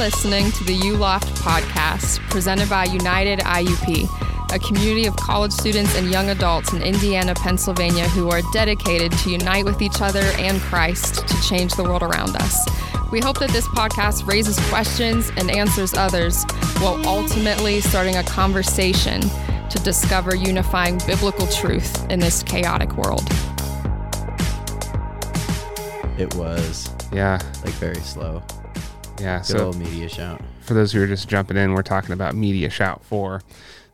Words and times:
listening 0.00 0.50
to 0.52 0.64
the 0.64 0.78
ULoft 0.78 1.28
podcast 1.42 2.20
presented 2.30 2.70
by 2.70 2.84
United 2.84 3.38
IUP, 3.40 4.08
a 4.50 4.58
community 4.60 5.04
of 5.04 5.14
college 5.16 5.52
students 5.52 5.94
and 5.94 6.10
young 6.10 6.30
adults 6.30 6.72
in 6.72 6.80
Indiana, 6.80 7.34
Pennsylvania 7.34 8.08
who 8.08 8.30
are 8.30 8.40
dedicated 8.50 9.12
to 9.12 9.30
unite 9.30 9.66
with 9.66 9.82
each 9.82 10.00
other 10.00 10.22
and 10.38 10.58
Christ 10.58 11.28
to 11.28 11.42
change 11.42 11.74
the 11.74 11.82
world 11.82 12.02
around 12.02 12.34
us. 12.36 12.66
We 13.12 13.20
hope 13.20 13.38
that 13.40 13.50
this 13.50 13.68
podcast 13.68 14.26
raises 14.26 14.58
questions 14.70 15.30
and 15.36 15.50
answers 15.50 15.92
others 15.92 16.44
while 16.78 17.06
ultimately 17.06 17.82
starting 17.82 18.16
a 18.16 18.24
conversation 18.24 19.20
to 19.20 19.78
discover 19.84 20.34
unifying 20.34 20.98
biblical 21.06 21.46
truth 21.46 22.10
in 22.10 22.20
this 22.20 22.42
chaotic 22.42 22.96
world. 22.96 23.28
It 26.18 26.34
was 26.36 26.88
Yeah, 27.12 27.38
like 27.62 27.74
very 27.74 28.00
slow. 28.00 28.42
Yeah. 29.20 29.38
Good 29.38 29.46
So 29.46 29.72
MediaShout. 29.72 30.42
for 30.62 30.74
those 30.74 30.92
who 30.92 31.02
are 31.02 31.06
just 31.06 31.28
jumping 31.28 31.56
in, 31.56 31.74
we're 31.74 31.82
talking 31.82 32.12
about 32.12 32.34
MediaShout 32.34 33.02
4 33.04 33.42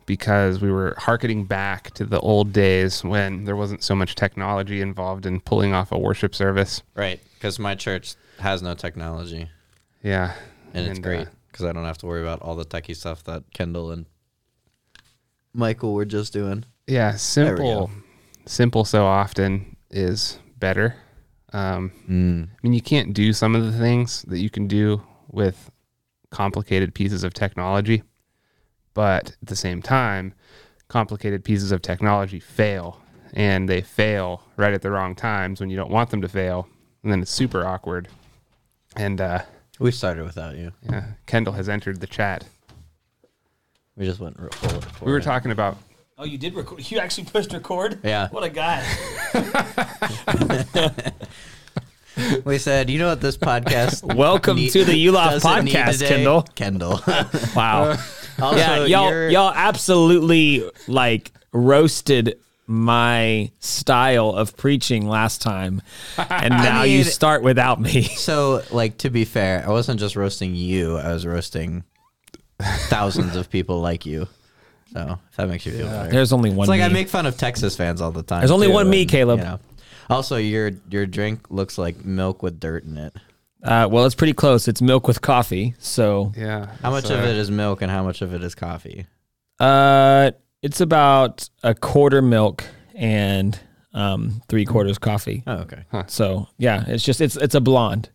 because 0.06 0.60
we 0.60 0.70
were 0.70 0.94
harkening 0.98 1.44
back 1.44 1.90
to 1.94 2.04
the 2.04 2.20
old 2.20 2.52
days 2.52 3.02
when 3.02 3.44
there 3.44 3.56
wasn't 3.56 3.82
so 3.82 3.94
much 3.94 4.14
technology 4.14 4.80
involved 4.80 5.26
in 5.26 5.40
pulling 5.40 5.72
off 5.72 5.90
a 5.90 5.98
worship 5.98 6.34
service. 6.34 6.82
Right, 6.94 7.20
because 7.34 7.58
my 7.58 7.74
church 7.74 8.14
has 8.38 8.62
no 8.62 8.74
technology, 8.74 9.48
Yeah. 10.02 10.34
and, 10.74 10.86
it's 10.86 10.98
uh, 11.00 11.02
great 11.02 11.28
because 11.50 11.66
I 11.66 11.72
don't 11.72 11.84
have 11.84 11.98
to 11.98 12.06
worry 12.06 12.20
about 12.22 12.40
all 12.42 12.54
the 12.54 12.64
techie 12.64 12.94
stuff 12.94 13.24
that 13.24 13.44
Kendall 13.52 13.90
and 13.90 14.06
Michael 15.52 15.94
were 15.94 16.04
just 16.04 16.32
doing. 16.32 16.64
yeah, 16.86 17.16
simple 17.16 17.90
simple 18.44 18.84
so 18.84 19.04
often 19.06 19.76
is 19.90 20.38
better. 20.58 20.94
Um, 21.52 21.90
Mm. 22.08 22.44
I 22.44 22.56
mean, 22.62 22.74
you 22.74 22.80
can't 22.82 23.12
do 23.14 23.32
some 23.32 23.56
of 23.56 23.64
the 23.64 23.76
things 23.76 24.22
that 24.28 24.38
you 24.38 24.50
can 24.50 24.68
do 24.68 25.02
with 25.36 25.70
complicated 26.30 26.94
pieces 26.94 27.22
of 27.22 27.34
technology, 27.34 28.02
but 28.94 29.28
at 29.42 29.48
the 29.48 29.54
same 29.54 29.82
time, 29.82 30.32
complicated 30.88 31.44
pieces 31.44 31.70
of 31.72 31.82
technology 31.82 32.40
fail, 32.40 32.98
and 33.34 33.68
they 33.68 33.82
fail 33.82 34.42
right 34.56 34.72
at 34.72 34.80
the 34.80 34.90
wrong 34.90 35.14
times 35.14 35.60
when 35.60 35.68
you 35.68 35.76
don't 35.76 35.90
want 35.90 36.08
them 36.10 36.22
to 36.22 36.28
fail, 36.28 36.66
and 37.02 37.12
then 37.12 37.20
it's 37.20 37.30
super 37.30 37.66
awkward. 37.66 38.08
And 38.96 39.20
uh, 39.20 39.42
We 39.78 39.90
started 39.92 40.24
without 40.24 40.56
you. 40.56 40.72
yeah, 40.82 41.04
Kendall 41.26 41.52
has 41.52 41.68
entered 41.68 42.00
the 42.00 42.06
chat. 42.06 42.44
We 43.94 44.06
just 44.06 44.18
went 44.20 44.36
r- 44.40 44.48
full. 44.52 44.82
We 45.06 45.12
were 45.12 45.20
talking 45.20 45.50
about 45.52 45.76
Oh, 46.18 46.24
you 46.24 46.38
did 46.38 46.54
record. 46.54 46.90
You 46.90 46.98
actually 46.98 47.24
pushed 47.24 47.52
record. 47.52 47.98
Yeah. 48.02 48.28
What 48.30 48.42
a 48.42 48.48
guy. 48.48 48.82
We 52.44 52.58
said, 52.58 52.88
you 52.90 52.98
know 52.98 53.08
what 53.08 53.20
this 53.20 53.36
podcast. 53.36 54.14
Welcome 54.16 54.56
need- 54.56 54.70
to 54.72 54.84
the 54.84 55.06
doesn't 55.06 55.48
podcast? 55.50 56.06
Kendall. 56.06 56.42
Kendall. 56.54 57.00
Wow. 57.56 57.96
also, 58.40 58.56
yeah, 58.56 58.84
y'all 58.84 59.10
you're- 59.10 59.32
y'all 59.32 59.52
absolutely 59.54 60.68
like 60.88 61.32
roasted 61.52 62.38
my 62.66 63.50
style 63.60 64.30
of 64.30 64.56
preaching 64.56 65.08
last 65.08 65.40
time, 65.40 65.80
and 66.18 66.50
now 66.50 66.82
you 66.82 66.98
mean- 66.98 67.04
start 67.04 67.42
without 67.42 67.80
me. 67.80 68.02
So, 68.02 68.62
like, 68.72 68.98
to 68.98 69.10
be 69.10 69.24
fair, 69.24 69.64
I 69.66 69.70
wasn't 69.70 70.00
just 70.00 70.16
roasting 70.16 70.54
you. 70.56 70.96
I 70.96 71.12
was 71.12 71.24
roasting 71.24 71.84
thousands 72.88 73.36
of 73.36 73.50
people 73.50 73.80
like 73.80 74.04
you. 74.06 74.26
So, 74.92 75.18
if 75.30 75.36
that 75.36 75.48
makes 75.48 75.66
you 75.66 75.72
feel 75.72 75.86
better. 75.88 76.10
There's 76.10 76.32
only 76.32 76.50
one. 76.50 76.64
It's 76.64 76.68
like 76.68 76.80
I 76.80 76.88
make 76.88 77.08
fun 77.08 77.26
of 77.26 77.36
Texas 77.36 77.76
fans 77.76 78.00
all 78.00 78.10
the 78.12 78.22
time. 78.22 78.40
There's 78.40 78.50
only 78.50 78.66
too, 78.68 78.72
one 78.72 78.88
me, 78.90 79.02
and, 79.02 79.10
Caleb. 79.10 79.38
you 79.40 79.44
know. 79.44 79.60
Also, 80.08 80.36
your 80.36 80.70
your 80.90 81.06
drink 81.06 81.50
looks 81.50 81.78
like 81.78 82.04
milk 82.04 82.42
with 82.42 82.60
dirt 82.60 82.84
in 82.84 82.96
it. 82.98 83.14
Uh, 83.62 83.88
well, 83.90 84.04
it's 84.04 84.14
pretty 84.14 84.32
close. 84.32 84.68
It's 84.68 84.80
milk 84.80 85.08
with 85.08 85.20
coffee. 85.20 85.74
So, 85.78 86.32
yeah. 86.36 86.66
How 86.82 86.90
much 86.90 87.04
it's, 87.04 87.10
of 87.10 87.20
it 87.24 87.36
is 87.36 87.50
milk 87.50 87.82
and 87.82 87.90
how 87.90 88.04
much 88.04 88.22
of 88.22 88.32
it 88.32 88.42
is 88.44 88.54
coffee? 88.54 89.06
uh, 89.58 90.30
it's 90.62 90.80
about 90.80 91.48
a 91.62 91.74
quarter 91.74 92.20
milk 92.22 92.64
and 92.94 93.58
um, 93.94 94.42
three 94.48 94.64
quarters 94.64 94.98
coffee. 94.98 95.42
Oh, 95.46 95.58
okay. 95.58 95.84
So 96.08 96.48
yeah, 96.58 96.84
it's 96.86 97.04
just 97.04 97.20
it's 97.20 97.36
it's 97.36 97.54
a 97.54 97.60
blonde. 97.60 98.10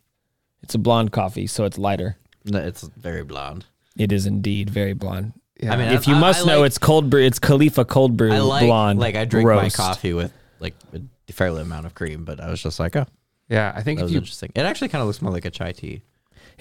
It's 0.63 0.75
a 0.75 0.79
blonde 0.79 1.11
coffee, 1.11 1.47
so 1.47 1.65
it's 1.65 1.77
lighter. 1.77 2.17
No, 2.45 2.59
it's 2.59 2.83
very 2.97 3.23
blonde. 3.23 3.65
It 3.97 4.11
is 4.11 4.25
indeed 4.25 4.69
very 4.69 4.93
blonde. 4.93 5.33
Yeah. 5.61 5.73
I 5.73 5.77
mean, 5.77 5.89
if 5.89 6.07
I- 6.07 6.11
you 6.11 6.17
I- 6.17 6.21
must 6.21 6.43
I 6.45 6.47
know, 6.51 6.59
like- 6.61 6.67
it's 6.67 6.77
cold 6.77 7.09
brew. 7.09 7.21
It's 7.23 7.39
Califia 7.39 7.87
cold 7.87 8.15
brew 8.17 8.31
I 8.31 8.39
like 8.39 8.65
blonde. 8.65 8.99
like 8.99 9.15
I 9.15 9.25
drink 9.25 9.47
roast. 9.47 9.77
my 9.77 9.83
coffee 9.85 10.13
with 10.13 10.31
like 10.59 10.73
a 10.93 11.01
fairly 11.31 11.61
amount 11.61 11.85
of 11.85 11.95
cream, 11.95 12.25
but 12.25 12.39
I 12.39 12.49
was 12.49 12.61
just 12.61 12.79
like, 12.79 12.95
oh, 12.95 13.05
yeah, 13.49 13.73
I 13.75 13.83
think 13.83 13.99
that 13.99 14.03
if 14.03 14.05
was 14.05 14.11
you 14.13 14.19
interesting. 14.19 14.51
It 14.55 14.61
actually 14.61 14.89
kind 14.89 15.01
of 15.01 15.07
looks 15.07 15.21
more 15.21 15.31
like 15.31 15.45
a 15.45 15.51
chai 15.51 15.71
tea. 15.71 16.03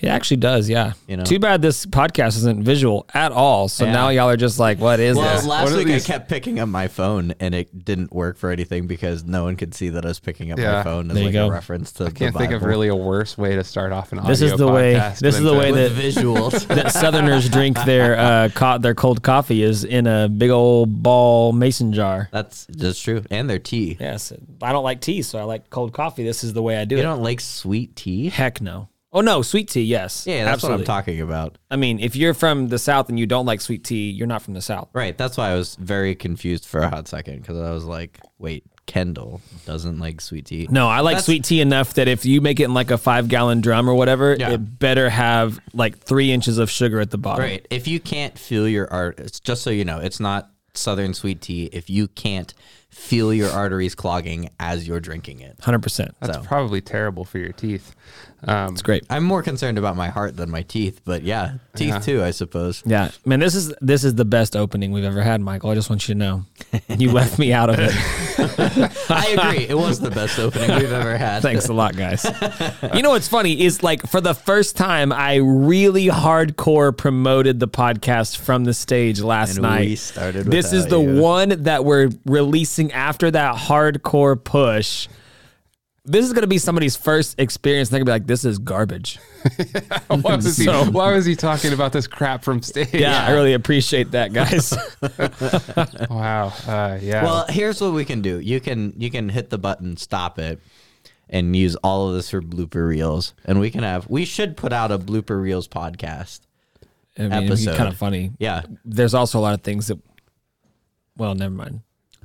It 0.02 0.08
actually 0.08 0.38
does, 0.38 0.68
yeah. 0.68 0.94
You 1.06 1.16
know? 1.18 1.24
Too 1.24 1.38
bad 1.38 1.60
this 1.60 1.84
podcast 1.84 2.36
isn't 2.38 2.64
visual 2.64 3.06
at 3.12 3.32
all. 3.32 3.68
So 3.68 3.84
Yeah. 3.84 3.92
now 3.92 4.08
y'all 4.08 4.30
are 4.30 4.36
just 4.36 4.58
like, 4.58 4.78
what 4.80 4.98
is 4.98 5.16
Well, 5.16 5.34
this? 5.36 5.44
last 5.46 5.64
What 5.70 5.76
week 5.78 5.86
these- 5.88 6.04
I 6.08 6.12
kept 6.14 6.28
picking 6.28 6.58
up 6.58 6.68
my 6.70 6.88
phone 6.88 7.34
and 7.38 7.54
it 7.54 7.84
didn't 7.84 8.12
work 8.12 8.38
for 8.38 8.50
anything 8.50 8.86
because 8.86 9.24
no 9.24 9.44
one 9.44 9.56
could 9.56 9.74
see 9.74 9.90
that 9.90 10.04
I 10.04 10.08
was 10.08 10.18
picking 10.18 10.52
up 10.52 10.58
my 10.58 10.82
phone 10.82 11.10
as 11.10 11.14
There 11.14 11.22
you 11.24 11.28
like 11.28 11.34
go. 11.34 11.46
a 11.48 11.50
reference 11.50 11.92
to 11.92 12.06
I 12.06 12.10
can't 12.10 12.34
think 12.34 12.52
of 12.52 12.62
really 12.62 12.88
a 12.88 12.96
worse 12.96 13.36
way 13.36 13.56
to 13.56 13.62
start 13.64 13.92
off 13.92 14.12
an 14.12 14.20
audio 14.20 14.30
This 14.30 14.40
is 14.42 14.56
the 14.56 14.68
way- 14.68 14.94
this 15.20 15.36
is 15.36 15.42
the 15.42 15.54
way 15.54 15.70
that- 15.72 15.92
visuals. 15.92 16.66
that 16.74 16.92
Southerners 16.92 17.48
drink 17.50 17.76
their 17.84 18.18
uh, 18.18 18.48
co- 18.54 18.78
their 18.78 18.94
cold 18.94 19.22
coffee 19.22 19.62
is 19.62 19.84
in 19.84 20.06
a 20.06 20.28
big 20.28 20.50
old 20.50 21.02
ball 21.02 21.52
mason 21.52 21.92
jar. 21.92 22.28
That's 22.32 22.66
just 22.74 23.04
true. 23.04 23.22
And 23.30 23.50
their 23.50 23.58
tea. 23.58 23.98
Yes, 24.00 24.32
I 24.62 24.72
don't 24.72 24.84
like 24.84 25.00
tea, 25.00 25.20
so 25.22 25.38
I 25.38 25.42
like 25.42 25.68
cold 25.70 25.92
coffee. 25.92 26.24
This 26.24 26.42
is 26.42 26.52
the 26.54 26.62
way 26.62 26.78
I 26.78 26.84
do 26.86 26.94
You 26.94 27.00
it. 27.00 27.04
don't 27.04 27.22
like 27.22 27.40
sweet 27.40 27.96
tea? 27.96 28.28
Heck 28.30 28.60
no. 28.62 28.88
Oh 29.12 29.21
no, 29.22 29.43
sweet 29.43 29.69
tea, 29.69 29.82
yes. 29.82 30.25
Yeah, 30.26 30.44
that's 30.44 30.62
what 30.62 30.71
I'm 30.72 30.84
talking 30.84 31.21
about. 31.21 31.59
I 31.71 31.76
mean, 31.76 31.98
if 31.98 32.15
you're 32.15 32.34
from 32.34 32.69
the 32.69 32.78
South 32.78 33.09
and 33.09 33.19
you 33.19 33.26
don't 33.26 33.44
like 33.47 33.60
sweet 33.60 33.82
tea, 33.82 34.10
you're 34.10 34.28
not 34.28 34.41
from 34.43 34.54
the 34.54 34.60
South. 34.62 34.88
Right. 34.93 35.19
That's 35.19 35.37
why 35.37 35.50
I 35.50 35.54
was 35.56 35.75
very 35.76 36.15
confused 36.15 36.65
for 36.66 36.81
a 36.81 36.88
hot 36.88 37.09
second 37.09 37.41
because 37.41 37.59
I 37.59 37.72
was 37.72 37.84
like, 37.84 38.21
wait, 38.38 38.65
Kendall 38.87 39.41
doesn't 39.66 39.98
like 39.98 40.21
sweet 40.21 40.47
tea. 40.47 40.69
No, 40.71 40.88
I 40.88 41.00
like 41.00 41.15
That's- 41.15 41.25
sweet 41.26 41.43
tea 41.44 41.60
enough 41.60 41.94
that 41.94 42.06
if 42.06 42.25
you 42.25 42.41
make 42.41 42.60
it 42.60 42.65
in 42.65 42.75
like 42.75 42.93
a 42.93 42.98
five 42.98 43.26
gallon 43.26 43.60
drum 43.60 43.91
or 43.91 43.94
whatever, 43.94 44.37
Yeah. 44.38 44.50
it 44.50 44.78
better 44.78 45.10
have 45.10 45.59
like 45.75 45.98
three 45.98 46.31
inches 46.31 46.59
of 46.59 46.71
sugar 46.71 47.00
at 47.00 47.10
the 47.10 47.19
bottom. 47.19 47.44
Right. 47.44 47.66
If 47.69 47.88
you 47.88 47.98
can't 47.98 48.38
feel 48.38 48.69
your 48.69 48.92
art, 48.92 49.19
it's 49.19 49.41
just 49.41 49.62
so 49.62 49.71
you 49.71 49.84
know, 49.84 49.98
it's 49.98 50.21
not 50.21 50.50
Southern 50.75 51.15
sweet 51.15 51.41
tea. 51.41 51.69
If 51.72 51.91
you 51.91 52.06
can't 52.06 52.54
feel 52.90 53.32
your 53.32 53.50
arteries 53.50 53.94
clogging 53.94 54.50
as 54.58 54.86
you're 54.86 55.00
drinking 55.00 55.40
it, 55.40 55.56
100%. 55.58 56.10
That's 56.20 56.36
So. 56.38 56.42
probably 56.42 56.80
terrible 56.80 57.24
for 57.24 57.38
your 57.38 57.52
teeth. 57.52 57.94
Um, 58.44 58.72
It's 58.72 58.82
great. 58.82 59.04
I'm 59.10 59.22
more 59.24 59.42
concerned 59.42 59.78
about 59.78 59.96
my 59.96 60.08
heart 60.08 60.36
than 60.36 60.50
my 60.50 60.62
teeth. 60.62 61.00
But 61.04 61.22
yeah, 61.22 61.54
teeth 61.76 62.04
too, 62.04 62.22
I 62.24 62.30
suppose. 62.30 62.82
Yeah, 62.86 63.10
man, 63.26 63.38
this 63.40 63.54
is 63.54 63.72
this 63.82 64.02
is 64.02 64.14
the 64.14 64.24
best 64.24 64.56
opening 64.56 64.92
we've 64.92 65.04
ever 65.04 65.22
had, 65.22 65.40
Michael. 65.42 65.70
I 65.70 65.74
just 65.74 65.90
want 65.90 66.08
you 66.08 66.14
to 66.14 66.18
know. 66.18 66.44
You 66.88 67.12
left 67.12 67.38
me 67.38 67.52
out 67.52 67.68
of 67.70 67.76
it. 67.78 67.92
I 68.58 69.36
agree. 69.38 69.66
It 69.68 69.76
was 69.76 70.00
the 70.00 70.10
best 70.10 70.38
opening 70.38 70.70
we've 70.78 70.92
ever 70.92 71.16
had. 71.16 71.42
Thanks 71.42 71.68
a 71.68 71.72
lot, 71.72 71.96
guys. 71.96 72.24
You 72.94 73.02
know 73.02 73.10
what's 73.10 73.28
funny 73.28 73.60
is 73.62 73.82
like 73.82 74.02
for 74.08 74.20
the 74.20 74.34
first 74.34 74.76
time, 74.76 75.12
I 75.12 75.36
really 75.36 76.06
hardcore 76.06 76.96
promoted 76.96 77.60
the 77.60 77.68
podcast 77.68 78.36
from 78.38 78.64
the 78.64 78.74
stage 78.74 79.20
last 79.20 79.52
And 79.56 79.62
night. 79.62 79.88
we 79.88 79.96
started 79.96 80.46
This 80.46 80.72
is 80.72 80.86
the 80.86 81.00
you. 81.00 81.20
one 81.20 81.62
that 81.64 81.84
we're 81.84 82.10
releasing 82.26 82.92
after 82.92 83.30
that 83.30 83.56
hardcore 83.56 84.42
push. 84.42 85.08
This 86.04 86.24
is 86.24 86.32
gonna 86.32 86.46
be 86.46 86.58
somebody's 86.58 86.96
first 86.96 87.38
experience. 87.38 87.88
They're 87.90 87.98
gonna 88.00 88.06
be 88.06 88.12
like, 88.12 88.26
"This 88.26 88.44
is 88.44 88.58
garbage." 88.58 89.18
why, 90.08 90.36
was 90.36 90.56
he, 90.56 90.66
why 90.68 91.14
was 91.14 91.26
he 91.26 91.36
talking 91.36 91.72
about 91.72 91.92
this 91.92 92.06
crap 92.06 92.42
from 92.42 92.62
stage? 92.62 92.94
Yeah, 92.94 93.26
I 93.26 93.32
really 93.32 93.52
appreciate 93.52 94.12
that, 94.12 94.32
guys. 94.32 94.72
Wow. 96.10 96.52
Uh, 96.66 96.98
yeah. 97.00 97.22
Well, 97.22 97.46
here's 97.48 97.80
what 97.80 97.92
we 97.92 98.04
can 98.04 98.22
do. 98.22 98.41
You 98.41 98.60
can 98.60 98.94
you 98.97 99.10
can 99.10 99.28
hit 99.28 99.50
the 99.50 99.58
button, 99.58 99.97
stop 99.97 100.38
it, 100.38 100.60
and 101.28 101.54
use 101.54 101.76
all 101.76 102.08
of 102.08 102.14
this 102.14 102.30
for 102.30 102.41
blooper 102.41 102.88
reels. 102.88 103.34
And 103.44 103.60
we 103.60 103.70
can 103.70 103.82
have 103.82 104.08
we 104.08 104.24
should 104.24 104.56
put 104.56 104.72
out 104.72 104.91
a 104.91 104.98
blooper 104.98 105.41
reels 105.41 105.68
podcast. 105.68 106.41
I 107.18 107.22
mean, 107.22 107.32
it'd 107.32 107.42
be 107.42 107.53
Episode. 107.53 107.76
kind 107.76 107.88
of 107.88 107.96
funny. 107.96 108.32
Yeah. 108.38 108.62
There's 108.84 109.14
also 109.14 109.38
a 109.38 109.42
lot 109.42 109.54
of 109.54 109.62
things 109.62 109.88
that. 109.88 109.98
Well, 111.16 111.34
never 111.34 111.54
mind. 111.54 111.80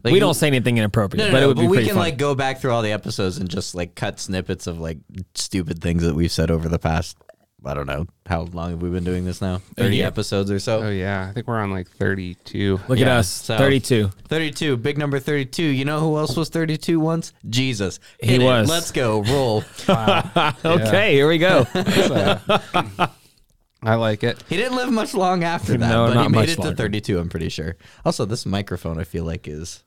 Like 0.05 0.13
we 0.13 0.19
don't 0.19 0.33
say 0.35 0.47
anything 0.47 0.77
inappropriate, 0.77 1.19
No, 1.19 1.25
no, 1.27 1.31
but 1.33 1.43
it 1.43 1.47
would 1.47 1.55
but 1.57 1.61
be 1.63 1.67
we 1.67 1.75
pretty 1.77 1.87
can 1.89 1.95
funny. 1.97 2.11
like 2.11 2.17
go 2.17 2.33
back 2.35 2.59
through 2.59 2.71
all 2.71 2.81
the 2.81 2.91
episodes 2.93 3.37
and 3.37 3.49
just 3.49 3.75
like 3.75 3.95
cut 3.95 4.19
snippets 4.19 4.67
of 4.67 4.79
like 4.79 4.99
stupid 5.33 5.81
things 5.81 6.03
that 6.03 6.15
we've 6.15 6.31
said 6.31 6.49
over 6.51 6.69
the 6.69 6.79
past 6.79 7.17
I 7.67 7.73
don't 7.73 7.87
know 7.87 8.05
how 8.27 8.41
long 8.43 8.69
have 8.69 8.81
we 8.83 8.89
been 8.91 9.03
doing 9.03 9.25
this 9.25 9.41
now? 9.41 9.55
Oh, 9.55 9.61
Thirty 9.75 9.95
year. 9.95 10.05
episodes 10.05 10.51
or 10.51 10.59
so. 10.59 10.83
oh 10.83 10.89
yeah, 10.91 11.27
I 11.27 11.33
think 11.33 11.47
we're 11.47 11.57
on 11.59 11.71
like 11.71 11.87
32. 11.89 12.79
Look 12.87 12.99
Yeah, 12.99 13.05
at 13.07 13.17
us, 13.17 13.27
so- 13.27 13.57
32. 13.57 14.11
Thirty-two, 14.27 14.77
big 14.77 14.99
number 14.99 15.17
thirty-two. 15.17 15.63
You 15.63 15.83
know 15.83 15.99
who 15.99 16.15
else 16.17 16.37
was 16.37 16.49
thirty-two 16.49 16.99
once? 16.99 17.33
Jesus. 17.49 17.99
He 18.21 18.33
Hit 18.33 18.41
it. 18.43 18.45
was. 18.45 18.69
Let's 18.69 18.91
go. 18.91 19.23
Roll. 19.23 19.63
Okay, 20.63 21.13
here 21.13 21.27
we 21.27 21.39
go. 21.39 21.65
Uh, 21.75 23.07
I 23.83 23.95
like 23.95 24.23
it. 24.23 24.43
He 24.49 24.57
didn't 24.57 24.75
live 24.77 24.91
much 24.91 25.13
long 25.13 25.43
after 25.43 25.77
that, 25.77 25.89
No, 25.89 26.07
but 26.13 26.23
he 26.23 26.29
made 26.29 26.49
it 26.49 26.55
to 26.55 26.61
longer. 26.61 26.75
32, 26.75 27.19
I'm 27.19 27.29
pretty 27.29 27.49
sure. 27.49 27.75
Also, 28.03 28.25
this 28.25 28.45
microphone 28.45 28.99
I 28.99 29.03
feel 29.03 29.23
like 29.25 29.47
is 29.47 29.83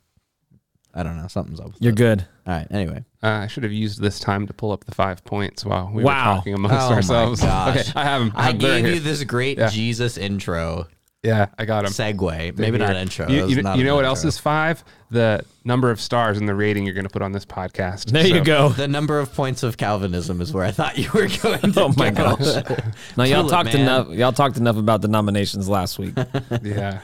I 0.94 1.02
don't 1.02 1.17
know. 1.17 1.29
Something's 1.29 1.61
up. 1.61 1.67
With 1.69 1.76
You're 1.82 1.93
it. 1.93 1.96
good. 1.96 2.26
All 2.46 2.55
right. 2.55 2.67
Anyway, 2.70 3.05
Uh, 3.23 3.26
I 3.29 3.46
should 3.46 3.62
have 3.62 3.73
used 3.73 4.00
this 4.00 4.19
time 4.19 4.46
to 4.46 4.52
pull 4.55 4.73
up 4.73 4.85
the 4.85 4.94
five 4.94 5.25
points 5.25 5.64
while 5.64 5.90
we 5.93 6.02
Wow. 6.02 6.31
were 6.32 6.37
talking 6.38 6.55
amongst 6.55 6.76
oh 6.90 6.94
ourselves. 6.94 7.40
my 7.43 7.46
gosh. 7.49 7.76
Okay, 7.90 7.93
I 7.94 8.05
have 8.05 8.20
them. 8.20 8.32
I 8.35 8.43
have- 8.44 8.58
they're 8.58 8.76
gave 8.76 8.85
here. 8.87 8.94
you 8.94 9.00
this 9.00 9.23
great 9.25 9.58
Yeah. 9.58 9.69
Jesus 9.69 10.17
intro 10.17 10.87
Yeah, 11.23 11.46
I 11.58 11.64
got 11.67 11.85
them. 11.85 11.93
segue. 11.93 12.56
Maybe 12.58 12.79
not 12.79 12.96
intro. 12.96 13.29
You, 13.29 13.46
you- 13.49 13.62
not 13.62 13.76
you 13.76 13.85
know 13.85 13.94
what 13.96 14.00
intro. 14.05 14.08
else 14.11 14.25
is 14.25 14.38
five? 14.38 14.82
The 15.11 15.43
number 15.64 15.90
of 15.90 16.00
stars 16.00 16.38
and 16.38 16.49
the 16.49 16.55
rating 16.55 16.85
you're 16.85 16.94
going 16.94 17.06
to 17.06 17.11
put 17.12 17.23
on 17.23 17.32
this 17.32 17.44
podcast. 17.44 18.06
There 18.11 18.26
you 18.26 18.43
go. 18.44 18.69
The 18.70 18.87
number 18.88 19.19
of 19.20 19.32
points 19.34 19.62
of 19.62 19.76
Calvinism 19.76 20.41
is 20.41 20.52
where 20.52 20.64
I 20.64 20.70
thought 20.70 20.96
you 20.99 21.11
were 21.14 21.26
going. 21.43 21.73
To 21.73 21.82
Oh 21.82 21.93
my 21.96 22.11
go. 22.11 22.37
gosh. 22.37 22.64
Now 23.17 23.25
y'all 23.25 23.43
Tulip, 23.43 23.50
talked 23.50 23.73
man. 23.75 23.82
enough. 23.82 24.08
Y'all 24.11 24.32
talked 24.32 24.56
enough 24.58 24.76
about 24.76 25.00
the 25.02 25.08
nominations 25.08 25.69
last 25.69 25.99
week. 25.99 26.14
yeah, 26.62 27.00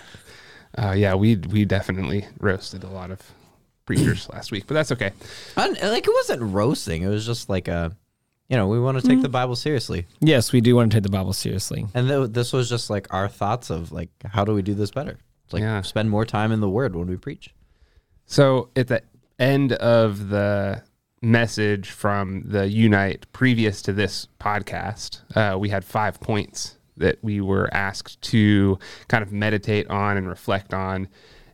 uh, 0.79 0.93
yeah. 0.97 1.15
We 1.15 1.37
we 1.37 1.65
definitely 1.65 2.27
roasted 2.41 2.85
a 2.85 2.89
lot 2.91 3.11
of 3.11 3.21
preachers 3.87 4.29
last 4.31 4.51
week, 4.53 4.65
but 4.67 4.75
that's 4.75 4.93
okay. 4.93 5.13
Un- 5.57 5.77
like 5.83 6.07
it 6.07 6.13
wasn't 6.15 6.43
roasting. 6.43 7.03
It 7.03 7.09
was 7.09 7.25
just 7.27 7.49
like 7.49 7.69
a, 7.69 7.97
you 8.49 8.57
know, 8.57 8.69
we 8.69 8.79
want 8.81 9.01
to 9.01 9.07
take 9.07 9.23
the 9.23 9.29
Bible 9.29 9.57
seriously, 9.57 10.07
yes, 10.21 10.53
we 10.53 10.61
do 10.61 10.77
want 10.77 10.91
to 10.93 10.97
take 10.97 11.03
the 11.03 11.09
Bible 11.11 11.33
seriously. 11.33 11.87
and 11.95 12.09
th- 12.09 12.31
this 12.31 12.53
was 12.53 12.69
just 12.69 12.91
like 12.91 13.13
our 13.13 13.29
thoughts 13.29 13.71
of 13.71 13.93
like 13.93 14.11
how 14.27 14.45
do 14.45 14.53
we 14.55 14.63
do 14.63 14.75
this 14.75 14.91
better? 14.91 15.19
It's 15.45 15.53
like 15.53 15.63
Yeah. 15.63 15.83
spend 15.83 16.11
more 16.11 16.25
time 16.25 16.53
in 16.53 16.61
the 16.61 16.71
Word 16.71 16.95
when 16.97 17.07
we 17.09 17.17
preach. 17.17 17.55
So 18.27 18.71
at 18.77 18.89
the 18.89 19.03
end 19.39 19.73
of 19.75 20.29
the 20.29 20.83
message 21.21 21.91
from 21.91 22.43
the 22.47 22.69
Unite 22.69 23.27
previous 23.33 23.83
to 23.83 23.93
this 23.93 24.29
podcast, 24.41 25.23
uh, 25.37 25.59
we 25.59 25.69
had 25.71 25.85
five 25.85 26.21
points 26.21 26.77
that 26.97 27.19
we 27.23 27.41
were 27.41 27.69
asked 27.75 28.21
to 28.23 28.79
kind 29.09 29.23
of 29.23 29.33
meditate 29.33 29.89
on 29.91 30.17
and 30.17 30.29
reflect 30.29 30.73
on 30.73 31.09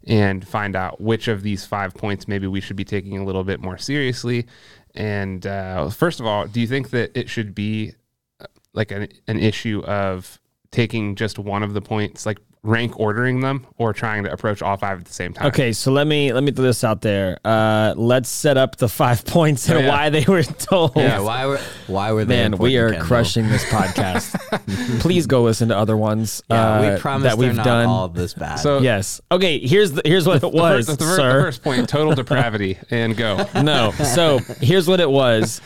and 0.07 0.47
find 0.47 0.75
out 0.75 1.01
which 1.01 1.29
of 1.29 1.43
these 1.43 1.67
five 1.67 1.95
points 1.95 2.27
maybe 2.27 2.47
we 2.47 2.61
should 2.61 2.77
be 2.77 2.85
taking 2.85 3.19
a 3.19 3.25
little 3.25 3.45
bit 3.45 3.61
more 3.61 3.79
seriously. 3.79 4.47
And 4.95 5.47
uh, 5.47 5.91
first 5.91 6.21
of 6.21 6.27
all, 6.27 6.47
do 6.47 6.61
you 6.61 6.67
think 6.67 6.91
that 6.91 7.11
it 7.15 7.29
should 7.29 7.55
be 7.55 7.93
uh, 8.41 8.47
like 8.73 8.91
an, 8.91 9.09
an 9.29 9.39
issue 9.39 9.83
of 9.85 10.41
taking 10.71 11.17
just 11.17 11.39
one 11.39 11.63
of 11.63 11.75
the 11.75 11.81
points, 11.81 12.27
like 12.27 12.39
rank 12.63 13.01
ordering 13.01 13.41
them, 13.41 13.67
or 13.79 13.95
trying 13.95 14.23
to 14.25 14.31
approach 14.31 14.61
all 14.61 14.77
five 14.77 14.99
at 15.01 15.07
the 15.07 15.13
same 15.15 15.33
time? 15.33 15.47
Okay, 15.47 15.73
so 15.73 15.91
let 15.91 16.07
me 16.07 16.33
let 16.33 16.45
me 16.45 16.53
throw 16.53 16.65
this 16.65 16.85
out 16.85 17.01
there. 17.01 17.39
Uh, 17.45 17.95
let's 17.97 18.29
set 18.29 18.57
up 18.59 18.77
the 18.77 18.89
five 18.89 19.25
points 19.27 19.69
and 19.69 19.79
Oh, 19.79 19.81
yeah. 19.83 19.89
why 19.89 20.11
they 20.11 20.25
were 20.27 20.43
told. 20.69 20.95
Yeah, 20.97 21.21
why 21.21 21.47
were 21.47 21.59
why 21.87 22.13
were 22.13 22.25
they? 22.27 22.37
Man, 22.37 22.59
we 22.59 22.77
are 22.77 22.91
Kendall? 22.91 23.07
crushing 23.07 23.49
this 23.49 23.65
podcast. 23.65 25.01
Please 25.01 25.27
go 25.27 25.43
listen 25.43 25.69
to 25.71 25.77
other 25.77 25.97
ones 25.97 26.43
Yeah, 26.51 26.75
uh, 26.77 26.95
we 26.95 27.01
promise 27.01 27.25
that 27.31 27.39
we've 27.39 27.55
not 27.57 27.65
done. 27.65 27.87
all 27.87 28.09
this 28.09 28.35
bad. 28.35 28.57
So 28.57 28.81
yes. 28.81 29.21
Okay. 29.33 29.59
Here's 29.67 29.93
the, 29.93 30.03
here's 30.05 30.27
what 30.27 30.37
it 30.37 30.41
The 30.41 30.51
fir- 30.51 30.57
was, 30.59 30.87
the, 30.87 30.97
fir- 30.99 31.17
sir. 31.17 31.33
the 31.39 31.43
first 31.45 31.63
point, 31.63 31.89
total 31.89 32.15
depravity, 32.15 32.79
and 32.91 33.17
go. 33.17 33.49
No. 33.55 33.93
So 33.93 34.39
here's 34.61 34.87
what 34.87 35.01
it 35.01 35.09
was. 35.11 35.63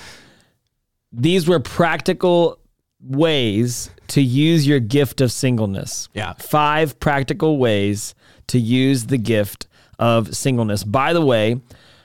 These 1.12 1.48
were 1.48 1.58
practical 1.60 2.58
ways 3.00 3.90
to 4.08 4.20
use 4.22 4.66
your 4.66 4.80
gift 4.80 5.20
of 5.20 5.32
singleness. 5.32 6.08
Yeah. 6.14 6.34
Five 6.34 6.98
practical 7.00 7.58
ways 7.58 8.14
to 8.48 8.58
use 8.58 9.06
the 9.06 9.18
gift 9.18 9.66
of 9.98 10.34
singleness. 10.36 10.84
By 10.84 11.12
the 11.12 11.24
way, 11.24 11.60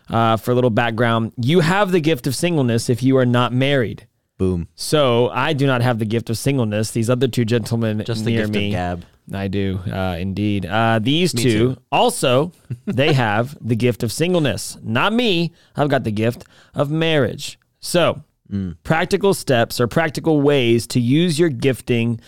uh, 0.10 0.38
for 0.38 0.51
a 0.51 0.56
little 0.56 0.69
background, 0.69 1.34
you 1.42 1.60
have 1.60 1.92
the 1.92 2.00
gift 2.01 2.28
of 2.28 2.36
singleness 2.36 2.90
if 2.90 3.04
you 3.04 3.18
are 3.18 3.25
not 3.25 3.51
married. 3.54 4.07
boom, 4.38 4.68
So 4.75 5.30
I 5.30 5.54
do 5.54 5.68
not 5.68 5.81
have 5.81 6.00
the 6.00 6.06
gift 6.06 6.30
of 6.30 6.38
singleness. 6.38 6.92
These 6.92 7.10
other 7.10 7.28
two 7.28 7.44
gentlemen 7.46 8.04
just 8.06 8.24
the 8.24 8.31
near 8.31 8.42
gift 8.44 8.54
me. 8.54 8.68
of 8.68 8.72
gab. 8.72 9.06
I 9.31 9.48
do, 9.48 9.80
uh, 9.92 10.16
indeed. 10.19 10.66
Uh, 10.66 10.98
these 11.00 11.36
Me 11.36 11.44
two 11.44 11.75
too. 11.75 11.81
also, 11.92 12.51
they 12.88 13.13
have 13.13 13.56
the 13.62 13.75
gift 13.75 14.01
of 14.01 14.12
singleness. 14.12 14.78
Not 14.81 15.13
me. 15.13 15.54
I've 15.75 15.90
got 15.90 16.04
the 16.04 16.12
gift 16.12 16.46
of 16.74 16.90
marriage. 16.90 17.60
So, 17.80 18.24
Mm. 18.51 18.78
practical 18.84 19.36
steps 19.36 19.80
or 19.80 19.88
practical 19.88 20.42
ways 20.42 20.88
to 20.88 21.00
use 21.00 21.38
your 21.38 21.50
gifting 21.50 22.19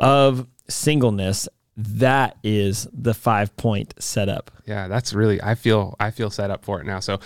of 0.00 0.46
singleness. 0.68 1.48
That 1.76 2.36
is 2.42 2.86
the 2.92 3.14
five 3.14 3.56
point 3.56 3.94
setup. 3.98 4.50
Yeah, 4.66 4.88
that's 4.88 5.14
really. 5.14 5.40
I 5.42 5.54
feel. 5.54 5.96
I 5.98 6.10
feel 6.10 6.28
set 6.28 6.50
up 6.50 6.64
for 6.64 6.80
it 6.80 6.86
now. 6.86 7.00
So, 7.00 7.20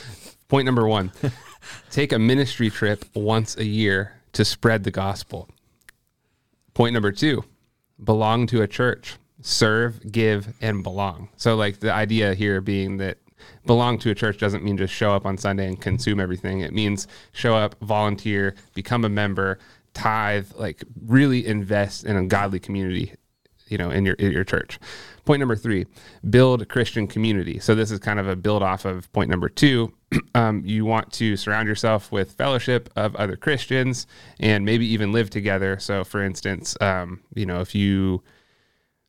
point 0.47 0.65
number 0.65 0.87
one: 0.87 1.11
take 1.91 2.13
a 2.13 2.19
ministry 2.21 2.71
trip 2.71 3.05
once 3.15 3.57
a 3.57 3.65
year 3.65 4.13
to 4.35 4.45
spread 4.45 4.85
the 4.85 4.93
gospel. 4.93 5.49
Point 6.75 6.95
number 6.95 7.11
two: 7.11 7.43
belong 8.03 8.47
to 8.47 8.63
a 8.63 8.69
church, 8.69 9.17
serve, 9.41 10.13
give, 10.13 10.55
and 10.61 10.85
belong. 10.85 11.31
So, 11.37 11.57
like 11.57 11.81
the 11.81 11.93
idea 11.93 12.35
here 12.35 12.61
being 12.61 12.99
that 12.99 13.19
belong 13.65 13.99
to 14.01 14.11
a 14.11 14.15
church 14.15 14.39
doesn't 14.39 14.65
mean 14.65 14.77
just 14.77 14.95
show 14.95 15.13
up 15.13 15.27
on 15.27 15.37
Sunday 15.37 15.67
and 15.67 15.81
consume 15.81 16.21
everything. 16.21 16.61
It 16.61 16.73
means 16.73 17.07
show 17.33 17.57
up, 17.57 17.77
volunteer, 17.81 18.55
become 18.75 19.05
a 19.05 19.09
member, 19.09 19.59
tithe, 19.95 20.49
like 20.57 20.85
really 21.07 21.47
invest 21.47 22.05
in 22.05 22.17
a 22.17 22.27
godly 22.27 22.61
community 22.61 23.15
you 23.69 23.79
know 23.79 23.91
in 23.91 24.05
your 24.05 24.15
in 24.15 24.33
your 24.33 24.45
church. 24.45 24.79
Point 25.25 25.41
number 25.41 25.57
three 25.57 25.87
build 26.29 26.69
christian 26.69 27.07
community. 27.07 27.59
So 27.59 27.75
this 27.75 27.91
is 27.91 27.99
kind 27.99 28.19
of 28.19 28.29
a 28.29 28.37
build 28.37 28.63
off 28.63 28.85
of 28.85 29.11
point 29.13 29.31
number 29.31 29.49
two. 29.49 29.93
Um, 30.35 30.63
you 30.65 30.85
want 30.85 31.13
to 31.15 31.37
surround 31.37 31.67
yourself 31.67 32.13
with 32.13 32.33
fellowship 32.33 32.91
of 32.95 33.17
other 33.17 33.37
christians 33.37 34.07
and 34.39 34.65
maybe 34.65 34.87
even 34.87 35.13
live 35.13 35.31
together. 35.31 35.79
So 35.79 36.05
for 36.05 36.23
instance 36.23 36.77
um, 36.81 37.23
you 37.35 37.45
know 37.47 37.61
if 37.61 37.75
you 37.75 38.23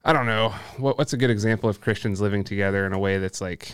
i 0.03 0.13
don't 0.13 0.25
know 0.25 0.49
what, 0.77 0.97
what's 0.97 1.13
a 1.13 1.17
good 1.17 1.29
example 1.29 1.69
of 1.69 1.81
christians 1.81 2.21
living 2.21 2.43
together 2.43 2.85
in 2.85 2.93
a 2.93 2.99
way 2.99 3.19
that's 3.19 3.41
like 3.41 3.73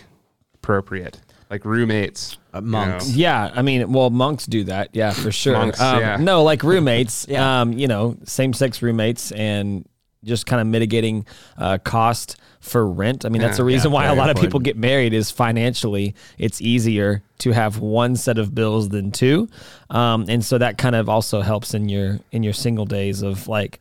appropriate 0.68 1.20
like 1.50 1.66
roommates 1.66 2.38
Uh, 2.54 2.60
you 2.60 2.68
monks. 2.68 3.10
know. 3.10 3.16
Yeah, 3.16 3.52
I 3.54 3.62
mean, 3.62 3.92
well, 3.92 4.10
monks 4.10 4.46
do 4.46 4.64
that. 4.64 4.90
Yeah, 4.94 5.12
for 5.12 5.32
sure. 5.32 5.54
Monks, 5.54 5.80
um, 5.80 6.00
yeah. 6.00 6.18
No, 6.18 6.44
like 6.44 6.64
roommates. 6.64 7.28
Yeah. 7.30 7.62
um, 7.62 7.74
you 7.74 7.88
know, 7.88 8.16
same 8.24 8.54
sex 8.54 8.82
roommates 8.82 9.32
and 9.34 9.86
just 10.24 10.46
kind 10.46 10.62
of 10.62 10.68
mitigating 10.68 11.26
uh, 11.58 11.78
cost 11.80 12.38
for 12.62 12.88
rent. 12.88 13.26
I 13.26 13.30
mean, 13.30 13.42
that's 13.42 13.54
Yeah, 13.56 13.58
the 13.58 13.64
reason 13.66 13.92
yeah, 13.92 13.96
why 13.96 14.04
a 14.06 14.08
very 14.10 14.18
lot 14.20 14.30
of 14.30 14.38
people 14.38 14.60
get 14.62 14.78
married 14.78 15.14
is 15.14 15.30
financially 15.30 16.16
it's 16.38 16.62
easier 16.62 17.22
to 17.40 17.52
have 17.52 17.80
one 17.80 18.16
set 18.16 18.38
of 18.38 18.56
bills 18.56 18.88
than 18.90 19.12
two, 19.12 19.50
um, 19.90 20.26
and 20.30 20.44
so 20.46 20.58
that 20.58 20.78
kind 20.78 20.96
of 20.96 21.10
also 21.10 21.42
helps 21.42 21.74
in 21.74 21.90
your 21.90 22.20
in 22.32 22.42
your 22.42 22.54
single 22.54 22.86
days 22.86 23.22
of 23.22 23.48
like, 23.50 23.80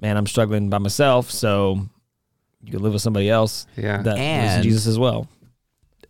man, 0.00 0.16
I'm 0.16 0.26
struggling 0.26 0.68
by 0.68 0.78
myself, 0.78 1.30
so 1.30 1.86
you 2.64 2.72
could 2.72 2.80
live 2.80 2.92
with 2.92 3.02
somebody 3.02 3.30
else 3.30 3.66
Yeah. 3.76 4.02
that 4.02 4.16
lives 4.16 4.18
in 4.20 4.56
And- 4.56 4.62
Jesus 4.64 4.86
as 4.88 4.98
well. 4.98 5.28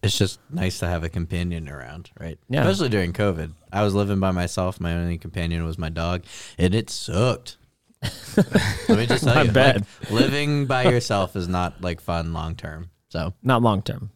It's 0.03 0.17
just 0.17 0.39
nice 0.51 0.79
to 0.79 0.87
have 0.87 1.03
a 1.03 1.09
companion 1.09 1.69
around, 1.69 2.11
right? 2.21 2.39
Yeah. 2.49 2.63
Especially 2.63 2.89
during 2.89 3.13
COVID. 3.13 3.53
I 3.73 3.83
was 3.83 3.95
living 3.95 4.21
by 4.21 4.31
myself. 4.31 4.81
My 4.81 4.95
only 4.95 5.19
companion 5.19 5.65
was 5.65 5.77
my 5.79 5.89
dog, 5.89 6.25
and 6.57 6.75
it 6.75 6.89
sucked. 6.91 7.57
Let 8.37 8.89
me 8.99 9.07
just 9.07 9.25
tell 9.25 9.39
I 9.39 9.43
you, 9.43 9.51
bet. 9.51 9.77
like, 9.77 10.11
living 10.11 10.67
by 10.67 10.85
yourself 10.85 11.35
is 11.35 11.49
not 11.49 11.81
like 11.83 12.01
fun 12.01 12.33
long 12.33 12.55
term. 12.55 12.91
So 13.09 13.35
Not 13.43 13.63
long 13.63 13.83
term. 13.83 14.11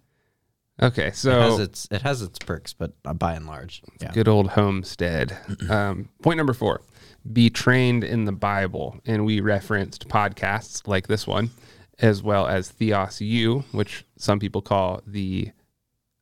okay 0.80 1.06
it 1.06 1.14
has 1.14 1.18
so 1.18 1.58
its 1.60 1.88
it 1.90 2.02
has 2.02 2.22
its 2.22 2.38
perks, 2.38 2.72
but 2.74 2.92
uh, 3.04 3.12
by 3.14 3.34
and 3.34 3.46
large, 3.46 3.82
yeah. 4.00 4.12
Good 4.12 4.28
old 4.28 4.50
homestead. 4.50 5.36
um, 5.68 6.10
point 6.22 6.36
number 6.36 6.52
four 6.52 6.82
be 7.30 7.50
trained 7.50 8.04
in 8.04 8.24
the 8.24 8.32
Bible. 8.32 9.00
And 9.06 9.24
we 9.24 9.40
referenced 9.40 10.08
podcasts 10.08 10.86
like 10.86 11.06
this 11.06 11.26
one, 11.26 11.50
as 11.98 12.22
well 12.22 12.46
as 12.46 12.72
TheosU, 12.72 13.64
which 13.72 14.04
some 14.16 14.38
people 14.38 14.62
call 14.62 15.02
the 15.06 15.50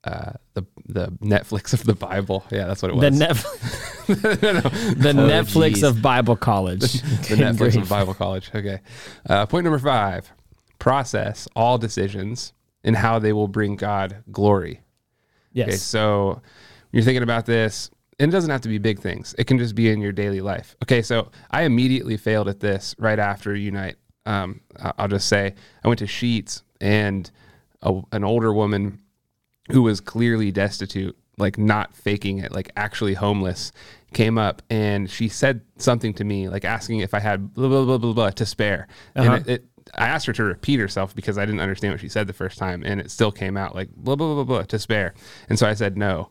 uh, 0.04 0.32
the 0.54 0.64
the 0.86 1.06
Netflix 1.22 1.72
of 1.74 1.84
the 1.84 1.94
Bible. 1.94 2.44
Yeah, 2.50 2.66
that's 2.66 2.82
what 2.82 2.90
it 2.90 2.94
was. 2.96 3.18
The 3.18 3.24
Netflix. 3.26 4.22
the 5.02 5.10
Oh, 5.10 5.12
Netflix 5.28 5.74
geez. 5.74 5.82
of 5.82 6.02
Bible 6.02 6.36
college. 6.36 6.80
the 7.02 7.36
Netflix 7.36 7.80
of 7.80 7.88
Bible 7.88 8.14
College. 8.14 8.50
Okay. 8.54 8.80
Uh, 9.28 9.46
point 9.46 9.64
number 9.64 9.78
five 9.78 10.30
process 10.78 11.46
all 11.54 11.76
decisions 11.78 12.52
and 12.82 12.96
how 12.96 13.18
they 13.18 13.32
will 13.32 13.48
bring 13.48 13.76
God 13.76 14.24
glory. 14.32 14.80
Yes. 15.52 15.68
Okay, 15.68 15.76
so 15.76 16.40
you're 16.92 17.02
thinking 17.02 17.22
about 17.22 17.44
this, 17.44 17.90
and 18.18 18.30
it 18.30 18.32
doesn't 18.32 18.50
have 18.50 18.62
to 18.62 18.68
be 18.68 18.78
big 18.78 19.00
things. 19.00 19.34
It 19.38 19.44
can 19.46 19.58
just 19.58 19.74
be 19.74 19.90
in 19.90 20.00
your 20.00 20.12
daily 20.12 20.40
life. 20.40 20.76
Okay, 20.82 21.02
so 21.02 21.30
I 21.50 21.62
immediately 21.64 22.16
failed 22.16 22.48
at 22.48 22.60
this 22.60 22.94
right 22.98 23.18
after 23.18 23.54
Unite. 23.54 23.96
Um, 24.26 24.60
I'll 24.96 25.08
just 25.08 25.28
say 25.28 25.54
I 25.84 25.88
went 25.88 25.98
to 25.98 26.06
Sheetz, 26.06 26.62
and 26.80 27.30
a, 27.82 28.00
an 28.12 28.24
older 28.24 28.52
woman 28.54 29.00
who 29.72 29.82
was 29.82 30.00
clearly 30.00 30.50
destitute, 30.50 31.16
like 31.38 31.58
not 31.58 31.94
faking 31.94 32.38
it, 32.38 32.52
like 32.52 32.70
actually 32.76 33.14
homeless, 33.14 33.72
came 34.12 34.38
up 34.38 34.62
and 34.70 35.08
she 35.08 35.28
said 35.28 35.60
something 35.78 36.12
to 36.14 36.24
me, 36.24 36.48
like 36.48 36.64
asking 36.64 36.98
if 37.00 37.14
I 37.14 37.20
had 37.20 37.54
blah 37.54 37.68
blah 37.68 37.84
blah 37.84 37.98
blah 37.98 38.12
blah 38.12 38.30
to 38.30 38.46
spare. 38.46 38.88
Uh-huh. 39.16 39.32
And 39.32 39.48
it, 39.48 39.52
it, 39.52 39.64
I 39.94 40.08
asked 40.08 40.26
her 40.26 40.32
to 40.34 40.44
repeat 40.44 40.78
herself 40.78 41.14
because 41.14 41.38
I 41.38 41.46
didn't 41.46 41.60
understand 41.60 41.94
what 41.94 42.00
she 42.00 42.08
said 42.08 42.26
the 42.26 42.32
first 42.32 42.58
time, 42.58 42.82
and 42.84 43.00
it 43.00 43.10
still 43.10 43.32
came 43.32 43.56
out 43.56 43.74
like 43.74 43.90
blah 43.94 44.16
blah 44.16 44.34
blah 44.34 44.44
blah 44.44 44.62
to 44.62 44.78
spare. 44.78 45.14
And 45.48 45.58
so 45.58 45.66
I 45.66 45.74
said 45.74 45.96
no. 45.96 46.30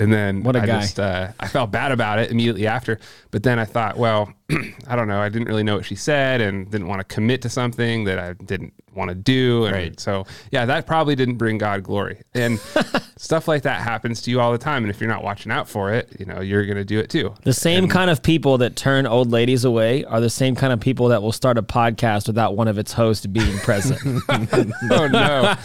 And 0.00 0.12
then 0.12 0.44
What 0.44 0.54
a 0.54 0.60
I 0.60 0.66
guy. 0.66 0.80
just 0.80 1.00
uh, 1.00 1.32
I 1.40 1.48
felt 1.48 1.72
bad 1.72 1.90
about 1.90 2.20
it 2.20 2.30
immediately 2.30 2.68
after, 2.68 3.00
but 3.32 3.42
then 3.42 3.58
I 3.58 3.64
thought, 3.64 3.96
well, 3.96 4.32
I 4.86 4.96
don't 4.96 5.08
know, 5.08 5.20
I 5.20 5.28
didn't 5.28 5.48
really 5.48 5.62
know 5.62 5.76
what 5.76 5.84
she 5.84 5.94
said 5.94 6.40
and 6.40 6.70
didn't 6.70 6.86
want 6.88 7.00
to 7.00 7.04
commit 7.14 7.42
to 7.42 7.50
something 7.50 8.04
that 8.04 8.18
I 8.18 8.32
didn't 8.32 8.72
want 8.94 9.10
to 9.10 9.14
do. 9.14 9.64
And 9.66 9.74
Right. 9.74 10.00
so, 10.00 10.24
yeah, 10.50 10.64
that 10.64 10.86
probably 10.86 11.14
didn't 11.14 11.36
bring 11.36 11.58
God 11.58 11.82
glory. 11.82 12.22
And 12.34 12.58
stuff 13.18 13.46
like 13.46 13.62
that 13.62 13.82
happens 13.82 14.22
to 14.22 14.30
you 14.30 14.40
all 14.40 14.50
the 14.52 14.58
time. 14.58 14.84
And 14.84 14.90
if 14.90 15.00
you're 15.00 15.10
not 15.10 15.22
watching 15.22 15.52
out 15.52 15.68
for 15.68 15.92
it, 15.92 16.16
you 16.18 16.24
know, 16.24 16.40
you're 16.40 16.64
going 16.64 16.78
to 16.78 16.84
do 16.84 16.98
it 16.98 17.10
too. 17.10 17.34
The 17.44 17.52
same 17.52 17.88
kind 17.88 18.10
of 18.10 18.22
people 18.22 18.56
that 18.58 18.74
turn 18.74 19.06
old 19.06 19.30
ladies 19.30 19.64
away 19.66 20.04
are 20.04 20.20
the 20.20 20.30
same 20.30 20.54
kind 20.54 20.72
of 20.72 20.80
people 20.80 21.08
that 21.08 21.22
will 21.22 21.32
start 21.32 21.58
a 21.58 21.62
podcast 21.62 22.26
without 22.26 22.56
one 22.56 22.68
of 22.68 22.78
its 22.78 22.94
hosts 22.94 23.26
being 23.26 23.58
present. 23.58 24.00
oh, 24.30 25.08
no. 25.12 25.56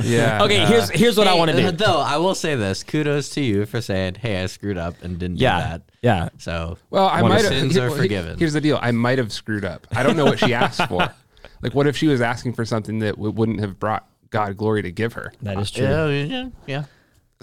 Yeah. 0.00 0.42
okay, 0.44 0.60
uh, 0.62 0.66
here's 0.68 0.90
here's 0.90 1.18
what 1.18 1.26
I 1.26 1.32
Hey, 1.32 1.38
want 1.38 1.50
to 1.50 1.56
do. 1.60 1.72
Though 1.72 1.98
I 1.98 2.16
will 2.18 2.34
say 2.36 2.54
this, 2.54 2.82
kudos 2.84 3.30
to 3.30 3.40
you 3.42 3.66
for 3.66 3.80
saying, 3.80 4.14
"Hey, 4.16 4.42
I 4.42 4.46
screwed 4.46 4.78
up 4.78 4.94
and 5.02 5.18
didn't 5.18 5.36
do 5.36 5.44
that." 5.44 5.82
Yeah. 6.02 6.28
So 6.38 6.78
Well, 6.90 7.08
I 7.08 7.22
might 7.22 7.42
have. 7.42 7.52
sins 7.52 7.74
here- 7.74 7.86
are 7.86 7.88
well, 7.90 7.96
forgiven. 7.98 8.38
Here's 8.38 8.52
the 8.52 8.60
deal: 8.60 8.78
I 8.82 8.90
might 8.90 9.18
have 9.18 9.32
screwed 9.32 9.64
up. 9.64 9.86
I 9.92 10.02
don't 10.02 10.16
know 10.16 10.24
what 10.24 10.38
she 10.40 10.52
asked 10.64 10.86
for. 10.88 11.08
Like, 11.62 11.74
what 11.74 11.86
if 11.86 11.96
she 11.96 12.08
was 12.08 12.20
asking 12.20 12.54
for 12.54 12.64
something 12.64 12.98
that 13.00 13.12
w- 13.14 13.30
wouldn't 13.32 13.60
have 13.60 13.78
brought 13.78 14.06
God 14.30 14.56
glory 14.56 14.82
to 14.82 14.90
give 14.90 15.12
her? 15.12 15.32
That 15.42 15.58
is 15.58 15.70
true. 15.70 15.84
yeah, 15.84 16.06
yeah, 16.08 16.48
yeah. 16.66 16.84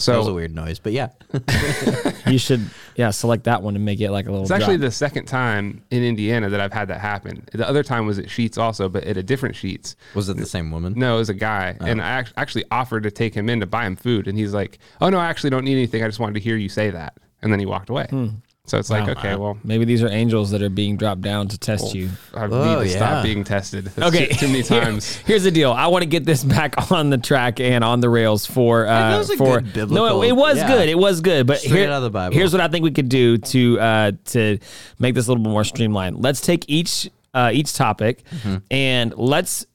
That 0.06 0.18
was 0.18 0.28
a 0.28 0.34
weird 0.34 0.56
noise, 0.56 0.80
but 0.80 0.94
yeah. 0.94 1.10
You 2.28 2.38
should 2.38 2.70
yeah 2.96 3.10
select 3.12 3.46
that 3.46 3.64
one 3.64 3.76
and 3.76 3.84
make 3.84 4.00
it 4.02 4.12
like 4.12 4.28
a 4.28 4.30
little. 4.30 4.44
it's 4.44 4.52
actually 4.52 4.78
drop. 4.78 4.90
the 4.90 4.92
second 4.92 5.26
time 5.26 5.84
in 5.90 6.04
Indiana 6.04 6.48
that 6.50 6.60
I've 6.62 6.72
had 6.74 6.90
that 6.90 7.00
happen. 7.02 7.44
The 7.54 7.68
other 7.68 7.82
time 7.84 8.06
was 8.06 8.20
at 8.20 8.26
Sheetz 8.26 8.58
also, 8.58 8.88
but 8.88 9.04
at 9.06 9.18
a 9.18 9.24
different 9.24 9.56
Sheetz. 9.56 9.96
Was 10.16 10.30
it 10.30 10.38
the 10.38 10.46
same 10.46 10.70
woman? 10.72 10.94
No, 10.96 11.16
it 11.16 11.20
was 11.20 11.30
a 11.30 11.34
guy, 11.34 11.76
oh. 11.82 11.86
and 11.86 12.02
I 12.02 12.24
actually 12.38 12.66
offered 12.72 13.04
to 13.04 13.12
take 13.12 13.34
him 13.34 13.50
in 13.50 13.60
to 13.62 13.66
buy 13.66 13.86
him 13.86 13.96
food, 13.96 14.28
and 14.28 14.38
he's 14.38 14.54
like, 14.54 14.80
"Oh 15.02 15.10
no, 15.10 15.18
I 15.18 15.26
actually 15.28 15.50
don't 15.50 15.66
need 15.66 15.74
anything. 15.78 16.04
I 16.04 16.08
just 16.08 16.20
wanted 16.20 16.34
to 16.36 16.40
hear 16.42 16.56
you 16.56 16.70
say 16.70 16.92
that," 16.92 17.18
and 17.42 17.52
then 17.52 17.60
he 17.60 17.66
walked 17.66 17.90
away. 17.90 18.06
Hmm. 18.10 18.28
So 18.70 18.78
it's 18.78 18.90
like, 18.90 19.10
okay, 19.10 19.36
well, 19.36 19.58
Maybe 19.64 19.84
these 19.86 20.04
are 20.04 20.08
angels 20.10 20.52
that 20.52 20.62
are 20.62 20.70
being 20.70 20.96
dropped 20.96 21.22
down 21.22 21.48
to 21.48 21.58
test 21.58 21.96
you. 21.96 22.10
I 22.34 22.46
need 22.48 22.54
Oh, 22.54 22.80
to 22.84 22.88
yeah. 22.88 22.96
stop 22.96 23.24
being 23.24 23.44
tested. 23.44 23.86
That's 23.86 24.08
Okay, 24.16 24.28
too, 24.28 24.36
too 24.36 24.48
many 24.48 24.62
Here- 24.62 24.82
times. 24.82 25.16
here's 25.26 25.44
the 25.44 25.52
deal. 25.52 25.72
I 25.72 25.88
want 25.88 26.04
to 26.04 26.08
get 26.10 26.24
this 26.26 26.44
back 26.56 26.92
on 26.92 27.10
the 27.10 27.18
track 27.18 27.60
and 27.60 27.84
on 27.84 28.00
the 28.00 28.10
rails 28.10 28.46
for 28.46 28.86
uh, 28.86 28.90
that 29.12 29.18
was 29.18 29.30
a 29.32 29.38
for 29.38 29.62
good 29.62 29.74
biblical- 29.74 29.96
no, 30.08 30.22
it, 30.22 30.30
it 30.30 30.36
was 30.36 30.58
yeah. 30.58 30.68
good. 30.68 30.88
It 30.90 30.98
was 30.98 31.22
good. 31.22 31.48
But 31.48 31.60
Straight 31.60 31.72
here, 31.80 31.88
out 31.88 31.94
of 31.98 32.04
the 32.04 32.10
Bible. 32.12 32.36
here's 32.36 32.52
what 32.54 32.62
I 32.62 32.68
think 32.68 32.84
we 32.84 32.92
could 32.92 33.10
do 33.10 33.38
to 33.40 33.80
uh, 33.80 34.12
to 34.26 34.60
make 35.00 35.16
this 35.16 35.28
a 35.28 35.32
little 35.32 35.44
bit 35.44 35.50
more 35.50 35.64
streamlined. 35.64 36.22
Let's 36.22 36.40
take 36.42 36.66
each 36.68 37.10
uh, 37.34 37.50
each 37.54 37.74
topic 37.74 38.24
Mm-hmm. 38.32 38.58
and 38.72 39.14
let's 39.18 39.66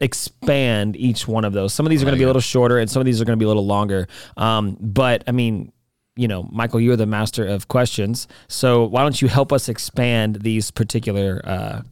expand 0.00 0.96
each 0.96 1.26
one 1.26 1.44
of 1.44 1.52
those. 1.52 1.72
Some 1.74 1.86
of 1.86 1.90
these 1.90 2.02
are 2.02 2.04
going 2.04 2.14
to 2.14 2.18
be 2.18 2.24
a 2.24 2.26
little 2.28 2.42
shorter, 2.42 2.78
and 2.78 2.90
some 2.90 3.00
of 3.00 3.06
these 3.06 3.20
are 3.20 3.24
going 3.24 3.38
to 3.38 3.42
be 3.42 3.44
a 3.44 3.48
little 3.48 3.66
longer. 3.66 4.06
Um, 4.36 4.76
but 4.80 5.24
I 5.26 5.32
mean. 5.32 5.72
You 6.16 6.28
know, 6.28 6.48
Michael, 6.52 6.80
you're 6.80 6.96
the 6.96 7.06
master 7.06 7.44
of 7.44 7.68
questions. 7.68 8.28
So 8.48 8.84
why 8.84 9.02
don't 9.02 9.20
you 9.20 9.28
help 9.28 9.52
us 9.52 9.68
expand 9.68 10.42
these 10.42 10.70
particular 10.70 11.40
uh, 11.44 11.82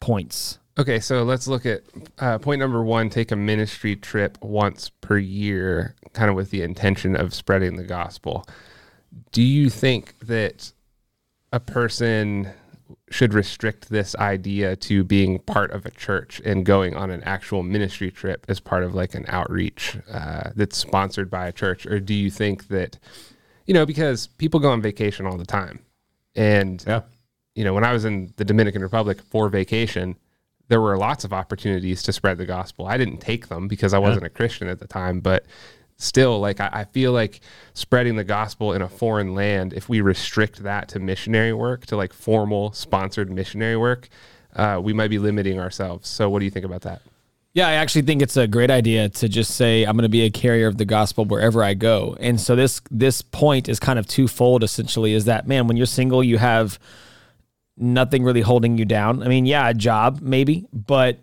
points? 0.00 0.58
Okay, 0.78 1.00
so 1.00 1.24
let's 1.24 1.48
look 1.48 1.66
at 1.66 1.82
uh, 2.18 2.38
point 2.38 2.60
number 2.60 2.82
one 2.82 3.10
take 3.10 3.32
a 3.32 3.36
ministry 3.36 3.96
trip 3.96 4.38
once 4.40 4.90
per 5.00 5.18
year, 5.18 5.94
kind 6.12 6.30
of 6.30 6.36
with 6.36 6.50
the 6.50 6.62
intention 6.62 7.16
of 7.16 7.34
spreading 7.34 7.76
the 7.76 7.84
gospel. 7.84 8.44
Do 9.32 9.42
you 9.42 9.70
think 9.70 10.18
that 10.20 10.72
a 11.52 11.58
person 11.58 12.52
should 13.10 13.34
restrict 13.34 13.88
this 13.88 14.14
idea 14.16 14.76
to 14.76 15.02
being 15.02 15.38
part 15.40 15.70
of 15.72 15.84
a 15.84 15.90
church 15.90 16.40
and 16.44 16.64
going 16.64 16.94
on 16.94 17.10
an 17.10 17.22
actual 17.24 17.62
ministry 17.62 18.10
trip 18.10 18.44
as 18.48 18.60
part 18.60 18.82
of 18.82 18.94
like 18.94 19.14
an 19.14 19.24
outreach 19.28 19.96
uh, 20.12 20.50
that's 20.54 20.76
sponsored 20.76 21.30
by 21.30 21.48
a 21.48 21.52
church? 21.52 21.86
Or 21.86 22.00
do 22.00 22.14
you 22.14 22.30
think 22.30 22.68
that, 22.68 22.98
you 23.68 23.74
know, 23.74 23.86
because 23.86 24.26
people 24.26 24.58
go 24.58 24.70
on 24.70 24.80
vacation 24.82 25.26
all 25.26 25.36
the 25.36 25.46
time. 25.46 25.78
And 26.34 26.82
Yeah. 26.86 27.02
you 27.54 27.64
know, 27.64 27.74
when 27.74 27.84
I 27.84 27.92
was 27.92 28.04
in 28.04 28.32
the 28.36 28.44
Dominican 28.44 28.82
Republic 28.82 29.20
for 29.30 29.48
vacation, 29.48 30.16
there 30.68 30.80
were 30.80 30.96
lots 30.96 31.24
of 31.24 31.32
opportunities 31.32 32.02
to 32.04 32.12
spread 32.12 32.38
the 32.38 32.46
gospel. 32.46 32.86
I 32.86 32.96
didn't 32.96 33.18
take 33.18 33.48
them 33.48 33.68
because 33.68 33.92
I 33.94 33.98
wasn't 33.98 34.24
a 34.24 34.30
Christian 34.30 34.68
at 34.68 34.78
the 34.78 34.86
time, 34.86 35.20
but 35.20 35.44
still, 35.96 36.40
like, 36.40 36.60
I, 36.60 36.70
I 36.72 36.84
feel 36.84 37.12
like 37.12 37.40
spreading 37.74 38.16
the 38.16 38.24
gospel 38.24 38.72
in 38.72 38.80
a 38.82 38.88
foreign 38.88 39.34
land, 39.34 39.72
if 39.72 39.88
we 39.88 40.00
restrict 40.00 40.62
that 40.62 40.88
to 40.90 40.98
missionary 40.98 41.52
work, 41.52 41.84
to 41.86 41.96
like 41.96 42.12
formal 42.12 42.72
sponsored 42.72 43.30
missionary 43.30 43.76
work, 43.76 44.08
uh, 44.56 44.80
we 44.82 44.92
might 44.92 45.08
be 45.08 45.18
limiting 45.18 45.58
ourselves. 45.58 46.08
So, 46.08 46.30
what 46.30 46.38
do 46.38 46.44
you 46.46 46.50
think 46.50 46.64
about 46.64 46.82
that? 46.82 47.02
Yeah, 47.58 47.66
I 47.66 47.72
actually 47.72 48.02
think 48.02 48.22
it's 48.22 48.36
a 48.36 48.46
great 48.46 48.70
idea 48.70 49.08
to 49.08 49.28
just 49.28 49.56
say 49.56 49.82
I'm 49.82 49.96
going 49.96 50.04
to 50.04 50.08
be 50.08 50.22
a 50.22 50.30
carrier 50.30 50.68
of 50.68 50.78
the 50.78 50.84
gospel 50.84 51.24
wherever 51.24 51.64
I 51.64 51.74
go. 51.74 52.16
And 52.20 52.40
so 52.40 52.54
this 52.54 52.80
this 52.88 53.20
point 53.20 53.68
is 53.68 53.80
kind 53.80 53.98
of 53.98 54.06
twofold 54.06 54.62
essentially 54.62 55.12
is 55.12 55.24
that 55.24 55.48
man, 55.48 55.66
when 55.66 55.76
you're 55.76 55.84
single, 55.84 56.22
you 56.22 56.38
have 56.38 56.78
nothing 57.76 58.22
really 58.22 58.42
holding 58.42 58.78
you 58.78 58.84
down. 58.84 59.24
I 59.24 59.26
mean, 59.26 59.44
yeah, 59.44 59.68
a 59.68 59.74
job 59.74 60.20
maybe, 60.22 60.68
but 60.72 61.18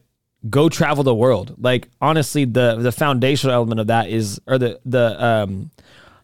go 0.49 0.67
travel 0.67 1.05
the 1.05 1.15
world. 1.15 1.55
Like 1.57 1.87
honestly, 2.01 2.43
the 2.43 2.75
the 2.81 2.91
foundational 2.91 3.55
element 3.55 3.79
of 3.79 3.87
that 3.87 4.09
is 4.09 4.41
or 4.45 4.57
the 4.57 4.77
the 4.83 5.25
um 5.25 5.71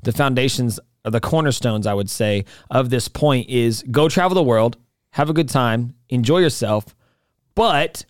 the 0.04 0.12
foundations 0.12 0.78
or 1.06 1.12
the 1.12 1.22
cornerstones 1.22 1.88
I 1.88 1.94
would 1.94 2.10
say 2.10 2.44
of 2.70 2.90
this 2.90 3.08
point 3.08 3.48
is 3.48 3.82
go 3.90 4.10
travel 4.10 4.36
the 4.36 4.44
world, 4.44 4.76
have 5.12 5.30
a 5.30 5.34
good 5.34 5.48
time, 5.48 5.96
enjoy 6.10 6.40
yourself, 6.40 6.98
but 7.56 8.04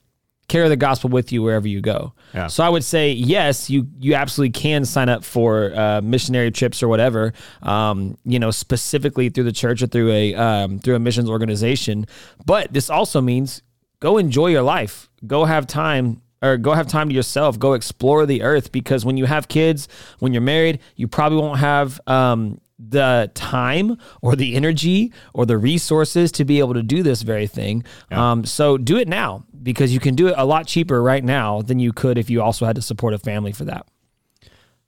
carry 0.51 0.67
the 0.67 0.75
gospel 0.75 1.09
with 1.09 1.31
you 1.31 1.41
wherever 1.41 1.67
you 1.67 1.79
go. 1.79 2.13
Yeah. 2.33 2.47
So 2.47 2.63
I 2.63 2.69
would 2.69 2.83
say 2.83 3.13
yes, 3.13 3.69
you 3.69 3.87
you 3.99 4.15
absolutely 4.15 4.51
can 4.51 4.83
sign 4.83 5.07
up 5.07 5.23
for 5.23 5.73
uh, 5.73 6.01
missionary 6.01 6.51
trips 6.51 6.83
or 6.83 6.89
whatever. 6.89 7.33
Um, 7.63 8.17
you 8.25 8.37
know, 8.37 8.51
specifically 8.51 9.29
through 9.29 9.45
the 9.45 9.53
church 9.53 9.81
or 9.81 9.87
through 9.87 10.11
a 10.11 10.35
um, 10.35 10.79
through 10.79 10.95
a 10.95 10.99
missions 10.99 11.29
organization. 11.29 12.05
But 12.45 12.73
this 12.73 12.89
also 12.89 13.21
means 13.21 13.61
go 14.01 14.17
enjoy 14.17 14.47
your 14.47 14.63
life. 14.63 15.09
Go 15.25 15.45
have 15.45 15.65
time. 15.67 16.21
Or 16.43 16.57
go 16.57 16.73
have 16.73 16.87
time 16.87 17.07
to 17.09 17.13
yourself. 17.13 17.59
Go 17.59 17.73
explore 17.73 18.25
the 18.25 18.41
earth 18.41 18.71
because 18.71 19.05
when 19.05 19.15
you 19.15 19.25
have 19.27 19.47
kids, 19.47 19.87
when 20.17 20.33
you're 20.33 20.41
married, 20.41 20.79
you 20.95 21.07
probably 21.07 21.37
won't 21.37 21.59
have 21.59 22.01
um, 22.07 22.59
the 22.79 23.29
time 23.35 23.97
or 24.23 24.35
the 24.35 24.55
energy 24.55 25.13
or 25.35 25.45
the 25.45 25.59
resources 25.59 26.31
to 26.31 26.43
be 26.43 26.57
able 26.57 26.73
to 26.73 26.81
do 26.81 27.03
this 27.03 27.21
very 27.21 27.45
thing. 27.45 27.83
Um, 28.09 28.43
so 28.43 28.79
do 28.79 28.97
it 28.97 29.07
now 29.07 29.43
because 29.61 29.93
you 29.93 29.99
can 29.99 30.15
do 30.15 30.27
it 30.27 30.35
a 30.37 30.45
lot 30.45 30.67
cheaper 30.67 31.01
right 31.01 31.23
now 31.23 31.61
than 31.61 31.79
you 31.79 31.93
could 31.93 32.17
if 32.17 32.29
you 32.29 32.41
also 32.41 32.65
had 32.65 32.75
to 32.75 32.81
support 32.81 33.13
a 33.13 33.17
family 33.17 33.51
for 33.51 33.65
that. 33.65 33.87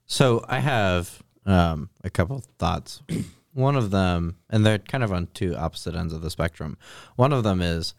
So 0.06 0.44
I 0.48 0.60
have 0.60 1.24
um, 1.46 1.90
a 2.04 2.10
couple 2.10 2.44
thoughts. 2.58 3.02
One 3.54 3.76
of 3.76 3.92
them, 3.92 4.38
and 4.50 4.66
they're 4.66 4.80
kind 4.80 5.04
of 5.04 5.14
on 5.14 5.28
two 5.34 5.56
opposite 5.56 5.96
ends 5.96 6.14
of 6.14 6.22
the 6.22 6.30
spectrum. 6.30 6.78
One 7.16 7.34
of 7.34 7.44
them 7.44 7.62
is 7.62 7.94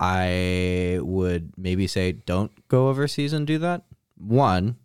I 0.00 0.98
would 1.00 1.52
maybe 1.56 1.86
say 1.86 2.12
don't 2.12 2.50
go 2.68 2.88
overseas 2.88 3.32
and 3.32 3.46
do 3.46 3.58
that. 3.58 3.84
One, 4.16 4.76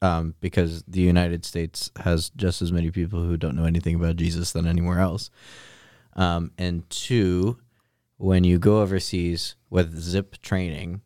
um, 0.00 0.34
because 0.40 0.82
the 0.84 1.00
United 1.00 1.44
States 1.44 1.90
has 1.96 2.30
just 2.30 2.62
as 2.62 2.72
many 2.72 2.90
people 2.90 3.22
who 3.22 3.36
don't 3.36 3.56
know 3.56 3.66
anything 3.66 3.94
about 3.94 4.16
Jesus 4.16 4.52
than 4.52 4.66
anywhere 4.66 5.00
else. 5.00 5.30
Um, 6.14 6.52
and 6.56 6.88
two, 6.88 7.58
when 8.16 8.44
you 8.44 8.58
go 8.58 8.80
overseas 8.80 9.56
with 9.70 9.98
zip 9.98 10.40
training, 10.42 11.02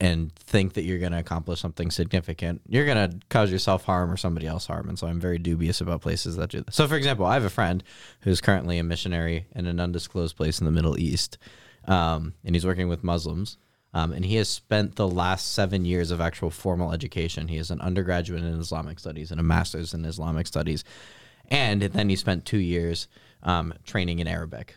and 0.00 0.34
think 0.34 0.72
that 0.72 0.82
you're 0.82 0.98
going 0.98 1.12
to 1.12 1.18
accomplish 1.18 1.60
something 1.60 1.90
significant, 1.90 2.62
you're 2.66 2.86
going 2.86 3.10
to 3.10 3.18
cause 3.28 3.52
yourself 3.52 3.84
harm 3.84 4.10
or 4.10 4.16
somebody 4.16 4.46
else 4.46 4.66
harm. 4.66 4.88
And 4.88 4.98
so 4.98 5.06
I'm 5.06 5.20
very 5.20 5.38
dubious 5.38 5.80
about 5.80 6.00
places 6.00 6.36
that 6.36 6.50
do 6.50 6.62
this. 6.62 6.74
So, 6.74 6.88
for 6.88 6.96
example, 6.96 7.26
I 7.26 7.34
have 7.34 7.44
a 7.44 7.50
friend 7.50 7.84
who's 8.22 8.40
currently 8.40 8.78
a 8.78 8.82
missionary 8.82 9.46
in 9.54 9.66
an 9.66 9.78
undisclosed 9.78 10.36
place 10.36 10.58
in 10.58 10.64
the 10.64 10.72
Middle 10.72 10.98
East, 10.98 11.36
um, 11.84 12.32
and 12.44 12.56
he's 12.56 12.64
working 12.64 12.88
with 12.88 13.04
Muslims. 13.04 13.58
Um, 13.92 14.12
and 14.12 14.24
he 14.24 14.36
has 14.36 14.48
spent 14.48 14.94
the 14.94 15.08
last 15.08 15.52
seven 15.52 15.84
years 15.84 16.12
of 16.12 16.20
actual 16.20 16.50
formal 16.50 16.92
education. 16.92 17.48
He 17.48 17.56
is 17.56 17.72
an 17.72 17.80
undergraduate 17.80 18.44
in 18.44 18.60
Islamic 18.60 19.00
studies 19.00 19.32
and 19.32 19.40
a 19.40 19.42
master's 19.42 19.92
in 19.92 20.04
Islamic 20.04 20.46
studies. 20.46 20.84
And 21.48 21.82
then 21.82 22.08
he 22.08 22.14
spent 22.14 22.46
two 22.46 22.58
years 22.58 23.08
um, 23.42 23.74
training 23.84 24.20
in 24.20 24.28
Arabic. 24.28 24.76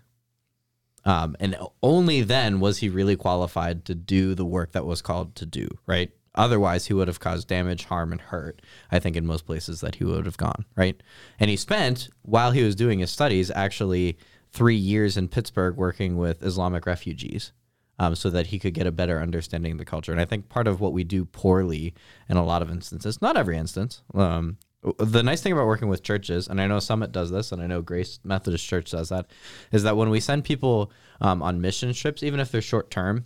Um, 1.05 1.36
and 1.39 1.55
only 1.81 2.22
then 2.22 2.60
was 2.60 2.77
he 2.77 2.89
really 2.89 3.15
qualified 3.15 3.86
to 3.86 3.95
do 3.95 4.36
the 4.36 4.45
work 4.45 4.72
that 4.72 4.86
was 4.86 5.01
called 5.01 5.36
to 5.36 5.45
do, 5.45 5.67
right? 5.86 6.12
Otherwise, 6.36 6.88
he 6.88 6.93
would 6.93 7.07
have 7.07 7.19
caused 7.19 7.48
damage, 7.48 7.86
harm, 7.86 8.12
and 8.12 8.22
hurt, 8.22 8.62
I 8.91 9.00
think, 9.00 9.15
in 9.15 9.25
most 9.25 9.45
places 9.45 9.81
that 9.81 9.95
he 9.95 10.03
would 10.03 10.25
have 10.25 10.38
gone, 10.38 10.65
right? 10.75 11.01
And 11.39 11.50
he 11.50 11.57
spent, 11.57 12.10
while 12.24 12.51
he 12.51 12.63
was 12.63 12.75
doing 12.75 13.00
his 13.00 13.12
studies, 13.12 13.51
actually 13.51 14.17
three 14.51 14.75
years 14.75 15.17
in 15.17 15.27
Pittsburgh 15.27 15.75
working 15.75 16.17
with 16.17 16.43
Islamic 16.43 16.86
refugees 16.86 17.51
um, 18.00 18.15
so 18.15 18.29
that 18.29 18.48
he 18.48 18.60
could 18.60 18.74
get 18.74 18.88
a 18.88 18.91
better 18.91 19.19
understanding 19.19 19.74
of 19.74 19.77
the 19.77 19.86
culture. 19.86 20.12
And 20.12 20.22
I 20.22 20.25
think 20.25 20.50
part 20.50 20.67
of 20.67 20.79
what 20.79 20.93
we 20.93 21.03
do 21.03 21.25
poorly 21.25 21.93
in 22.29 22.38
a 22.38 22.45
lot 22.45 22.62
of 22.62 22.72
instances, 22.72 23.22
not 23.22 23.38
every 23.38 23.57
instance, 23.57 24.01
um, 24.15 24.57
the 24.97 25.23
nice 25.23 25.41
thing 25.41 25.53
about 25.53 25.67
working 25.67 25.87
with 25.87 26.03
churches, 26.03 26.47
and 26.47 26.59
I 26.59 26.67
know 26.67 26.79
Summit 26.79 27.11
does 27.11 27.31
this, 27.31 27.51
and 27.51 27.61
I 27.61 27.67
know 27.67 27.81
Grace 27.81 28.19
Methodist 28.23 28.67
Church 28.67 28.91
does 28.91 29.09
that, 29.09 29.27
is 29.71 29.83
that 29.83 29.95
when 29.97 30.09
we 30.09 30.19
send 30.19 30.43
people 30.43 30.91
um, 31.21 31.41
on 31.41 31.61
mission 31.61 31.93
trips, 31.93 32.23
even 32.23 32.39
if 32.39 32.51
they're 32.51 32.61
short 32.61 32.91
term, 32.91 33.25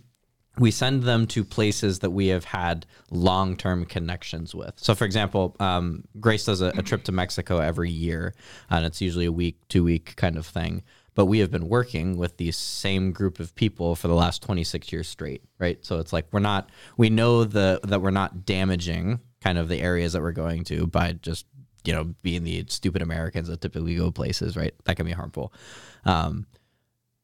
we 0.58 0.70
send 0.70 1.04
them 1.04 1.26
to 1.28 1.44
places 1.44 2.00
that 2.00 2.10
we 2.10 2.28
have 2.28 2.44
had 2.44 2.86
long 3.10 3.56
term 3.56 3.84
connections 3.84 4.54
with. 4.54 4.74
So, 4.76 4.94
for 4.94 5.04
example, 5.04 5.56
um, 5.60 6.04
Grace 6.20 6.44
does 6.44 6.60
a, 6.60 6.68
a 6.76 6.82
trip 6.82 7.04
to 7.04 7.12
Mexico 7.12 7.58
every 7.58 7.90
year, 7.90 8.34
and 8.70 8.84
it's 8.84 9.00
usually 9.00 9.26
a 9.26 9.32
week, 9.32 9.56
two 9.68 9.84
week 9.84 10.16
kind 10.16 10.36
of 10.36 10.46
thing. 10.46 10.82
but 11.14 11.26
we 11.26 11.40
have 11.40 11.50
been 11.50 11.68
working 11.68 12.16
with 12.16 12.36
the 12.36 12.52
same 12.52 13.10
group 13.12 13.40
of 13.40 13.52
people 13.56 13.96
for 13.96 14.06
the 14.06 14.14
last 14.14 14.40
26 14.42 14.92
years 14.92 15.08
straight, 15.08 15.42
right? 15.58 15.84
So 15.84 15.98
it's 15.98 16.12
like 16.12 16.26
we're 16.30 16.38
not, 16.38 16.70
we 16.96 17.10
know 17.10 17.42
the 17.44 17.80
that 17.84 18.00
we're 18.02 18.10
not 18.12 18.44
damaging 18.46 19.18
kind 19.40 19.58
of 19.58 19.68
the 19.68 19.80
areas 19.80 20.12
that 20.12 20.22
we're 20.22 20.32
going 20.32 20.64
to 20.64 20.86
by 20.86 21.12
just 21.12 21.46
you 21.84 21.92
know 21.92 22.04
being 22.22 22.44
the 22.44 22.64
stupid 22.68 23.02
Americans 23.02 23.48
that 23.48 23.60
typically 23.60 23.96
go 23.96 24.10
places, 24.10 24.56
right? 24.56 24.74
That 24.84 24.96
can 24.96 25.06
be 25.06 25.12
harmful. 25.12 25.52
Um, 26.04 26.46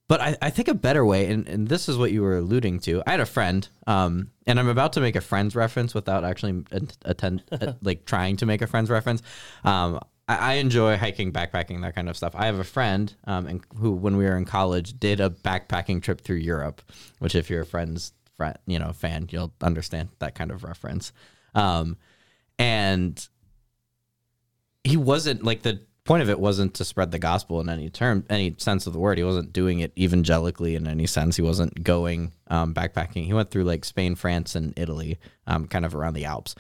but 0.07 0.21
I, 0.21 0.37
I 0.43 0.51
think 0.51 0.69
a 0.69 0.75
better 0.75 1.05
way, 1.05 1.31
and, 1.31 1.49
and 1.49 1.69
this 1.69 1.89
is 1.89 1.97
what 1.97 2.13
you 2.13 2.23
were 2.23 2.37
alluding 2.37 2.81
to. 2.81 3.03
I 3.07 3.13
had 3.13 3.21
a 3.21 3.27
friend, 3.27 3.67
um, 3.87 4.31
and 4.47 4.61
I'm 4.61 4.69
about 4.69 4.93
to 4.95 5.01
make 5.01 5.17
a 5.17 5.21
friend's 5.23 5.57
reference 5.57 5.95
without 5.95 6.25
actually 6.25 6.63
attend, 7.05 7.43
like 7.83 8.05
trying 8.05 8.37
to 8.37 8.47
make 8.47 8.61
a 8.61 8.67
friend's 8.67 8.91
reference. 8.91 9.23
Um, 9.65 10.01
I, 10.29 10.37
I, 10.37 10.53
enjoy 10.55 10.99
hiking, 10.99 11.33
backpacking, 11.33 11.81
that 11.83 11.95
kind 11.95 12.11
of 12.11 12.19
stuff. 12.19 12.35
I 12.37 12.47
have 12.47 12.59
a 12.59 12.65
friend 12.65 13.15
um, 13.25 13.47
and 13.47 13.65
who, 13.79 13.93
when 13.93 14.19
we 14.19 14.25
were 14.25 14.37
in 14.37 14.45
college, 14.45 14.99
did 14.99 15.21
a 15.21 15.31
backpacking 15.31 16.03
trip 16.03 16.21
through 16.21 16.37
Europe. 16.37 16.83
Which, 17.19 17.35
if 17.35 17.49
you're 17.49 17.63
a 17.63 17.67
friend's 17.67 18.13
friend, 18.37 18.59
you 18.67 18.79
know, 18.79 18.93
fan, 18.93 19.29
you'll 19.31 19.55
understand 19.63 20.11
that 20.19 20.35
kind 20.35 20.51
of 20.51 20.65
reference. 20.65 21.13
Um, 21.55 21.97
and 22.59 23.29
he 24.83 24.97
wasn't 24.97 25.43
like 25.45 25.63
the 25.63 25.81
point 26.05 26.23
of 26.23 26.29
it 26.29 26.39
wasn't 26.39 26.75
to 26.75 26.85
spread 26.85 27.11
the 27.11 27.19
gospel 27.19 27.61
in 27.61 27.69
any 27.69 27.89
term, 27.89 28.25
any 28.29 28.55
sense 28.59 28.87
of 28.87 28.93
the 28.93 28.99
word. 28.99 29.17
He 29.17 29.25
wasn't 29.25 29.53
doing 29.53 29.81
it 29.81 29.93
evangelically 29.99 30.75
in 30.75 30.87
any 30.87 31.07
sense. 31.07 31.37
He 31.37 31.43
wasn't 31.43 31.83
going 31.83 32.33
um, 32.49 32.75
backpacking. 32.75 33.25
He 33.25 33.33
went 33.33 33.51
through 33.51 33.65
like 33.65 33.85
Spain, 33.85 34.15
France, 34.15 34.55
and 34.55 34.75
Italy, 34.77 35.19
um, 35.47 35.67
kind 35.67 35.87
of 35.87 35.95
around 35.95 36.15
the 36.15 36.27
Alps, 36.27 36.55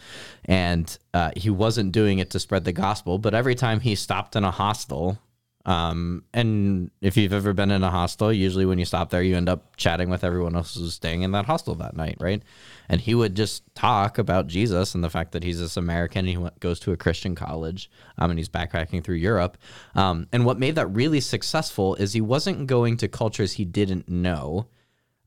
and 0.46 0.98
uh, 1.12 1.30
he 1.36 1.50
wasn't 1.50 1.92
doing 1.92 2.18
it 2.18 2.30
to 2.30 2.40
spread 2.40 2.64
the 2.64 2.72
gospel. 2.72 3.18
But 3.18 3.34
every 3.34 3.54
time 3.54 3.80
he 3.80 3.94
stopped 3.94 4.34
in 4.34 4.44
a 4.44 4.50
hostel, 4.50 5.18
um, 5.66 6.24
and 6.34 6.90
if 7.00 7.16
you've 7.16 7.32
ever 7.32 7.54
been 7.54 7.70
in 7.70 7.82
a 7.82 7.90
hostel, 7.90 8.30
usually 8.30 8.66
when 8.66 8.78
you 8.78 8.84
stop 8.84 9.08
there, 9.08 9.22
you 9.22 9.34
end 9.34 9.48
up 9.48 9.76
chatting 9.76 10.10
with 10.10 10.22
everyone 10.22 10.54
else 10.54 10.74
who's 10.74 10.94
staying 10.94 11.22
in 11.22 11.32
that 11.32 11.46
hostel 11.46 11.74
that 11.76 11.96
night, 11.96 12.16
right? 12.20 12.42
And 12.90 13.00
he 13.00 13.14
would 13.14 13.34
just 13.34 13.62
talk 13.74 14.18
about 14.18 14.46
Jesus 14.46 14.94
and 14.94 15.02
the 15.02 15.08
fact 15.08 15.32
that 15.32 15.42
he's 15.42 15.60
this 15.60 15.78
American. 15.78 16.26
he 16.26 16.36
went, 16.36 16.60
goes 16.60 16.78
to 16.80 16.92
a 16.92 16.98
Christian 16.98 17.34
college, 17.34 17.90
um, 18.18 18.30
and 18.30 18.38
he's 18.38 18.48
backpacking 18.48 19.02
through 19.02 19.16
Europe. 19.16 19.56
Um, 19.94 20.28
and 20.32 20.44
what 20.44 20.58
made 20.58 20.74
that 20.74 20.88
really 20.88 21.20
successful 21.20 21.94
is 21.94 22.12
he 22.12 22.20
wasn't 22.20 22.66
going 22.66 22.98
to 22.98 23.08
cultures 23.08 23.52
he 23.52 23.64
didn't 23.64 24.06
know. 24.06 24.66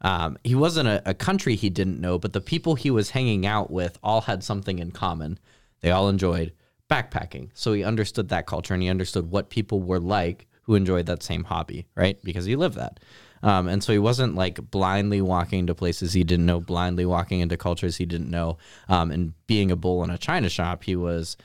Um, 0.01 0.37
he 0.43 0.53
wasn't 0.53 0.87
a, 0.87 1.01
a 1.09 1.15
country 1.15 1.55
he 1.55 1.71
didn't 1.71 1.99
know, 1.99 2.19
but 2.19 2.33
the 2.33 2.41
people 2.41 2.75
he 2.75 2.91
was 2.91 3.09
hanging 3.09 3.47
out 3.47 3.71
with 3.71 3.97
all 4.03 4.21
had 4.21 4.43
something 4.43 4.77
in 4.77 4.91
common. 4.91 5.39
They 5.81 5.89
all 5.89 6.09
enjoyed 6.09 6.53
backpacking. 6.89 7.49
So 7.53 7.73
he 7.73 7.83
understood 7.83 8.29
that 8.29 8.45
culture 8.45 8.73
and 8.73 8.83
he 8.83 8.89
understood 8.89 9.29
what 9.29 9.49
people 9.49 9.81
were 9.81 9.99
like 9.99 10.47
who 10.63 10.75
enjoyed 10.75 11.05
that 11.05 11.23
same 11.23 11.45
hobby, 11.45 11.87
right? 11.95 12.21
Because 12.23 12.45
he 12.45 12.55
lived 12.55 12.75
that. 12.75 12.99
Um, 13.43 13.67
and 13.67 13.83
so 13.83 13.93
he 13.93 13.99
wasn't 13.99 14.35
like 14.35 14.71
blindly 14.71 15.21
walking 15.21 15.67
to 15.67 15.75
places 15.75 16.13
he 16.13 16.23
didn't 16.23 16.45
know, 16.45 16.59
blindly 16.59 17.05
walking 17.05 17.39
into 17.39 17.55
cultures 17.55 17.97
he 17.97 18.05
didn't 18.05 18.29
know, 18.29 18.57
um, 18.89 19.11
and 19.11 19.33
being 19.45 19.71
a 19.71 19.75
bull 19.75 20.03
in 20.03 20.09
a 20.09 20.17
china 20.17 20.49
shop. 20.49 20.83
He 20.83 20.95
was 20.95 21.37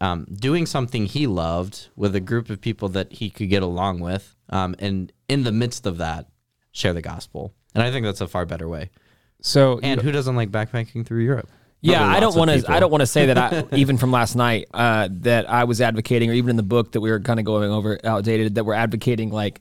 um, 0.00 0.26
doing 0.32 0.66
something 0.66 1.06
he 1.06 1.26
loved 1.26 1.88
with 1.96 2.14
a 2.14 2.20
group 2.20 2.50
of 2.50 2.60
people 2.60 2.88
that 2.90 3.12
he 3.12 3.30
could 3.30 3.48
get 3.48 3.62
along 3.62 4.00
with. 4.00 4.34
Um, 4.50 4.74
and 4.78 5.12
in 5.28 5.44
the 5.44 5.52
midst 5.52 5.86
of 5.86 5.98
that, 5.98 6.28
share 6.72 6.92
the 6.92 7.02
gospel. 7.02 7.54
And 7.74 7.82
I 7.82 7.90
think 7.90 8.04
that's 8.04 8.20
a 8.20 8.28
far 8.28 8.44
better 8.44 8.68
way. 8.68 8.90
So, 9.40 9.78
and 9.82 10.02
who 10.02 10.10
doesn't 10.10 10.36
like 10.36 10.50
backpacking 10.50 11.06
through 11.06 11.22
Europe? 11.22 11.50
Yeah, 11.80 12.04
I 12.06 12.20
don't 12.20 12.34
want 12.36 12.50
to. 12.50 12.70
I 12.70 12.80
don't 12.80 12.90
want 12.90 13.02
to 13.02 13.06
say 13.06 13.26
that. 13.26 13.38
I 13.38 13.64
even 13.76 13.98
from 13.98 14.10
last 14.10 14.34
night 14.34 14.66
uh, 14.74 15.08
that 15.12 15.48
I 15.48 15.64
was 15.64 15.80
advocating, 15.80 16.30
or 16.30 16.34
even 16.34 16.50
in 16.50 16.56
the 16.56 16.62
book 16.62 16.92
that 16.92 17.00
we 17.00 17.10
were 17.10 17.20
kind 17.20 17.38
of 17.38 17.46
going 17.46 17.70
over 17.70 17.98
outdated, 18.04 18.56
that 18.56 18.64
we're 18.64 18.74
advocating 18.74 19.30
like, 19.30 19.60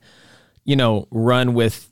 you 0.64 0.76
know, 0.76 1.08
run 1.12 1.54
with 1.54 1.92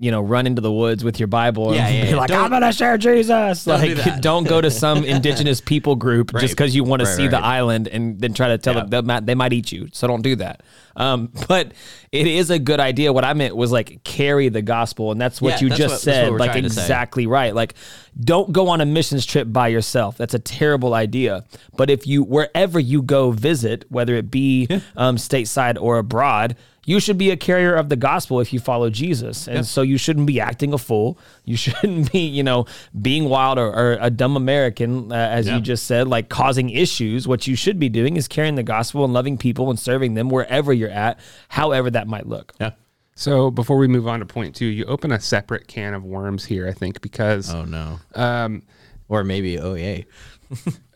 you 0.00 0.12
know, 0.12 0.20
run 0.20 0.46
into 0.46 0.62
the 0.62 0.70
woods 0.70 1.02
with 1.02 1.18
your 1.18 1.26
Bible 1.26 1.68
and 1.68 1.76
yeah, 1.76 1.88
yeah, 1.88 2.04
be 2.04 2.14
like, 2.14 2.28
don't, 2.28 2.44
I'm 2.44 2.50
gonna 2.50 2.72
share 2.72 2.96
Jesus. 2.98 3.64
Don't 3.64 3.80
like, 3.80 4.04
do 4.04 4.20
don't 4.20 4.44
go 4.44 4.60
to 4.60 4.70
some 4.70 5.02
indigenous 5.04 5.60
people 5.60 5.96
group 5.96 6.32
right. 6.32 6.40
just 6.40 6.54
because 6.54 6.74
you 6.74 6.84
want 6.84 7.02
right, 7.02 7.08
to 7.08 7.16
see 7.16 7.22
right. 7.22 7.30
the 7.32 7.40
island 7.40 7.88
and 7.88 8.20
then 8.20 8.32
try 8.32 8.48
to 8.48 8.58
tell 8.58 8.74
yeah. 8.74 8.84
them 8.84 9.24
they 9.24 9.34
might 9.34 9.52
eat 9.52 9.72
you. 9.72 9.88
So 9.92 10.06
don't 10.06 10.22
do 10.22 10.36
that. 10.36 10.62
Um, 10.94 11.32
but 11.48 11.72
it 12.12 12.28
is 12.28 12.50
a 12.50 12.60
good 12.60 12.78
idea. 12.78 13.12
What 13.12 13.24
I 13.24 13.34
meant 13.34 13.56
was 13.56 13.72
like 13.72 14.04
carry 14.04 14.48
the 14.50 14.62
gospel, 14.62 15.10
and 15.10 15.20
that's 15.20 15.42
what 15.42 15.54
yeah, 15.54 15.60
you 15.62 15.68
that's 15.70 15.78
just 15.78 15.92
what, 15.94 16.00
said. 16.00 16.32
Like 16.32 16.54
exactly 16.54 17.26
right. 17.26 17.52
Like 17.52 17.74
don't 18.20 18.52
go 18.52 18.68
on 18.68 18.80
a 18.80 18.86
missions 18.86 19.26
trip 19.26 19.52
by 19.52 19.66
yourself. 19.66 20.16
That's 20.16 20.34
a 20.34 20.38
terrible 20.38 20.94
idea. 20.94 21.44
But 21.76 21.90
if 21.90 22.06
you 22.06 22.22
wherever 22.22 22.78
you 22.78 23.02
go 23.02 23.32
visit, 23.32 23.84
whether 23.88 24.14
it 24.14 24.30
be 24.30 24.68
um, 24.96 25.16
stateside 25.16 25.76
or 25.80 25.98
abroad 25.98 26.56
you 26.88 27.00
should 27.00 27.18
be 27.18 27.30
a 27.30 27.36
carrier 27.36 27.74
of 27.74 27.90
the 27.90 27.96
gospel 27.96 28.40
if 28.40 28.50
you 28.50 28.58
follow 28.58 28.88
Jesus. 28.88 29.46
And 29.46 29.66
so 29.66 29.82
you 29.82 29.98
shouldn't 29.98 30.26
be 30.26 30.40
acting 30.40 30.72
a 30.72 30.78
fool. 30.78 31.18
You 31.44 31.54
shouldn't 31.64 32.10
be, 32.10 32.20
you 32.20 32.42
know, 32.42 32.64
being 32.98 33.26
wild 33.28 33.58
or, 33.58 33.66
or 33.66 33.98
a 34.00 34.08
dumb 34.08 34.38
American, 34.38 35.12
uh, 35.12 35.14
as 35.14 35.46
you 35.46 35.60
just 35.60 35.84
said, 35.86 36.08
like 36.08 36.30
causing 36.30 36.70
issues. 36.70 37.28
What 37.28 37.46
you 37.46 37.56
should 37.56 37.78
be 37.78 37.90
doing 37.90 38.16
is 38.16 38.26
carrying 38.26 38.54
the 38.54 38.62
gospel 38.62 39.04
and 39.04 39.12
loving 39.12 39.36
people 39.36 39.68
and 39.68 39.78
serving 39.78 40.14
them 40.14 40.30
wherever 40.30 40.72
you're 40.72 40.88
at, 40.88 41.20
however 41.48 41.90
that 41.90 42.08
might 42.08 42.26
look. 42.26 42.54
Yeah. 42.58 42.70
So 43.14 43.50
before 43.50 43.76
we 43.76 43.86
move 43.86 44.08
on 44.08 44.20
to 44.20 44.26
point 44.26 44.54
two, 44.54 44.64
you 44.64 44.86
open 44.86 45.12
a 45.12 45.20
separate 45.20 45.68
can 45.68 45.92
of 45.92 46.04
worms 46.04 46.46
here, 46.46 46.66
I 46.66 46.72
think, 46.72 47.02
because 47.02 47.52
oh 47.52 47.66
no, 47.66 48.00
um, 48.14 48.62
or 49.08 49.24
maybe 49.24 49.58
oh 49.58 49.74
yay. 49.74 50.06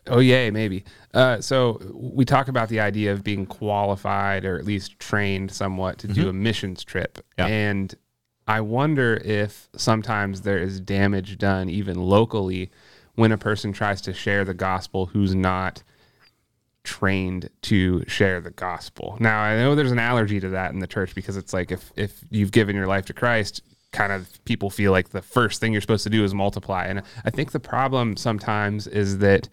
Oh, 0.07 0.19
yeah, 0.19 0.49
maybe. 0.49 0.83
Uh, 1.13 1.39
so 1.39 1.79
we 1.93 2.25
talk 2.25 2.47
about 2.47 2.69
the 2.69 2.79
idea 2.79 3.13
of 3.13 3.23
being 3.23 3.45
qualified 3.45 4.45
or 4.45 4.57
at 4.57 4.65
least 4.65 4.99
trained 4.99 5.51
somewhat 5.51 5.99
to 5.99 6.07
mm-hmm. 6.07 6.21
do 6.21 6.29
a 6.29 6.33
missions 6.33 6.83
trip. 6.83 7.25
Yeah. 7.37 7.47
And 7.47 7.95
I 8.47 8.61
wonder 8.61 9.15
if 9.23 9.69
sometimes 9.75 10.41
there 10.41 10.57
is 10.57 10.79
damage 10.79 11.37
done 11.37 11.69
even 11.69 12.01
locally 12.01 12.71
when 13.15 13.31
a 13.31 13.37
person 13.37 13.71
tries 13.71 14.01
to 14.01 14.13
share 14.13 14.43
the 14.43 14.53
gospel 14.53 15.05
who's 15.05 15.33
not 15.33 15.83
trained 16.83 17.49
to 17.61 18.03
share 18.07 18.41
the 18.41 18.51
gospel. 18.51 19.15
Now, 19.19 19.41
I 19.41 19.57
know 19.57 19.75
there's 19.75 19.91
an 19.91 19.99
allergy 19.99 20.39
to 20.41 20.49
that 20.49 20.73
in 20.73 20.79
the 20.79 20.87
church 20.87 21.15
because 21.15 21.37
it's 21.37 21.53
like 21.53 21.71
if 21.71 21.91
if 21.95 22.23
you've 22.29 22.51
given 22.51 22.75
your 22.75 22.87
life 22.87 23.05
to 23.05 23.13
Christ, 23.13 23.61
kind 23.93 24.11
of 24.11 24.43
people 24.43 24.69
feel 24.69 24.91
like 24.91 25.09
the 25.09 25.21
first 25.21 25.61
thing 25.61 25.71
you're 25.71 25.81
supposed 25.81 26.03
to 26.03 26.09
do 26.09 26.23
is 26.23 26.33
multiply. 26.33 26.85
And 26.85 27.03
I 27.23 27.29
think 27.29 27.51
the 27.51 27.59
problem 27.59 28.17
sometimes 28.17 28.87
is 28.87 29.19
that 29.19 29.47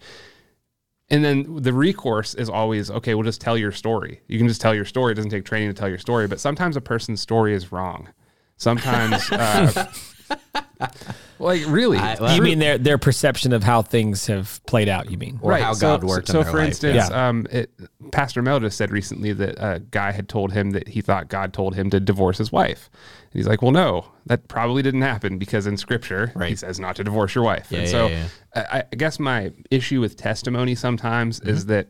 and 1.11 1.23
then 1.25 1.57
the 1.61 1.73
recourse 1.73 2.33
is 2.33 2.49
always 2.49 2.89
okay, 2.89 3.13
we'll 3.13 3.25
just 3.25 3.41
tell 3.41 3.57
your 3.57 3.73
story. 3.73 4.21
You 4.27 4.37
can 4.37 4.47
just 4.47 4.61
tell 4.61 4.73
your 4.73 4.85
story. 4.85 5.11
It 5.11 5.15
doesn't 5.15 5.29
take 5.29 5.43
training 5.45 5.69
to 5.69 5.73
tell 5.73 5.89
your 5.89 5.99
story, 5.99 6.25
but 6.27 6.39
sometimes 6.39 6.77
a 6.77 6.81
person's 6.81 7.21
story 7.21 7.53
is 7.53 7.71
wrong. 7.71 8.09
Sometimes, 8.55 9.29
uh, 9.31 9.91
like 11.39 11.63
really, 11.67 11.97
I, 11.97 12.15
well, 12.19 12.35
you 12.35 12.41
mean 12.41 12.59
their 12.59 12.77
their 12.77 12.97
perception 12.97 13.53
of 13.53 13.63
how 13.63 13.81
things 13.81 14.27
have 14.27 14.63
played 14.65 14.89
out? 14.89 15.09
You 15.09 15.17
mean, 15.17 15.39
or 15.41 15.51
right. 15.51 15.63
how 15.63 15.73
so, 15.73 15.97
God 15.97 16.03
worked? 16.03 16.27
So, 16.27 16.39
in 16.39 16.45
for 16.45 16.57
life. 16.57 16.67
instance, 16.67 17.09
yeah. 17.09 17.29
um, 17.29 17.47
it, 17.51 17.71
Pastor 18.11 18.41
Mel 18.41 18.59
just 18.59 18.77
said 18.77 18.91
recently 18.91 19.33
that 19.33 19.55
a 19.57 19.79
guy 19.79 20.11
had 20.11 20.29
told 20.29 20.53
him 20.53 20.71
that 20.71 20.87
he 20.87 21.01
thought 21.01 21.29
God 21.29 21.53
told 21.53 21.75
him 21.75 21.89
to 21.89 21.99
divorce 21.99 22.37
his 22.37 22.51
wife, 22.51 22.89
and 23.31 23.39
he's 23.39 23.47
like, 23.47 23.61
well, 23.61 23.71
no, 23.71 24.05
that 24.25 24.47
probably 24.47 24.81
didn't 24.81 25.01
happen 25.01 25.37
because 25.37 25.67
in 25.67 25.77
scripture, 25.77 26.31
right. 26.35 26.49
he 26.49 26.55
says 26.55 26.79
not 26.79 26.95
to 26.97 27.03
divorce 27.03 27.35
your 27.35 27.43
wife. 27.43 27.67
Yeah, 27.69 27.79
and 27.79 27.87
yeah, 27.87 27.91
so 27.91 28.07
yeah. 28.07 28.27
I, 28.55 28.83
I, 28.91 28.95
guess 28.95 29.19
my 29.19 29.51
issue 29.69 30.01
with 30.01 30.15
testimony 30.15 30.75
sometimes 30.75 31.39
mm-hmm. 31.39 31.49
is 31.49 31.65
that 31.67 31.87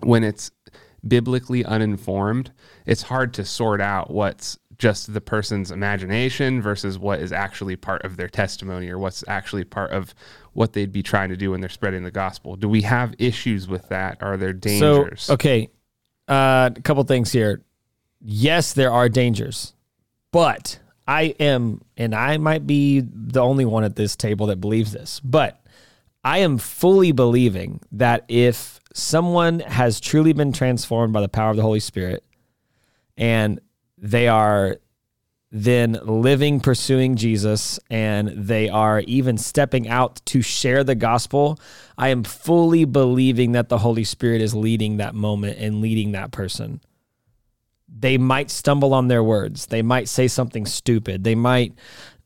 when 0.00 0.24
it's 0.24 0.50
biblically 1.06 1.64
uninformed, 1.64 2.52
it's 2.84 3.02
hard 3.02 3.34
to 3.34 3.44
sort 3.44 3.80
out 3.80 4.10
what's 4.10 4.58
just 4.78 5.12
the 5.12 5.20
person's 5.20 5.70
imagination 5.70 6.60
versus 6.60 6.98
what 6.98 7.20
is 7.20 7.32
actually 7.32 7.76
part 7.76 8.04
of 8.04 8.16
their 8.16 8.28
testimony 8.28 8.88
or 8.90 8.98
what's 8.98 9.24
actually 9.26 9.64
part 9.64 9.90
of 9.90 10.14
what 10.52 10.72
they'd 10.72 10.92
be 10.92 11.02
trying 11.02 11.28
to 11.30 11.36
do 11.36 11.50
when 11.50 11.60
they're 11.60 11.70
spreading 11.70 12.02
the 12.02 12.10
gospel. 12.10 12.56
Do 12.56 12.68
we 12.68 12.82
have 12.82 13.14
issues 13.18 13.68
with 13.68 13.88
that? 13.88 14.22
Are 14.22 14.36
there 14.36 14.52
dangers? 14.52 15.22
So, 15.22 15.34
okay. 15.34 15.68
Uh, 16.28 16.70
a 16.74 16.80
couple 16.82 17.02
things 17.04 17.32
here. 17.32 17.62
Yes, 18.20 18.72
there 18.72 18.92
are 18.92 19.08
dangers. 19.08 19.74
But 20.32 20.78
I 21.06 21.34
am, 21.38 21.82
and 21.96 22.14
I 22.14 22.36
might 22.36 22.66
be 22.66 23.00
the 23.00 23.40
only 23.40 23.64
one 23.64 23.84
at 23.84 23.96
this 23.96 24.16
table 24.16 24.46
that 24.46 24.60
believes 24.60 24.92
this, 24.92 25.20
but 25.20 25.60
I 26.24 26.38
am 26.38 26.58
fully 26.58 27.12
believing 27.12 27.80
that 27.92 28.24
if 28.28 28.80
someone 28.92 29.60
has 29.60 30.00
truly 30.00 30.32
been 30.32 30.52
transformed 30.52 31.12
by 31.12 31.20
the 31.20 31.28
power 31.28 31.50
of 31.50 31.56
the 31.56 31.62
Holy 31.62 31.80
Spirit 31.80 32.24
and 33.16 33.60
they 34.10 34.28
are 34.28 34.76
then 35.52 35.98
living, 36.02 36.60
pursuing 36.60 37.16
Jesus, 37.16 37.78
and 37.88 38.28
they 38.28 38.68
are 38.68 39.00
even 39.00 39.38
stepping 39.38 39.88
out 39.88 40.20
to 40.26 40.42
share 40.42 40.84
the 40.84 40.94
gospel, 40.94 41.58
I 41.96 42.08
am 42.08 42.24
fully 42.24 42.84
believing 42.84 43.52
that 43.52 43.68
the 43.68 43.78
Holy 43.78 44.04
Spirit 44.04 44.42
is 44.42 44.54
leading 44.54 44.96
that 44.98 45.14
moment 45.14 45.58
and 45.58 45.80
leading 45.80 46.12
that 46.12 46.30
person 46.30 46.80
they 47.98 48.18
might 48.18 48.50
stumble 48.50 48.92
on 48.92 49.08
their 49.08 49.22
words. 49.22 49.66
They 49.66 49.82
might 49.82 50.08
say 50.08 50.28
something 50.28 50.66
stupid. 50.66 51.24
They 51.24 51.34
might 51.34 51.74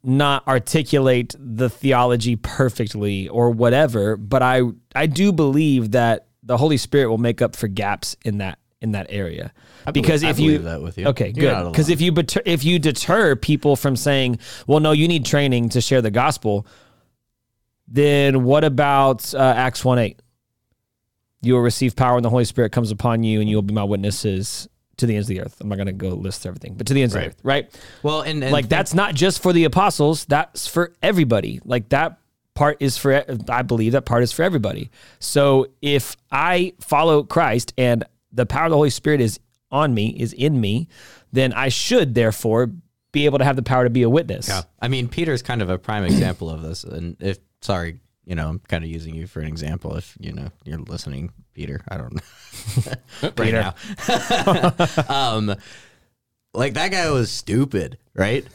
not 0.02 0.46
articulate 0.48 1.34
the 1.38 1.68
theology 1.68 2.36
perfectly 2.36 3.28
or 3.28 3.50
whatever, 3.50 4.16
but 4.16 4.42
I 4.42 4.62
I 4.94 5.06
do 5.06 5.32
believe 5.32 5.92
that 5.92 6.26
the 6.42 6.56
Holy 6.56 6.78
Spirit 6.78 7.08
will 7.08 7.18
make 7.18 7.42
up 7.42 7.54
for 7.54 7.68
gaps 7.68 8.16
in 8.24 8.38
that 8.38 8.58
in 8.80 8.92
that 8.92 9.06
area. 9.10 9.52
because 9.92 10.24
I 10.24 10.30
if 10.30 10.38
you 10.38 10.58
that 10.58 10.82
with 10.82 10.98
you. 10.98 11.08
Okay, 11.08 11.32
You're 11.34 11.64
good. 11.64 11.72
Because 11.72 11.88
if 11.88 12.00
you 12.00 12.14
if 12.44 12.64
you 12.64 12.78
deter 12.78 13.36
people 13.36 13.76
from 13.76 13.96
saying, 13.96 14.38
"Well, 14.66 14.80
no, 14.80 14.92
you 14.92 15.08
need 15.08 15.24
training 15.24 15.70
to 15.70 15.80
share 15.80 16.02
the 16.02 16.10
gospel," 16.10 16.66
then 17.86 18.44
what 18.44 18.64
about 18.64 19.34
uh, 19.34 19.38
Acts 19.38 19.84
one 19.84 19.98
eight? 19.98 20.20
You 21.42 21.54
will 21.54 21.62
receive 21.62 21.96
power 21.96 22.14
when 22.14 22.22
the 22.22 22.30
Holy 22.30 22.44
Spirit 22.44 22.72
comes 22.72 22.90
upon 22.90 23.22
you, 23.22 23.40
and 23.40 23.48
you 23.48 23.56
will 23.56 23.62
be 23.62 23.74
my 23.74 23.84
witnesses 23.84 24.68
to 24.98 25.06
the 25.06 25.16
ends 25.16 25.28
of 25.30 25.36
the 25.36 25.40
earth. 25.40 25.56
I'm 25.60 25.68
not 25.68 25.76
going 25.76 25.86
to 25.86 25.92
go 25.92 26.10
list 26.10 26.46
everything, 26.46 26.74
but 26.74 26.86
to 26.88 26.94
the 26.94 27.02
ends 27.02 27.14
of 27.14 27.22
the 27.22 27.28
earth, 27.28 27.40
right? 27.42 27.70
Well, 28.02 28.20
and, 28.20 28.42
and 28.42 28.52
like 28.52 28.68
that's 28.68 28.94
not 28.94 29.14
just 29.14 29.42
for 29.42 29.52
the 29.52 29.64
apostles 29.64 30.26
that's 30.26 30.66
for 30.66 30.94
everybody 31.02 31.60
like 31.64 31.88
that 31.90 32.18
part 32.54 32.76
is 32.80 32.98
for 32.98 33.24
i 33.48 33.62
believe 33.62 33.92
that 33.92 34.04
part 34.04 34.22
is 34.22 34.32
for 34.32 34.42
everybody 34.42 34.90
so 35.20 35.68
if 35.80 36.16
i 36.32 36.74
follow 36.80 37.22
christ 37.22 37.72
and 37.78 38.04
the 38.32 38.46
power 38.46 38.64
of 38.66 38.70
the 38.70 38.76
holy 38.76 38.90
spirit 38.90 39.20
is 39.20 39.38
on 39.70 39.94
me 39.94 40.08
is 40.08 40.32
in 40.32 40.60
me 40.60 40.88
then 41.32 41.52
i 41.52 41.68
should 41.68 42.14
therefore 42.14 42.70
be 43.12 43.24
able 43.24 43.38
to 43.38 43.44
have 43.44 43.56
the 43.56 43.62
power 43.62 43.84
to 43.84 43.90
be 43.90 44.02
a 44.02 44.08
witness 44.10 44.48
Yeah. 44.48 44.62
I 44.80 44.86
mean, 44.88 45.08
Peter's 45.08 45.42
kind 45.42 45.62
of 45.62 45.68
a 45.68 45.78
prime 45.78 46.04
example 46.04 46.48
of 46.48 46.62
this. 46.62 46.84
And 46.84 47.16
if, 47.18 47.38
sorry, 47.60 47.98
you 48.24 48.36
know, 48.36 48.48
I'm 48.48 48.60
kind 48.60 48.84
of 48.84 48.90
using 48.90 49.16
you 49.16 49.26
for 49.26 49.40
an 49.40 49.48
example. 49.48 49.96
If, 49.96 50.16
you 50.20 50.32
know, 50.32 50.48
you're 50.64 50.78
listening, 50.78 51.32
Peter, 51.52 51.80
I 51.88 51.96
don't 51.96 52.14
know. 52.14 52.92
right 53.36 53.52
now. 53.52 53.74
um, 55.08 55.56
like 56.54 56.74
that 56.74 56.92
guy 56.92 57.10
was 57.10 57.32
stupid, 57.32 57.98
right? 58.14 58.46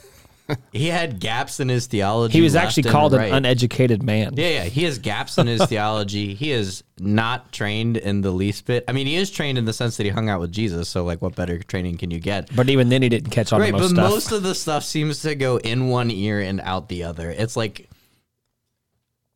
He 0.71 0.87
had 0.87 1.19
gaps 1.19 1.59
in 1.59 1.69
his 1.69 1.87
theology. 1.87 2.37
he 2.37 2.41
was 2.41 2.55
actually 2.55 2.83
called 2.83 3.13
right. 3.13 3.29
an 3.29 3.35
uneducated 3.35 4.03
man 4.03 4.33
Yeah, 4.35 4.49
yeah. 4.49 4.63
He 4.65 4.83
has 4.83 4.99
gaps 4.99 5.37
in 5.37 5.47
his 5.47 5.65
theology. 5.65 6.35
He 6.35 6.51
is 6.51 6.83
not 6.99 7.51
trained 7.51 7.97
in 7.97 8.21
the 8.21 8.31
least 8.31 8.65
bit. 8.65 8.83
I 8.87 8.91
mean, 8.91 9.07
he 9.07 9.15
is 9.15 9.31
trained 9.31 9.57
in 9.57 9.65
the 9.65 9.73
sense 9.73 9.97
that 9.97 10.03
he 10.03 10.09
hung 10.09 10.29
out 10.29 10.39
with 10.39 10.51
Jesus. 10.51 10.87
So, 10.87 11.03
like, 11.03 11.21
what 11.21 11.35
better 11.35 11.57
training 11.59 11.97
can 11.97 12.11
you 12.11 12.19
get? 12.19 12.55
but 12.55 12.69
even 12.69 12.89
then 12.89 13.01
he 13.01 13.09
didn't 13.09 13.31
catch 13.31 13.51
on 13.53 13.61
Right, 13.61 13.67
to 13.67 13.73
but 13.73 13.81
most 13.81 13.91
stuff 13.91 14.09
most 14.11 14.31
of 14.31 14.43
the 14.43 14.55
stuff 14.55 14.83
seems 14.83 15.21
to 15.21 15.35
go 15.35 15.57
in 15.57 15.89
one 15.89 16.11
ear 16.11 16.39
and 16.39 16.61
out 16.61 16.89
the 16.89 17.03
other. 17.03 17.31
It's 17.31 17.55
like 17.57 17.89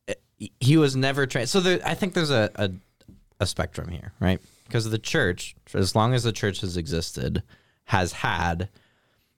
eh, 0.08 0.14
he 0.60 0.78
was 0.78 0.96
never 0.96 1.26
trained. 1.26 1.50
So 1.50 1.60
there, 1.60 1.80
I 1.86 1.96
think 1.96 2.14
there's 2.14 2.32
a, 2.32 2.52
a 2.56 2.72
a 3.40 3.46
spectrum 3.46 3.90
here, 3.90 4.14
right? 4.20 4.40
Because 4.66 4.90
the 4.90 5.00
church, 5.00 5.56
as 5.74 5.96
long 5.96 6.14
as 6.14 6.24
the 6.24 6.32
church 6.32 6.62
has 6.62 6.78
existed, 6.78 7.42
has 7.86 8.12
had 8.12 8.70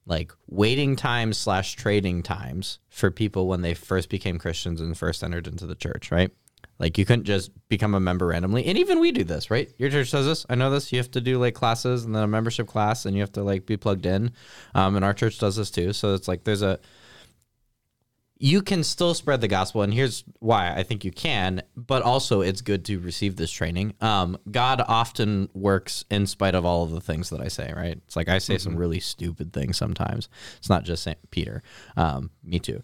like 0.06 0.32
waiting 0.48 0.96
times 0.96 1.38
slash 1.38 1.76
trading 1.76 2.24
times 2.24 2.80
for 2.90 3.12
people 3.12 3.48
when 3.48 3.62
they 3.62 3.74
first 3.74 4.10
became 4.10 4.40
Christians 4.40 4.82
and 4.82 4.98
first 4.98 5.24
entered 5.24 5.48
into 5.48 5.68
the 5.68 5.76
church, 5.76 6.12
right? 6.12 6.32
Like 6.80 6.98
you 6.98 7.06
couldn't 7.06 7.26
just 7.26 7.52
become 7.70 7.94
a 7.94 8.00
member 8.00 8.28
randomly. 8.28 8.66
And 8.66 8.76
even 8.78 9.00
we 9.00 9.12
do 9.12 9.24
this, 9.24 9.52
right? 9.52 9.72
Your 9.78 9.92
church 9.92 10.10
does 10.10 10.26
this. 10.26 10.48
I 10.50 10.56
know 10.56 10.72
this. 10.72 10.92
You 10.92 10.98
have 10.98 11.12
to 11.12 11.22
do 11.22 11.38
like 11.38 11.54
classes 11.54 12.06
and 12.06 12.16
then 12.16 12.24
a 12.24 12.28
membership 12.28 12.68
class 12.68 13.06
and 13.06 13.16
you 13.16 13.22
have 13.22 13.32
to 13.34 13.44
like 13.44 13.68
be 13.68 13.78
plugged 13.78 14.08
in. 14.08 14.32
Um, 14.74 14.96
and 14.96 15.06
our 15.06 15.14
church 15.14 15.38
does 15.38 15.58
this 15.58 15.70
too. 15.70 15.94
So 15.94 16.16
it's 16.16 16.28
like 16.28 16.44
there's 16.44 16.64
a 16.64 16.80
you 18.44 18.64
can 18.64 18.84
still 18.84 19.14
spread 19.14 19.40
the 19.40 19.48
gospel 19.48 19.84
and 19.84 19.94
here's 19.94 20.24
why 20.40 20.74
i 20.74 20.82
think 20.82 21.06
you 21.06 21.12
can 21.12 21.62
but 21.78 22.02
also 22.02 22.42
it's 22.42 22.62
good 22.62 22.84
to 22.84 23.00
receive 23.00 23.36
this 23.36 23.52
training. 23.52 23.94
Um, 24.02 24.36
god 24.50 24.82
often 24.88 25.48
works 25.54 26.04
in 26.10 26.26
spite 26.26 26.56
of 26.56 26.66
all 26.66 26.84
of 26.84 26.90
the 26.90 27.02
things 27.02 27.30
that 27.30 27.40
i 27.40 27.48
say 27.48 27.72
right? 27.76 28.00
It's 28.06 28.16
like 28.16 28.30
i 28.30 28.40
say 28.40 28.58
some 28.58 28.76
really 28.76 29.00
stupid 29.00 29.54
things 29.54 29.78
sometimes. 29.78 30.28
It's 30.58 30.70
not 30.70 30.84
just 30.84 31.04
Saint 31.04 31.20
peter. 31.30 31.62
Um, 31.96 32.32
me 32.44 32.60
too 32.60 32.82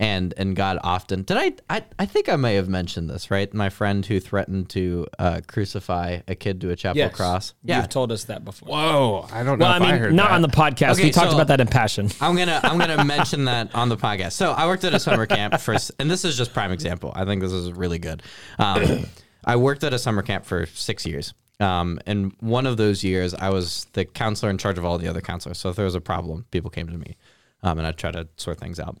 and 0.00 0.34
and 0.38 0.56
god 0.56 0.78
often 0.82 1.22
did 1.22 1.36
I, 1.36 1.52
I 1.68 1.84
i 1.98 2.06
think 2.06 2.28
i 2.28 2.34
may 2.36 2.54
have 2.56 2.68
mentioned 2.68 3.08
this 3.10 3.30
right 3.30 3.52
my 3.54 3.68
friend 3.68 4.04
who 4.04 4.18
threatened 4.18 4.70
to 4.70 5.06
uh, 5.18 5.40
crucify 5.46 6.20
a 6.26 6.34
kid 6.34 6.60
to 6.62 6.70
a 6.70 6.76
chapel 6.76 6.96
Yes. 6.98 7.14
cross 7.14 7.54
you've 7.62 7.88
told 7.90 8.10
us 8.10 8.24
that 8.24 8.44
before 8.44 8.68
Whoa, 8.70 9.26
I 9.30 9.42
don't 9.44 9.58
know 9.58 9.66
well 9.66 9.74
i 9.74 9.76
if 9.76 9.82
I, 9.82 9.92
mean 9.92 10.00
heard 10.00 10.14
not 10.14 10.30
that. 10.30 10.34
on 10.36 10.42
the 10.42 10.48
podcast 10.48 10.92
Okay, 10.94 11.04
we 11.04 11.10
talked 11.10 11.30
so- 11.30 11.36
about 11.36 11.48
that 11.48 11.60
in 11.60 11.68
passion 11.68 12.08
I'm 12.20 12.34
gonna 12.34 12.60
I'm 12.64 12.78
gonna 12.78 13.04
mention 13.04 13.44
that 13.44 13.74
on 13.74 13.88
the 13.90 13.96
podcast. 13.96 14.32
So 14.32 14.52
I 14.52 14.66
worked 14.66 14.84
at 14.84 14.94
a 14.94 14.98
summer 15.00 15.26
camp 15.26 15.60
for, 15.60 15.76
and 15.98 16.10
this 16.10 16.24
is 16.24 16.36
just 16.36 16.52
prime 16.54 16.72
example. 16.72 17.12
I 17.14 17.24
think 17.26 17.42
this 17.42 17.52
is 17.52 17.72
really 17.72 17.98
good. 17.98 18.22
Um, 18.58 19.04
I 19.44 19.56
worked 19.56 19.84
at 19.84 19.92
a 19.92 19.98
summer 19.98 20.22
camp 20.22 20.44
for 20.46 20.66
six 20.66 21.04
years. 21.06 21.34
Um, 21.60 22.00
and 22.06 22.32
one 22.40 22.66
of 22.66 22.76
those 22.78 23.04
years, 23.04 23.34
I 23.34 23.50
was 23.50 23.86
the 23.92 24.04
counselor 24.06 24.50
in 24.50 24.56
charge 24.58 24.78
of 24.78 24.84
all 24.84 24.96
the 24.96 25.08
other 25.08 25.20
counselors. 25.20 25.58
So 25.58 25.68
if 25.68 25.76
there 25.76 25.84
was 25.84 25.94
a 25.94 26.00
problem, 26.00 26.46
people 26.50 26.70
came 26.70 26.88
to 26.88 26.96
me, 26.96 27.16
um, 27.62 27.76
and 27.78 27.86
I'd 27.86 27.98
try 27.98 28.10
to 28.10 28.28
sort 28.36 28.58
things 28.58 28.80
out. 28.80 28.96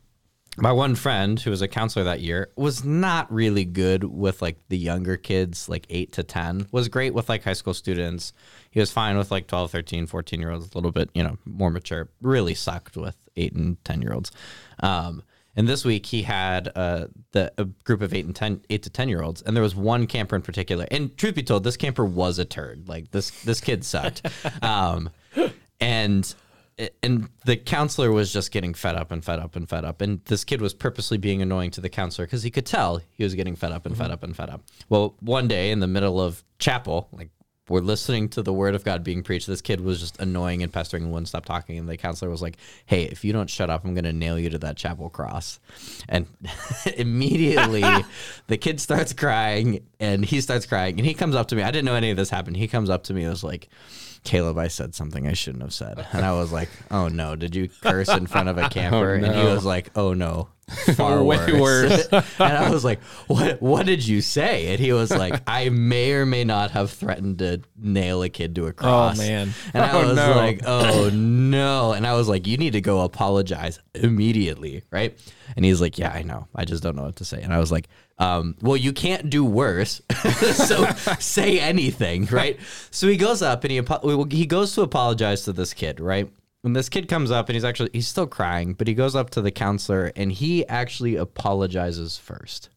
My 0.56 0.72
one 0.72 0.94
friend, 0.94 1.38
who 1.38 1.50
was 1.50 1.62
a 1.62 1.68
counselor 1.68 2.04
that 2.04 2.20
year, 2.20 2.50
was 2.56 2.84
not 2.84 3.32
really 3.32 3.64
good 3.64 4.04
with 4.04 4.42
like 4.42 4.58
the 4.68 4.76
younger 4.76 5.16
kids, 5.16 5.68
like 5.68 5.86
eight 5.88 6.12
to 6.14 6.22
10, 6.22 6.66
was 6.72 6.88
great 6.88 7.14
with 7.14 7.28
like 7.28 7.44
high 7.44 7.52
school 7.52 7.72
students. 7.72 8.32
He 8.70 8.80
was 8.80 8.90
fine 8.90 9.16
with 9.16 9.30
like 9.30 9.46
12, 9.46 9.70
13, 9.70 10.06
14 10.06 10.40
year 10.40 10.50
olds, 10.50 10.70
a 10.72 10.76
little 10.76 10.90
bit, 10.90 11.08
you 11.14 11.22
know, 11.22 11.38
more 11.44 11.70
mature, 11.70 12.08
really 12.20 12.54
sucked 12.54 12.96
with 12.96 13.16
eight 13.36 13.52
and 13.52 13.82
10 13.84 14.02
year 14.02 14.12
olds. 14.12 14.32
Um, 14.80 15.22
and 15.56 15.68
this 15.68 15.84
week 15.84 16.06
he 16.06 16.22
had 16.22 16.70
uh, 16.74 17.06
the 17.32 17.52
a 17.58 17.64
group 17.64 18.02
of 18.02 18.14
eight 18.14 18.24
and 18.24 18.34
ten, 18.34 18.62
eight 18.70 18.84
to 18.84 18.90
ten 18.90 19.08
year 19.08 19.20
olds, 19.22 19.42
and 19.42 19.56
there 19.56 19.62
was 19.62 19.74
one 19.74 20.06
camper 20.06 20.36
in 20.36 20.42
particular. 20.42 20.86
And 20.90 21.16
truth 21.16 21.34
be 21.34 21.42
told, 21.42 21.64
this 21.64 21.76
camper 21.76 22.04
was 22.04 22.38
a 22.38 22.44
turd. 22.44 22.88
Like 22.88 23.10
this, 23.10 23.30
this 23.42 23.60
kid 23.60 23.84
sucked. 23.84 24.22
um, 24.62 25.10
and 25.80 26.32
and 27.02 27.28
the 27.44 27.56
counselor 27.56 28.10
was 28.10 28.32
just 28.32 28.50
getting 28.50 28.74
fed 28.74 28.96
up 28.96 29.10
and 29.10 29.24
fed 29.24 29.38
up 29.38 29.56
and 29.56 29.68
fed 29.68 29.84
up. 29.84 30.00
And 30.00 30.24
this 30.24 30.44
kid 30.44 30.60
was 30.60 30.74
purposely 30.74 31.18
being 31.18 31.42
annoying 31.42 31.70
to 31.72 31.80
the 31.80 31.88
counselor 31.88 32.26
because 32.26 32.42
he 32.42 32.50
could 32.50 32.66
tell 32.66 33.00
he 33.12 33.24
was 33.24 33.34
getting 33.34 33.56
fed 33.56 33.72
up 33.72 33.86
and 33.86 33.96
fed 33.96 34.04
mm-hmm. 34.04 34.12
up 34.12 34.22
and 34.22 34.36
fed 34.36 34.50
up. 34.50 34.62
Well, 34.88 35.16
one 35.20 35.48
day 35.48 35.70
in 35.70 35.80
the 35.80 35.86
middle 35.86 36.20
of 36.20 36.44
chapel, 36.58 37.08
like 37.12 37.30
we're 37.68 37.80
listening 37.80 38.28
to 38.30 38.42
the 38.42 38.52
word 38.52 38.74
of 38.74 38.82
God 38.82 39.04
being 39.04 39.22
preached, 39.22 39.46
this 39.46 39.60
kid 39.60 39.80
was 39.80 40.00
just 40.00 40.20
annoying 40.20 40.62
and 40.62 40.72
pestering 40.72 41.04
and 41.04 41.12
wouldn't 41.12 41.28
stop 41.28 41.44
talking. 41.44 41.78
And 41.78 41.88
the 41.88 41.96
counselor 41.96 42.30
was 42.30 42.42
like, 42.42 42.56
Hey, 42.84 43.04
if 43.04 43.24
you 43.24 43.32
don't 43.32 43.48
shut 43.48 43.70
up, 43.70 43.84
I'm 43.84 43.94
going 43.94 44.04
to 44.04 44.12
nail 44.12 44.38
you 44.38 44.50
to 44.50 44.58
that 44.58 44.76
chapel 44.76 45.08
cross. 45.08 45.60
And 46.08 46.26
immediately 46.96 47.84
the 48.48 48.56
kid 48.56 48.80
starts 48.80 49.12
crying 49.12 49.86
and 50.00 50.24
he 50.24 50.40
starts 50.40 50.66
crying 50.66 50.98
and 50.98 51.06
he 51.06 51.14
comes 51.14 51.36
up 51.36 51.48
to 51.48 51.56
me. 51.56 51.62
I 51.62 51.70
didn't 51.70 51.84
know 51.84 51.94
any 51.94 52.10
of 52.10 52.16
this 52.16 52.30
happened. 52.30 52.56
He 52.56 52.68
comes 52.68 52.90
up 52.90 53.04
to 53.04 53.14
me 53.14 53.22
and 53.22 53.30
was 53.30 53.44
like, 53.44 53.68
Caleb, 54.24 54.58
I 54.58 54.68
said 54.68 54.94
something 54.94 55.26
I 55.26 55.32
shouldn't 55.32 55.62
have 55.62 55.72
said. 55.72 56.06
And 56.12 56.24
I 56.24 56.32
was 56.32 56.52
like, 56.52 56.68
oh 56.90 57.08
no, 57.08 57.36
did 57.36 57.54
you 57.54 57.68
curse 57.82 58.08
in 58.08 58.26
front 58.26 58.48
of 58.48 58.58
a 58.58 58.68
camper? 58.70 59.12
Oh, 59.12 59.14
and 59.24 59.34
he 59.34 59.44
was 59.44 59.64
like, 59.64 59.90
oh 59.96 60.12
no, 60.12 60.48
far 60.94 61.22
Way 61.22 61.58
worse. 61.58 62.06
and 62.12 62.22
I 62.38 62.70
was 62.70 62.84
like, 62.84 63.02
what, 63.26 63.60
what 63.60 63.86
did 63.86 64.06
you 64.06 64.20
say? 64.20 64.68
And 64.72 64.78
he 64.78 64.92
was 64.92 65.10
like, 65.10 65.40
I 65.46 65.68
may 65.70 66.12
or 66.12 66.26
may 66.26 66.44
not 66.44 66.70
have 66.72 66.90
threatened 66.90 67.38
to 67.38 67.62
nail 67.78 68.22
a 68.22 68.28
kid 68.28 68.54
to 68.56 68.66
a 68.66 68.68
oh, 68.68 68.72
cross. 68.72 69.18
Oh 69.18 69.22
man. 69.22 69.50
And 69.74 69.82
I 69.84 69.92
Oh, 69.92 70.06
was 70.08 70.16
no. 70.16 70.36
like, 70.36 70.60
oh 70.66 71.10
no. 71.10 71.92
And 71.92 72.06
I 72.06 72.14
was 72.14 72.28
like, 72.28 72.46
you 72.46 72.56
need 72.56 72.74
to 72.74 72.80
go 72.80 73.00
apologize 73.00 73.80
immediately. 73.94 74.84
Right. 74.90 75.18
And 75.56 75.64
he's 75.64 75.80
like, 75.80 75.98
yeah, 75.98 76.12
I 76.12 76.22
know. 76.22 76.46
I 76.54 76.64
just 76.64 76.82
don't 76.82 76.94
know 76.94 77.04
what 77.04 77.16
to 77.16 77.24
say. 77.24 77.42
And 77.42 77.52
I 77.52 77.58
was 77.58 77.72
like, 77.72 77.88
um, 78.20 78.54
well, 78.60 78.76
you 78.76 78.92
can't 78.92 79.30
do 79.30 79.44
worse. 79.44 80.02
so 80.52 80.84
say 81.18 81.58
anything. 81.58 82.26
Right. 82.26 82.60
So 82.90 83.08
he 83.08 83.16
goes 83.16 83.40
up 83.40 83.64
and 83.64 83.72
he, 83.72 84.36
he 84.36 84.46
goes 84.46 84.74
to 84.74 84.82
apologize 84.82 85.44
to 85.44 85.52
this 85.52 85.72
kid. 85.72 85.98
Right. 85.98 86.30
And 86.62 86.76
this 86.76 86.90
kid 86.90 87.08
comes 87.08 87.30
up 87.30 87.48
and 87.48 87.54
he's 87.54 87.64
actually, 87.64 87.88
he's 87.94 88.06
still 88.06 88.26
crying, 88.26 88.74
but 88.74 88.86
he 88.86 88.92
goes 88.92 89.16
up 89.16 89.30
to 89.30 89.40
the 89.40 89.50
counselor 89.50 90.12
and 90.14 90.30
he 90.30 90.66
actually 90.68 91.16
apologizes 91.16 92.18
first. 92.18 92.68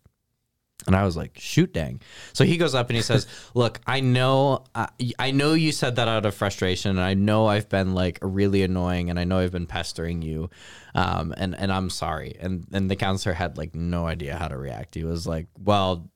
And 0.88 0.96
I 0.96 1.04
was 1.04 1.16
like, 1.16 1.38
shoot, 1.40 1.74
dang. 1.74 2.02
So 2.34 2.44
he 2.44 2.58
goes 2.58 2.76
up 2.76 2.90
and 2.90 2.98
he 2.98 3.02
says, 3.02 3.28
look, 3.54 3.80
I 3.88 4.00
know, 4.00 4.66
uh, 4.76 4.88
I 5.20 5.32
know 5.32 5.54
you 5.54 5.72
said 5.72 5.96
that 5.96 6.08
out 6.08 6.26
of 6.26 6.36
frustration. 6.36 6.92
And 6.92 7.00
I 7.00 7.14
know 7.14 7.48
I've 7.48 7.70
been 7.70 7.94
like 7.94 8.20
really 8.22 8.64
annoying 8.64 9.10
and 9.10 9.20
I 9.20 9.24
know 9.24 9.40
I've 9.40 9.52
been 9.52 9.68
pestering 9.68 10.22
you. 10.22 10.50
Um, 10.96 11.34
and, 11.38 11.56
and 11.56 11.72
I'm 11.72 11.90
sorry. 11.90 12.36
And, 12.40 12.68
and 12.72 12.90
the 12.90 12.96
counselor 12.96 13.34
had 13.34 13.58
like 13.58 13.74
no 13.76 14.06
idea 14.08 14.38
how 14.38 14.48
to 14.48 14.58
react. 14.58 14.96
He 14.96 15.04
was 15.04 15.26
like, 15.26 15.48
well, 15.58 16.10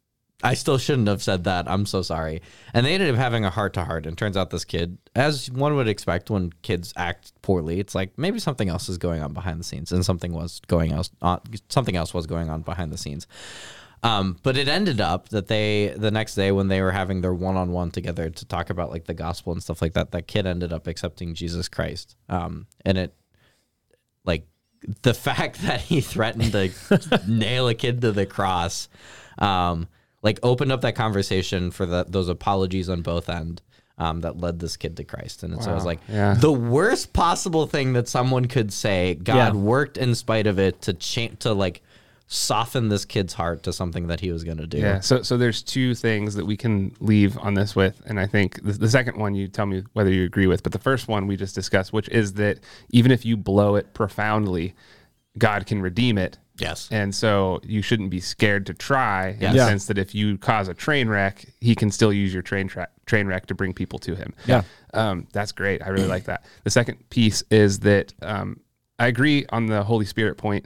I 0.43 0.53
still 0.53 0.77
shouldn't 0.77 1.07
have 1.07 1.23
said 1.23 1.45
that. 1.45 1.69
I'm 1.69 1.85
so 1.87 2.03
sorry. 2.03 2.41
And 2.73 2.85
they 2.85 2.93
ended 2.93 3.09
up 3.09 3.15
having 3.15 3.43
a 3.43 3.49
heart 3.49 3.73
to 3.73 3.83
heart. 3.83 4.05
And 4.05 4.15
turns 4.15 4.37
out 4.37 4.51
this 4.51 4.65
kid, 4.65 4.97
as 5.15 5.49
one 5.49 5.75
would 5.75 5.87
expect 5.87 6.29
when 6.29 6.51
kids 6.61 6.93
act 6.95 7.33
poorly, 7.41 7.79
it's 7.79 7.95
like 7.95 8.15
maybe 8.17 8.37
something 8.37 8.69
else 8.69 8.87
is 8.87 8.99
going 8.99 9.23
on 9.23 9.33
behind 9.33 9.59
the 9.59 9.63
scenes, 9.63 9.91
and 9.91 10.05
something 10.05 10.33
was 10.33 10.61
going 10.67 10.91
else. 10.91 11.09
On, 11.23 11.41
something 11.69 11.95
else 11.95 12.13
was 12.13 12.27
going 12.27 12.49
on 12.49 12.61
behind 12.61 12.91
the 12.91 12.97
scenes. 12.97 13.25
Um, 14.03 14.37
but 14.43 14.55
it 14.57 14.67
ended 14.67 15.01
up 15.01 15.29
that 15.29 15.47
they 15.47 15.93
the 15.97 16.11
next 16.11 16.35
day 16.35 16.51
when 16.51 16.67
they 16.67 16.81
were 16.81 16.91
having 16.91 17.21
their 17.21 17.33
one 17.33 17.55
on 17.57 17.71
one 17.71 17.89
together 17.91 18.29
to 18.29 18.45
talk 18.45 18.69
about 18.69 18.91
like 18.91 19.05
the 19.05 19.13
gospel 19.13 19.53
and 19.53 19.61
stuff 19.63 19.81
like 19.81 19.93
that, 19.93 20.11
that 20.11 20.27
kid 20.27 20.45
ended 20.45 20.71
up 20.71 20.85
accepting 20.87 21.33
Jesus 21.33 21.67
Christ. 21.67 22.15
Um, 22.29 22.67
and 22.85 22.97
it 22.97 23.15
like 24.23 24.47
the 25.01 25.13
fact 25.27 25.61
that 25.63 25.81
he 25.81 26.01
threatened 26.01 26.51
to 26.51 27.21
nail 27.27 27.67
a 27.67 27.73
kid 27.73 28.01
to 28.01 28.11
the 28.11 28.25
cross, 28.25 28.87
um, 29.39 29.87
like 30.21 30.39
opened 30.43 30.71
up 30.71 30.81
that 30.81 30.95
conversation 30.95 31.71
for 31.71 31.85
the, 31.85 32.05
those 32.07 32.29
apologies 32.29 32.89
on 32.89 33.01
both 33.01 33.29
end. 33.29 33.61
Um, 33.99 34.21
that 34.21 34.37
led 34.37 34.59
this 34.59 34.77
kid 34.77 34.95
to 34.97 35.03
Christ, 35.03 35.41
and 35.41 35.59
so 35.63 35.71
I 35.71 35.73
was 35.73 35.83
like, 35.83 35.99
Yeah. 36.07 36.35
the 36.35 36.51
worst 36.53 37.13
possible 37.13 37.65
thing 37.65 37.93
that 37.93 38.07
someone 38.07 38.45
could 38.45 38.71
say. 38.71 39.15
God 39.15 39.55
Yeah. 39.55 39.59
worked 39.59 39.97
in 39.97 40.13
spite 40.13 40.45
of 40.45 40.59
it 40.59 40.83
to 40.83 40.93
change 40.93 41.39
to 41.39 41.53
like 41.53 41.81
soften 42.29 42.89
this 42.89 43.05
kid's 43.05 43.33
heart 43.33 43.63
to 43.63 43.71
something 43.71 44.07
that 44.07 44.19
he 44.19 44.31
was 44.31 44.43
going 44.43 44.57
to 44.57 44.67
do. 44.67 44.77
Yeah. 44.79 44.99
So 44.99 45.21
so 45.21 45.37
there's 45.37 45.63
two 45.63 45.95
things 45.95 46.35
that 46.35 46.45
we 46.45 46.57
can 46.57 46.93
leave 46.99 47.37
on 47.39 47.53
this 47.53 47.75
with, 47.75 48.01
and 48.05 48.19
I 48.19 48.27
think 48.27 48.61
the, 48.63 48.73
the 48.73 48.89
second 48.89 49.17
one 49.17 49.33
you 49.33 49.47
tell 49.47 49.65
me 49.65 49.83
whether 49.93 50.11
you 50.11 50.25
agree 50.25 50.47
with, 50.47 50.61
but 50.61 50.73
the 50.73 50.79
first 50.79 51.07
one 51.07 51.25
we 51.27 51.37
just 51.37 51.55
discussed, 51.55 51.93
which 51.93 52.09
is 52.09 52.33
that 52.33 52.59
even 52.89 53.11
if 53.11 53.25
you 53.25 53.37
blow 53.37 53.75
it 53.75 53.93
profoundly, 53.93 54.75
God 55.37 55.65
can 55.65 55.81
redeem 55.81 56.17
it. 56.17 56.37
Yes. 56.59 56.89
And 56.91 57.13
so 57.15 57.61
you 57.63 57.81
shouldn't 57.81 58.09
be 58.09 58.19
scared 58.19 58.65
to 58.65 58.73
try 58.73 59.29
in 59.29 59.41
Yes. 59.41 59.51
the 59.53 59.57
Yeah. 59.59 59.67
sense 59.67 59.85
that 59.85 59.97
if 59.97 60.13
you 60.15 60.37
cause 60.39 60.67
a 60.67 60.73
train 60.73 61.07
wreck, 61.07 61.45
he 61.61 61.75
can 61.75 61.91
still 61.91 62.11
use 62.11 62.33
your 62.33 62.41
train 62.41 62.67
tra- 62.67 62.87
train 63.05 63.27
wreck 63.27 63.45
to 63.45 63.55
bring 63.55 63.73
people 63.73 63.99
to 63.99 64.15
him. 64.15 64.33
Yeah. 64.47 64.63
Um, 64.93 65.27
that's 65.31 65.51
great. 65.53 65.81
I 65.83 65.89
really 65.89 66.07
like 66.07 66.25
that. 66.25 66.43
The 66.63 66.71
second 66.71 67.09
piece 67.09 67.43
is 67.51 67.79
that 67.81 68.13
um, 68.23 68.59
I 68.99 69.05
agree 69.07 69.45
on 69.49 69.67
the 69.67 69.83
Holy 69.83 70.05
Spirit 70.05 70.37
point. 70.37 70.65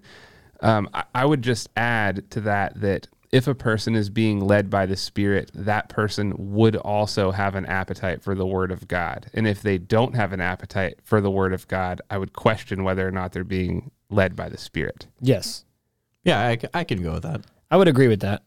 Um, 0.62 0.90
I, 0.94 1.04
I 1.16 1.26
would 1.26 1.42
just 1.42 1.70
add 1.76 2.30
to 2.32 2.42
that 2.42 2.80
that 2.82 3.08
if 3.32 3.48
a 3.48 3.56
person 3.56 3.96
is 3.96 4.10
being 4.10 4.42
led 4.42 4.70
by 4.70 4.86
the 4.86 4.98
Spirit, 4.98 5.52
that 5.56 5.88
person 5.90 6.34
would 6.38 6.76
also 6.76 7.32
have 7.32 7.56
an 7.56 7.66
appetite 7.66 8.22
for 8.22 8.36
the 8.36 8.46
Word 8.46 8.72
of 8.72 8.88
God. 8.90 9.28
And 9.34 9.48
if 9.48 9.62
they 9.62 9.78
don't 9.78 10.16
have 10.16 10.34
an 10.34 10.42
appetite 10.42 11.00
for 11.04 11.22
the 11.22 11.32
Word 11.32 11.54
of 11.54 11.68
God, 11.70 12.02
I 12.10 12.18
would 12.18 12.34
question 12.34 12.84
whether 12.84 13.08
or 13.08 13.12
not 13.12 13.32
they're 13.32 13.44
being 13.46 13.92
led 14.10 14.36
by 14.36 14.50
the 14.50 14.58
Spirit. 14.58 15.08
Yes. 15.22 15.64
Yeah, 16.26 16.56
I 16.74 16.84
can 16.84 17.02
go 17.02 17.14
with 17.14 17.24
that. 17.24 17.42
I 17.72 17.78
would 17.78 17.88
agree 17.88 18.10
with 18.10 18.20
that. 18.20 18.44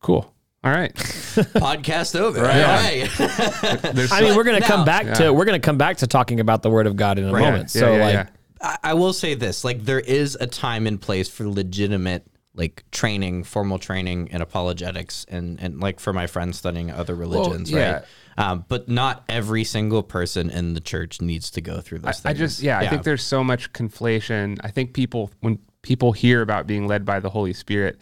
Cool. 0.00 0.32
All 0.62 0.70
right. 0.70 0.94
Podcast 0.94 2.14
over. 2.14 2.42
Right. 2.42 2.62
All 2.62 3.70
right. 3.72 3.82
There's 3.94 4.12
I 4.12 4.20
mean, 4.20 4.36
we're 4.36 4.44
going 4.44 4.60
to 4.60 4.66
come 4.68 4.84
back 4.84 5.06
Yeah. 5.06 5.14
to 5.14 5.32
we're 5.32 5.44
going 5.46 5.60
to 5.60 5.64
come 5.64 5.78
back 5.78 5.96
to 5.98 6.06
talking 6.06 6.38
about 6.38 6.62
the 6.62 6.70
word 6.70 6.86
of 6.86 6.94
God 6.96 7.18
in 7.18 7.24
a 7.24 7.32
Right. 7.32 7.40
moment. 7.46 7.74
Yeah, 7.74 7.80
so 7.80 7.92
yeah, 7.94 8.04
like 8.04 8.12
yeah. 8.14 8.26
I, 8.62 8.78
I 8.82 8.94
will 8.94 9.12
say 9.12 9.34
this: 9.34 9.64
like 9.64 9.84
there 9.84 10.00
is 10.00 10.36
a 10.40 10.46
time 10.46 10.86
and 10.86 11.00
place 11.00 11.28
for 11.28 11.48
legitimate 11.48 12.26
like 12.54 12.84
training, 12.90 13.44
formal 13.44 13.78
training 13.78 14.28
in 14.28 14.42
apologetics, 14.42 15.24
and 15.28 15.58
and 15.60 15.80
like 15.80 16.00
for 16.00 16.12
my 16.12 16.26
friends 16.26 16.58
studying 16.58 16.90
other 16.90 17.14
religions, 17.14 17.70
yeah. 17.70 17.92
right? 17.92 18.02
Um, 18.38 18.64
but 18.68 18.88
not 18.88 19.24
every 19.28 19.64
single 19.64 20.02
person 20.02 20.50
in 20.50 20.74
the 20.74 20.80
church 20.80 21.20
needs 21.20 21.50
to 21.52 21.60
go 21.60 21.80
through 21.80 22.00
those 22.00 22.24
I 22.24 22.32
things. 22.32 22.38
just 22.38 22.62
yeah, 22.62 22.78
I 22.78 22.88
think 22.88 23.04
there's 23.04 23.22
so 23.22 23.42
much 23.42 23.72
conflation. 23.72 24.58
I 24.62 24.68
think 24.68 24.94
people 24.94 25.30
when 25.40 25.58
people 25.82 26.12
hear 26.12 26.42
about 26.42 26.66
being 26.66 26.86
led 26.86 27.04
by 27.04 27.20
the 27.20 27.30
Holy 27.30 27.52
Spirit, 27.52 27.98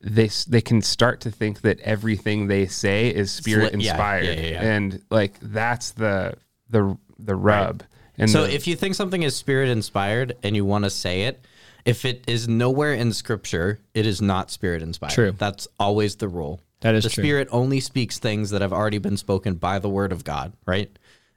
they 0.00 0.28
they 0.48 0.60
can 0.60 0.82
start 0.82 1.20
to 1.22 1.30
think 1.30 1.60
that 1.62 1.78
everything 1.80 2.48
they 2.48 2.66
say 2.66 3.08
is 3.08 3.30
spirit 3.30 3.72
inspired, 3.72 4.24
yeah, 4.24 4.32
yeah, 4.32 4.50
yeah. 4.50 4.62
and 4.62 5.02
like 5.10 5.38
that's 5.40 5.92
the 5.92 6.34
the 6.70 6.96
the 7.18 7.36
rub. 7.36 7.84
And 8.18 8.30
So 8.30 8.44
the- 8.46 8.54
if 8.54 8.66
you 8.66 8.76
think 8.76 8.94
something 8.94 9.22
is 9.22 9.34
spirit 9.36 9.68
inspired 9.68 10.36
and 10.42 10.54
you 10.54 10.64
want 10.64 10.84
to 10.84 10.90
say 10.90 11.22
it, 11.22 11.44
if 11.84 12.04
it 12.04 12.22
is 12.26 12.48
nowhere 12.48 12.94
in 12.94 13.12
scripture, 13.12 13.80
it 13.94 14.06
is 14.06 14.22
not 14.22 14.50
spirit 14.50 14.82
inspired. 14.82 15.12
True. 15.12 15.34
That's 15.36 15.66
always 15.80 16.16
the 16.16 16.28
rule. 16.28 16.60
That 16.80 16.94
is 16.94 17.04
the 17.04 17.10
true. 17.10 17.22
spirit 17.24 17.48
only 17.50 17.80
speaks 17.80 18.18
things 18.18 18.50
that 18.50 18.60
have 18.60 18.72
already 18.72 18.98
been 18.98 19.16
spoken 19.16 19.54
by 19.54 19.78
the 19.78 19.88
word 19.88 20.12
of 20.12 20.24
God, 20.24 20.52
right? 20.66 20.90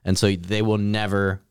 And 0.03 0.17
so 0.17 0.35
they 0.35 0.61
will 0.61 0.77
never 0.77 1.41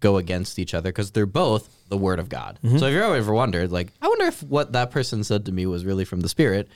go 0.00 0.16
against 0.16 0.58
each 0.58 0.72
other 0.74 0.90
because 0.90 1.10
they're 1.10 1.26
both 1.26 1.68
the 1.88 1.96
word 1.96 2.18
of 2.18 2.28
God. 2.28 2.58
Mm-hmm. 2.64 2.78
So 2.78 2.86
if 2.86 2.94
you're 2.94 3.14
ever 3.14 3.32
wondered, 3.32 3.70
like, 3.70 3.92
I 4.00 4.08
wonder 4.08 4.24
if 4.24 4.42
what 4.42 4.72
that 4.72 4.90
person 4.90 5.22
said 5.24 5.44
to 5.46 5.52
me 5.52 5.66
was 5.66 5.84
really 5.84 6.04
from 6.04 6.20
the 6.20 6.28
spirit, 6.28 6.68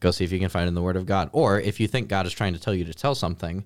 go 0.00 0.10
see 0.10 0.24
if 0.24 0.32
you 0.32 0.38
can 0.38 0.48
find 0.48 0.64
it 0.66 0.68
in 0.68 0.74
the 0.74 0.82
word 0.82 0.96
of 0.96 1.04
God. 1.06 1.28
Or 1.32 1.60
if 1.60 1.80
you 1.80 1.88
think 1.88 2.08
God 2.08 2.26
is 2.26 2.32
trying 2.32 2.52
to 2.52 2.60
tell 2.60 2.74
you 2.74 2.84
to 2.84 2.94
tell 2.94 3.14
something, 3.14 3.64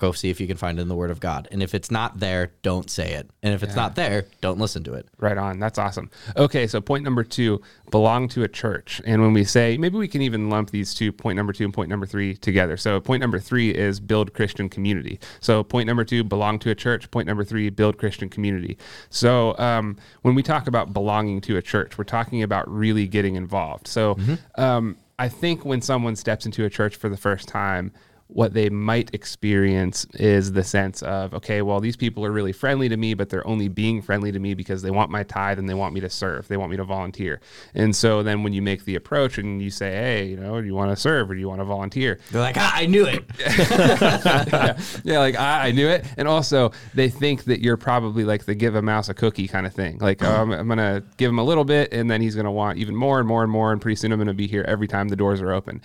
go 0.00 0.12
see 0.12 0.30
if 0.30 0.40
you 0.40 0.46
can 0.46 0.56
find 0.56 0.78
it 0.78 0.82
in 0.82 0.88
the 0.88 0.94
word 0.94 1.10
of 1.10 1.20
God. 1.20 1.46
And 1.52 1.62
if 1.62 1.74
it's 1.74 1.90
not 1.90 2.18
there, 2.18 2.52
don't 2.62 2.90
say 2.90 3.12
it. 3.12 3.28
And 3.42 3.52
if 3.52 3.62
it's 3.62 3.76
not 3.76 3.94
there, 3.96 4.24
don't 4.40 4.58
listen 4.58 4.82
to 4.84 4.94
it. 4.94 5.06
Right 5.18 5.36
on. 5.36 5.60
That's 5.60 5.78
awesome. 5.78 6.10
Okay, 6.38 6.66
so 6.66 6.80
point 6.80 7.04
number 7.04 7.22
two, 7.22 7.60
belong 7.90 8.26
to 8.28 8.42
a 8.42 8.48
church. 8.48 9.02
And 9.04 9.20
when 9.20 9.34
we 9.34 9.44
say, 9.44 9.76
maybe 9.76 9.98
we 9.98 10.08
can 10.08 10.22
even 10.22 10.48
lump 10.48 10.70
these 10.70 10.94
two, 10.94 11.12
point 11.12 11.36
number 11.36 11.52
two 11.52 11.64
and 11.64 11.74
point 11.74 11.90
number 11.90 12.06
three, 12.06 12.34
together. 12.34 12.78
So 12.78 12.98
point 12.98 13.20
number 13.20 13.38
three 13.38 13.74
is 13.74 14.00
build 14.00 14.32
Christian 14.32 14.70
community. 14.70 15.20
So 15.40 15.62
point 15.62 15.86
number 15.86 16.04
two, 16.04 16.24
belong 16.24 16.58
to 16.60 16.70
a 16.70 16.74
church. 16.74 17.10
Point 17.10 17.26
number 17.26 17.44
three, 17.44 17.68
build 17.68 17.98
Christian 17.98 18.30
community. 18.30 18.78
So 19.10 19.56
um, 19.58 19.98
when 20.22 20.34
we 20.34 20.42
talk 20.42 20.66
about 20.66 20.94
belonging 20.94 21.42
to 21.42 21.58
a 21.58 21.62
church, 21.62 21.98
we're 21.98 22.04
talking 22.04 22.42
about 22.42 22.66
really 22.70 23.06
getting 23.06 23.34
involved. 23.34 23.86
So 23.86 24.16
um, 24.54 24.96
I 25.18 25.28
think 25.28 25.66
when 25.66 25.82
someone 25.82 26.16
steps 26.16 26.46
into 26.46 26.64
a 26.64 26.70
church 26.70 26.96
for 26.96 27.10
the 27.10 27.18
first 27.18 27.46
time, 27.48 27.92
what 28.32 28.54
they 28.54 28.70
might 28.70 29.12
experience 29.12 30.06
is 30.14 30.52
the 30.52 30.62
sense 30.62 31.02
of, 31.02 31.34
okay, 31.34 31.62
well, 31.62 31.80
these 31.80 31.96
people 31.96 32.24
are 32.24 32.30
really 32.30 32.52
friendly 32.52 32.88
to 32.88 32.96
me, 32.96 33.14
but 33.14 33.28
they're 33.28 33.46
only 33.46 33.68
being 33.68 34.00
friendly 34.00 34.30
to 34.30 34.38
me 34.38 34.54
because 34.54 34.82
they 34.82 34.90
want 34.90 35.10
my 35.10 35.22
tithe 35.22 35.58
and 35.58 35.68
they 35.68 35.74
want 35.74 35.94
me 35.94 36.00
to 36.00 36.10
serve. 36.10 36.46
They 36.48 36.56
want 36.56 36.70
me 36.70 36.76
to 36.76 36.84
volunteer. 36.84 37.40
And 37.74 37.94
so 37.94 38.22
then 38.22 38.42
when 38.42 38.52
you 38.52 38.62
make 38.62 38.84
the 38.84 38.94
approach 38.94 39.38
and 39.38 39.60
you 39.60 39.70
say, 39.70 39.90
hey, 39.92 40.26
you 40.26 40.36
know, 40.36 40.60
do 40.60 40.66
you 40.66 40.74
want 40.74 40.90
to 40.90 40.96
serve 40.96 41.30
or 41.30 41.34
do 41.34 41.40
you 41.40 41.48
want 41.48 41.60
to 41.60 41.64
volunteer? 41.64 42.20
They're 42.30 42.40
like, 42.40 42.56
ah, 42.56 42.72
I 42.74 42.86
knew 42.86 43.06
it. 43.06 43.24
yeah, 45.04 45.18
like 45.18 45.36
I, 45.36 45.68
I 45.68 45.70
knew 45.72 45.88
it. 45.88 46.04
And 46.16 46.28
also, 46.28 46.72
they 46.94 47.08
think 47.08 47.44
that 47.44 47.60
you're 47.60 47.76
probably 47.76 48.24
like 48.24 48.44
the 48.44 48.54
give 48.54 48.74
a 48.74 48.82
mouse 48.82 49.08
a 49.08 49.14
cookie 49.14 49.48
kind 49.48 49.66
of 49.66 49.74
thing. 49.74 49.98
Like, 49.98 50.22
oh, 50.22 50.30
I'm, 50.30 50.52
I'm 50.52 50.66
going 50.66 50.78
to 50.78 51.02
give 51.16 51.28
him 51.28 51.38
a 51.38 51.44
little 51.44 51.64
bit 51.64 51.92
and 51.92 52.10
then 52.10 52.20
he's 52.20 52.34
going 52.34 52.44
to 52.44 52.50
want 52.50 52.78
even 52.78 52.94
more 52.94 53.18
and 53.18 53.26
more 53.26 53.42
and 53.42 53.50
more. 53.50 53.72
And 53.72 53.80
pretty 53.80 53.96
soon 53.96 54.12
I'm 54.12 54.18
going 54.18 54.28
to 54.28 54.34
be 54.34 54.46
here 54.46 54.64
every 54.68 54.86
time 54.86 55.08
the 55.08 55.16
doors 55.16 55.40
are 55.40 55.52
open. 55.52 55.82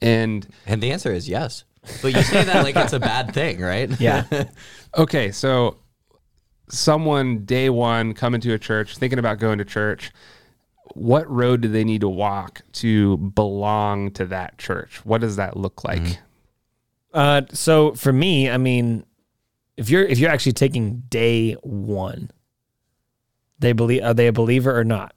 And 0.00 0.46
And 0.66 0.82
the 0.82 0.92
answer 0.92 1.12
is 1.12 1.28
yes. 1.28 1.64
But 2.02 2.14
you 2.14 2.22
say 2.22 2.44
that 2.44 2.64
like 2.64 2.76
it's 2.76 2.92
a 2.92 3.00
bad 3.00 3.34
thing, 3.34 3.60
right? 3.60 3.88
Yeah. 4.00 4.24
Okay, 4.96 5.30
so 5.32 5.76
someone 6.70 7.44
day 7.44 7.68
one 7.68 8.14
coming 8.14 8.40
to 8.40 8.54
a 8.54 8.58
church, 8.58 8.96
thinking 8.96 9.18
about 9.18 9.38
going 9.38 9.58
to 9.58 9.64
church, 9.64 10.10
what 10.94 11.28
road 11.30 11.60
do 11.60 11.68
they 11.68 11.84
need 11.84 12.00
to 12.00 12.08
walk 12.08 12.62
to 12.72 13.18
belong 13.18 14.10
to 14.12 14.24
that 14.26 14.56
church? 14.56 15.04
What 15.04 15.20
does 15.20 15.36
that 15.36 15.58
look 15.58 15.84
like? 15.84 16.18
Uh, 17.12 17.42
so 17.52 17.94
for 17.94 18.12
me, 18.12 18.48
I 18.48 18.56
mean, 18.56 19.04
if 19.76 19.90
you're 19.90 20.04
if 20.04 20.18
you're 20.18 20.30
actually 20.30 20.52
taking 20.52 21.02
day 21.08 21.52
one, 21.62 22.30
they 23.58 23.72
believe 23.72 24.02
are 24.02 24.14
they 24.14 24.26
a 24.26 24.32
believer 24.32 24.76
or 24.76 24.84
not? 24.84 25.14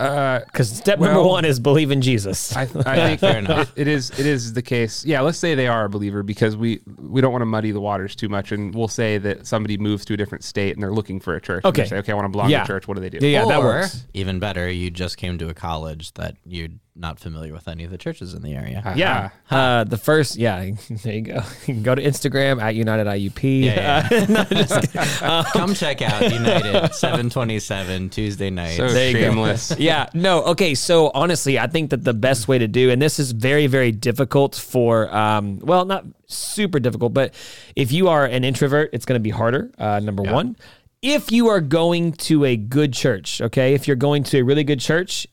Uh, 0.00 0.40
Because 0.46 0.70
step 0.70 0.98
number 0.98 1.20
Well- 1.20 1.28
one 1.28 1.44
is 1.44 1.60
believe 1.60 1.90
in 1.90 2.00
Jesus. 2.00 2.56
I, 2.56 2.62
I 2.62 2.66
think 2.96 3.20
fair 3.20 3.38
enough. 3.38 3.72
it- 3.76 3.82
it 3.82 3.88
is 3.88 4.10
it 4.18 4.26
is 4.26 4.52
the 4.52 4.62
case. 4.62 5.04
Yeah, 5.04 5.20
let's 5.20 5.38
say 5.38 5.54
they 5.54 5.66
are 5.68 5.84
a 5.84 5.88
believer 5.88 6.22
because 6.22 6.56
we 6.56 6.80
we 6.98 7.20
don't 7.20 7.32
want 7.32 7.42
to 7.42 7.46
muddy 7.46 7.70
the 7.72 7.80
waters 7.80 8.14
too 8.16 8.28
much, 8.28 8.52
and 8.52 8.74
we'll 8.74 8.88
say 8.88 9.18
that 9.18 9.46
somebody 9.46 9.76
moves 9.78 10.04
to 10.06 10.14
a 10.14 10.16
different 10.16 10.44
state 10.44 10.74
and 10.74 10.82
they're 10.82 10.92
looking 10.92 11.20
for 11.20 11.34
a 11.36 11.40
church. 11.40 11.62
and 11.64 11.70
Okay. 11.78 11.86
say 11.86 11.98
okay, 11.98 12.12
I 12.12 12.14
want 12.14 12.24
to 12.26 12.30
belong 12.30 12.50
Yeah. 12.50 12.62
to 12.62 12.66
church. 12.66 12.88
What 12.88 12.94
do 12.94 13.00
they 13.00 13.10
do? 13.10 13.18
yeah, 13.26 13.40
yeah, 13.42 13.46
that 13.46 13.60
works. 13.60 14.06
Even 14.14 14.38
better, 14.38 14.70
you 14.70 14.90
just 14.90 15.16
came 15.16 15.38
to 15.38 15.48
a 15.48 15.54
college 15.54 16.12
that 16.14 16.36
you're 16.46 16.68
not 16.96 17.18
familiar 17.18 17.52
with 17.52 17.66
any 17.68 17.84
of 17.84 17.90
the 17.90 17.96
churches 17.96 18.34
in 18.34 18.42
the 18.42 18.52
area. 18.54 18.78
Aha. 18.84 18.94
Yeah. 18.94 19.30
Uh, 19.50 19.84
the 19.84 19.96
first, 19.96 20.36
yeah, 20.36 20.70
there 21.04 21.14
you 21.14 21.22
go. 21.22 21.42
You 21.66 21.74
can 21.74 21.82
go 21.82 21.94
to 21.94 22.02
Instagram 22.02 22.60
at 22.60 22.74
United 22.74 23.06
IUP. 23.06 23.64
Yeah, 23.64 24.06
Uh, 24.10 24.26
no, 24.28 24.44
just 24.44 24.92
kidding. 24.92 25.44
Come 25.52 25.72
check 25.74 26.02
out 26.02 26.22
United 26.30 26.92
727 26.94 28.10
Tuesday 28.10 28.50
night. 28.50 28.76
So 28.76 28.88
There 28.88 29.08
you 29.08 29.14
go. 29.14 29.20
shameless. 29.20 29.72
yeah, 29.78 29.89
no, 30.14 30.42
okay. 30.44 30.74
So 30.74 31.10
honestly, 31.14 31.58
I 31.58 31.66
think 31.66 31.90
that 31.90 32.04
the 32.04 32.14
best 32.14 32.48
way 32.48 32.58
to 32.58 32.68
do, 32.68 32.90
and 32.90 33.00
this 33.00 33.18
is 33.18 33.32
very, 33.32 33.66
very 33.66 33.92
difficult 33.92 34.54
for, 34.54 35.14
um, 35.14 35.58
well, 35.60 35.84
not 35.84 36.04
super 36.26 36.80
difficult, 36.80 37.14
but 37.14 37.34
if 37.76 37.92
you 37.92 38.08
are 38.08 38.24
an 38.24 38.44
introvert, 38.44 38.90
it's 38.92 39.04
going 39.04 39.18
to 39.18 39.22
be 39.22 39.30
harder. 39.30 39.70
Uh, 39.78 40.00
number 40.00 40.22
one, 40.22 40.56
if 41.02 41.32
you 41.32 41.48
are 41.48 41.60
going 41.60 42.12
to 42.12 42.44
a 42.44 42.56
good 42.56 42.92
church, 42.92 43.40
okay, 43.40 43.74
if 43.74 43.86
you're 43.86 43.96
going 43.96 44.22
to 44.24 44.38
a 44.38 44.42
really 44.42 44.64
good 44.64 44.80
church, 44.80 45.26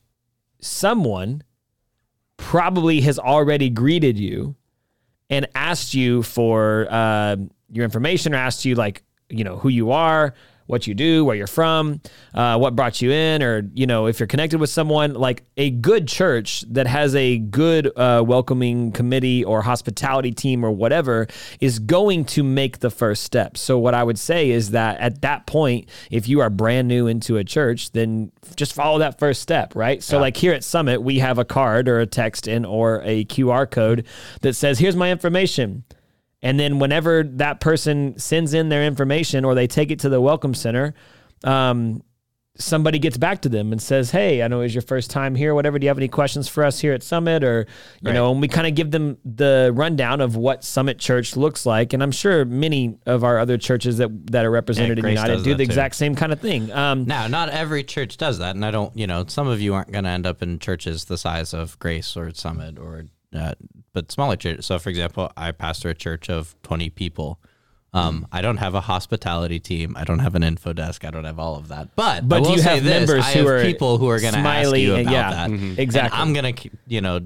someone 0.62 1.43
probably 2.38 3.02
has 3.02 3.20
already 3.20 3.70
greeted 3.70 4.17
you 4.17 4.56
and 5.30 5.48
asked 5.56 5.93
you 5.93 6.24
for 6.24 6.88
uh, 6.89 7.36
your 7.72 7.84
information 7.84 8.34
or 8.34 8.38
asked 8.38 8.63
you 8.63 8.76
like 8.76 9.04
you 9.30 9.43
know 9.43 9.58
who 9.58 9.70
you 9.70 9.91
are 9.91 10.34
what 10.67 10.86
you 10.86 10.93
do 10.93 11.25
where 11.25 11.36
you're 11.36 11.47
from 11.47 11.99
uh, 12.34 12.58
what 12.58 12.75
brought 12.75 13.01
you 13.01 13.12
in 13.12 13.41
or 13.41 13.67
you 13.73 13.88
know 13.88 14.06
if 14.06 14.19
you're 14.19 14.27
connected 14.27 14.60
with 14.60 14.69
someone 14.69 15.13
like 15.13 15.43
a 15.58 15.71
good 15.71 16.08
church 16.08 16.63
that 16.69 16.86
has 16.86 17.15
a 17.15 17.39
good 17.39 17.91
uh, 17.97 18.23
welcoming 18.25 18.91
committee 18.91 19.43
or 19.43 19.62
hospitality 19.62 20.32
team 20.32 20.63
or 20.63 20.71
whatever 20.71 21.27
is 21.60 21.80
going 21.80 22.25
to 22.25 22.43
make 22.43 22.80
the 22.80 22.89
first 22.89 23.23
step. 23.23 23.58
So 23.58 23.80
what 23.80 23.93
i 23.93 24.03
would 24.03 24.19
say 24.19 24.51
is 24.51 24.71
that 24.71 24.99
at 24.99 25.21
that 25.21 25.47
point 25.47 25.89
if 26.12 26.27
you 26.27 26.41
are 26.41 26.49
brand 26.49 26.88
new 26.88 27.08
into 27.08 27.38
a 27.38 27.43
church 27.43 27.91
then 27.91 28.32
just 28.56 28.73
follow 28.73 28.99
that 28.99 29.17
first 29.19 29.41
step 29.41 29.75
right? 29.75 30.03
So 30.03 30.19
like 30.19 30.38
here 30.38 30.53
at 30.53 30.63
summit 30.63 31.01
we 31.01 31.19
have 31.19 31.38
a 31.38 31.45
card 31.45 31.88
or 31.88 31.99
a 31.99 32.06
text 32.06 32.47
in 32.47 32.65
or 32.65 33.01
a 33.03 33.25
qr 33.25 33.69
code 33.69 34.06
that 34.41 34.53
says 34.53 34.80
here's 34.80 34.95
my 34.95 35.12
information 35.12 35.84
and 36.41 36.60
then 36.60 36.80
whenever 36.80 37.23
that 37.23 37.60
person 37.60 38.17
sends 38.19 38.54
in 38.54 38.69
their 38.69 38.84
information 38.86 39.43
or 39.45 39.56
they 39.56 39.67
take 39.67 39.91
it 39.91 40.00
to 40.00 40.10
the 40.10 40.21
welcome 40.21 40.54
center, 40.54 40.93
um, 41.43 42.02
somebody 42.60 42.97
gets 42.97 43.17
back 43.17 43.41
to 43.43 43.50
them 43.50 43.71
and 43.71 43.80
says, 43.80 44.10
"Hey, 44.10 44.41
I 44.41 44.47
know 44.47 44.62
it's 44.62 44.73
your 44.73 44.82
first 44.82 45.12
time 45.12 45.36
here. 45.36 45.54
Whatever. 45.54 45.78
Do 45.78 45.86
you 45.86 45.89
have 45.89 45.97
any 46.00 46.08
questions 46.08 46.47
for 46.47 46.63
us 46.63 46.80
here 46.80 46.91
at 46.93 47.04
Summit?" 47.04 47.43
Or 47.43 47.67
you 48.02 48.08
Right. 48.08 48.13
know, 48.15 48.32
and 48.32 48.41
we 48.41 48.47
kind 48.47 48.65
of 48.65 48.73
give 48.73 48.89
them 48.89 49.17
the 49.23 49.71
rundown 49.76 50.21
of 50.21 50.36
what 50.36 50.63
Summit 50.63 50.97
Church 50.97 51.36
looks 51.38 51.67
like. 51.67 51.93
And 51.93 52.02
I'm 52.02 52.12
sure 52.12 52.45
many 52.45 52.97
of 53.06 53.23
our 53.23 53.38
other 53.38 53.58
churches 53.60 53.97
that 53.97 54.10
that 54.32 54.43
are 54.43 54.50
represented 54.50 54.97
in 54.97 55.04
Grace 55.04 55.17
United 55.17 55.43
do 55.43 55.52
the 55.52 55.58
too. 55.58 55.62
exact 55.63 55.95
same 55.95 56.15
kind 56.15 56.34
of 56.34 56.39
thing. 56.39 56.71
Um, 56.71 57.06
Now, 57.06 57.28
not 57.28 57.50
every 57.50 57.84
church 57.84 58.17
does 58.17 58.39
that, 58.39 58.56
and 58.56 58.65
I 58.65 58.71
don't. 58.71 58.95
You 58.97 59.06
know, 59.06 59.26
some 59.28 59.47
of 59.47 59.62
you 59.62 59.76
aren't 59.76 59.91
going 59.91 60.06
to 60.06 60.10
end 60.10 60.26
up 60.26 60.41
in 60.41 60.58
churches 60.58 61.06
the 61.06 61.17
size 61.19 61.54
of 61.54 61.78
Grace 61.78 62.17
or 62.17 62.32
Summit 62.34 62.80
or, 62.80 63.06
uh, 63.36 63.54
but 63.94 64.12
smaller 64.12 64.36
church. 64.36 64.63
So, 64.63 64.80
for 64.80 64.90
example, 64.90 65.32
I 65.38 65.52
pastor 65.52 65.90
a 65.90 65.96
church 65.96 66.30
of 66.30 66.56
twenty 66.63 66.90
people. 66.90 67.40
Um, 67.94 68.28
I 68.32 68.42
don't 68.42 68.58
have 68.58 68.76
a 68.76 68.82
hospitality 68.82 69.60
team. 69.60 69.96
I 69.98 70.04
don't 70.04 70.20
have 70.20 70.36
an 70.36 70.44
info 70.44 70.74
desk. 70.74 71.04
I 71.06 71.10
don't 71.10 71.24
have 71.24 71.40
all 71.40 71.56
of 71.56 71.70
that. 71.70 71.96
But 71.96 72.28
But 72.28 72.36
I 72.38 72.40
will 72.42 72.52
you 72.52 72.58
say 72.60 72.76
have 72.76 72.84
this, 72.84 73.10
members 73.10 73.26
I 73.26 73.32
who 73.34 73.40
have 73.40 73.48
are 73.48 73.63
people 73.63 73.98
who 73.98 74.08
are 74.10 74.20
going 74.20 74.34
to 74.34 74.40
ask 74.40 74.44
smiley 74.44 74.82
you 74.84 74.96
and- 74.96 75.02
about 75.08 75.12
yeah, 75.13 75.30
that. 75.32 75.50
mhm. 75.50 75.78
exactly. 75.80 76.20
And 76.20 76.30
I'm 76.30 76.34
going 76.34 76.54
to, 76.56 76.70
you 76.88 77.02
know, 77.02 77.22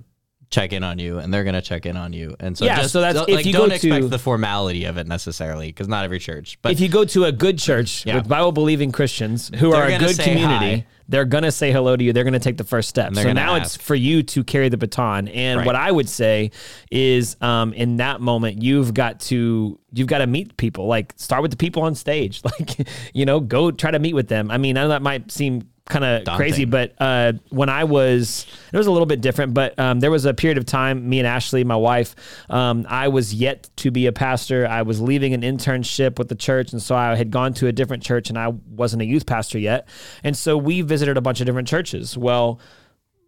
check 0.51 0.73
in 0.73 0.83
on 0.83 0.99
you, 0.99 1.17
and 1.17 1.33
they're 1.33 1.45
going 1.45 1.55
to 1.55 1.61
check 1.61 1.85
in 1.85 1.95
on 1.97 2.11
you. 2.13 2.35
And 2.39 2.57
so, 2.57 2.65
Yeah, 2.65 2.81
just, 2.81 2.91
so 2.93 2.99
that's- 3.01 3.25
if 3.27 3.45
you 3.45 3.53
don't 3.53 3.69
go 3.69 3.75
expect 3.75 4.01
to- 4.03 4.07
the 4.09 4.19
formality 4.19 4.83
of 4.85 4.97
it 4.97 5.07
necessarily, 5.07 5.67
because 5.67 5.87
not 5.87 6.03
every 6.03 6.19
church. 6.19 6.59
But 6.61 6.73
if 6.73 6.79
you 6.81 6.89
go 6.89 7.05
to 7.05 7.23
a 7.23 7.31
good 7.31 7.57
church 7.57 8.05
Yeah. 8.05 8.15
with 8.15 8.27
Bible 8.27 8.51
believing 8.51 8.91
Christians 8.91 9.49
who 9.57 9.71
They're 9.71 9.83
are 9.83 9.87
a 9.87 9.97
good 9.97 10.19
community, 10.19 10.71
hi. 10.81 10.85
they're 11.07 11.23
going 11.25 11.45
to 11.45 11.51
say 11.53 11.71
hello 11.71 11.95
to 11.95 12.03
you. 12.03 12.11
They're 12.11 12.25
going 12.25 12.33
to 12.33 12.39
take 12.39 12.57
the 12.57 12.65
first 12.65 12.89
step. 12.89 13.15
So 13.15 13.31
now 13.31 13.55
ask. 13.55 13.75
it's 13.77 13.83
for 13.85 13.95
you 13.95 14.23
to 14.23 14.43
carry 14.43 14.67
the 14.67 14.77
baton. 14.77 15.29
And 15.29 15.59
Right. 15.59 15.65
what 15.65 15.75
I 15.77 15.89
would 15.89 16.09
say 16.09 16.51
is 16.91 17.37
um, 17.41 17.71
in 17.73 17.97
that 17.97 18.19
moment, 18.19 18.61
you've 18.61 18.93
got 18.93 19.21
to 19.21 19.79
you've 19.93 20.07
got 20.07 20.19
to 20.19 20.27
meet 20.27 20.55
people. 20.57 20.87
Like 20.87 21.13
start 21.17 21.41
with 21.41 21.51
the 21.51 21.57
people 21.57 21.83
on 21.83 21.95
stage. 21.95 22.41
Like, 22.59 22.87
you 23.13 23.25
know, 23.25 23.39
go 23.39 23.71
try 23.71 23.91
to 23.91 23.99
meet 23.99 24.13
with 24.15 24.27
them. 24.27 24.51
I 24.51 24.57
mean, 24.57 24.75
I 24.77 24.83
know 24.83 24.89
that 24.89 25.01
might 25.01 25.31
seem 25.31 25.63
kind 25.89 26.05
of 26.05 26.35
crazy, 26.35 26.65
but 26.65 26.93
uh, 26.99 27.33
when 27.49 27.69
I 27.69 27.83
was, 27.83 28.45
it 28.71 28.77
was 28.77 28.87
a 28.87 28.91
little 28.91 29.05
bit 29.05 29.21
different. 29.21 29.53
But 29.53 29.77
um, 29.77 29.99
there 29.99 30.11
was 30.11 30.25
a 30.25 30.33
period 30.33 30.57
of 30.57 30.65
time, 30.65 31.09
me 31.09 31.19
and 31.19 31.27
Ashley, 31.27 31.63
my 31.63 31.75
wife, 31.75 32.15
um, 32.49 32.85
I 32.89 33.09
was 33.09 33.33
yet 33.33 33.69
to 33.77 33.91
be 33.91 34.05
a 34.05 34.11
pastor. 34.11 34.67
I 34.67 34.83
was 34.83 35.01
leaving 35.01 35.33
an 35.33 35.41
internship 35.41 36.17
with 36.17 36.29
the 36.29 36.35
church, 36.35 36.71
and 36.71 36.81
so 36.81 36.95
I 36.95 37.15
had 37.15 37.31
gone 37.31 37.53
to 37.55 37.67
a 37.67 37.71
different 37.71 38.03
church, 38.03 38.29
and 38.29 38.37
I 38.37 38.49
wasn't 38.49 39.01
a 39.01 39.05
youth 39.05 39.25
pastor 39.25 39.59
yet. 39.59 39.87
And 40.23 40.35
so 40.35 40.57
we 40.57 40.81
visited 40.81 41.17
a 41.17 41.21
bunch 41.21 41.41
of 41.41 41.45
different 41.45 41.67
churches. 41.67 42.17
Well, 42.17 42.59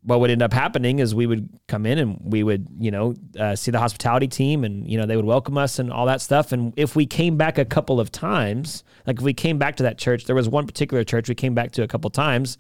what 0.04 0.20
would 0.20 0.30
end 0.30 0.42
up 0.42 0.52
happening 0.52 1.00
is 1.00 1.16
we 1.16 1.26
would 1.26 1.48
come 1.68 1.86
in 1.86 1.98
and 1.98 2.20
we 2.22 2.44
would, 2.44 2.68
you 2.78 2.92
know, 2.92 3.16
uh, 3.40 3.56
see 3.56 3.72
the 3.72 3.80
hospitality 3.80 4.28
team 4.28 4.66
and, 4.66 4.86
you 4.90 4.98
know, 4.98 5.06
they 5.06 5.16
would 5.16 5.26
welcome 5.26 5.58
us 5.58 5.80
and 5.80 5.92
all 5.94 6.06
that 6.08 6.20
stuff. 6.20 6.52
And 6.52 6.74
if 6.76 6.94
we 6.94 7.06
came 7.06 7.38
back 7.38 7.58
a 7.58 7.64
couple 7.64 8.02
of 8.02 8.12
times, 8.12 8.84
like 9.06 9.18
if 9.18 9.24
we 9.24 9.34
came 9.34 9.58
back 9.58 9.78
to 9.78 9.84
that 9.84 9.98
church, 9.98 10.26
there 10.26 10.36
was 10.36 10.50
one 10.50 10.66
particular 10.68 11.04
church 11.04 11.30
we 11.30 11.36
came 11.36 11.54
back 11.54 11.72
to 11.74 11.84
a 11.84 11.88
couple 11.88 12.10
times. 12.10 12.58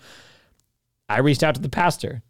I 1.10 1.20
reached 1.20 1.44
out 1.44 1.56
to 1.56 1.62
the 1.62 1.70
pastor. 1.70 2.24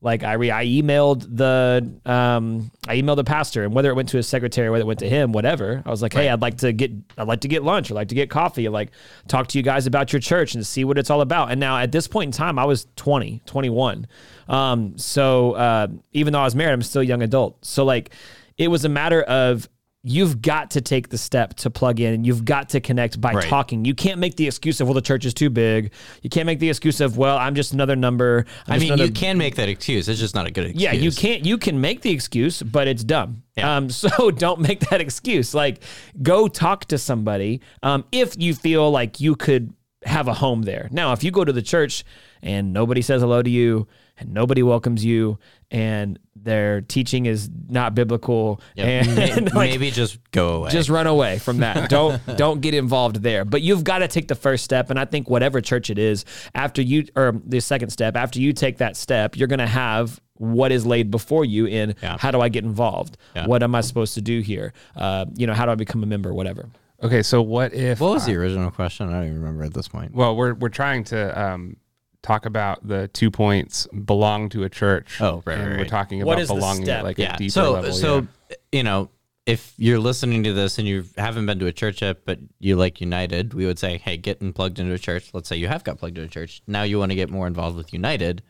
Like 0.00 0.22
I 0.22 0.34
re- 0.34 0.52
I 0.52 0.64
emailed 0.64 1.26
the 1.36 1.92
um 2.08 2.70
I 2.86 2.96
emailed 2.96 3.16
the 3.16 3.24
pastor 3.24 3.64
and 3.64 3.74
whether 3.74 3.90
it 3.90 3.94
went 3.94 4.08
to 4.10 4.16
his 4.16 4.28
secretary, 4.28 4.70
whether 4.70 4.82
it 4.82 4.86
went 4.86 5.00
to 5.00 5.08
him, 5.08 5.32
whatever. 5.32 5.82
I 5.84 5.90
was 5.90 6.02
like, 6.02 6.12
hey, 6.12 6.28
I'd 6.28 6.40
like 6.40 6.58
to 6.58 6.72
get 6.72 6.92
I'd 7.16 7.26
like 7.26 7.40
to 7.40 7.48
get 7.48 7.64
lunch 7.64 7.90
or 7.90 7.94
like 7.94 8.08
to 8.08 8.14
get 8.14 8.30
coffee, 8.30 8.68
like 8.68 8.92
talk 9.26 9.48
to 9.48 9.58
you 9.58 9.64
guys 9.64 9.86
about 9.88 10.12
your 10.12 10.20
church 10.20 10.54
and 10.54 10.64
see 10.64 10.84
what 10.84 10.98
it's 10.98 11.10
all 11.10 11.20
about. 11.20 11.50
And 11.50 11.58
now 11.58 11.78
at 11.78 11.90
this 11.90 12.06
point 12.06 12.28
in 12.28 12.32
time, 12.32 12.60
I 12.60 12.64
was 12.64 12.86
20, 12.94 13.42
21. 13.44 14.06
Um, 14.48 14.96
so 14.96 15.52
uh, 15.54 15.88
even 16.12 16.32
though 16.32 16.40
I 16.40 16.44
was 16.44 16.54
married, 16.54 16.74
I'm 16.74 16.82
still 16.82 17.02
a 17.02 17.04
young 17.04 17.22
adult. 17.22 17.64
So 17.64 17.84
like 17.84 18.14
it 18.56 18.68
was 18.68 18.84
a 18.84 18.88
matter 18.88 19.22
of 19.22 19.68
you've 20.04 20.40
got 20.40 20.70
to 20.70 20.80
take 20.80 21.08
the 21.08 21.18
step 21.18 21.54
to 21.54 21.70
plug 21.70 21.98
in 22.00 22.14
and 22.14 22.24
you've 22.26 22.44
got 22.44 22.68
to 22.70 22.80
connect 22.80 23.20
by 23.20 23.32
Right. 23.32 23.44
talking. 23.44 23.84
You 23.84 23.94
can't 23.94 24.20
make 24.20 24.36
the 24.36 24.46
excuse 24.46 24.80
of 24.80 24.86
well 24.86 24.94
the 24.94 25.00
church 25.02 25.24
is 25.24 25.34
too 25.34 25.50
big. 25.50 25.92
You 26.22 26.30
can't 26.30 26.46
make 26.46 26.60
the 26.60 26.68
excuse 26.70 27.00
of 27.00 27.16
well 27.18 27.36
I'm 27.36 27.54
just 27.56 27.72
another 27.72 27.96
number. 27.96 28.46
I'm 28.68 28.74
I 28.74 28.78
mean, 28.78 28.88
another- 28.92 29.06
you 29.06 29.10
can 29.12 29.36
make 29.38 29.56
that 29.56 29.68
excuse. 29.68 30.08
It's 30.08 30.20
just 30.20 30.34
not 30.36 30.46
a 30.46 30.50
good 30.52 30.66
excuse. 30.66 30.82
yeah, 30.82 30.92
you 30.92 31.10
can't. 31.10 31.44
You 31.44 31.58
can 31.58 31.80
make 31.80 32.02
the 32.02 32.10
excuse, 32.10 32.62
but 32.62 32.86
it's 32.86 33.02
dumb. 33.02 33.42
Yeah. 33.56 33.76
Um, 33.76 33.90
so 34.02 34.30
don't 34.30 34.60
make 34.60 34.80
that 34.90 35.00
excuse. 35.00 35.52
Like, 35.52 35.82
go 36.22 36.46
talk 36.48 36.84
to 36.86 36.98
somebody 36.98 37.60
um, 37.82 38.04
if 38.12 38.38
you 38.40 38.54
feel 38.54 38.90
like 38.90 39.20
you 39.20 39.34
could 39.34 39.72
have 40.04 40.28
a 40.28 40.34
home 40.34 40.62
there. 40.62 40.88
Now, 40.92 41.12
if 41.12 41.24
you 41.24 41.32
go 41.32 41.44
to 41.44 41.52
the 41.52 41.60
church 41.60 42.04
and 42.40 42.72
nobody 42.72 43.02
says 43.02 43.20
hello 43.20 43.42
to 43.42 43.50
you 43.50 43.88
and 44.18 44.32
nobody 44.32 44.62
welcomes 44.62 45.04
you 45.04 45.38
and 45.70 46.18
their 46.34 46.80
teaching 46.80 47.26
is 47.26 47.50
not 47.68 47.94
biblical 47.94 48.60
and 48.76 49.14
May- 49.16 49.34
like, 49.40 49.52
maybe 49.70 49.90
just 49.90 50.18
go 50.30 50.48
away. 50.54 50.70
just 50.70 50.88
run 50.88 51.06
away 51.06 51.38
from 51.38 51.58
that. 51.58 51.90
Don't 51.98 52.20
don't 52.36 52.60
get 52.60 52.74
involved 52.74 53.16
there. 53.22 53.44
But 53.44 53.62
you've 53.62 53.84
got 53.84 53.98
to 53.98 54.08
take 54.08 54.28
the 54.28 54.34
first 54.34 54.64
step, 54.64 54.88
and 54.90 54.98
I 54.98 55.04
think 55.04 55.28
whatever 55.28 55.60
church 55.60 55.90
it 55.90 55.98
is, 55.98 56.24
after 56.54 56.80
you 56.80 57.06
or 57.16 57.34
the 57.44 57.60
second 57.60 57.90
step, 57.90 58.16
after 58.16 58.40
you 58.40 58.52
take 58.52 58.78
that 58.78 58.96
step, 58.96 59.36
you're 59.36 59.48
going 59.48 59.58
to 59.58 59.66
have 59.66 60.20
what 60.34 60.70
is 60.72 60.86
laid 60.86 61.10
before 61.10 61.44
you 61.44 61.66
in 61.66 61.94
Yeah. 62.02 62.16
how 62.18 62.30
do 62.30 62.40
I 62.40 62.48
get 62.48 62.64
involved? 62.64 63.16
Yeah. 63.34 63.46
What 63.46 63.62
am 63.62 63.74
I 63.74 63.80
supposed 63.80 64.14
to 64.14 64.20
do 64.22 64.40
here? 64.40 64.72
Uh, 64.96 65.26
you 65.36 65.46
know, 65.46 65.54
how 65.54 65.64
do 65.66 65.72
I 65.72 65.74
become 65.74 66.02
a 66.02 66.06
member? 66.06 66.32
Whatever. 66.32 66.68
Okay, 67.02 67.22
so 67.22 67.42
what 67.42 67.74
if? 67.74 68.00
what 68.00 68.12
was 68.12 68.26
the 68.26 68.34
original 68.36 68.70
question? 68.70 69.08
I 69.08 69.12
don't 69.14 69.24
even 69.24 69.38
remember 69.40 69.64
at 69.64 69.74
this 69.74 69.88
point. 69.88 70.14
Well, 70.14 70.34
we're 70.36 70.54
we're 70.54 70.68
trying 70.68 71.04
to 71.04 71.40
um, 71.40 71.76
talk 72.22 72.46
about 72.46 72.86
the 72.86 73.08
two 73.08 73.30
points 73.30 73.86
belong 73.86 74.48
to 74.50 74.64
a 74.64 74.68
church. 74.68 75.20
Oh, 75.20 75.42
right, 75.44 75.58
and 75.58 75.70
right, 75.70 75.78
we're 75.78 75.84
talking 75.86 76.22
about 76.22 76.46
belonging 76.46 76.84
step? 76.84 76.98
at 77.00 77.04
like 77.04 77.18
yeah. 77.18 77.34
a 77.34 77.38
deeper 77.38 77.50
so 77.50 77.72
level. 77.72 77.92
so 77.92 78.26
yeah. 78.50 78.56
you 78.72 78.82
know, 78.82 79.10
if 79.48 79.72
you're 79.78 79.98
listening 79.98 80.44
to 80.44 80.52
this 80.52 80.78
and 80.78 80.86
you 80.86 81.04
haven't 81.16 81.46
been 81.46 81.58
to 81.58 81.66
a 81.66 81.72
church 81.72 82.02
yet, 82.02 82.24
but 82.26 82.38
you 82.58 82.76
like 82.76 83.00
United, 83.00 83.54
we 83.54 83.64
would 83.64 83.78
say, 83.78 83.96
hey, 83.96 84.18
get 84.18 84.42
in 84.42 84.52
plugged 84.52 84.78
into 84.78 84.92
a 84.92 84.98
church. 84.98 85.30
Let's 85.32 85.48
say 85.48 85.56
you 85.56 85.68
have 85.68 85.84
got 85.84 85.98
plugged 85.98 86.18
into 86.18 86.28
a 86.28 86.30
church. 86.30 86.60
Now 86.66 86.82
you 86.82 86.98
want 86.98 87.12
to 87.12 87.16
get 87.16 87.30
more 87.30 87.46
involved 87.46 87.74
with 87.74 87.92
United. 87.94 88.42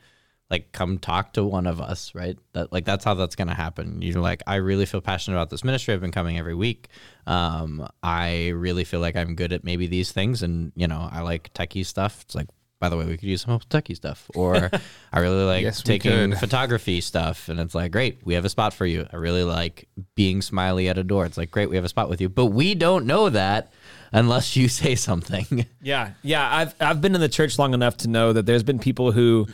Like, 0.50 0.72
come 0.72 0.98
talk 0.98 1.34
to 1.34 1.44
one 1.44 1.66
of 1.66 1.80
us, 1.80 2.14
right? 2.16 2.36
That 2.54 2.72
like 2.72 2.84
that's 2.84 3.04
how 3.04 3.14
that's 3.14 3.36
gonna 3.36 3.54
happen. 3.54 4.02
You're 4.02 4.20
like, 4.20 4.42
I 4.46 4.56
really 4.56 4.86
feel 4.86 5.02
passionate 5.02 5.36
about 5.36 5.50
this 5.50 5.62
ministry. 5.62 5.92
I've 5.94 6.00
been 6.00 6.10
coming 6.10 6.38
every 6.38 6.54
week. 6.54 6.88
Um, 7.26 7.86
I 8.02 8.48
really 8.48 8.84
feel 8.84 9.00
like 9.00 9.14
I'm 9.14 9.36
good 9.36 9.52
at 9.52 9.62
maybe 9.62 9.86
these 9.86 10.10
things, 10.10 10.42
and 10.42 10.72
you 10.74 10.88
know, 10.88 11.08
I 11.12 11.20
like 11.20 11.52
techie 11.52 11.84
stuff. 11.84 12.22
It's 12.22 12.34
like, 12.34 12.48
by 12.80 12.88
the 12.88 12.96
way, 12.96 13.04
we 13.06 13.16
could 13.16 13.28
use 13.28 13.42
some 13.42 13.58
techie 13.58 13.96
stuff, 13.96 14.30
or 14.34 14.70
I 15.12 15.18
really 15.20 15.44
like 15.44 15.62
Yes, 15.62 15.82
taking 15.82 16.34
photography 16.36 17.00
stuff 17.00 17.48
and 17.48 17.58
it's 17.58 17.74
like 17.74 17.90
great 17.92 18.20
we 18.24 18.34
have 18.34 18.44
a 18.44 18.48
spot 18.50 18.72
for 18.74 18.84
you 18.86 19.06
i 19.12 19.16
really 19.16 19.42
like 19.42 19.88
being 20.14 20.42
smiley 20.42 20.88
at 20.88 20.98
a 20.98 21.02
door 21.02 21.24
it's 21.26 21.36
like 21.38 21.50
great 21.50 21.70
we 21.70 21.76
have 21.76 21.84
a 21.84 21.88
spot 21.88 22.08
with 22.10 22.20
you 22.20 22.28
but 22.28 22.46
we 22.46 22.74
don't 22.74 23.06
know 23.06 23.28
that 23.30 23.72
unless 24.12 24.54
you 24.54 24.68
say 24.80 24.94
something 24.94 25.66
Yeah, 25.80 26.10
yeah. 26.22 26.54
I've 26.54 26.74
I've 26.80 27.00
been 27.00 27.14
in 27.14 27.20
the 27.20 27.28
church 27.28 27.58
long 27.58 27.72
enough 27.74 27.96
to 27.98 28.08
know 28.08 28.32
that 28.32 28.46
there's 28.46 28.62
been 28.62 28.78
people 28.78 29.12
who 29.12 29.46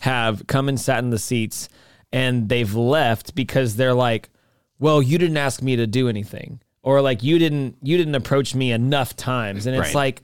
have 0.00 0.46
come 0.46 0.68
and 0.68 0.80
sat 0.80 0.98
in 1.04 1.10
the 1.10 1.18
seats 1.18 1.68
and 2.12 2.48
they've 2.48 2.74
left 2.74 3.34
because 3.34 3.76
they're 3.76 3.94
like, 3.94 4.28
"Well, 4.78 5.00
you 5.02 5.18
didn't 5.18 5.36
ask 5.38 5.62
me 5.62 5.76
to 5.76 5.86
do 5.86 6.08
anything." 6.08 6.60
Or 6.82 7.00
like 7.00 7.22
you 7.22 7.38
didn't 7.38 7.76
you 7.82 7.96
didn't 7.96 8.14
approach 8.14 8.54
me 8.54 8.72
enough 8.72 9.14
times. 9.16 9.66
And 9.66 9.76
it's 9.76 9.88
Right. 9.88 9.94
like 9.94 10.22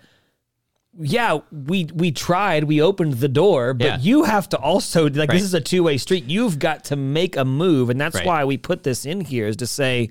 yeah, 1.00 1.38
we 1.52 1.86
we 1.94 2.10
tried, 2.10 2.64
we 2.64 2.80
opened 2.82 3.14
the 3.14 3.28
door, 3.28 3.74
but 3.74 3.84
Yeah. 3.86 3.98
you 4.00 4.24
have 4.24 4.48
to 4.50 4.56
also 4.58 5.04
like 5.08 5.28
Right. 5.28 5.30
this 5.30 5.42
is 5.42 5.54
a 5.54 5.60
two-way 5.60 5.96
street. 5.98 6.24
You've 6.26 6.58
got 6.58 6.84
to 6.84 6.96
make 6.96 7.36
a 7.36 7.44
move 7.44 7.88
and 7.90 8.00
that's 8.00 8.16
Right. 8.16 8.26
why 8.26 8.44
we 8.44 8.56
put 8.56 8.82
this 8.82 9.06
in 9.06 9.20
here 9.22 9.46
is 9.46 9.56
to 9.56 9.66
say 9.66 10.10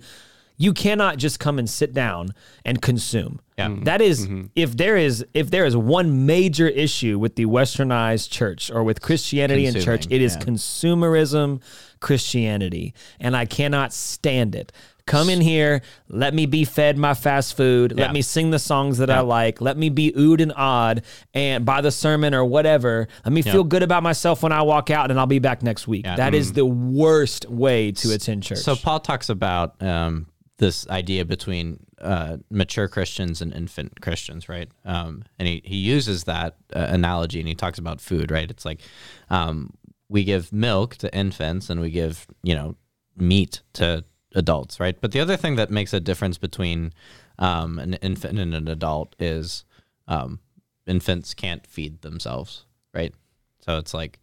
you 0.60 0.74
cannot 0.74 1.18
just 1.18 1.40
come 1.40 1.60
and 1.60 1.70
sit 1.70 1.94
down 1.94 2.34
and 2.66 2.82
consume. 2.82 3.40
Yeah. 3.60 3.68
Mm-hmm. 3.68 3.84
That 3.84 4.02
is- 4.02 4.26
mm-hmm. 4.26 4.46
if 4.56 4.76
there 4.76 4.98
is 4.98 5.24
if 5.34 5.52
there 5.52 5.66
is 5.66 5.76
one 5.76 6.26
major 6.26 6.68
issue 6.68 7.20
with 7.20 7.36
the 7.36 7.46
westernized 7.46 8.32
church 8.32 8.72
or 8.72 8.84
with 8.84 9.02
Christianity 9.02 9.66
and 9.68 9.76
church, 9.76 10.02
Consuming, 10.08 10.22
it 10.22 10.26
is 10.26 10.36
yeah. 10.36 10.42
consumerism 10.46 11.60
Christianity. 12.00 12.94
And 13.20 13.36
I 13.36 13.46
cannot 13.46 13.94
stand 13.94 14.56
it. 14.56 14.72
Come 15.08 15.30
in 15.30 15.42
here, 15.42 15.82
let 16.10 16.34
me 16.34 16.46
be 16.46 16.66
fed 16.66 16.98
my 16.98 17.14
fast 17.16 17.58
food, 17.58 17.98
let 17.98 18.14
me 18.14 18.22
sing 18.22 18.52
the 18.52 18.60
songs 18.60 19.00
that 19.00 19.10
I 19.10 19.22
like, 19.22 19.62
let 19.62 19.78
me 19.78 19.90
be 19.90 20.12
oohed 20.12 20.42
and 20.42 20.54
awed 20.56 21.04
and 21.34 21.66
by 21.66 21.82
the 21.82 21.92
sermon 21.92 22.34
or 22.36 22.46
whatever. 22.46 23.08
Let 23.26 23.32
me 23.34 23.42
feel 23.42 23.64
good 23.64 23.84
about 23.84 24.04
myself 24.04 24.44
when 24.44 24.52
I 24.52 24.62
walk 24.62 24.92
out 24.92 25.10
and 25.10 25.20
I'll 25.20 25.26
be 25.26 25.40
back 25.40 25.64
next 25.64 25.88
week. 25.88 26.06
That 26.06 26.36
is 26.36 26.54
the 26.54 26.66
worst 26.66 27.50
way 27.50 27.92
to 27.94 28.14
attend 28.14 28.44
church. 28.44 28.60
so 28.60 28.76
paul 28.76 29.00
talks 29.00 29.30
about 29.30 29.82
um, 29.82 30.28
this 30.58 30.88
idea 30.90 31.24
between 31.26 31.80
uh, 32.02 32.38
mature 32.52 32.88
christians 32.88 33.42
and 33.42 33.54
infant 33.54 34.02
christians 34.02 34.48
right 34.50 34.70
um, 34.86 35.24
and 35.40 35.48
he, 35.48 35.62
he 35.64 35.78
uses 35.78 36.26
that 36.26 36.56
uh, 36.76 36.86
analogy 36.90 37.40
and 37.40 37.48
he 37.48 37.56
talks 37.56 37.80
about 37.80 38.00
food 38.02 38.30
right 38.30 38.52
it's 38.52 38.66
like 38.66 38.82
um, 39.30 39.72
we 40.10 40.24
give 40.24 40.52
milk 40.52 40.96
to 40.98 41.14
infants 41.16 41.70
and 41.70 41.80
we 41.82 41.90
give 41.90 42.28
you 42.44 42.54
know 42.54 42.76
meat 43.16 43.62
to 43.74 44.04
adults 44.36 44.80
right 44.80 45.00
but 45.02 45.12
the 45.12 45.20
other 45.20 45.38
thing 45.38 45.56
that 45.56 45.72
makes 45.72 45.94
a 45.94 46.00
difference 46.00 46.38
between 46.38 46.94
um, 47.40 47.80
an 47.80 47.94
infant 47.96 48.40
and 48.40 48.54
an 48.54 48.68
adult 48.68 49.16
is 49.20 49.64
um, 50.08 50.40
infants 50.86 51.34
can't 51.34 51.66
feed 51.66 52.02
themselves 52.02 52.66
right 52.94 53.14
so 53.60 53.78
it's 53.78 53.94
like 53.94 54.20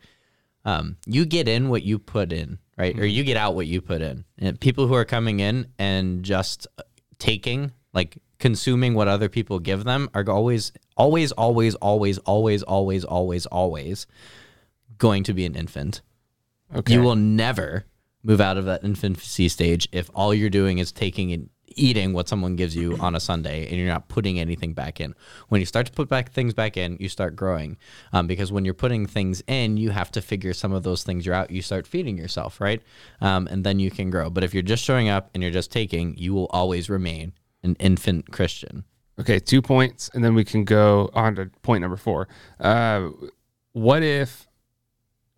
um, 0.64 0.96
you 1.06 1.26
get 1.26 1.46
in 1.46 1.68
what 1.68 1.82
you 1.82 1.98
put 1.98 2.32
in, 2.32 2.58
right? 2.78 2.98
Or 2.98 3.04
you 3.04 3.22
get 3.22 3.36
out 3.36 3.54
what 3.54 3.66
you 3.66 3.80
put 3.80 4.00
in. 4.00 4.24
And 4.38 4.58
people 4.58 4.86
who 4.86 4.94
are 4.94 5.04
coming 5.04 5.40
in 5.40 5.68
and 5.78 6.24
just 6.24 6.66
uh, 6.78 6.82
taking 7.18 7.72
like 7.92 8.18
consuming 8.38 8.94
what 8.94 9.08
other 9.08 9.28
people 9.28 9.58
give 9.58 9.84
them, 9.84 10.10
are 10.14 10.24
always, 10.28 10.72
always, 10.96 11.32
always, 11.32 11.74
always, 11.76 12.18
always, 12.18 12.62
always, 12.62 13.04
always, 13.04 13.46
always 13.46 14.06
going 14.98 15.22
to 15.24 15.32
be 15.32 15.44
an 15.44 15.54
infant. 15.54 16.02
Okay. 16.74 16.94
You 16.94 17.02
will 17.02 17.16
never 17.16 17.84
move 18.24 18.40
out 18.40 18.56
of 18.56 18.64
that 18.64 18.82
infancy 18.82 19.48
stage 19.48 19.88
if 19.92 20.10
all 20.14 20.34
you're 20.34 20.50
doing 20.50 20.78
is 20.78 20.90
taking 20.90 21.32
and 21.32 21.50
eating 21.76 22.12
what 22.12 22.28
someone 22.28 22.56
gives 22.56 22.74
you 22.76 22.96
on 22.98 23.14
a 23.14 23.20
Sunday 23.20 23.66
and 23.66 23.76
you're 23.76 23.88
not 23.88 24.08
putting 24.08 24.38
anything 24.38 24.72
back 24.74 25.00
in. 25.00 25.14
When 25.48 25.60
you 25.60 25.66
start 25.66 25.86
to 25.86 25.92
put 25.92 26.08
back 26.08 26.32
things 26.32 26.54
back 26.54 26.76
in, 26.76 26.96
you 27.00 27.08
start 27.08 27.36
growing. 27.36 27.76
Um, 28.12 28.26
because 28.26 28.52
when 28.52 28.64
you're 28.64 28.74
putting 28.74 29.06
things 29.06 29.42
in, 29.46 29.76
you 29.76 29.90
have 29.90 30.10
to 30.12 30.22
figure 30.22 30.52
some 30.52 30.72
of 30.72 30.82
those 30.82 31.04
things 31.04 31.26
are 31.26 31.32
out. 31.32 31.50
You 31.50 31.62
start 31.62 31.86
feeding 31.86 32.16
yourself, 32.16 32.60
right? 32.60 32.82
Um, 33.20 33.46
and 33.50 33.64
then 33.64 33.78
you 33.78 33.90
can 33.90 34.10
grow. 34.10 34.30
But 34.30 34.44
if 34.44 34.54
you're 34.54 34.62
just 34.62 34.84
showing 34.84 35.08
up 35.08 35.30
and 35.34 35.42
you're 35.42 35.52
just 35.52 35.72
taking, 35.72 36.16
you 36.16 36.32
will 36.32 36.46
always 36.50 36.88
remain 36.88 37.32
an 37.62 37.76
infant 37.78 38.30
Christian. 38.30 38.84
Okay, 39.18 39.38
two 39.38 39.62
points, 39.62 40.10
and 40.12 40.24
then 40.24 40.34
we 40.34 40.44
can 40.44 40.64
go 40.64 41.08
on 41.14 41.36
to 41.36 41.46
point 41.62 41.82
number 41.82 41.96
four. 41.96 42.26
Uh, 42.58 43.10
what 43.72 44.02
if 44.02 44.48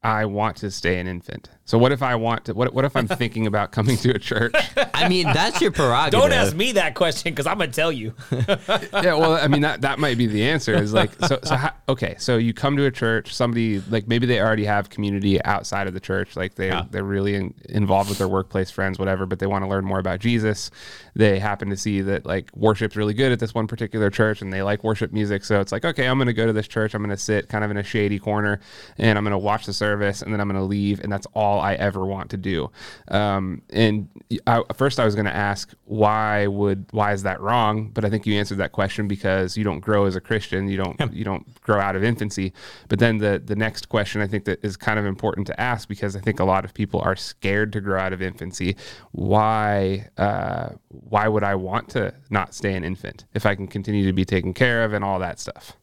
I 0.03 0.25
want 0.25 0.57
to 0.59 0.71
stay 0.71 0.99
an 0.99 1.07
infant? 1.07 1.51
So 1.67 1.79
what 1.79 1.91
if 1.91 2.01
I 2.01 2.15
want 2.15 2.45
to? 2.45 2.55
What, 2.55 2.73
what 2.73 2.85
if 2.85 2.95
I'm 2.95 3.09
thinking 3.09 3.49
about 3.49 3.73
coming 3.73 3.97
to 3.99 4.11
a 4.15 4.21
church? 4.21 4.55
I 4.95 5.09
mean, 5.09 5.25
that's 5.25 5.61
your 5.61 5.73
prerogative. 5.73 6.21
Don't 6.21 6.33
ask 6.33 6.55
me 6.55 6.73
that 6.73 6.95
question 6.95 7.33
because 7.33 7.45
I'm 7.45 7.59
gonna 7.59 7.73
tell 7.73 7.91
you. 7.91 8.15
yeah, 8.31 9.15
well, 9.15 9.33
I 9.33 9.49
mean 9.49 9.63
that 9.63 9.81
that 9.81 9.99
might 9.99 10.17
be 10.17 10.27
the 10.27 10.45
answer. 10.45 10.75
Is 10.75 10.93
like 10.93 11.13
so. 11.27 11.41
So 11.43 11.57
how, 11.57 11.73
okay, 11.89 12.15
so 12.19 12.37
you 12.37 12.55
come 12.55 12.77
to 12.77 12.85
a 12.87 12.91
church. 12.93 13.35
Somebody 13.35 13.81
like 13.91 14.07
maybe 14.07 14.27
they 14.27 14.41
already 14.41 14.65
have 14.65 14.91
community 14.91 15.43
outside 15.43 15.89
of 15.89 15.95
the 15.95 16.01
church. 16.01 16.37
Like 16.37 16.55
they 16.55 16.73
they're 16.93 17.03
really 17.03 17.35
in, 17.35 17.53
involved 17.69 18.11
with 18.11 18.19
their 18.19 18.29
workplace 18.29 18.71
friends, 18.71 18.97
whatever. 18.97 19.27
But 19.27 19.41
they 19.41 19.47
want 19.47 19.65
to 19.65 19.69
learn 19.69 19.85
more 19.85 19.99
about 19.99 20.21
Jesus. 20.21 20.71
They 21.17 21.41
happen 21.41 21.71
to 21.71 21.77
see 21.77 22.01
that 22.03 22.27
like 22.27 22.51
worship's 22.55 22.95
really 22.95 23.15
good 23.15 23.33
at 23.33 23.41
this 23.41 23.55
one 23.55 23.67
particular 23.67 24.09
church, 24.09 24.41
and 24.41 24.53
they 24.53 24.63
like 24.63 24.85
worship 24.85 25.13
music. 25.13 25.45
So 25.45 25.61
it's 25.61 25.73
like, 25.73 25.85
okay, 25.85 26.07
I'm 26.07 26.17
going 26.17 26.27
to 26.27 26.33
go 26.33 26.47
to 26.47 26.53
this 26.53 26.69
church. 26.69 26.95
I'm 26.95 27.03
going 27.03 27.11
to 27.11 27.21
sit 27.21 27.49
kind 27.49 27.65
of 27.65 27.73
in 27.73 27.77
a 27.77 27.83
shady 27.83 28.21
corner, 28.21 28.61
and 28.99 29.19
I'm 29.19 29.25
going 29.25 29.33
to 29.33 29.39
watch 29.39 29.67
the 29.67 29.73
service, 29.73 30.23
and 30.23 30.33
then 30.33 30.41
I'm 30.41 30.49
going 30.49 30.61
to 30.61 30.67
leave, 30.67 31.01
and 31.01 31.11
that's 31.11 31.27
all 31.35 31.56
I 31.59 31.75
ever 31.75 32.05
want 32.05 32.31
to 32.31 32.37
do. 32.37 32.71
Um, 33.09 33.63
and 33.71 34.09
I, 34.47 34.63
first, 34.75 34.99
I 34.99 35.05
was 35.05 35.15
going 35.15 35.27
to 35.27 35.35
ask 35.35 35.73
why 35.85 36.47
would 36.47 36.87
why 36.91 37.13
is 37.13 37.23
that 37.23 37.41
wrong? 37.41 37.91
But 37.91 38.05
I 38.05 38.11
think 38.11 38.27
you 38.27 38.35
answered 38.35 38.59
that 38.59 38.73
question 38.73 39.09
because 39.09 39.57
you 39.57 39.65
don't 39.65 39.81
grow 39.81 40.07
as 40.07 40.17
a 40.17 40.21
Christian. 40.21 40.69
You 40.69 40.79
don't 40.79 41.15
you 41.15 41.25
don't 41.25 41.61
grow 41.61 41.81
out 41.81 41.97
of 41.97 42.05
infancy. 42.05 42.53
But 42.89 42.99
then 42.99 43.19
the 43.19 43.43
the 43.45 43.57
next 43.57 43.89
question 43.89 44.21
I 44.21 44.27
think 44.27 44.45
that 44.45 44.65
is 44.65 44.77
kind 44.77 44.99
of 44.99 45.07
important 45.07 45.47
to 45.49 45.61
ask 45.61 45.89
because 45.89 46.17
I 46.17 46.21
think 46.21 46.41
a 46.41 46.45
lot 46.45 46.65
of 46.65 46.75
people 46.75 47.01
are 47.01 47.17
scared 47.17 47.73
to 47.75 47.81
grow 47.81 48.01
out 48.01 48.13
of 48.13 48.23
infancy. 48.23 48.77
Why 49.13 50.09
uh, 50.17 50.71
why 50.89 51.29
would 51.29 51.45
I 51.45 51.55
want 51.55 51.89
to 51.91 52.15
not 52.31 52.55
stay 52.55 52.75
an 52.75 52.85
infant 52.85 53.25
if 53.35 53.47
I 53.47 53.55
can 53.55 53.67
continue 53.67 54.07
to 54.07 54.13
be 54.13 54.25
taken 54.25 54.55
care 54.55 54.85
of 54.85 54.93
and 54.93 55.05
all 55.05 55.19
that 55.21 55.39
stuff? 55.39 55.77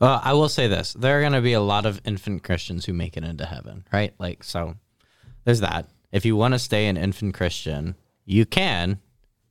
Well, 0.00 0.20
I 0.22 0.32
will 0.34 0.48
say 0.48 0.66
this: 0.66 0.92
there 0.94 1.18
are 1.18 1.20
going 1.20 1.32
to 1.32 1.40
be 1.40 1.52
a 1.52 1.60
lot 1.60 1.86
of 1.86 2.00
infant 2.04 2.42
Christians 2.42 2.84
who 2.84 2.92
make 2.92 3.16
it 3.16 3.24
into 3.24 3.46
heaven, 3.46 3.84
right? 3.92 4.14
Like, 4.18 4.44
so 4.44 4.74
there's 5.44 5.60
that. 5.60 5.88
If 6.12 6.24
you 6.24 6.36
want 6.36 6.54
to 6.54 6.58
stay 6.58 6.86
an 6.86 6.96
infant 6.96 7.34
Christian, 7.34 7.96
you 8.24 8.46
can, 8.46 8.98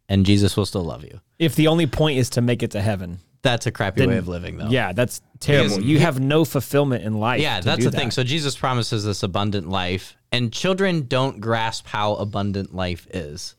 and 0.09 0.25
Jesus 0.25 0.55
will 0.55 0.65
still 0.65 0.83
love 0.83 1.03
you. 1.03 1.19
If 1.39 1.55
the 1.55 1.67
only 1.67 1.87
point 1.87 2.17
is 2.19 2.29
to 2.31 2.41
make 2.41 2.63
it 2.63 2.71
to 2.71 2.81
heaven, 2.81 3.19
That's 3.41 3.65
a 3.67 3.71
crappy 3.71 3.99
Then- 4.01 4.09
way 4.09 4.17
of 4.17 4.27
living, 4.29 4.57
though. 4.57 4.69
yeah, 4.69 4.93
that's 4.93 5.19
terrible. 5.41 5.75
Because 5.75 5.83
you 5.85 5.99
have 5.99 6.19
no 6.21 6.45
fulfillment 6.45 7.03
in 7.03 7.19
life. 7.19 7.41
Yeah, 7.41 7.59
to 7.59 7.65
that's 7.65 7.83
do 7.83 7.89
the 7.89 7.97
thing. 7.97 8.11
So 8.11 8.23
Jesus 8.23 8.55
promises 8.55 9.03
this 9.03 9.21
abundant 9.23 9.67
life, 9.67 10.15
and 10.31 10.53
children 10.53 11.07
don't 11.07 11.41
grasp 11.41 11.85
how 11.87 12.15
abundant 12.15 12.73
life 12.73 13.05
is, 13.13 13.55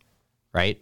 right? 0.55 0.81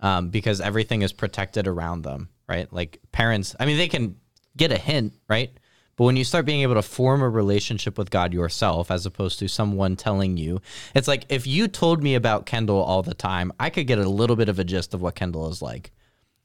Um, 0.00 0.28
because 0.28 0.60
everything 0.60 1.00
is 1.00 1.14
protected 1.14 1.66
around 1.66 2.02
them, 2.02 2.28
right? 2.46 2.70
Like 2.70 3.00
parents, 3.12 3.56
I 3.58 3.64
mean, 3.64 3.78
they 3.78 3.88
can 3.88 4.16
get 4.56 4.72
a 4.72 4.78
hint, 4.78 5.14
right? 5.28 5.50
But 5.96 6.04
when 6.04 6.16
you 6.16 6.24
start 6.24 6.44
being 6.44 6.60
able 6.60 6.74
to 6.74 6.82
form 6.82 7.22
a 7.22 7.28
relationship 7.28 7.96
with 7.96 8.10
God 8.10 8.34
yourself, 8.34 8.90
as 8.90 9.06
opposed 9.06 9.38
to 9.38 9.48
someone 9.48 9.96
telling 9.96 10.36
you, 10.36 10.60
it's 10.94 11.08
like 11.08 11.24
if 11.30 11.46
you 11.46 11.68
told 11.68 12.02
me 12.02 12.14
about 12.14 12.44
Kendall 12.44 12.82
all 12.82 13.02
the 13.02 13.14
time, 13.14 13.50
I 13.58 13.70
could 13.70 13.86
get 13.86 13.98
a 13.98 14.08
little 14.08 14.36
bit 14.36 14.50
of 14.50 14.58
a 14.58 14.64
gist 14.64 14.92
of 14.92 15.00
what 15.00 15.14
Kendall 15.14 15.48
is 15.48 15.62
like. 15.62 15.92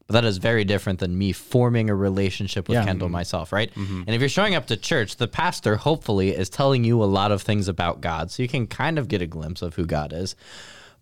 But 0.08 0.14
that 0.14 0.26
is 0.26 0.38
very 0.38 0.64
different 0.64 1.00
than 1.00 1.18
me 1.18 1.32
forming 1.34 1.90
a 1.90 1.96
relationship 1.96 2.70
with 2.70 2.76
Yeah. 2.76 2.86
Kendall 2.86 3.08
mm-hmm. 3.08 3.14
myself, 3.14 3.52
right? 3.52 3.74
Mm-hmm. 3.74 4.04
And 4.08 4.10
if 4.10 4.22
you're 4.22 4.30
showing 4.30 4.56
up 4.56 4.68
to 4.68 4.78
church, 4.78 5.18
the 5.18 5.28
pastor 5.28 5.76
hopefully 5.76 6.30
is 6.30 6.50
telling 6.50 6.84
you 6.86 7.04
a 7.04 7.06
lot 7.06 7.32
of 7.32 7.42
things 7.42 7.68
about 7.68 8.02
God. 8.02 8.32
So 8.32 8.44
you 8.44 8.50
can 8.50 8.68
kind 8.68 8.98
of 8.98 9.10
get 9.10 9.22
a 9.22 9.28
glimpse 9.28 9.62
of 9.62 9.76
who 9.76 9.86
God 9.86 10.14
is. 10.14 10.36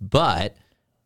But 0.01 0.57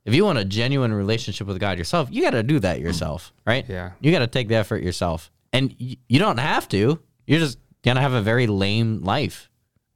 if 0.05 0.13
you 0.13 0.25
want 0.25 0.37
a 0.37 0.45
genuine 0.45 0.93
relationship 0.93 1.47
with 1.47 1.59
God 1.59 1.77
yourself, 1.77 2.09
you 2.11 2.21
got 2.21 2.31
to 2.31 2.43
do 2.43 2.59
that 2.59 2.79
yourself, 2.79 3.33
right? 3.45 3.65
Yeah. 3.67 3.91
You 4.01 4.11
got 4.11 4.19
to 4.19 4.27
take 4.27 4.47
the 4.47 4.55
effort 4.55 4.83
yourself. 4.83 5.31
And 5.53 5.75
you 5.77 6.19
don't 6.19 6.39
have 6.39 6.67
to. 6.69 6.99
You're 7.27 7.39
just 7.39 7.59
to 7.95 8.01
have 8.01 8.13
a 8.13 8.21
very 8.21 8.47
lame 8.47 9.01
life. 9.03 9.49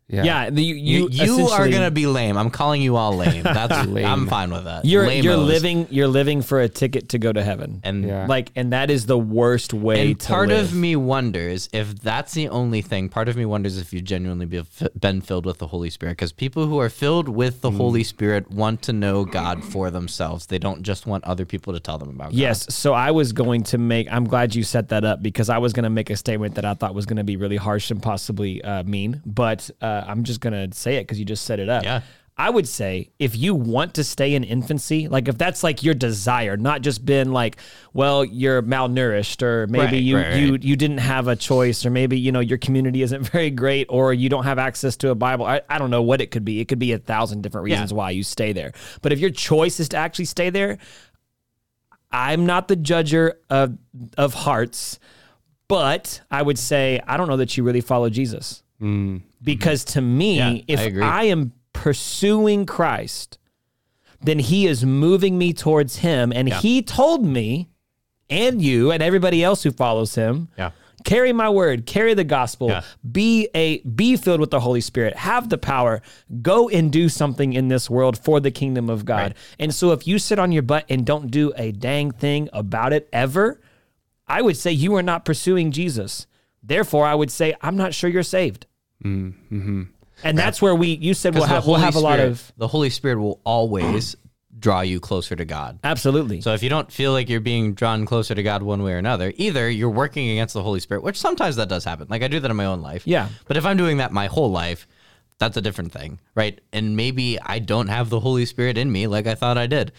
Yeah, 0.10 0.50
the, 0.50 0.64
you 0.64 0.76
You, 0.76 1.10
you, 1.10 1.10
you 1.10 1.34
are 1.34 1.46
essentially- 1.46 1.72
going 1.72 1.84
to 1.84 1.92
be 1.92 2.08
lame. 2.08 2.38
I'm 2.38 2.50
calling 2.50 2.82
you 2.82 2.96
all 2.96 3.16
lame. 3.16 3.44
That's 3.60 3.88
lame. 3.88 4.06
I'm 4.06 4.28
fine 4.28 4.52
with 4.52 4.64
that. 4.66 4.86
You're 4.86 5.10
you're 5.12 5.36
living 5.38 5.88
you're 5.90 6.08
living 6.08 6.42
for 6.42 6.62
a 6.62 6.70
ticket 6.70 7.10
to 7.10 7.20
go 7.20 7.34
to 7.34 7.44
heaven. 7.44 7.82
and 7.84 8.06
Yeah. 8.06 8.26
like 8.28 8.52
and 8.56 8.72
that 8.74 8.90
is 8.90 9.06
the 9.06 9.18
worst 9.18 9.74
way 9.74 10.12
And 10.12 10.20
to 10.20 10.28
part 10.28 10.50
live. 10.50 10.68
of 10.68 10.74
me 10.74 10.96
wonders 10.96 11.68
if 11.74 12.00
that's 12.02 12.34
the 12.34 12.48
only 12.50 12.82
thing. 12.82 13.10
Part 13.10 13.28
of 13.30 13.36
me 13.36 13.46
wonders 13.46 13.78
if 13.78 13.92
you've 13.94 14.06
genuinely 14.06 14.46
be- 14.46 14.64
been 15.00 15.22
filled 15.22 15.46
with 15.46 15.58
the 15.58 15.68
Holy 15.68 15.90
Spirit. 15.90 16.14
Because 16.14 16.32
people 16.32 16.68
who 16.68 16.80
are 16.80 16.90
filled 16.90 17.28
with 17.28 17.62
the 17.62 17.72
Holy 17.72 18.04
Spirit 18.04 18.50
want 18.50 18.82
to 18.84 18.94
know 18.94 19.26
God 19.26 19.64
for 19.64 19.92
themselves. 19.92 20.46
They 20.46 20.60
don't 20.60 20.84
just 20.84 21.06
want 21.06 21.24
other 21.26 21.46
people 21.46 21.74
to 21.74 21.80
tell 21.80 21.98
them 21.98 22.10
about 22.10 22.30
God. 22.32 22.34
Yes, 22.34 22.74
so 22.74 22.94
I 22.94 23.12
was 23.12 23.34
going 23.34 23.64
to 23.64 23.78
make. 23.78 24.08
I'm 24.12 24.26
glad 24.26 24.56
you 24.56 24.64
set 24.64 24.90
that 24.90 25.04
up 25.04 25.22
because 25.22 25.50
I 25.50 25.58
was 25.58 25.74
going 25.74 25.84
to 25.84 25.90
make 25.90 26.10
a 26.10 26.16
statement 26.16 26.56
that 26.56 26.66
I 26.66 26.74
thought 26.76 26.96
was 26.96 27.06
going 27.06 27.18
to 27.18 27.24
be 27.24 27.36
really 27.36 27.58
harsh 27.58 27.92
and 27.92 28.02
possibly 28.02 28.62
uh, 28.64 28.84
mean, 28.84 29.22
but 29.26 29.70
uh, 29.82 29.97
Uh, 29.98 30.06
I'm 30.08 30.24
just 30.24 30.42
going 30.42 30.54
to 30.54 30.78
say 30.78 30.96
it 30.98 31.02
because 31.04 31.20
you 31.20 31.26
just 31.26 31.46
set 31.46 31.60
it 31.60 31.70
up. 31.70 31.84
Yeah. 31.84 32.02
I 32.40 32.52
would 32.52 32.68
say 32.68 33.10
if 33.18 33.36
you 33.36 33.56
want 33.56 33.96
to 33.96 34.04
stay 34.04 34.36
in 34.36 34.44
infancy, 34.44 35.08
like 35.08 35.28
if 35.28 35.40
that's 35.40 35.64
like 35.64 35.82
your 35.82 35.96
desire, 35.96 36.56
not 36.56 36.84
just 36.84 37.04
been 37.04 37.34
like, 37.34 37.58
well, 37.94 38.24
you're 38.24 38.62
malnourished, 38.62 39.42
or 39.42 39.66
maybe 39.66 39.82
Right, 39.82 39.94
you 39.96 40.18
right, 40.18 40.36
you 40.36 40.52
right. 40.52 40.64
you 40.64 40.76
didn't 40.76 41.00
have 41.00 41.28
a 41.28 41.36
choice, 41.36 41.84
or 41.84 41.90
maybe 41.90 42.20
you 42.20 42.32
know 42.32 42.40
your 42.40 42.60
community 42.60 43.02
isn't 43.02 43.22
very 43.32 43.50
great, 43.50 43.88
or 43.90 44.14
you 44.14 44.30
don't 44.30 44.44
have 44.44 44.60
access 44.60 44.96
to 44.98 45.10
a 45.10 45.16
Bible. 45.16 45.48
I, 45.48 45.62
I 45.68 45.80
don't 45.80 45.90
know 45.90 46.04
what 46.04 46.22
it 46.22 46.30
could 46.30 46.46
be. 46.46 46.60
It 46.60 46.66
could 46.68 46.78
be 46.78 46.92
a 46.92 47.00
thousand 47.00 47.42
different 47.42 47.66
reasons 47.66 47.92
why 47.92 48.12
you 48.12 48.22
stay 48.22 48.54
there. 48.54 48.72
But 49.02 49.12
if 49.14 49.18
your 49.18 49.32
choice 49.32 49.80
is 49.80 49.90
to 49.90 49.98
actually 49.98 50.26
stay 50.26 50.52
there, 50.52 50.78
I'm 52.12 52.46
not 52.46 52.68
the 52.68 52.78
judger 52.78 53.34
of 53.50 53.80
of 54.16 54.36
hearts, 54.36 55.00
but 55.68 56.22
I 56.30 56.44
would 56.44 56.60
say 56.60 57.02
I 57.08 57.18
don't 57.18 57.28
know 57.28 57.38
that 57.38 57.58
you 57.58 57.64
really 57.64 57.82
follow 57.82 58.12
Jesus. 58.12 58.62
Mm-hmm. 58.82 59.18
Because 59.44 59.84
to 59.86 60.02
me, 60.02 60.38
Yeah, 60.38 60.62
if 60.68 60.80
I. 61.04 61.22
I 61.22 61.24
am 61.26 61.54
pursuing 61.74 62.66
Christ, 62.66 63.38
then 64.22 64.40
he 64.40 64.66
is 64.68 64.84
moving 64.86 65.38
me 65.38 65.54
towards 65.54 65.98
him. 65.98 66.32
And 66.34 66.50
he 66.52 66.82
told 66.82 67.24
me 67.26 67.70
and 68.30 68.62
you 68.62 68.92
and 68.92 69.02
everybody 69.04 69.44
else 69.44 69.64
who 69.64 69.72
follows 69.72 70.16
him 70.16 70.50
Yeah. 70.58 70.72
carry 71.06 71.32
my 71.32 71.48
word 71.50 71.86
carry 71.86 72.14
the 72.14 72.26
gospel 72.26 72.68
Yeah. 72.70 72.82
be 73.10 73.48
a 73.56 73.80
be 73.84 74.18
filled 74.18 74.42
with 74.42 74.52
the 74.52 74.60
holy 74.60 74.82
spirit 74.82 75.16
have 75.16 75.48
the 75.48 75.58
power 75.58 76.02
go 76.42 76.68
and 76.68 76.92
do 76.92 77.08
something 77.08 77.54
in 77.54 77.70
this 77.70 77.90
world 77.90 78.18
for 78.18 78.42
the 78.42 78.52
kingdom 78.52 78.90
of 78.90 79.06
god. 79.06 79.34
And 79.60 79.74
so 79.74 79.92
if 79.94 80.06
you 80.08 80.20
sit 80.20 80.40
on 80.40 80.52
your 80.52 80.64
butt 80.64 80.84
and 80.90 81.06
don't 81.06 81.32
do 81.32 81.54
a 81.56 81.72
dang 81.72 82.12
thing 82.12 82.50
about 82.52 82.92
it 82.92 83.08
ever 83.14 83.62
i 84.28 84.42
would 84.42 84.58
say 84.58 84.72
you 84.74 84.94
are 84.96 85.04
not 85.04 85.24
pursuing 85.24 85.72
jesus. 85.72 86.28
Therefore 86.62 87.06
i 87.06 87.16
would 87.16 87.32
say 87.32 87.56
i'm 87.62 87.78
not 87.78 87.94
sure 87.94 88.10
you're 88.10 88.24
saved 88.24 88.66
Mm-hmm. 89.04 89.84
and 90.24 90.38
that's 90.38 90.62
where 90.62 90.74
we 90.76 90.90
you 90.90 91.14
said 91.14 91.36
we'll 91.36 91.44
have, 91.46 91.66
we'll 91.66 91.76
Holy 91.76 91.86
have 91.86 91.96
a 91.96 92.00
lot 92.00 92.16
Spirit- 92.16 92.32
of 92.32 92.54
the 92.58 92.68
Holy 92.68 92.90
Spirit 92.90 93.20
will 93.20 93.40
always 93.44 94.16
draw 94.60 94.82
you 94.82 95.00
closer 95.00 95.36
to 95.36 95.46
God. 95.46 95.78
absolutely 95.84 96.42
So 96.42 96.54
if 96.56 96.64
you 96.64 96.70
don't 96.70 96.92
feel 96.92 97.12
like 97.12 97.30
you're 97.30 97.40
being 97.40 97.74
drawn 97.76 98.08
closer 98.08 98.34
to 98.34 98.42
God 98.42 98.64
one 98.64 98.82
way 98.82 98.94
or 98.94 98.98
another, 98.98 99.32
either 99.36 99.70
you're 99.70 99.90
working 99.90 100.30
against 100.32 100.56
the 100.56 100.64
Holy 100.64 100.80
Spirit, 100.80 101.04
which 101.04 101.20
sometimes 101.20 101.58
that 101.58 101.70
does 101.70 101.84
happen. 101.84 102.08
Like 102.10 102.24
I 102.24 102.28
do 102.28 102.40
that 102.40 102.50
in 102.50 102.58
my 102.58 102.66
own 102.66 102.82
life. 102.82 103.04
Yeah. 103.06 103.30
But 103.48 103.58
if 103.58 103.66
I'm 103.68 103.78
doing 103.78 103.98
that 103.98 104.12
my 104.12 104.26
whole 104.26 104.50
life, 104.50 104.88
that's 105.38 105.58
a 105.58 105.62
different 105.62 105.92
thing, 105.92 106.20
right? 106.34 106.60
And 106.74 106.96
maybe 106.98 107.38
I 107.40 107.60
don't 107.60 107.88
have 107.90 108.10
the 108.10 108.20
Holy 108.20 108.48
Spirit 108.48 108.80
in 108.80 108.92
me 108.92 109.06
like 109.06 109.28
I 109.28 109.36
thought 109.36 109.60
I 109.60 109.68
did. 109.68 109.92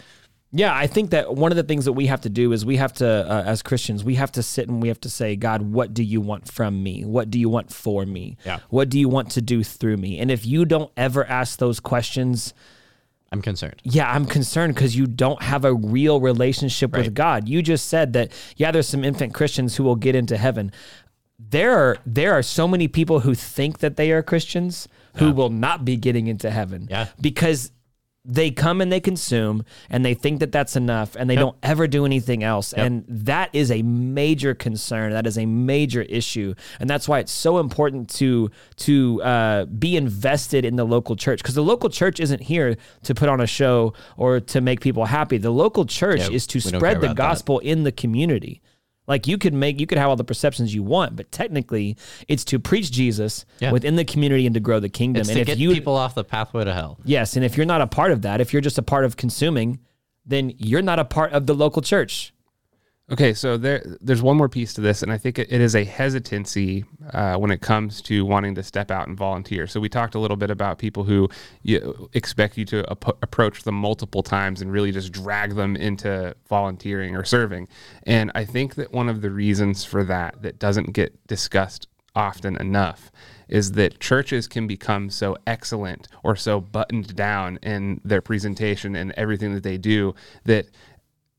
Yeah, 0.51 0.73
I 0.75 0.87
think 0.87 1.11
that 1.11 1.35
one 1.35 1.51
of 1.51 1.57
the 1.57 1.63
things 1.63 1.85
that 1.85 1.93
we 1.93 2.07
have 2.07 2.21
to 2.21 2.29
do 2.29 2.51
is 2.53 2.65
we 2.65 2.77
have 2.77 2.93
to, 2.93 3.07
uh, 3.07 3.43
as 3.45 3.61
Christians, 3.61 4.03
we 4.03 4.15
have 4.15 4.31
to 4.31 4.41
sit 4.41 4.67
and 4.67 4.81
we 4.81 4.87
have 4.87 4.99
to 5.01 5.09
say, 5.09 5.35
God, 5.35 5.61
what 5.61 5.93
do 5.93 6.03
you 6.03 6.21
want 6.21 6.51
from 6.51 6.81
me? 6.81 7.05
What 7.05 7.29
do 7.29 7.39
you 7.39 7.49
want 7.49 7.71
for 7.71 8.03
me? 8.05 8.37
Yeah. 8.43 8.59
What 8.69 8.89
do 8.89 8.99
you 8.99 9.07
want 9.09 9.29
to 9.31 9.41
do 9.41 9.63
through 9.63 9.97
me? 9.97 10.19
And 10.19 10.31
if 10.31 10.47
you 10.47 10.65
don't 10.65 10.91
ever 10.97 11.23
ask 11.25 11.59
those 11.59 11.79
questions, 11.79 12.55
I'm 13.31 13.43
concerned. 13.43 13.79
yeah, 13.83 14.11
I'm 14.11 14.25
concerned 14.25 14.73
because 14.73 14.95
you 14.95 15.05
don't 15.05 15.39
have 15.43 15.65
a 15.65 15.73
real 15.73 16.19
relationship 16.19 16.93
with 16.93 17.13
God. 17.13 17.47
You 17.47 17.61
just 17.61 17.87
said 17.87 18.13
that, 18.13 18.31
yeah, 18.57 18.71
there's 18.71 18.87
some 18.87 19.03
infant 19.03 19.35
Christians 19.35 19.75
who 19.75 19.83
will 19.83 19.95
get 19.95 20.15
into 20.15 20.35
heaven. 20.35 20.71
There 21.37 21.77
are 21.77 21.97
there 22.07 22.33
are 22.33 22.41
so 22.41 22.67
many 22.67 22.87
people 22.87 23.19
who 23.19 23.35
think 23.35 23.79
that 23.79 23.97
they 23.97 24.11
are 24.11 24.23
Christians 24.23 24.87
who 25.17 25.31
will 25.31 25.49
not 25.51 25.85
be 25.85 25.95
getting 25.95 26.25
into 26.27 26.49
heaven. 26.49 26.87
Yeah. 26.89 27.07
Because 27.21 27.71
they 28.31 28.51
come 28.51 28.79
and 28.79 28.91
they 28.91 28.99
consume 28.99 29.65
and 29.89 30.05
they 30.05 30.13
think 30.13 30.39
that 30.39 30.51
that's 30.51 30.75
enough 30.75 31.15
and 31.15 31.27
they 31.29 31.35
don't 31.35 31.57
ever 31.63 31.87
do 31.87 32.05
anything 32.05 32.43
else. 32.43 32.73
And 32.73 33.03
that 33.07 33.49
is 33.53 33.71
a 33.71 33.81
major 33.81 34.53
concern. 34.53 35.11
That 35.13 35.25
is 35.25 35.37
a 35.37 35.47
major 35.47 36.03
issue. 36.03 36.53
And 36.79 36.87
that's 36.89 37.07
why 37.07 37.19
it's 37.19 37.31
so 37.31 37.57
important 37.57 38.09
to 38.15 38.51
to 38.77 39.21
uh, 39.23 39.65
be 39.65 39.97
invested 39.97 40.63
in 40.63 40.75
the 40.75 40.85
local 40.85 41.15
church 41.15 41.41
because 41.41 41.55
the 41.55 41.63
local 41.63 41.89
church 41.89 42.19
isn't 42.19 42.41
here 42.43 42.77
to 43.03 43.15
put 43.15 43.29
on 43.29 43.41
a 43.41 43.47
show 43.47 43.93
or 44.15 44.39
to 44.39 44.61
make 44.61 44.79
people 44.79 45.05
happy. 45.05 45.37
The 45.39 45.49
local 45.51 45.85
church 45.85 46.19
Yeah, 46.19 46.35
is 46.35 46.45
to 46.47 46.57
we 46.57 46.61
spread 46.61 46.97
the 47.01 47.07
about 47.07 47.15
that. 47.15 47.15
gospel 47.15 47.59
in 47.59 47.83
the 47.83 47.91
community 47.91 48.61
like 49.09 49.27
you 49.27 49.37
could 49.37 49.53
make 49.53 49.79
you 49.79 49.85
could 49.87 49.97
have 49.97 50.07
all 50.09 50.15
the 50.15 50.23
perceptions 50.23 50.73
you 50.73 50.81
want 50.83 51.15
but 51.17 51.29
technically 51.31 51.97
it's 52.29 52.45
to 52.45 52.59
preach 52.59 52.91
jesus 52.91 53.43
Yeah. 53.59 53.71
within 53.73 53.95
the 53.97 54.05
community 54.05 54.45
and 54.45 54.53
to 54.53 54.59
grow 54.61 54.79
the 54.79 54.87
kingdom 54.87 55.21
It's 55.21 55.29
and 55.29 55.35
to 55.35 55.41
if 55.41 55.47
get 55.47 55.57
you 55.57 55.73
people 55.73 55.95
off 55.97 56.15
the 56.15 56.23
pathway 56.23 56.63
to 56.63 56.73
hell. 56.73 56.99
Yes, 57.03 57.35
and 57.35 57.43
if 57.43 57.57
you're 57.57 57.65
not 57.65 57.81
a 57.81 57.87
part 57.87 58.11
of 58.11 58.21
that, 58.21 58.39
if 58.39 58.53
you're 58.53 58.61
just 58.61 58.77
a 58.77 58.81
part 58.83 59.03
of 59.03 59.17
consuming, 59.17 59.79
then 60.25 60.53
you're 60.57 60.81
not 60.83 60.99
a 60.99 61.05
part 61.05 61.33
of 61.33 61.47
the 61.47 61.53
local 61.55 61.81
church. 61.81 62.33
Okay, 63.11 63.33
so 63.33 63.57
there 63.57 63.83
there's 64.01 64.21
one 64.21 64.37
more 64.37 64.49
piece 64.49 64.73
to 64.75 64.81
this, 64.81 65.01
and 65.01 65.11
I 65.11 65.17
think 65.17 65.39
it, 65.39 65.51
is 65.51 65.75
a 65.75 65.83
hesitancy 65.83 66.85
uh, 67.11 67.37
when 67.37 67.49
it 67.49 67.59
comes 67.59 68.01
to 68.03 68.23
wanting 68.23 68.53
to 68.55 68.61
step 68.61 68.91
out 68.91 69.07
and 69.07 69.17
volunteer. 69.17 69.65
So 69.65 69.79
we 69.79 69.89
talked 69.89 70.13
a 70.13 70.19
little 70.19 70.37
bit 70.37 70.51
about 70.51 70.77
people 70.77 71.03
who 71.03 71.27
you, 71.63 72.09
expect 72.13 72.55
you 72.55 72.65
to 72.65 72.85
ap- 72.91 73.23
approach 73.23 73.63
them 73.63 73.73
multiple 73.73 74.21
times 74.21 74.61
and 74.61 74.71
really 74.71 74.91
just 74.91 75.11
drag 75.11 75.55
them 75.55 75.75
into 75.75 76.35
volunteering 76.47 77.15
or 77.15 77.23
serving. 77.23 77.67
And 78.03 78.31
I 78.35 78.45
think 78.45 78.75
that 78.75 78.93
one 78.93 79.09
of 79.09 79.21
the 79.21 79.31
reasons 79.31 79.83
for 79.83 80.03
that 80.03 80.43
that 80.43 80.59
doesn't 80.59 80.93
get 80.93 81.25
discussed 81.25 81.87
often 82.15 82.57
enough 82.57 83.11
is 83.47 83.71
that 83.71 83.99
churches 83.99 84.47
can 84.47 84.67
become 84.67 85.09
so 85.09 85.35
excellent 85.47 86.07
or 86.23 86.35
so 86.35 86.61
buttoned 86.61 87.15
down 87.15 87.57
in 87.63 87.99
their 88.03 88.21
presentation 88.21 88.95
and 88.95 89.11
everything 89.13 89.53
that 89.53 89.63
they 89.63 89.77
do 89.77 90.13
that 90.45 90.67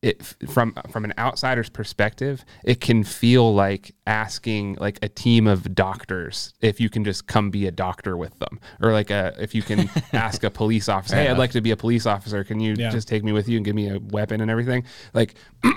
it 0.02 0.22
from 0.48 0.74
from 0.90 1.04
an 1.04 1.12
outsider's 1.18 1.68
perspective, 1.68 2.44
it 2.64 2.80
can 2.80 3.04
feel 3.04 3.54
like 3.54 3.94
asking 4.06 4.76
like 4.80 4.98
a 5.02 5.08
team 5.08 5.46
of 5.46 5.74
doctors 5.74 6.54
if 6.60 6.80
you 6.80 6.88
can 6.88 7.04
just 7.04 7.26
come 7.26 7.50
be 7.50 7.66
a 7.66 7.70
doctor 7.70 8.16
with 8.16 8.38
them, 8.38 8.60
or 8.80 8.92
like 8.92 9.10
a 9.10 9.34
if 9.38 9.54
you 9.54 9.62
can 9.62 9.90
ask 10.12 10.42
a 10.42 10.50
police 10.50 10.88
officer, 10.88 11.16
hey, 11.16 11.28
I'd 11.28 11.38
like 11.38 11.52
to 11.52 11.60
be 11.60 11.70
a 11.70 11.76
police 11.76 12.06
officer. 12.06 12.42
Can 12.44 12.60
you 12.60 12.76
just 12.76 13.08
take 13.08 13.22
me 13.22 13.32
with 13.32 13.48
you 13.48 13.56
and 13.56 13.64
give 13.64 13.74
me 13.74 13.90
a 13.90 13.98
weapon 13.98 14.40
and 14.40 14.50
everything? 14.50 14.84
Like. 15.12 15.34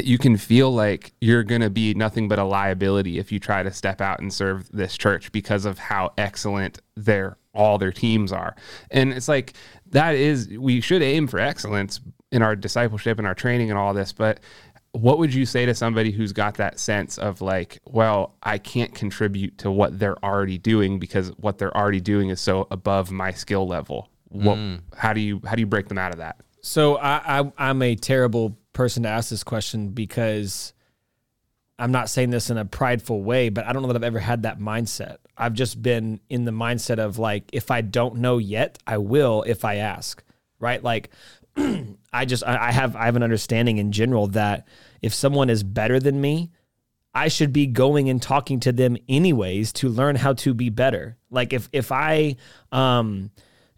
You 0.00 0.18
can 0.18 0.36
feel 0.36 0.70
like 0.72 1.14
you're 1.20 1.42
going 1.42 1.62
to 1.62 1.68
be 1.68 1.94
nothing 1.94 2.28
but 2.28 2.38
a 2.38 2.44
liability 2.44 3.18
if 3.18 3.32
you 3.32 3.40
try 3.40 3.64
to 3.64 3.72
step 3.72 4.00
out 4.00 4.20
and 4.20 4.32
serve 4.32 4.70
this 4.70 4.96
church 4.96 5.32
because 5.32 5.64
of 5.64 5.80
how 5.80 6.12
excellent 6.16 6.80
their 6.94 7.38
all 7.52 7.76
their 7.76 7.90
teams 7.90 8.30
are. 8.30 8.54
And 8.92 9.12
it's 9.12 9.26
like 9.26 9.54
that 9.90 10.14
is 10.14 10.48
we 10.56 10.80
should 10.80 11.02
aim 11.02 11.26
for 11.26 11.40
excellence 11.40 12.00
in 12.32 12.42
our 12.42 12.54
discipleship 12.54 13.18
and 13.18 13.26
our 13.26 13.34
training 13.34 13.70
and 13.70 13.78
all 13.78 13.92
this, 13.92 14.12
but 14.12 14.40
what 14.92 15.18
would 15.18 15.32
you 15.32 15.46
say 15.46 15.66
to 15.66 15.74
somebody 15.74 16.10
who's 16.10 16.32
got 16.32 16.54
that 16.56 16.78
sense 16.78 17.16
of 17.18 17.40
like, 17.40 17.80
well, 17.86 18.34
I 18.42 18.58
can't 18.58 18.94
contribute 18.94 19.58
to 19.58 19.70
what 19.70 19.98
they're 19.98 20.22
already 20.24 20.58
doing 20.58 20.98
because 20.98 21.28
what 21.38 21.58
they're 21.58 21.76
already 21.76 22.00
doing 22.00 22.30
is 22.30 22.40
so 22.40 22.66
above 22.70 23.10
my 23.10 23.30
skill 23.30 23.66
level? 23.66 24.08
What 24.28 24.58
mm. 24.58 24.80
how 24.96 25.12
do 25.12 25.20
you 25.20 25.40
how 25.44 25.54
do 25.54 25.60
you 25.60 25.66
break 25.66 25.88
them 25.88 25.98
out 25.98 26.12
of 26.12 26.18
that? 26.18 26.40
So 26.60 26.96
I, 26.96 27.40
I 27.40 27.52
I'm 27.58 27.82
a 27.82 27.94
terrible 27.94 28.58
person 28.72 29.04
to 29.04 29.08
ask 29.08 29.30
this 29.30 29.44
question 29.44 29.90
because 29.90 30.72
I'm 31.78 31.92
not 31.92 32.10
saying 32.10 32.30
this 32.30 32.50
in 32.50 32.58
a 32.58 32.64
prideful 32.64 33.22
way, 33.22 33.48
but 33.48 33.66
I 33.66 33.72
don't 33.72 33.82
know 33.82 33.88
that 33.88 33.96
I've 33.96 34.02
ever 34.04 34.18
had 34.18 34.42
that 34.42 34.58
mindset. 34.58 35.16
I've 35.36 35.54
just 35.54 35.80
been 35.80 36.20
in 36.28 36.44
the 36.44 36.52
mindset 36.52 36.98
of 36.98 37.18
like, 37.18 37.44
if 37.52 37.70
I 37.70 37.80
don't 37.80 38.16
know 38.16 38.38
yet, 38.38 38.78
I 38.86 38.98
will 38.98 39.42
if 39.46 39.64
I 39.64 39.76
ask. 39.76 40.22
Right? 40.58 40.82
Like 40.82 41.10
I 42.12 42.24
just 42.24 42.44
I 42.44 42.72
have 42.72 42.96
I 42.96 43.04
have 43.04 43.16
an 43.16 43.22
understanding 43.22 43.78
in 43.78 43.92
general 43.92 44.28
that 44.28 44.66
if 45.00 45.14
someone 45.14 45.48
is 45.50 45.62
better 45.62 46.00
than 46.00 46.20
me, 46.20 46.50
I 47.14 47.28
should 47.28 47.52
be 47.52 47.66
going 47.66 48.08
and 48.08 48.20
talking 48.20 48.60
to 48.60 48.72
them 48.72 48.96
anyways 49.08 49.72
to 49.74 49.88
learn 49.88 50.16
how 50.16 50.34
to 50.34 50.54
be 50.54 50.70
better. 50.70 51.16
Like 51.30 51.52
if 51.52 51.68
if 51.72 51.92
I 51.92 52.36
um 52.72 53.30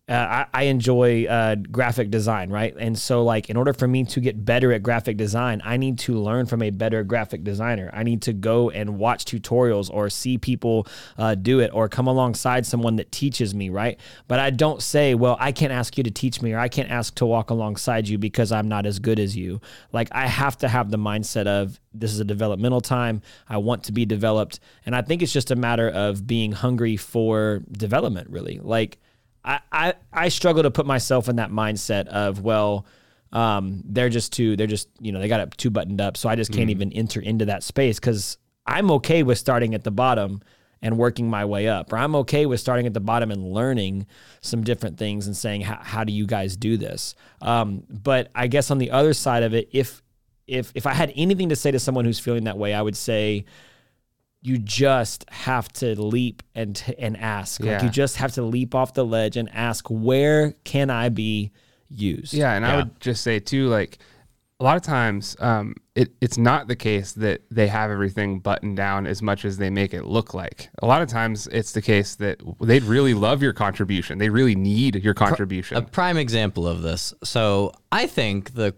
uh, 0.08 0.14
I, 0.14 0.46
I 0.52 0.62
enjoy 0.64 1.26
uh, 1.26 1.54
graphic 1.54 2.10
design, 2.10 2.50
right? 2.50 2.74
And 2.76 2.98
so, 2.98 3.22
like, 3.22 3.48
in 3.48 3.56
order 3.56 3.72
for 3.72 3.86
me 3.86 4.04
to 4.06 4.20
get 4.20 4.44
better 4.44 4.72
at 4.72 4.82
graphic 4.82 5.16
design, 5.16 5.62
I 5.64 5.76
need 5.76 6.00
to 6.00 6.14
learn 6.18 6.46
from 6.46 6.60
a 6.60 6.70
better 6.70 7.04
graphic 7.04 7.44
designer. 7.44 7.88
I 7.92 8.02
need 8.02 8.22
to 8.22 8.32
go 8.32 8.68
and 8.70 8.98
watch 8.98 9.24
tutorials 9.24 9.88
or 9.90 10.10
see 10.10 10.38
people 10.38 10.88
uh, 11.16 11.36
do 11.36 11.60
it 11.60 11.70
or 11.72 11.88
come 11.88 12.08
alongside 12.08 12.66
someone 12.66 12.96
that 12.96 13.12
teaches 13.12 13.54
me, 13.54 13.70
right? 13.70 14.00
But 14.26 14.40
I 14.40 14.50
don't 14.50 14.82
say, 14.82 15.14
well, 15.14 15.36
I 15.38 15.52
can't 15.52 15.72
ask 15.72 15.96
you 15.96 16.02
to 16.02 16.10
teach 16.10 16.42
me 16.42 16.52
or 16.52 16.58
I 16.58 16.68
can't 16.68 16.90
ask 16.90 17.14
to 17.16 17.26
walk 17.26 17.50
alongside 17.50 18.08
you 18.08 18.18
because 18.18 18.50
I'm 18.50 18.68
not 18.68 18.86
as 18.86 18.98
good 18.98 19.20
as 19.20 19.36
you. 19.36 19.60
Like, 19.92 20.08
I 20.10 20.26
have 20.26 20.58
to 20.58 20.68
have 20.68 20.90
the 20.90 20.98
mindset 20.98 21.46
of 21.46 21.78
this 21.94 22.12
is 22.12 22.18
a 22.18 22.24
developmental 22.24 22.80
time. 22.80 23.22
I 23.48 23.58
want 23.58 23.84
to 23.84 23.92
be 23.92 24.04
developed. 24.04 24.58
And 24.84 24.96
I 24.96 25.02
think 25.02 25.22
it's 25.22 25.32
just 25.32 25.52
a 25.52 25.56
matter 25.56 25.88
of 25.88 26.26
being 26.26 26.50
hungry 26.50 26.96
for 26.96 27.62
development, 27.70 28.30
really. 28.30 28.58
Like, 28.60 28.98
I, 29.44 29.60
I, 29.70 29.94
I 30.12 30.28
struggle 30.28 30.62
to 30.62 30.70
put 30.70 30.86
myself 30.86 31.28
in 31.28 31.36
that 31.36 31.50
mindset 31.50 32.06
of 32.06 32.40
well 32.40 32.86
um, 33.32 33.82
they're 33.86 34.10
just 34.10 34.32
too 34.32 34.56
they're 34.56 34.66
just 34.66 34.88
you 35.00 35.10
know 35.10 35.18
they 35.18 35.28
got 35.28 35.40
it 35.40 35.56
too 35.56 35.70
buttoned 35.70 36.00
up 36.00 36.16
so 36.16 36.28
i 36.28 36.36
just 36.36 36.52
can't 36.52 36.70
even 36.70 36.92
enter 36.92 37.20
into 37.20 37.46
that 37.46 37.62
space 37.62 37.98
because 37.98 38.36
i'm 38.66 38.90
okay 38.90 39.22
with 39.22 39.38
starting 39.38 39.74
at 39.74 39.84
the 39.84 39.90
bottom 39.90 40.42
and 40.82 40.98
working 40.98 41.30
my 41.30 41.44
way 41.44 41.66
up 41.66 41.92
or 41.92 41.96
i'm 41.96 42.14
okay 42.14 42.44
with 42.44 42.60
starting 42.60 42.86
at 42.86 42.92
the 42.92 43.00
bottom 43.00 43.30
and 43.30 43.52
learning 43.52 44.06
some 44.42 44.62
different 44.62 44.98
things 44.98 45.26
and 45.26 45.36
saying 45.36 45.62
how, 45.62 45.78
how 45.80 46.04
do 46.04 46.12
you 46.12 46.26
guys 46.26 46.56
do 46.56 46.76
this? 46.76 47.14
Um, 47.40 47.84
but 47.88 48.30
i 48.34 48.46
guess 48.46 48.70
on 48.70 48.78
the 48.78 48.90
other 48.90 49.14
side 49.14 49.42
of 49.42 49.54
it 49.54 49.70
if 49.72 50.02
if 50.46 50.70
if 50.74 50.86
i 50.86 50.92
had 50.92 51.12
anything 51.16 51.48
to 51.48 51.56
say 51.56 51.70
to 51.70 51.78
someone 51.78 52.04
who's 52.04 52.18
feeling 52.18 52.44
that 52.44 52.58
way 52.58 52.74
i 52.74 52.82
would 52.82 52.96
say 52.96 53.46
you 54.42 54.58
just 54.58 55.24
have 55.30 55.68
to 55.74 56.00
leap 56.00 56.42
and 56.54 56.82
and 56.98 57.16
ask. 57.16 57.62
Like 57.62 57.82
you 57.82 57.88
just 57.88 58.16
have 58.16 58.32
to 58.32 58.42
leap 58.42 58.74
off 58.74 58.92
the 58.92 59.04
ledge 59.04 59.36
and 59.36 59.48
ask, 59.54 59.86
where 59.88 60.52
can 60.64 60.90
I 60.90 61.08
be 61.08 61.52
used? 61.88 62.34
Yeah, 62.34 62.52
and 62.52 62.66
I 62.66 62.76
would 62.76 63.00
just 63.00 63.22
say 63.22 63.38
too, 63.38 63.68
like 63.68 63.98
a 64.58 64.64
lot 64.64 64.76
of 64.76 64.82
times, 64.82 65.36
um, 65.40 65.74
it, 65.96 66.12
it's 66.20 66.38
not 66.38 66.68
the 66.68 66.76
case 66.76 67.12
that 67.14 67.42
they 67.50 67.66
have 67.66 67.90
everything 67.90 68.38
buttoned 68.38 68.76
down 68.76 69.08
as 69.08 69.20
much 69.20 69.44
as 69.44 69.58
they 69.58 69.70
make 69.70 69.92
it 69.92 70.04
look 70.04 70.34
like. 70.34 70.70
A 70.80 70.86
lot 70.86 71.02
of 71.02 71.08
times, 71.08 71.48
it's 71.48 71.72
the 71.72 71.82
case 71.82 72.14
that 72.16 72.40
they'd 72.60 72.84
really 72.84 73.12
love 73.12 73.42
your 73.42 73.52
contribution. 73.52 74.18
They 74.18 74.28
really 74.28 74.54
need 74.54 75.02
your 75.02 75.14
contribution. 75.14 75.76
A 75.76 75.82
prime 75.82 76.16
example 76.16 76.68
of 76.68 76.82
this. 76.82 77.12
So 77.24 77.72
I 77.90 78.06
think 78.06 78.54
the 78.54 78.74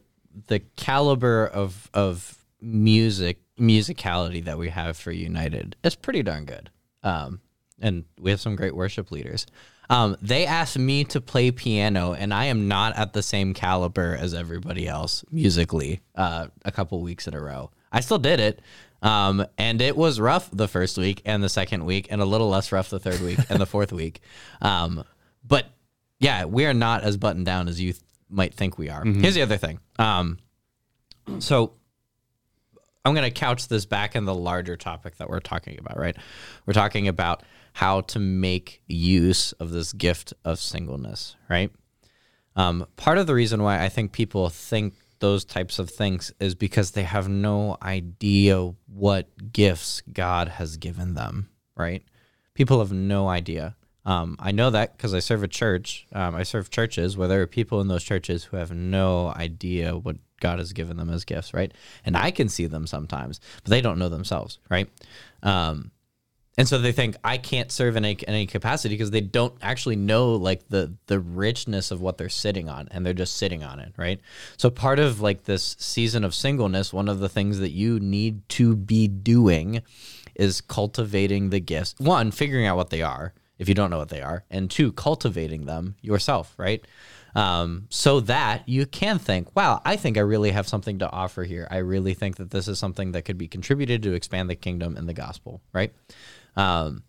the 0.47 0.61
caliber 0.77 1.47
of 1.47 1.91
of 1.93 2.45
music 2.61 3.39
musicality 3.59 4.45
that 4.45 4.59
we 4.59 4.69
have 4.71 4.97
for 4.97 5.13
United 5.13 5.77
is 5.83 5.95
pretty 5.95 6.23
darn 6.23 6.45
good. 6.45 6.71
Um, 7.03 7.41
and 7.81 8.05
we 8.19 8.31
have 8.31 8.41
some 8.41 8.57
great 8.57 8.75
worship 8.75 9.11
leaders. 9.11 9.47
Um, 9.91 10.17
they 10.23 10.47
asked 10.47 10.79
me 10.79 11.05
to 11.05 11.21
play 11.21 11.51
piano, 11.51 12.15
and 12.15 12.33
I 12.33 12.47
am 12.47 12.69
not 12.69 12.97
at 12.97 13.13
the 13.13 13.23
same 13.23 13.53
caliber 13.53 14.17
as 14.19 14.33
everybody 14.33 14.89
else 14.89 15.25
musically. 15.31 16.01
Uh, 16.15 16.47
a 16.65 16.73
couple 16.73 17.01
weeks 17.03 17.29
in 17.29 17.35
a 17.35 17.41
row, 17.41 17.71
I 17.93 18.01
still 18.01 18.19
did 18.19 18.41
it, 18.41 18.63
um, 19.03 19.45
and 19.59 19.83
it 19.83 19.97
was 19.97 20.19
rough 20.19 20.49
the 20.51 20.69
first 20.69 20.97
week 20.97 21.21
and 21.27 21.43
the 21.43 21.51
second 21.51 21.85
week, 21.85 22.07
and 22.11 22.23
a 22.23 22.25
little 22.25 22.49
less 22.49 22.73
rough 22.73 22.89
the 22.89 22.99
third 22.99 23.21
week 23.21 23.39
and 23.51 23.61
the 23.61 23.67
fourth 23.67 23.93
week. 24.03 24.21
Um, 24.63 25.05
but 25.47 25.67
yeah, 26.19 26.47
we 26.47 26.65
are 26.65 26.75
not 26.75 27.03
as 27.03 27.19
buttoned 27.19 27.45
down 27.45 27.69
as 27.69 27.79
you 27.79 27.93
th- 27.93 28.03
might 28.31 28.55
think 28.55 28.79
we 28.79 28.89
are. 28.89 29.05
Here's 29.05 29.35
the 29.35 29.43
other 29.43 29.59
thing. 29.59 29.81
Um, 29.99 30.39
so 31.41 31.75
I'm 33.05 33.15
going 33.15 33.31
to 33.31 33.31
couch 33.31 33.69
this 33.69 33.85
back 33.85 34.17
in 34.17 34.25
the 34.25 34.35
larger 34.35 34.77
topic 34.77 35.17
that 35.19 35.29
we're 35.29 35.41
talking 35.41 35.79
about, 35.79 35.99
right? 35.99 36.17
We're 36.65 36.73
talking 36.73 37.07
about 37.07 37.43
how 37.75 38.01
to 38.03 38.19
make 38.19 38.83
use 38.87 39.53
of 39.53 39.71
this 39.71 39.93
gift 39.93 40.33
of 40.45 40.59
singleness, 40.59 41.37
right? 41.51 41.71
Um, 42.57 42.87
part 42.97 43.19
of 43.19 43.27
the 43.27 43.35
reason 43.35 43.63
why 43.63 43.83
I 43.83 43.89
think 43.89 44.13
people 44.13 44.49
think 44.49 44.95
those 45.19 45.45
types 45.45 45.79
of 45.79 45.91
things 45.91 46.33
is 46.41 46.55
because 46.55 46.93
they 46.93 47.03
have 47.03 47.29
no 47.29 47.77
idea 47.83 48.75
what 48.87 49.53
gifts 49.53 50.03
God 50.13 50.49
has 50.49 50.77
given 50.77 51.15
them, 51.15 51.51
right? 51.77 52.03
People 52.55 52.79
have 52.79 52.93
no 52.93 53.29
idea. 53.29 53.77
Um, 54.07 54.37
I 54.39 54.53
know 54.53 54.71
that 54.71 54.97
because 54.97 55.15
I 55.15 55.19
serve 55.19 55.43
a 55.43 55.49
church. 55.49 56.07
Um, 56.13 56.35
I 56.35 56.43
serve 56.43 56.71
churches 56.71 57.17
where 57.17 57.29
there 57.29 57.41
are 57.43 57.47
people 57.47 57.81
in 57.81 57.89
those 57.89 58.05
churches 58.05 58.45
who 58.45 58.57
have 58.57 58.71
no 58.71 59.29
idea 59.29 59.97
what 59.97 60.17
God 60.41 60.59
has 60.59 60.73
given 60.73 60.97
them 60.97 61.11
as 61.11 61.25
gifts, 61.25 61.55
right? 61.55 61.73
And 62.05 62.17
I 62.17 62.31
can 62.31 62.49
see 62.49 62.67
them 62.67 62.87
sometimes, 62.87 63.41
but 63.63 63.71
they 63.71 63.81
don't 63.81 63.99
know 63.99 64.09
themselves, 64.09 64.59
right? 64.71 64.89
Um, 65.43 65.91
and 66.57 66.69
so 66.69 66.79
they 66.79 66.93
think 66.93 67.17
I 67.25 67.37
can't 67.37 67.73
serve 67.73 67.97
in 67.97 68.05
any, 68.05 68.13
in 68.15 68.29
any 68.29 68.47
capacity 68.47 68.95
because 68.95 69.11
they 69.11 69.21
don't 69.21 69.55
actually 69.61 69.97
know 69.97 70.35
like 70.35 70.69
the 70.69 70.95
the 71.07 71.19
richness 71.19 71.91
of 71.91 72.01
what 72.01 72.17
they're 72.17 72.29
sitting 72.29 72.69
on, 72.69 72.89
and 72.93 73.05
they're 73.05 73.13
just 73.13 73.37
sitting 73.37 73.65
on 73.65 73.81
it, 73.81 73.93
right? 73.97 74.21
So 74.57 74.71
part 74.71 75.01
of 75.01 75.21
like 75.21 75.45
this 75.45 75.75
season 75.81 76.23
of 76.23 76.35
singleness, 76.35 76.93
one 76.93 77.09
of 77.09 77.19
the 77.19 77.29
things 77.29 77.59
that 77.59 77.71
you 77.71 77.99
need 77.99 78.49
to 78.51 78.77
be 78.77 79.09
doing 79.09 79.83
is 80.37 80.61
cultivating 80.61 81.51
the 81.51 81.61
gifts. 81.61 81.95
One, 81.99 82.31
figuring 82.31 82.67
out 82.67 82.77
what 82.77 82.91
they 82.91 83.03
are 83.03 83.35
if 83.59 83.69
you 83.69 83.75
don't 83.75 83.91
know 83.91 83.99
what 83.99 84.09
they 84.09 84.23
are, 84.23 84.45
and 84.51 84.71
two, 84.71 84.93
cultivating 84.93 85.67
them 85.67 85.95
yourself, 86.03 86.55
right? 86.57 86.85
Um, 87.35 87.87
so 87.91 88.21
that 88.21 88.69
you 88.69 88.87
can 88.87 89.19
think, 89.19 89.55
wow, 89.57 89.81
I 89.85 89.97
think 89.97 90.17
I 90.17 90.21
really 90.21 90.53
have 90.53 90.69
something 90.69 91.01
to 91.01 91.11
offer 91.11 91.43
here. 91.43 91.67
I 91.71 91.79
really 91.79 92.15
think 92.15 92.37
that 92.37 92.51
this 92.51 92.69
is 92.69 92.79
something 92.79 93.13
that 93.13 93.23
could 93.23 93.39
be 93.39 93.49
contributed 93.49 94.05
to 94.05 94.15
expand 94.15 94.49
the 94.49 94.55
kingdom 94.55 94.97
and 94.97 95.09
the 95.09 95.15
gospel, 95.15 95.61
right? 95.73 95.93
Um, 96.57 97.03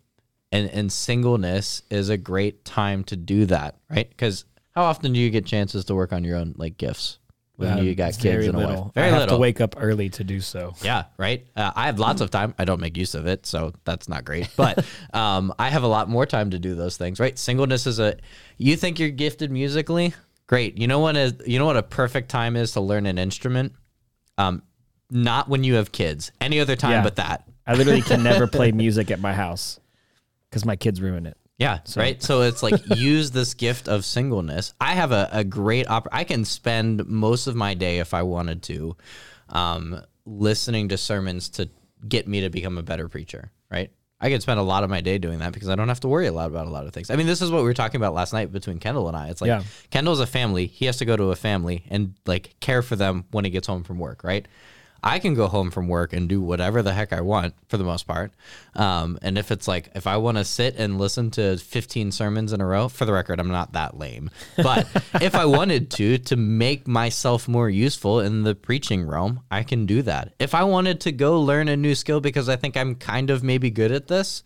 and 0.52 0.68
and 0.70 0.92
singleness 0.92 1.82
is 1.90 2.08
a 2.08 2.16
great 2.16 2.64
time 2.64 3.04
to 3.04 3.16
do 3.16 3.46
that, 3.46 3.76
right? 3.90 4.08
Because 4.08 4.44
how 4.74 4.84
often 4.84 5.12
do 5.12 5.20
you 5.20 5.30
get 5.30 5.46
chances 5.46 5.84
to 5.86 5.94
work 5.94 6.12
on 6.12 6.24
your 6.24 6.36
own 6.36 6.54
like 6.56 6.76
gifts 6.76 7.18
when 7.56 7.78
Uh, 7.78 7.80
you 7.82 7.94
got 7.94 8.18
kids 8.18 8.46
and 8.46 8.54
a 8.54 8.58
little. 8.58 8.84
wife? 8.84 8.94
Very 8.94 9.06
I 9.06 9.10
have 9.10 9.20
little. 9.20 9.36
to 9.38 9.40
wake 9.40 9.60
up 9.60 9.74
early 9.78 10.08
to 10.10 10.24
do 10.24 10.40
so. 10.40 10.74
Yeah, 10.82 11.04
right. 11.16 11.46
Uh, 11.56 11.72
I 11.74 11.86
have 11.86 11.98
lots 11.98 12.20
of 12.20 12.30
time. 12.30 12.54
I 12.58 12.64
don't 12.64 12.80
make 12.80 12.96
use 12.96 13.14
of 13.14 13.26
it, 13.26 13.46
so 13.46 13.72
that's 13.84 14.08
not 14.08 14.24
great. 14.24 14.48
But 14.56 14.84
um, 15.14 15.52
I 15.58 15.70
have 15.70 15.82
a 15.82 15.88
lot 15.88 16.08
more 16.08 16.26
time 16.26 16.50
to 16.50 16.58
do 16.58 16.74
those 16.74 16.96
things. 16.96 17.18
Right? 17.20 17.38
Singleness 17.38 17.86
is 17.86 17.98
a. 17.98 18.16
You 18.58 18.76
think 18.76 18.98
you're 18.98 19.10
gifted 19.10 19.50
musically? 19.50 20.14
Great. 20.46 20.78
You 20.78 20.86
know 20.86 21.00
what 21.00 21.16
is? 21.16 21.34
You 21.46 21.58
know 21.58 21.66
what 21.66 21.76
a 21.76 21.82
perfect 21.82 22.28
time 22.28 22.56
is 22.56 22.72
to 22.72 22.80
learn 22.80 23.06
an 23.06 23.18
instrument? 23.18 23.72
Um, 24.38 24.62
not 25.10 25.48
when 25.48 25.64
you 25.64 25.74
have 25.74 25.92
kids. 25.92 26.32
Any 26.40 26.60
other 26.60 26.76
time 26.76 26.90
Yeah. 26.92 27.02
but 27.02 27.16
that. 27.16 27.48
I 27.66 27.74
literally 27.74 28.02
can 28.02 28.22
never 28.22 28.46
play 28.46 28.70
music 28.84 29.10
at 29.10 29.18
my 29.20 29.32
house 29.32 29.80
because 30.50 30.64
my 30.64 30.76
kids 30.76 31.00
ruin 31.00 31.26
it. 31.26 31.36
Yeah, 31.58 31.78
right. 31.96 32.22
So 32.22 32.42
it's 32.42 32.62
like 32.62 32.74
use 32.96 33.30
this 33.30 33.54
gift 33.54 33.88
of 33.88 34.04
singleness. 34.04 34.74
I 34.80 34.92
have 34.94 35.12
a, 35.12 35.28
a 35.32 35.44
great 35.44 35.88
op- 35.88 36.08
I 36.12 36.24
can 36.24 36.44
spend 36.44 37.06
most 37.06 37.46
of 37.46 37.56
my 37.56 37.74
day 37.74 37.98
if 37.98 38.12
I 38.12 38.22
wanted 38.22 38.62
to, 38.64 38.96
um, 39.48 40.00
listening 40.26 40.88
to 40.90 40.98
sermons 40.98 41.48
to 41.50 41.68
get 42.06 42.28
me 42.28 42.42
to 42.42 42.50
become 42.50 42.76
a 42.78 42.82
better 42.82 43.08
preacher. 43.08 43.52
Right. 43.70 43.90
I 44.20 44.30
could 44.30 44.40
spend 44.42 44.58
a 44.58 44.62
lot 44.62 44.82
of 44.82 44.88
my 44.90 45.00
day 45.02 45.18
doing 45.18 45.40
that 45.40 45.52
because 45.52 45.68
I 45.68 45.74
don't 45.74 45.88
have 45.88 46.00
to 46.00 46.08
worry 46.08 46.26
a 46.26 46.32
lot 46.32 46.46
about 46.46 46.66
a 46.66 46.70
lot 46.70 46.86
of 46.86 46.92
things. 46.94 47.10
I 47.10 47.16
mean, 47.16 47.26
this 47.26 47.42
is 47.42 47.50
what 47.50 47.58
we 47.58 47.64
were 47.64 47.74
talking 47.74 48.00
about 48.00 48.14
last 48.14 48.32
night 48.32 48.50
between 48.50 48.78
Kendall 48.78 49.08
and 49.08 49.16
I. 49.16 49.28
It's 49.28 49.40
like 49.42 49.48
Yeah. 49.48 49.62
Kendall's 49.90 50.20
a 50.20 50.26
family. 50.26 50.66
He 50.66 50.86
has 50.86 50.96
to 50.98 51.04
go 51.04 51.16
to 51.16 51.24
a 51.32 51.36
family 51.36 51.84
and 51.90 52.14
like 52.26 52.54
care 52.60 52.80
for 52.82 52.96
them 52.96 53.24
when 53.30 53.44
he 53.44 53.50
gets 53.50 53.66
home 53.66 53.82
from 53.82 53.98
work. 53.98 54.24
Right. 54.24 54.46
I 55.06 55.20
can 55.20 55.34
go 55.34 55.46
home 55.46 55.70
from 55.70 55.86
work 55.86 56.12
and 56.12 56.28
do 56.28 56.42
whatever 56.42 56.82
the 56.82 56.92
heck 56.92 57.12
I 57.12 57.20
want 57.20 57.54
for 57.68 57.76
the 57.76 57.84
most 57.84 58.08
part. 58.08 58.32
Um, 58.74 59.20
and 59.22 59.38
if 59.38 59.52
it's 59.52 59.68
like, 59.68 59.88
if 59.94 60.04
I 60.08 60.16
want 60.16 60.36
to 60.36 60.44
sit 60.44 60.74
and 60.76 60.98
listen 60.98 61.30
to 61.30 61.58
15 61.58 62.10
sermons 62.10 62.52
in 62.52 62.60
a 62.60 62.66
row, 62.66 62.88
for 62.88 63.04
the 63.04 63.12
record, 63.12 63.38
I'm 63.38 63.46
not 63.46 63.74
that 63.74 63.96
lame. 63.96 64.30
But 64.56 64.88
if 65.22 65.36
I 65.36 65.44
wanted 65.44 65.92
to, 65.92 66.18
to 66.18 66.34
make 66.34 66.88
myself 66.88 67.46
more 67.46 67.70
useful 67.70 68.18
in 68.18 68.42
the 68.42 68.56
preaching 68.56 69.06
realm, 69.06 69.42
I 69.48 69.62
can 69.62 69.86
do 69.86 70.02
that. 70.02 70.34
If 70.40 70.56
I 70.56 70.64
wanted 70.64 71.00
to 71.02 71.12
go 71.12 71.40
learn 71.40 71.68
a 71.68 71.76
new 71.76 71.94
skill 71.94 72.20
because 72.20 72.48
I 72.48 72.56
think 72.56 72.76
I'm 72.76 72.96
kind 72.96 73.30
of 73.30 73.44
maybe 73.44 73.70
good 73.70 73.92
at 73.92 74.08
this, 74.08 74.42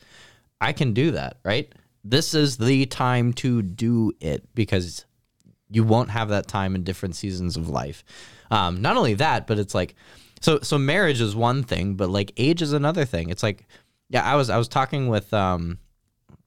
I 0.61 0.74
can 0.74 0.92
do 0.92 1.12
that, 1.12 1.38
right? 1.42 1.72
This 2.04 2.34
is 2.34 2.58
the 2.58 2.84
time 2.84 3.32
to 3.34 3.62
do 3.62 4.12
it 4.20 4.46
because 4.54 5.06
you 5.70 5.84
won't 5.84 6.11
have 6.11 6.28
that 6.28 6.48
time 6.48 6.74
in 6.74 6.84
different 6.84 7.16
seasons 7.16 7.56
of 7.56 7.70
life. 7.70 8.04
Um, 8.50 8.82
not 8.82 8.98
only 8.98 9.14
that, 9.14 9.46
but 9.46 9.58
it's 9.58 9.74
like, 9.74 9.94
so 10.41 10.61
so 10.61 10.78
marriage 10.78 11.20
is 11.20 11.34
one 11.34 11.62
thing, 11.62 11.95
but 11.95 12.11
like 12.11 12.32
age 12.36 12.62
is 12.62 12.72
another 12.72 13.05
thing. 13.05 13.30
It's 13.30 13.43
like, 13.43 13.66
yeah, 14.09 14.24
I 14.24 14.36
was 14.36 14.51
I 14.51 14.59
was 14.59 14.68
talking 14.68 15.09
with 15.09 15.32
um, 15.34 15.78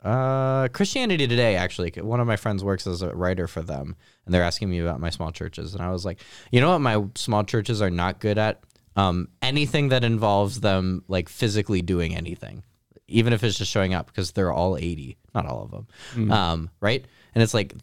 uh, 0.04 0.68
Christianity 0.70 1.28
Today 1.28 1.56
actually. 1.56 1.91
One 1.91 2.20
of 2.20 2.28
my 2.28 2.36
friends 2.36 2.64
works 2.64 2.88
as 2.88 3.02
a 3.02 3.16
writer 3.16 3.48
for 3.48 3.62
them, 3.62 3.96
and 4.26 4.34
they're 4.34 4.44
asking 4.44 4.70
me 4.70 4.80
about 4.80 5.00
my 5.00 5.10
small 5.10 5.32
churches, 5.32 5.74
and 5.74 5.84
I 5.84 5.91
was 5.91 6.06
like, 6.06 6.20
you 6.52 6.62
know 6.62 6.72
what, 6.72 6.80
my 6.80 7.04
small 7.16 7.44
churches 7.44 7.82
are 7.82 7.89
not 7.89 8.20
good 8.20 8.38
at 8.38 8.64
um, 8.96 9.30
anything 9.41 9.89
that 9.89 10.04
involves 10.04 10.60
them 10.60 11.04
like 11.08 11.30
physically 11.30 11.82
doing 11.82 12.16
anything 12.16 12.64
even 13.08 13.34
if 13.34 13.44
it's 13.44 13.58
just 13.58 13.72
showing 13.72 13.94
up 13.94 14.08
because 14.08 14.32
they're 14.32 14.52
all 14.52 14.78
80 14.78 15.18
not 15.34 15.46
all 15.46 15.64
of 15.64 15.72
them 15.72 16.32
um, 16.32 16.70
right 16.80 17.06
and 17.36 17.44
it's 17.44 17.54
like 17.54 17.74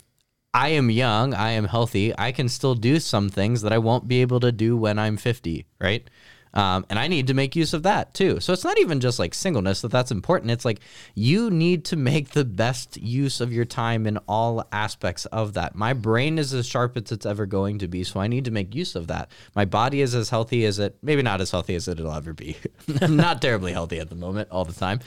i 0.52 0.68
am 0.68 0.90
young 0.90 1.34
i 1.34 1.50
am 1.50 1.64
healthy 1.64 2.12
i 2.18 2.32
can 2.32 2.48
still 2.48 2.74
do 2.74 2.98
some 3.00 3.28
things 3.28 3.62
that 3.62 3.72
i 3.72 3.78
won't 3.78 4.08
be 4.08 4.20
able 4.20 4.40
to 4.40 4.52
do 4.52 4.76
when 4.76 4.98
i'm 4.98 5.16
50 5.16 5.66
right? 5.80 6.08
Um, 6.52 6.84
and 6.90 6.98
i 6.98 7.06
need 7.06 7.28
to 7.28 7.34
make 7.34 7.54
use 7.54 7.74
of 7.74 7.84
that 7.84 8.12
too. 8.12 8.40
So 8.40 8.52
it's 8.52 8.64
not 8.64 8.76
even 8.80 8.98
just 8.98 9.20
like 9.20 9.34
singleness 9.34 9.82
that 9.82 9.92
that's 9.92 10.10
important. 10.10 10.50
It's 10.50 10.64
like 10.64 10.80
you 11.14 11.48
need 11.48 11.84
to 11.86 11.96
make 11.96 12.30
the 12.30 12.44
best 12.44 12.96
use 12.96 13.40
of 13.40 13.52
your 13.52 13.64
time 13.64 14.04
in 14.04 14.16
all 14.26 14.66
aspects 14.72 15.26
of 15.26 15.52
that. 15.54 15.76
My 15.76 15.92
brain 15.92 16.40
is 16.40 16.52
as 16.52 16.66
sharp 16.66 16.96
as 16.96 17.12
it's 17.12 17.24
ever 17.24 17.46
going 17.46 17.78
to 17.78 17.86
be 17.86 18.02
so 18.02 18.18
i 18.18 18.26
need 18.26 18.46
to 18.46 18.50
make 18.50 18.74
use 18.74 18.96
of 18.96 19.06
that. 19.06 19.30
My 19.54 19.64
body 19.64 20.00
is 20.00 20.12
as 20.12 20.28
healthy 20.30 20.64
as 20.64 20.80
it 20.80 20.98
maybe 21.02 21.22
not 21.22 21.40
as 21.40 21.52
healthy 21.52 21.76
as 21.76 21.86
it'll 21.86 22.12
ever 22.12 22.32
be. 22.32 22.56
Not 23.08 23.40
terribly 23.40 23.72
healthy 23.72 24.00
at 24.00 24.08
the 24.08 24.16
moment 24.16 24.48
all 24.50 24.64
the 24.64 24.72
time. 24.72 24.98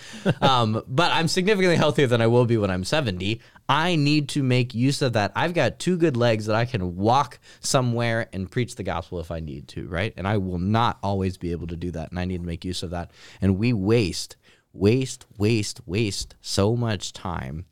Um, 0.41 0.82
but 0.88 1.12
i'm 1.12 1.28
significantly 1.28 1.76
healthier 1.76 2.08
than 2.08 2.22
i 2.22 2.28
will 2.28 2.46
be 2.46 2.58
when 2.58 2.72
i'm 2.72 2.86
70 2.86 3.41
i 3.70 3.95
need 3.95 4.30
to 4.30 4.43
make 4.43 4.74
use 4.74 5.01
of 5.01 5.14
that 5.14 5.32
i've 5.36 5.53
got 5.53 5.80
two 5.80 5.97
good 5.97 6.18
legs 6.18 6.45
that 6.45 6.55
i 6.55 6.66
can 6.66 6.95
walk 6.95 7.39
somewhere 7.59 8.28
and 8.34 8.51
preach 8.51 8.76
the 8.76 8.84
gospel 8.84 9.20
if 9.20 9.32
i 9.32 9.39
need 9.39 9.68
to 9.68 9.88
right 9.88 10.14
and 10.18 10.28
i 10.28 10.38
will 10.38 10.59
not 10.59 10.97
always 11.03 11.38
be 11.38 11.51
able 11.51 11.68
to 11.68 11.76
do 11.76 11.91
that 11.91 12.09
and 12.09 12.20
i 12.20 12.26
need 12.26 12.41
to 12.41 12.47
make 12.47 12.66
use 12.66 12.84
of 12.84 12.89
that 12.89 13.11
and 13.41 13.57
we 13.57 13.74
waste 13.74 14.36
waste 14.74 15.26
waste 15.38 15.82
waste 15.86 16.36
so 16.41 16.76
much 16.76 17.14
time 17.14 17.66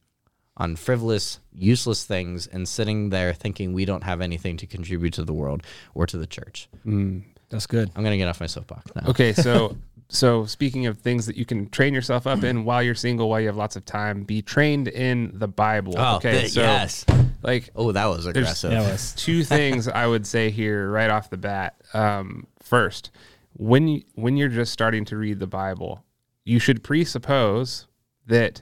on 0.62 0.76
frivolous, 0.76 1.40
useless 1.54 2.04
things 2.04 2.46
and 2.46 2.68
sitting 2.68 3.10
there 3.10 3.34
thinking 3.34 3.74
we 3.74 3.84
don't 3.84 4.04
have 4.04 4.22
anything 4.22 4.58
to 4.58 4.68
contribute 4.68 5.14
to 5.14 5.24
the 5.24 5.34
world 5.34 5.64
or 5.96 6.06
to 6.06 6.18
the 6.18 6.28
church. 6.28 6.70
Mm, 6.86 7.24
that's 7.50 7.66
good. 7.66 7.90
I'm 7.96 8.04
going 8.04 8.14
to 8.14 8.18
get 8.18 8.28
off 8.28 8.40
my 8.40 8.46
soapbox 8.46 8.92
now. 8.96 9.10
Okay, 9.10 9.34
so 9.34 9.76
so 10.14 10.46
speaking 10.46 10.88
of 10.88 10.98
things 10.98 11.26
that 11.26 11.38
you 11.38 11.46
can 11.46 11.70
train 11.70 11.94
yourself 11.94 12.28
up 12.28 12.44
in 12.44 12.66
while 12.66 12.84
you're 12.84 12.96
single, 12.96 13.30
while 13.30 13.40
you 13.40 13.48
have 13.48 13.56
lots 13.56 13.78
of 13.78 13.86
time, 13.86 14.24
be 14.24 14.42
trained 14.42 14.90
in 14.90 15.32
the 15.34 15.48
Bible. 15.48 15.94
Oh, 15.98 16.18
okay, 16.18 16.42
th- 16.42 16.52
so 16.52 16.62
yes. 16.62 17.06
like 17.44 17.70
Oh, 17.78 17.94
that 17.94 18.06
was 18.08 18.26
aggressive. 18.26 18.72
That 18.72 18.92
was 18.92 19.14
two 19.14 19.44
things 19.46 19.88
I 19.88 20.06
would 20.06 20.28
say 20.28 20.50
here 20.50 20.92
right 20.92 21.10
off 21.10 21.30
the 21.30 21.38
bat. 21.38 21.76
Um, 21.94 22.46
first, 22.62 23.12
when 23.54 23.88
you, 23.88 24.04
when 24.16 24.36
you're 24.36 24.50
just 24.50 24.74
starting 24.74 25.06
to 25.06 25.16
read 25.16 25.40
the 25.40 25.48
Bible, 25.48 26.04
you 26.44 26.60
should 26.60 26.84
presuppose 26.84 27.88
that 28.28 28.62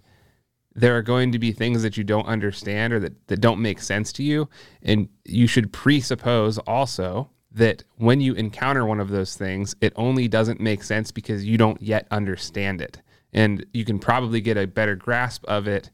there 0.76 0.96
are 0.98 1.02
going 1.02 1.32
to 1.32 1.40
be 1.40 1.52
things 1.52 1.82
that 1.82 1.98
you 1.98 2.04
don't 2.04 2.28
understand 2.28 2.94
or 2.94 3.00
that, 3.00 3.28
that 3.28 3.42
don't 3.42 3.60
make 3.60 3.82
sense 3.82 4.14
to 4.14 4.24
you. 4.24 4.48
And 4.84 5.10
you 5.26 5.48
should 5.48 5.74
presuppose 5.74 6.60
also 6.60 7.32
that 7.52 7.84
when 7.98 8.22
you 8.22 8.34
encounter 8.34 8.86
one 8.86 9.00
of 9.00 9.10
those 9.10 9.36
things, 9.36 9.76
it 9.82 9.94
only 9.96 10.28
doesn't 10.28 10.60
make 10.60 10.84
sense 10.84 11.12
because 11.12 11.46
you 11.46 11.58
don't 11.58 11.82
yet 11.82 12.08
understand 12.12 12.82
it. 12.82 13.02
And 13.34 13.66
you 13.74 13.86
can 13.86 14.00
probably 14.00 14.42
get 14.42 14.58
a 14.58 14.68
better 14.68 14.96
grasp 14.96 15.46
of 15.46 15.68
it 15.68 15.90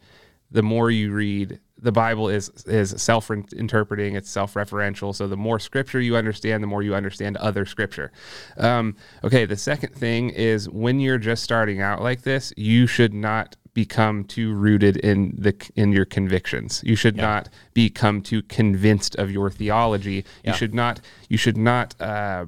the 0.51 0.63
more 0.63 0.91
you 0.91 1.11
read. 1.11 1.59
The 1.77 1.91
Bible 1.91 2.29
is 2.29 2.49
is 2.65 2.93
self 3.01 3.29
interpreting, 3.29 4.15
it's 4.15 4.29
self 4.29 4.53
referential. 4.53 5.13
So 5.13 5.27
the 5.27 5.37
more 5.37 5.59
scripture 5.59 5.99
you 5.99 6.15
understand, 6.15 6.63
the 6.63 6.67
more 6.67 6.81
you 6.81 6.95
understand 6.95 7.37
other 7.37 7.65
scripture. 7.65 8.11
Um, 8.57 8.95
okay, 9.23 9.45
the 9.45 9.57
second 9.57 9.93
thing 9.93 10.29
is 10.29 10.69
when 10.69 10.99
you're 10.99 11.17
just 11.17 11.43
starting 11.43 11.81
out 11.81 12.01
like 12.01 12.21
this, 12.21 12.53
you 12.55 12.87
should 12.87 13.13
not 13.13 13.57
become 13.75 14.23
too 14.23 14.53
rooted 14.53 14.97
in 14.97 15.35
the 15.37 15.53
in 15.75 15.91
your 15.91 16.05
convictions. 16.05 16.81
You 16.83 16.95
should 16.95 17.17
not 17.17 17.49
become 17.73 18.21
too 18.21 18.41
convinced 18.41 19.15
of 19.17 19.29
your 19.29 19.51
theology. 19.51 20.25
Yeah. 20.43 20.51
You 20.51 20.57
should 20.57 20.73
not 20.73 21.01
you 21.29 21.37
should 21.37 21.57
not 21.57 21.93
uh, 22.01 22.45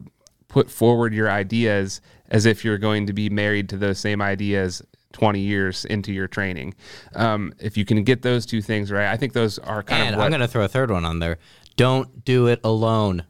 put 0.48 0.72
forward 0.72 1.14
your 1.14 1.30
ideas 1.30 2.02
as 2.30 2.46
if 2.46 2.66
you're 2.66 2.78
going 2.78 3.06
to 3.08 3.14
be 3.14 3.30
married 3.30 3.70
to 3.70 3.78
those 3.78 4.00
same 4.00 4.22
ideas 4.22 4.82
20 5.14 5.40
years 5.40 5.86
into 5.86 6.14
your 6.14 6.28
training. 6.28 6.74
Um, 7.16 7.54
if 7.60 7.78
you 7.78 7.86
can 7.86 8.04
get 8.04 8.22
those 8.22 8.46
two 8.46 8.62
things 8.62 8.92
right, 8.92 9.08
I 9.08 9.18
think 9.18 9.34
those 9.34 9.60
are 9.60 9.84
kind 9.84 10.04
and 10.04 10.16
of 10.16 10.20
what 10.20 10.26
I'm 10.26 10.32
going 10.32 10.42
to 10.42 10.48
throw 10.48 10.64
a 10.64 10.68
third 10.68 10.92
one 10.92 11.06
on 11.06 11.20
there. 11.20 11.38
Don't 11.76 12.26
do 12.26 12.48
it 12.48 12.60
alone, 12.64 13.26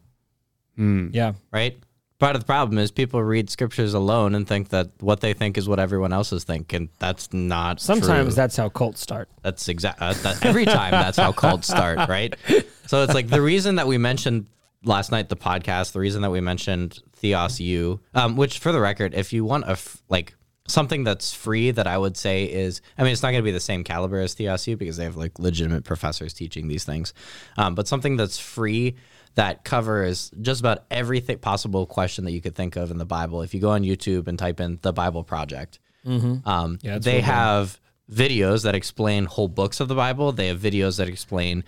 yeah. 0.78 1.34
right? 1.52 1.78
Part 2.20 2.36
of 2.36 2.42
the 2.42 2.46
problem 2.46 2.80
is 2.80 2.90
people 2.90 3.22
read 3.24 3.50
scriptures 3.50 3.94
alone 3.94 4.34
and 4.34 4.48
think 4.48 4.70
that 4.70 4.90
what 5.02 5.20
they 5.20 5.34
think 5.34 5.56
is 5.56 5.70
what 5.70 5.80
everyone 5.80 6.12
else 6.12 6.34
is 6.34 6.44
thinking. 6.44 6.78
And 6.78 6.90
that's 6.98 7.32
not 7.32 7.80
Sometimes 7.80 8.30
true. 8.30 8.36
that's 8.36 8.58
how 8.58 8.70
cults 8.70 9.02
start. 9.02 9.30
That's 9.44 9.68
exact. 9.70 10.02
Uh, 10.02 10.14
that, 10.14 10.44
every 10.44 10.66
time 10.66 10.92
that's 10.92 11.18
how 11.18 11.32
cults 11.32 11.68
start, 11.68 12.10
right? 12.10 12.36
So 12.88 13.04
it's 13.04 13.14
like 13.14 13.28
the 13.28 13.42
reason 13.42 13.76
that 13.76 13.86
we 13.86 13.98
mentioned 13.98 14.48
last 14.86 15.12
night 15.12 15.28
the 15.28 15.36
podcast, 15.36 15.92
the 15.92 16.00
reason 16.00 16.22
that 16.22 16.30
we 16.30 16.40
mentioned 16.40 17.02
TheosU, 17.22 18.00
um, 18.16 18.38
which 18.38 18.60
for 18.60 18.72
the 18.72 18.80
record, 18.80 19.14
if 19.14 19.34
you 19.34 19.44
want 19.44 19.66
a 19.66 19.72
f- 19.72 20.02
like 20.08 20.37
something 20.68 21.04
that's 21.04 21.34
free, 21.34 21.72
that 21.72 21.88
I 21.88 21.98
would 21.98 22.18
say 22.18 22.44
is, 22.44 22.82
I 22.98 23.04
mean, 23.04 23.14
it's 23.14 23.24
not 23.24 23.32
going 23.32 23.42
to 23.42 23.46
be 23.46 23.52
the 23.52 23.60
same 23.60 23.84
caliber 23.84 24.20
as 24.20 24.36
TheosU 24.36 24.78
because 24.78 24.98
they 24.98 25.06
have 25.06 25.16
like 25.16 25.40
legitimate 25.40 25.84
professors 25.84 26.34
teaching 26.34 26.68
these 26.68 26.84
things, 26.84 27.14
um, 27.58 27.74
but 27.74 27.88
something 27.88 28.18
that's 28.18 28.38
free 28.38 28.96
that 29.36 29.64
covers 29.64 30.32
just 30.42 30.60
about 30.60 30.86
everything 30.90 31.38
possible 31.40 31.86
question 31.86 32.26
that 32.26 32.32
you 32.32 32.42
could 32.42 32.56
think 32.56 32.76
of 32.76 32.92
in 32.92 32.98
the 32.98 33.06
Bible. 33.06 33.42
If 33.44 33.54
you 33.54 33.62
go 33.62 33.70
on 33.70 33.84
YouTube 33.84 34.28
and 34.28 34.38
type 34.38 34.60
in 34.60 34.80
the 34.82 34.92
Bible 34.94 35.24
Project, 35.24 35.80
um, 36.06 36.80
Yeah, 36.82 37.00
they 37.00 37.22
have 37.22 37.80
videos 38.12 38.64
that 38.64 38.74
explain 38.74 39.26
whole 39.26 39.48
books 39.50 39.80
of 39.80 39.90
the 39.90 39.96
Bible. 39.96 40.32
They 40.32 40.48
have 40.48 40.60
videos 40.60 40.98
that 40.98 41.08
explain 41.10 41.64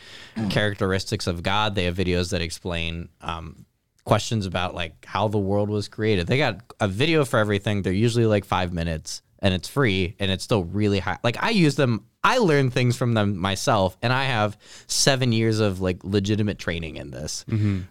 characteristics 0.50 1.28
of 1.28 1.44
God. 1.44 1.76
They 1.76 1.84
have 1.86 1.96
videos 1.96 2.32
that 2.32 2.42
explain 2.42 3.10
um, 3.22 3.66
questions 4.10 4.46
about 4.46 4.76
like 4.76 5.06
how 5.06 5.28
the 5.28 5.38
world 5.38 5.70
was 5.70 5.88
created. 5.88 6.28
They 6.28 6.38
got 6.38 6.62
a 6.80 6.88
video 6.88 7.26
for 7.26 7.40
everything. 7.40 7.82
They're 7.82 7.94
usually 7.94 8.26
like 8.26 8.46
five 8.46 8.74
minutes 8.74 9.22
and 9.40 9.54
it's 9.54 9.70
free 9.70 10.16
and 10.20 10.30
it's 10.32 10.44
still 10.44 10.64
really 10.64 11.00
high. 11.00 11.18
Like 11.24 11.42
I 11.42 11.52
use 11.52 11.76
them 11.76 12.06
I 12.24 12.40
learn 12.40 12.70
things 12.70 12.98
from 12.98 13.14
them 13.14 13.38
myself, 13.38 13.98
and 14.02 14.12
I 14.12 14.26
have 14.26 14.58
seven 14.88 15.32
years 15.32 15.62
of 15.62 15.80
like 15.80 16.04
legitimate 16.04 16.60
training 16.60 16.98
in 16.98 17.12
this. 17.12 17.46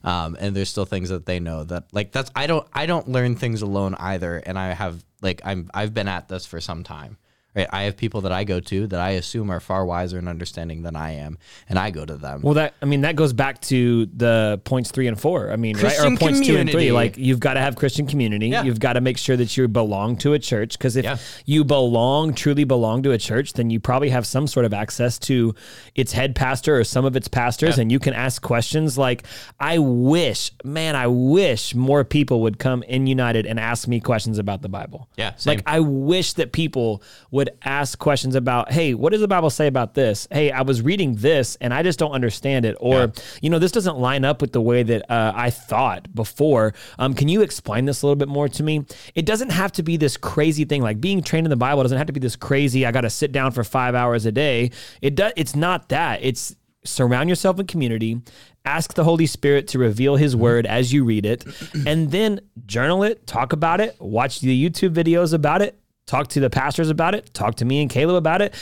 Um, 0.04 0.36
and 0.38 0.54
there's 0.54 0.68
still 0.68 0.84
things 0.84 1.08
that 1.08 1.24
they 1.24 1.40
know 1.40 1.64
that 1.64 1.84
like 1.92 2.12
that's 2.12 2.30
I 2.36 2.46
don't 2.46 2.66
I 2.74 2.84
don't 2.84 3.08
learn 3.08 3.36
things 3.36 3.62
alone 3.62 3.94
either, 3.98 4.36
and 4.36 4.58
I 4.58 4.74
have 4.74 5.02
like 5.22 5.40
I'm 5.44 5.70
I've 5.72 5.94
been 5.94 6.08
at 6.08 6.28
this 6.28 6.44
for 6.44 6.60
some 6.60 6.84
time. 6.84 7.16
Right, 7.58 7.68
I 7.72 7.82
have 7.82 7.96
people 7.96 8.20
that 8.22 8.32
I 8.32 8.44
go 8.44 8.60
to 8.60 8.86
that 8.86 9.00
I 9.00 9.10
assume 9.10 9.50
are 9.50 9.60
far 9.60 9.84
wiser 9.84 10.16
and 10.18 10.28
understanding 10.28 10.82
than 10.82 10.94
I 10.96 11.12
am, 11.16 11.38
and 11.68 11.78
I 11.78 11.90
go 11.90 12.04
to 12.04 12.16
them. 12.16 12.42
Well, 12.42 12.54
that 12.54 12.74
I 12.80 12.86
mean 12.86 13.00
that 13.02 13.16
goes 13.16 13.32
back 13.32 13.60
to 13.62 14.06
the 14.06 14.60
points 14.64 14.90
three 14.90 15.08
and 15.08 15.18
four. 15.20 15.50
I 15.52 15.56
mean, 15.56 15.76
right? 15.78 15.98
Or 16.00 16.16
points 16.16 16.46
two 16.46 16.56
and 16.56 16.70
three. 16.70 16.92
Like 16.92 17.16
you've 17.18 17.40
got 17.40 17.54
to 17.54 17.60
have 17.60 17.76
Christian 17.76 18.06
community. 18.06 18.48
Yeah. 18.48 18.62
You've 18.62 18.80
got 18.80 18.92
to 18.94 19.00
make 19.00 19.18
sure 19.18 19.36
that 19.36 19.56
you 19.56 19.66
belong 19.68 20.16
to 20.18 20.32
a 20.34 20.38
church. 20.38 20.78
Because 20.78 20.96
if 20.96 21.04
Yeah. 21.04 21.16
you 21.46 21.64
belong, 21.64 22.34
truly 22.34 22.64
belong 22.64 23.02
to 23.02 23.10
a 23.12 23.18
church, 23.18 23.54
then 23.54 23.70
you 23.70 23.80
probably 23.80 24.10
have 24.10 24.26
some 24.26 24.46
sort 24.46 24.64
of 24.64 24.72
access 24.72 25.18
to 25.20 25.54
its 25.94 26.12
head 26.12 26.34
pastor 26.36 26.78
or 26.78 26.84
some 26.84 27.04
of 27.04 27.16
its 27.16 27.26
pastors, 27.28 27.76
Yeah. 27.76 27.82
and 27.82 27.92
you 27.92 27.98
can 27.98 28.14
ask 28.14 28.40
questions 28.40 28.96
like, 28.96 29.24
"I 29.58 29.78
wish, 29.78 30.52
man, 30.64 30.94
I 30.94 31.08
wish 31.08 31.74
more 31.74 32.04
people 32.04 32.40
would 32.42 32.58
come 32.58 32.82
in 32.84 33.06
United 33.06 33.46
and 33.46 33.58
ask 33.58 33.88
me 33.88 33.98
questions 34.00 34.38
about 34.38 34.62
the 34.62 34.68
Bible." 34.68 35.08
Yeah, 35.16 35.34
same. 35.36 35.56
like 35.56 35.62
I 35.66 35.80
wish 35.80 36.34
that 36.34 36.52
people 36.52 37.02
would 37.30 37.47
ask 37.62 37.98
questions 37.98 38.34
about, 38.34 38.72
hey, 38.72 38.94
what 38.94 39.12
does 39.12 39.20
the 39.20 39.28
Bible 39.28 39.50
say 39.50 39.66
about 39.66 39.94
this? 39.94 40.26
Hey, 40.30 40.50
I 40.50 40.62
was 40.62 40.82
reading 40.82 41.14
this 41.16 41.56
and 41.60 41.72
I 41.72 41.82
just 41.82 41.98
don't 41.98 42.12
understand 42.12 42.64
it. 42.64 42.76
Or, 42.80 42.94
Yeah. 42.98 43.06
you 43.42 43.50
know, 43.50 43.58
this 43.58 43.72
doesn't 43.72 43.98
line 43.98 44.24
up 44.24 44.40
with 44.40 44.52
the 44.52 44.60
way 44.60 44.82
that 44.82 45.10
uh, 45.10 45.32
I 45.34 45.50
thought 45.50 46.14
before. 46.14 46.74
Um, 46.98 47.14
can 47.14 47.28
you 47.28 47.42
explain 47.42 47.84
this 47.84 48.02
a 48.02 48.06
little 48.06 48.16
bit 48.16 48.28
more 48.28 48.48
to 48.48 48.62
me? 48.62 48.84
It 49.14 49.26
doesn't 49.26 49.50
have 49.50 49.72
to 49.72 49.82
be 49.82 49.96
this 49.96 50.16
crazy 50.16 50.64
thing. 50.64 50.82
Like 50.82 51.00
being 51.00 51.22
trained 51.22 51.46
in 51.46 51.50
the 51.50 51.56
Bible 51.56 51.82
doesn't 51.82 51.98
have 51.98 52.06
to 52.08 52.12
be 52.12 52.20
this 52.20 52.36
crazy, 52.36 52.84
I 52.86 52.92
got 52.92 53.02
to 53.02 53.10
sit 53.10 53.32
down 53.32 53.52
for 53.52 53.64
five 53.64 53.94
hours 53.94 54.26
a 54.26 54.32
day. 54.32 54.70
It 55.02 55.14
does, 55.14 55.32
it's 55.36 55.54
not 55.56 55.88
that. 55.90 56.20
It's, 56.22 56.54
surround 56.84 57.28
yourself 57.28 57.58
in 57.58 57.66
community 57.66 58.18
ask 58.64 58.94
the 58.94 59.02
holy 59.04 59.26
spirit 59.26 59.66
to 59.66 59.78
reveal 59.78 60.14
his 60.16 60.34
word 60.36 60.64
as 60.64 60.92
you 60.92 61.04
read 61.04 61.26
it 61.26 61.44
and 61.86 62.12
then 62.12 62.40
journal 62.66 63.02
it 63.02 63.26
talk 63.26 63.52
about 63.52 63.80
it 63.80 63.94
watch 64.00 64.40
the 64.40 64.70
youtube 64.70 64.94
videos 64.94 65.34
about 65.34 65.60
it 65.60 65.78
talk 66.08 66.26
to 66.28 66.40
the 66.40 66.50
pastors 66.50 66.90
about 66.90 67.14
it 67.14 67.32
talk 67.34 67.54
to 67.54 67.64
me 67.64 67.80
and 67.82 67.90
caleb 67.90 68.16
about 68.16 68.42
it 68.42 68.52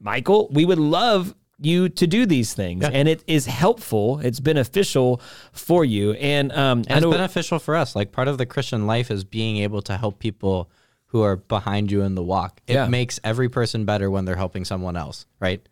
michael 0.00 0.48
we 0.52 0.64
would 0.64 0.78
love 0.78 1.34
you 1.60 1.88
to 1.88 2.06
do 2.06 2.26
these 2.26 2.52
things 2.54 2.84
and 2.84 3.08
it 3.08 3.22
is 3.26 3.46
helpful 3.46 4.18
it's 4.20 4.40
beneficial 4.40 5.20
for 5.52 5.84
you 5.84 6.12
and 6.14 6.50
um 6.52 6.82
And 6.88 7.04
it's 7.04 7.06
beneficial 7.06 7.58
for 7.58 7.76
us. 7.76 7.94
Like 7.94 8.10
part 8.10 8.26
of 8.28 8.38
the 8.38 8.44
Christian 8.44 8.86
life 8.88 9.08
is 9.10 9.22
being 9.24 9.58
able 9.58 9.80
to 9.82 9.96
help 9.96 10.18
people 10.18 10.68
who 11.06 11.22
are 11.22 11.36
behind 11.36 11.92
you 11.92 12.02
in 12.02 12.16
the 12.16 12.24
walk. 12.24 12.60
It 12.66 12.74
Yeah. 12.74 12.88
makes 12.88 13.20
every 13.22 13.48
person 13.48 13.84
better 13.84 14.10
when 14.10 14.24
they're 14.24 14.36
helping 14.44 14.64
someone 14.64 14.96
else, 14.96 15.26
right? 15.40 15.62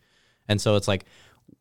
And 0.49 0.61
so 0.61 0.77
it's 0.77 0.87
like 0.87 1.05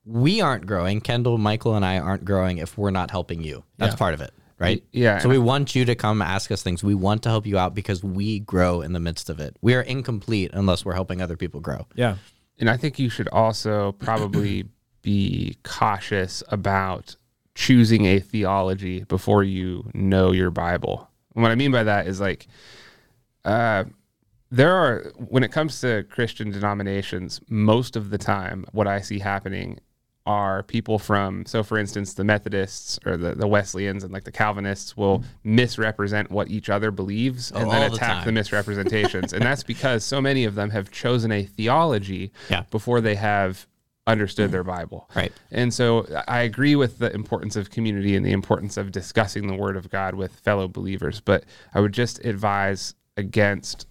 we 0.06 0.40
aren't 0.40 0.66
growing. 0.68 1.02
Kendall, 1.02 1.38
Michael, 1.40 1.76
and 1.76 1.84
I 1.84 1.98
aren't 1.98 2.24
growing 2.24 2.60
if 2.60 2.78
we're 2.78 2.92
not 2.92 3.10
helping 3.12 3.44
you. 3.44 3.64
That's 3.80 3.94
Yeah. 3.94 3.98
part 3.98 4.14
of 4.14 4.22
it, 4.22 4.32
right? 4.62 4.84
yeah, 4.92 5.20
So 5.20 5.30
we 5.30 5.38
want 5.38 5.76
you 5.76 5.86
to 5.86 5.96
come 5.96 6.22
ask 6.22 6.52
us 6.52 6.62
things. 6.62 6.84
We 6.84 6.96
want 6.96 7.24
to 7.24 7.30
help 7.30 7.46
you 7.46 7.58
out 7.58 7.74
because 7.74 8.04
we 8.04 8.40
grow 8.40 8.82
in 8.82 8.94
the 8.94 9.00
midst 9.00 9.30
of 9.30 9.40
it. 9.40 9.58
We 9.62 9.74
are 9.74 9.82
incomplete 9.82 10.52
unless 10.54 10.86
we're 10.86 10.94
helping 10.94 11.22
other 11.22 11.36
people 11.36 11.60
grow. 11.60 11.88
yeah 11.96 12.18
And 12.60 12.70
I 12.70 12.78
think 12.78 13.00
you 13.00 13.10
should 13.10 13.28
also 13.30 13.94
probably 13.94 14.66
be 15.02 15.58
cautious 15.64 16.44
about 16.50 17.16
choosing 17.56 18.06
a 18.06 18.20
theology 18.20 19.04
before 19.04 19.44
you 19.44 19.90
know 19.94 20.32
your 20.32 20.52
Bible. 20.52 21.10
And 21.36 21.42
what 21.42 21.52
I 21.52 21.56
mean 21.56 21.72
by 21.72 21.84
that 21.84 22.08
is 22.08 22.20
like, 22.22 22.48
uh, 23.44 23.86
there 24.52 24.74
are, 24.76 25.12
when 25.16 25.44
it 25.44 25.52
comes 25.52 25.80
to 25.82 26.04
Christian 26.04 26.52
denominations, 26.52 27.40
most 27.48 27.96
of 27.96 28.10
the 28.10 28.18
time, 28.18 28.66
what 28.74 28.86
I 28.88 29.00
see 29.02 29.20
happening 29.20 29.80
are 30.26 30.64
people 30.64 31.00
from, 31.00 31.46
so 31.46 31.64
for 31.64 31.78
instance, 31.78 32.14
the 32.14 32.24
Methodists 32.24 33.00
or 33.06 33.18
the, 33.18 33.34
the 33.34 33.48
Wesleyans 33.48 34.04
and 34.04 34.14
like 34.14 34.24
the 34.24 34.32
Calvinists 34.32 34.96
will 34.96 35.24
misrepresent 35.44 36.30
what 36.30 36.50
each 36.50 36.70
other 36.70 36.92
believes 36.92 37.52
oh, 37.54 37.60
and 37.60 37.68
Oh, 37.68 37.72
then 37.72 37.84
all 37.84 37.90
the 37.90 37.96
attack 37.96 38.26
the 38.26 38.32
misrepresentations. 38.32 39.34
and 39.34 39.42
that's 39.44 39.64
because 39.74 40.04
so 40.04 40.22
many 40.22 40.46
of 40.46 40.56
them 40.56 40.70
have 40.70 40.92
chosen 40.92 41.32
a 41.32 41.44
theology 41.44 42.32
Yeah. 42.50 42.64
before 42.70 43.02
they 43.02 43.16
have 43.16 43.68
understood 44.08 44.52
their 44.52 44.64
mm. 44.64 44.68
Bible. 44.68 45.10
Right. 45.16 45.32
And 45.52 45.74
so 45.74 46.06
I 46.28 46.42
agree 46.42 46.76
with 46.76 47.00
the 47.00 47.14
importance 47.14 47.56
of 47.56 47.70
community 47.70 48.16
and 48.16 48.26
the 48.26 48.32
importance 48.32 48.78
of 48.78 48.92
discussing 48.92 49.48
the 49.48 49.56
word 49.56 49.78
of 49.78 49.90
God 49.90 50.16
with 50.16 50.34
fellow 50.40 50.68
believers, 50.68 51.20
but 51.22 51.46
I 51.74 51.80
would 51.80 51.94
just 51.94 52.24
advise 52.26 52.96
against 53.18 53.88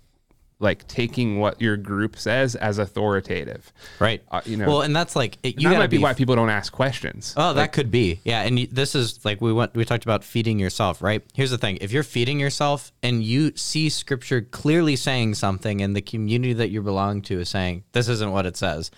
like 0.61 0.86
taking 0.86 1.38
what 1.38 1.61
your 1.61 1.76
group 1.76 2.16
says 2.16 2.54
as 2.54 2.78
authoritative. 2.78 3.72
Right. 3.98 4.22
Uh, 4.30 4.42
you 4.44 4.56
know, 4.56 4.68
well, 4.68 4.82
and 4.82 4.94
that's 4.94 5.16
like, 5.16 5.38
it, 5.42 5.61
you 5.61 5.70
that 5.70 5.78
might 5.78 5.90
be 5.90 5.96
be 5.96 6.02
why 6.02 6.14
people 6.14 6.36
don't 6.36 6.50
ask 6.50 6.72
questions. 6.72 7.34
Oh, 7.36 7.54
that 7.54 7.72
could 7.72 7.90
be. 7.90 8.20
Yeah, 8.24 8.42
and 8.42 8.58
this 8.70 8.94
is 8.94 9.24
like 9.24 9.40
we 9.40 9.52
went 9.52 9.74
we 9.74 9.84
talked 9.84 10.04
about 10.04 10.22
feeding 10.22 10.58
yourself, 10.58 11.02
right? 11.02 11.24
Here's 11.34 11.50
the 11.50 11.58
thing. 11.58 11.78
If 11.80 11.92
you're 11.92 12.02
feeding 12.02 12.38
yourself 12.38 12.92
and 13.02 13.22
you 13.22 13.52
see 13.56 13.88
scripture 13.88 14.42
clearly 14.42 14.96
saying 14.96 15.34
something 15.34 15.80
and 15.80 15.96
the 15.96 16.02
community 16.02 16.52
that 16.52 16.70
you 16.70 16.82
belong 16.82 17.22
to 17.22 17.40
is 17.40 17.48
saying 17.48 17.84
this 17.92 18.08
isn't 18.08 18.30
what 18.30 18.46
it 18.46 18.56
says, 18.56 18.90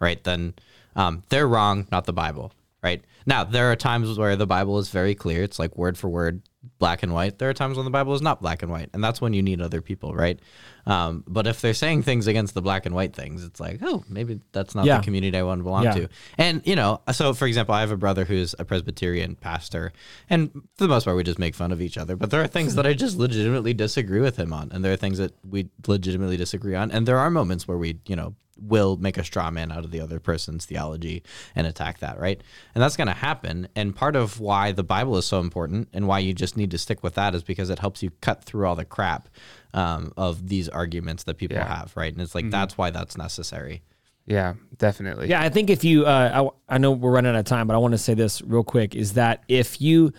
right? 0.00 0.22
Then 0.22 0.54
um, 0.96 1.22
they're 1.28 1.48
wrong, 1.48 1.86
not 1.92 2.04
the 2.04 2.12
Bible, 2.12 2.52
right? 2.82 3.02
Now, 3.26 3.44
there 3.44 3.70
are 3.70 3.76
times 3.76 4.18
where 4.18 4.36
the 4.36 4.46
Bible 4.46 4.78
is 4.78 4.90
very 4.90 5.14
clear. 5.14 5.42
It's 5.42 5.58
like 5.58 5.76
word 5.76 5.96
for 5.96 6.08
word, 6.08 6.42
black 6.84 7.02
and 7.02 7.14
white. 7.14 7.38
There 7.38 7.48
are 7.48 7.54
times 7.54 7.76
when 7.78 7.86
the 7.86 7.90
Bible 7.98 8.12
is 8.14 8.20
not 8.20 8.42
black 8.42 8.62
and 8.62 8.70
white, 8.70 8.90
and 8.92 9.02
that's 9.02 9.18
when 9.18 9.32
you 9.32 9.42
need 9.42 9.62
other 9.62 9.80
people, 9.80 10.14
right? 10.14 10.38
Um, 10.86 11.24
but 11.26 11.46
if 11.46 11.62
they're 11.62 11.72
saying 11.72 12.02
things 12.02 12.26
against 12.26 12.52
the 12.52 12.60
black 12.60 12.84
and 12.84 12.94
white 12.94 13.14
things, 13.16 13.42
it's 13.42 13.58
like, 13.58 13.78
oh, 13.82 14.04
maybe 14.06 14.40
that's 14.52 14.74
not 14.74 14.84
Yeah. 14.84 14.98
the 14.98 15.02
community 15.04 15.36
I 15.38 15.42
want 15.44 15.60
to 15.60 15.64
belong 15.64 15.84
Yeah. 15.84 15.94
to. 15.94 16.08
And 16.36 16.60
you 16.66 16.76
know, 16.76 17.00
so 17.10 17.32
for 17.32 17.46
example, 17.46 17.74
I 17.74 17.80
have 17.80 17.90
a 17.90 17.96
brother 17.96 18.24
who's 18.26 18.54
a 18.58 18.66
Presbyterian 18.66 19.34
pastor, 19.36 19.92
and 20.28 20.50
for 20.76 20.84
the 20.84 20.88
most 20.88 21.04
part, 21.04 21.16
we 21.16 21.22
just 21.24 21.38
make 21.38 21.54
fun 21.54 21.72
of 21.72 21.80
each 21.80 21.96
other. 21.96 22.16
But 22.16 22.30
there 22.30 22.42
are 22.42 22.46
things 22.46 22.74
that 22.74 22.86
I 22.86 22.92
just 22.92 23.16
legitimately 23.16 23.72
disagree 23.72 24.20
with 24.20 24.36
him 24.36 24.52
on, 24.52 24.68
and 24.72 24.84
there 24.84 24.92
are 24.92 24.96
things 25.04 25.16
that 25.16 25.32
we 25.48 25.70
legitimately 25.86 26.36
disagree 26.36 26.74
on, 26.74 26.90
and 26.90 27.08
there 27.08 27.18
are 27.18 27.30
moments 27.30 27.66
where 27.66 27.78
we, 27.78 27.98
you 28.06 28.16
know, 28.16 28.34
will 28.60 28.96
make 28.96 29.18
a 29.18 29.24
straw 29.24 29.50
man 29.50 29.72
out 29.72 29.84
of 29.84 29.90
the 29.90 30.00
other 30.00 30.20
person's 30.20 30.64
theology 30.64 31.22
and 31.54 31.66
attack 31.66 31.98
that, 31.98 32.18
right? 32.20 32.40
And 32.74 32.82
that's 32.82 32.96
going 32.96 33.08
to 33.08 33.12
happen. 33.14 33.68
And 33.74 33.94
part 33.94 34.16
of 34.16 34.40
why 34.40 34.72
the 34.72 34.84
Bible 34.84 35.16
is 35.16 35.26
so 35.26 35.40
important 35.40 35.88
and 35.92 36.06
why 36.06 36.20
you 36.20 36.32
just 36.34 36.56
need 36.56 36.70
to 36.70 36.78
stick 36.78 37.02
with 37.02 37.14
that 37.14 37.34
is 37.34 37.42
because 37.42 37.70
it 37.70 37.78
helps 37.80 38.02
you 38.02 38.10
cut 38.20 38.44
through 38.44 38.66
all 38.66 38.76
the 38.76 38.84
crap 38.84 39.28
um, 39.72 40.12
of 40.16 40.48
these 40.48 40.68
arguments 40.68 41.24
that 41.24 41.36
people 41.38 41.56
Yeah. 41.56 41.66
have, 41.76 41.96
right? 41.96 42.12
And 42.12 42.22
it's 42.22 42.34
like 42.34 42.50
that's 42.50 42.78
why 42.78 42.90
that's 42.90 43.16
necessary. 43.16 43.82
Yeah, 44.26 44.54
definitely. 44.78 45.28
Yeah, 45.28 45.42
I 45.42 45.50
think 45.50 45.68
if 45.68 45.84
you, 45.84 46.06
uh, 46.06 46.48
I, 46.68 46.76
I 46.76 46.78
know 46.78 46.92
we're 46.92 47.10
running 47.10 47.34
out 47.34 47.38
of 47.38 47.44
time, 47.44 47.66
but 47.66 47.74
I 47.74 47.78
want 47.78 47.92
to 47.92 47.98
say 47.98 48.14
this 48.14 48.40
real 48.40 48.64
quick: 48.64 48.94
is 48.94 49.12
that 49.14 49.42
if 49.48 49.82
you, 49.82 50.12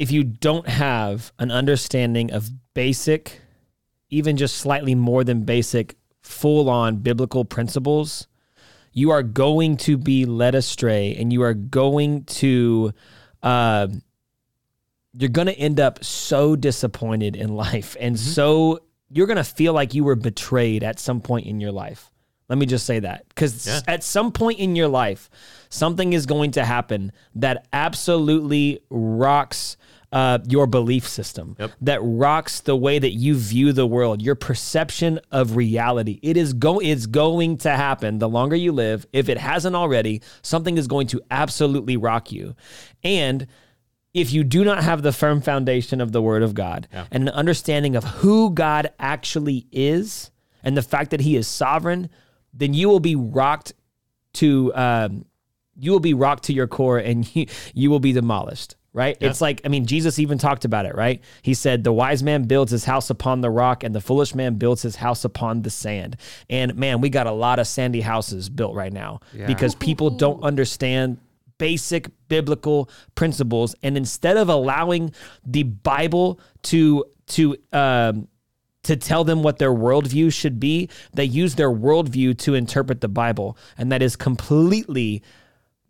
if 0.00 0.10
you 0.10 0.24
don't 0.24 0.66
have 0.68 1.32
an 1.38 1.50
understanding 1.52 2.32
of 2.32 2.50
basic, 2.74 3.40
even 4.10 4.36
just 4.36 4.56
slightly 4.56 4.94
more 4.96 5.22
than 5.22 5.44
basic, 5.44 5.96
full-on 6.28 6.96
biblical 6.96 7.44
principles, 7.44 8.28
you 8.92 9.10
are 9.10 9.22
going 9.22 9.76
to 9.78 9.96
be 9.96 10.26
led 10.26 10.54
astray, 10.54 11.16
and 11.16 11.32
you 11.32 11.42
are 11.42 11.54
going 11.54 12.24
to, 12.24 12.92
uh, 13.42 13.88
you're 15.14 15.30
going 15.30 15.46
to 15.46 15.58
end 15.58 15.80
up 15.80 16.04
so 16.04 16.54
disappointed 16.54 17.34
in 17.34 17.54
life, 17.56 17.96
and 17.98 18.18
so 18.20 18.80
you're 19.10 19.26
going 19.26 19.38
to 19.38 19.44
feel 19.44 19.72
like 19.72 19.94
you 19.94 20.04
were 20.04 20.14
betrayed 20.16 20.84
at 20.84 20.98
some 21.00 21.20
point 21.20 21.46
in 21.46 21.60
your 21.60 21.72
life. 21.72 22.12
Let 22.50 22.58
me 22.58 22.66
just 22.66 22.84
say 22.86 23.00
that 23.00 23.26
because 23.30 23.66
Yeah. 23.66 23.80
at 23.88 24.04
some 24.04 24.30
point 24.32 24.58
in 24.58 24.76
your 24.76 24.88
life, 24.88 25.30
something 25.70 26.12
is 26.12 26.26
going 26.26 26.50
to 26.52 26.64
happen 26.64 27.12
that 27.34 27.66
absolutely 27.72 28.80
rocks 28.90 29.76
uh, 30.10 30.38
your 30.48 30.66
belief 30.66 31.06
system, 31.06 31.54
Yep. 31.58 31.72
that 31.82 32.00
rocks 32.02 32.60
the 32.60 32.76
way 32.76 32.98
that 32.98 33.12
you 33.12 33.36
view 33.36 33.72
the 33.72 33.86
world, 33.86 34.22
your 34.22 34.34
perception 34.34 35.20
of 35.30 35.54
reality. 35.56 36.18
It 36.22 36.36
is 36.36 36.54
go 36.54 36.78
it's 36.78 37.06
going 37.06 37.58
to 37.58 37.70
happen 37.70 38.18
the 38.18 38.28
longer 38.28 38.56
you 38.56 38.72
live. 38.72 39.06
If 39.12 39.28
it 39.28 39.36
hasn't 39.38 39.76
already, 39.76 40.22
something 40.42 40.78
is 40.78 40.86
going 40.86 41.08
to 41.08 41.20
absolutely 41.30 41.96
rock 41.98 42.32
you. 42.32 42.54
And 43.04 43.46
if 44.14 44.32
you 44.32 44.42
do 44.44 44.64
not 44.64 44.82
have 44.82 45.02
the 45.02 45.12
firm 45.12 45.42
foundation 45.42 46.00
of 46.00 46.12
the 46.12 46.22
Word 46.22 46.42
of 46.42 46.54
God 46.54 46.88
and 47.10 47.28
an 47.28 47.34
understanding 47.34 47.94
of 47.94 48.04
who 48.04 48.50
God 48.50 48.90
actually 48.98 49.66
is 49.70 50.30
and 50.64 50.74
the 50.76 50.82
fact 50.82 51.10
that 51.10 51.20
He 51.20 51.36
is 51.36 51.46
sovereign, 51.46 52.08
then 52.54 52.72
you 52.72 52.88
will 52.88 53.00
be 53.00 53.14
rocked 53.14 53.74
to 54.34 54.72
um, 54.74 55.26
you 55.76 55.92
will 55.92 56.00
be 56.00 56.14
rocked 56.14 56.44
to 56.44 56.52
your 56.54 56.66
core 56.66 56.98
and 56.98 57.34
you, 57.36 57.46
you 57.74 57.90
will 57.90 58.00
be 58.00 58.12
demolished. 58.12 58.74
Right? 58.98 59.16
It's 59.20 59.40
like, 59.40 59.60
I 59.64 59.68
mean, 59.68 59.86
Jesus 59.86 60.18
even 60.18 60.38
talked 60.38 60.64
about 60.64 60.84
it, 60.84 60.96
right? 60.96 61.22
He 61.42 61.54
said, 61.54 61.84
The 61.84 61.92
wise 61.92 62.20
man 62.24 62.42
builds 62.48 62.72
his 62.72 62.84
house 62.84 63.10
upon 63.10 63.42
the 63.42 63.48
rock, 63.48 63.84
and 63.84 63.94
the 63.94 64.00
foolish 64.00 64.34
man 64.34 64.56
builds 64.56 64.82
his 64.82 64.96
house 64.96 65.24
upon 65.24 65.62
the 65.62 65.70
sand. 65.70 66.16
And 66.50 66.74
man, 66.74 67.00
we 67.00 67.08
got 67.08 67.28
a 67.28 67.32
lot 67.32 67.60
of 67.60 67.68
sandy 67.68 68.00
houses 68.00 68.48
built 68.48 68.74
right 68.74 68.92
now 68.92 69.20
because 69.46 69.76
people 69.76 70.10
don't 70.10 70.42
understand 70.42 71.18
basic 71.58 72.10
biblical 72.28 72.90
principles 73.14 73.74
and 73.82 73.96
instead 73.96 74.36
of 74.36 74.48
allowing 74.48 75.12
the 75.44 75.64
bible 75.64 76.38
to 76.62 77.04
to 77.26 77.56
um 77.72 78.28
to 78.84 78.96
tell 78.96 79.22
them 79.24 79.42
what 79.42 79.58
their 79.58 79.72
worldview 79.72 80.32
should 80.32 80.58
be. 80.58 80.88
They 81.12 81.24
use 81.24 81.56
their 81.56 81.70
worldview 81.70 82.38
to 82.38 82.54
interpret 82.54 83.02
the 83.02 83.08
Bible, 83.08 83.58
and 83.76 83.92
that 83.92 84.00
is 84.00 84.16
completely 84.16 85.22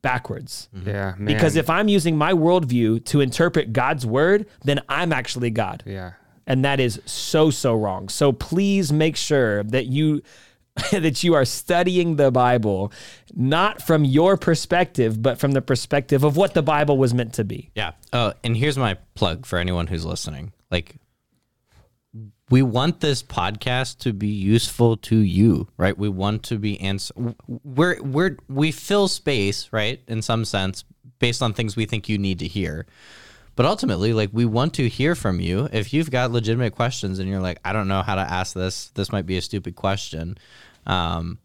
backwards. 0.02 0.68
Mm-hmm. 0.74 0.88
Yeah, 0.88 1.14
man. 1.18 1.26
Because 1.26 1.56
if 1.56 1.68
I'm 1.70 1.88
using 1.88 2.16
my 2.16 2.32
worldview 2.32 3.04
to 3.06 3.20
interpret 3.20 3.72
God's 3.72 4.06
word, 4.06 4.46
then 4.64 4.80
I'm 4.88 5.12
actually 5.12 5.50
God. 5.50 5.82
yeah, 5.86 6.12
And 6.46 6.64
that 6.64 6.80
is 6.80 7.00
so, 7.06 7.50
so 7.50 7.74
wrong. 7.74 8.08
So 8.08 8.32
please 8.32 8.92
make 8.92 9.16
sure 9.16 9.62
that 9.64 9.86
you 9.86 10.22
that 10.92 11.24
you 11.24 11.34
are 11.34 11.44
studying 11.44 12.16
the 12.16 12.30
Bible 12.30 12.92
not 13.34 13.82
from 13.82 14.04
your 14.04 14.36
perspective, 14.36 15.20
but 15.20 15.38
from 15.38 15.50
the 15.52 15.60
perspective 15.62 16.22
of 16.22 16.36
what 16.36 16.54
the 16.54 16.62
Bible 16.62 16.96
was 16.96 17.12
meant 17.12 17.34
to 17.34 17.44
be. 17.44 17.70
Yeah. 17.74 17.92
Oh, 18.12 18.32
and 18.44 18.56
here's 18.56 18.78
my 18.78 18.94
plug 19.14 19.44
for 19.44 19.58
anyone 19.58 19.88
who's 19.88 20.04
listening. 20.04 20.52
Like, 20.70 20.96
we 22.50 22.62
want 22.62 23.00
this 23.00 23.22
podcast 23.22 23.98
to 23.98 24.12
be 24.12 24.28
useful 24.28 24.96
to 24.96 25.18
you, 25.18 25.68
right? 25.76 25.96
We 25.96 26.08
want 26.08 26.44
to 26.44 26.58
be 26.58 26.80
answer. 26.80 27.14
We're 27.46 28.00
we're 28.02 28.36
we 28.48 28.72
fill 28.72 29.08
space, 29.08 29.68
right? 29.72 30.00
In 30.08 30.22
some 30.22 30.44
sense, 30.44 30.84
based 31.18 31.42
on 31.42 31.52
things 31.52 31.76
we 31.76 31.86
think 31.86 32.08
you 32.08 32.18
need 32.18 32.38
to 32.38 32.46
hear. 32.46 32.86
But 33.56 33.66
ultimately, 33.66 34.12
like 34.12 34.30
we 34.32 34.44
want 34.44 34.74
to 34.74 34.88
hear 34.88 35.14
from 35.14 35.40
you. 35.40 35.68
If 35.72 35.92
you've 35.92 36.10
got 36.10 36.30
legitimate 36.30 36.74
questions 36.74 37.18
and 37.18 37.28
you're 37.28 37.40
like, 37.40 37.58
I 37.64 37.72
don't 37.72 37.88
know 37.88 38.02
how 38.02 38.14
to 38.14 38.20
ask 38.20 38.54
this. 38.54 38.90
This 38.90 39.10
might 39.10 39.26
be 39.26 39.36
a 39.36 39.42
stupid 39.42 39.74
question. 39.74 40.38
Um, 40.86 41.38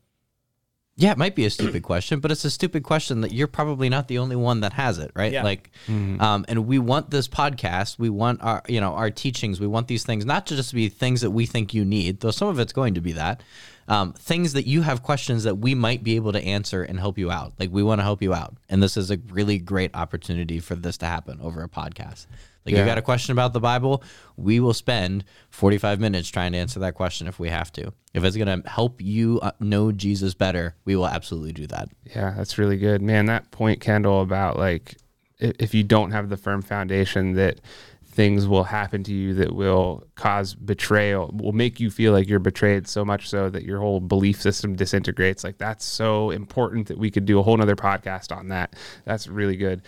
yeah, 0.96 1.12
it 1.12 1.18
might 1.18 1.36
be 1.36 1.46
a 1.46 1.50
stupid 1.50 1.82
question, 1.82 2.20
but 2.20 2.32
it's 2.32 2.46
a 2.46 2.52
stupid 2.52 2.84
question 2.84 3.22
that 3.22 3.32
you're 3.32 3.48
probably 3.48 3.90
not 3.90 4.08
the 4.08 4.20
only 4.20 4.36
one 4.36 4.60
that 4.60 4.74
has 4.74 5.00
it, 5.00 5.12
right? 5.16 5.32
Yeah. 5.32 5.44
Like, 5.44 5.72
um, 5.88 6.46
and 6.48 6.68
we 6.68 6.78
want 6.78 7.10
this 7.10 7.28
podcast, 7.28 7.98
we 7.98 8.10
want 8.12 8.44
our, 8.44 8.62
you 8.68 8.80
know, 8.80 8.94
our 8.94 9.10
teachings, 9.10 9.60
we 9.60 9.66
want 9.66 9.88
these 9.88 10.06
things 10.06 10.24
not 10.24 10.46
to 10.48 10.56
just 10.56 10.72
be 10.72 10.90
things 10.90 11.22
that 11.22 11.32
we 11.32 11.48
think 11.48 11.74
you 11.74 11.84
need, 11.84 12.20
though 12.20 12.30
some 12.30 12.48
of 12.48 12.60
it's 12.60 12.74
going 12.74 12.94
to 12.94 13.02
be 13.02 13.14
that, 13.14 13.42
um, 13.88 14.14
things 14.14 14.54
that 14.54 14.68
you 14.68 14.84
have 14.84 15.02
questions 15.02 15.44
that 15.46 15.56
we 15.56 15.74
might 15.74 16.04
be 16.04 16.16
able 16.16 16.32
to 16.32 16.44
answer 16.44 16.84
and 16.84 17.00
help 17.00 17.18
you 17.18 17.32
out. 17.32 17.54
Like, 17.60 17.72
we 17.72 17.82
want 17.82 17.98
to 17.98 18.04
help 18.04 18.22
you 18.22 18.34
out, 18.36 18.56
and 18.70 18.84
this 18.84 18.96
is 18.96 19.10
a 19.10 19.18
really 19.32 19.58
great 19.58 19.96
opportunity 19.96 20.60
for 20.60 20.76
this 20.76 20.98
to 20.98 21.08
happen 21.08 21.40
over 21.42 21.64
a 21.64 21.70
podcast. 21.70 22.28
Like, 22.66 22.74
you 22.74 22.80
Yeah. 22.80 22.86
got 22.86 22.98
a 22.98 23.02
question 23.02 23.32
about 23.34 23.54
the 23.54 23.60
Bible, 23.60 24.04
we 24.38 24.60
will 24.60 24.74
spend 24.74 25.24
45 25.50 26.00
minutes 26.00 26.30
trying 26.30 26.54
to 26.54 26.58
answer 26.58 26.80
that 26.80 26.94
question 26.96 27.28
if 27.28 27.40
we 27.40 27.50
have 27.50 27.72
to. 27.74 27.92
If 28.14 28.24
it's 28.24 28.38
going 28.38 28.62
to 28.62 28.70
help 28.70 29.02
you 29.02 29.40
uh, 29.42 29.52
know 29.60 29.92
Jesus 29.92 30.34
better, 30.34 30.76
we 30.86 30.96
will 30.96 31.08
absolutely 31.08 31.52
do 31.54 31.68
that. 31.68 31.90
yeah, 32.16 32.34
that's 32.38 32.58
really 32.58 32.78
good, 32.78 33.02
man. 33.02 33.26
That 33.26 33.52
point, 33.52 33.80
Kendall, 33.82 34.22
about 34.22 34.58
like 34.58 34.96
if 35.40 35.74
you 35.74 35.84
don't 35.84 36.12
have 36.12 36.30
the 36.30 36.38
firm 36.38 36.62
foundation 36.62 37.34
that 37.34 37.60
things 38.06 38.48
will 38.48 38.64
happen 38.66 39.04
to 39.04 39.12
you 39.12 39.34
that 39.34 39.52
will 39.56 40.06
cause 40.16 40.54
betrayal, 40.54 41.32
will 41.34 41.52
make 41.52 41.80
you 41.80 41.90
feel 41.90 42.14
like 42.14 42.28
you're 42.30 42.38
betrayed 42.38 42.88
so 42.88 43.04
much 43.04 43.28
so 43.28 43.50
that 43.50 43.64
your 43.64 43.80
whole 43.80 44.00
belief 44.00 44.40
system 44.40 44.76
disintegrates. 44.76 45.44
Like 45.44 45.58
that's 45.58 45.84
so 45.84 46.30
important 46.30 46.88
that 46.90 46.98
we 47.00 47.10
could 47.10 47.26
do 47.26 47.40
a 47.40 47.44
whole 47.44 47.58
nother 47.58 47.76
podcast 47.76 48.34
on 48.34 48.50
that. 48.50 48.76
That's 49.04 49.28
really 49.28 49.58
good. 49.58 49.82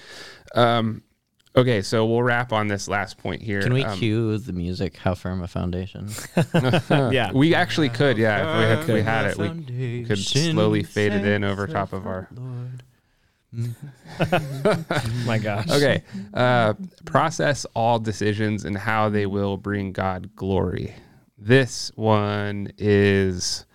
Um, 0.56 1.04
okay, 1.56 1.82
so 1.82 2.06
we'll 2.06 2.24
wrap 2.24 2.52
on 2.54 2.68
this 2.68 2.88
last 2.88 3.18
point 3.18 3.42
here. 3.42 3.62
Can 3.62 3.74
we 3.74 3.84
Um, 3.84 3.98
cue 3.98 4.38
the 4.38 4.54
music? 4.54 4.98
How 4.98 5.14
firm 5.16 5.42
a 5.42 5.48
foundation? 5.48 6.10
yeah. 6.90 7.32
We 7.34 7.56
actually 7.56 7.90
could, 7.90 8.18
yeah. 8.18 8.40
If 8.40 8.58
we 8.60 8.64
had, 8.64 8.80
if 8.80 8.88
we 8.88 9.02
had 9.02 9.26
it, 9.32 9.38
we 9.38 10.06
could 10.06 10.20
slowly 10.20 10.84
fade 10.84 11.14
it 11.14 11.26
in 11.26 11.44
over 11.44 11.68
top 11.68 11.94
of 11.94 12.06
our. 12.06 12.30
My 15.26 15.38
gosh. 15.38 15.70
Okay. 15.70 16.04
Uh, 16.34 16.74
process 17.06 17.66
all 17.74 18.00
decisions 18.00 18.66
and 18.66 18.78
how 18.78 19.10
they 19.10 19.26
will 19.26 19.58
bring 19.58 19.92
God 19.94 20.36
glory. 20.36 20.94
This 21.38 21.92
one 21.96 22.72
is 22.78 23.66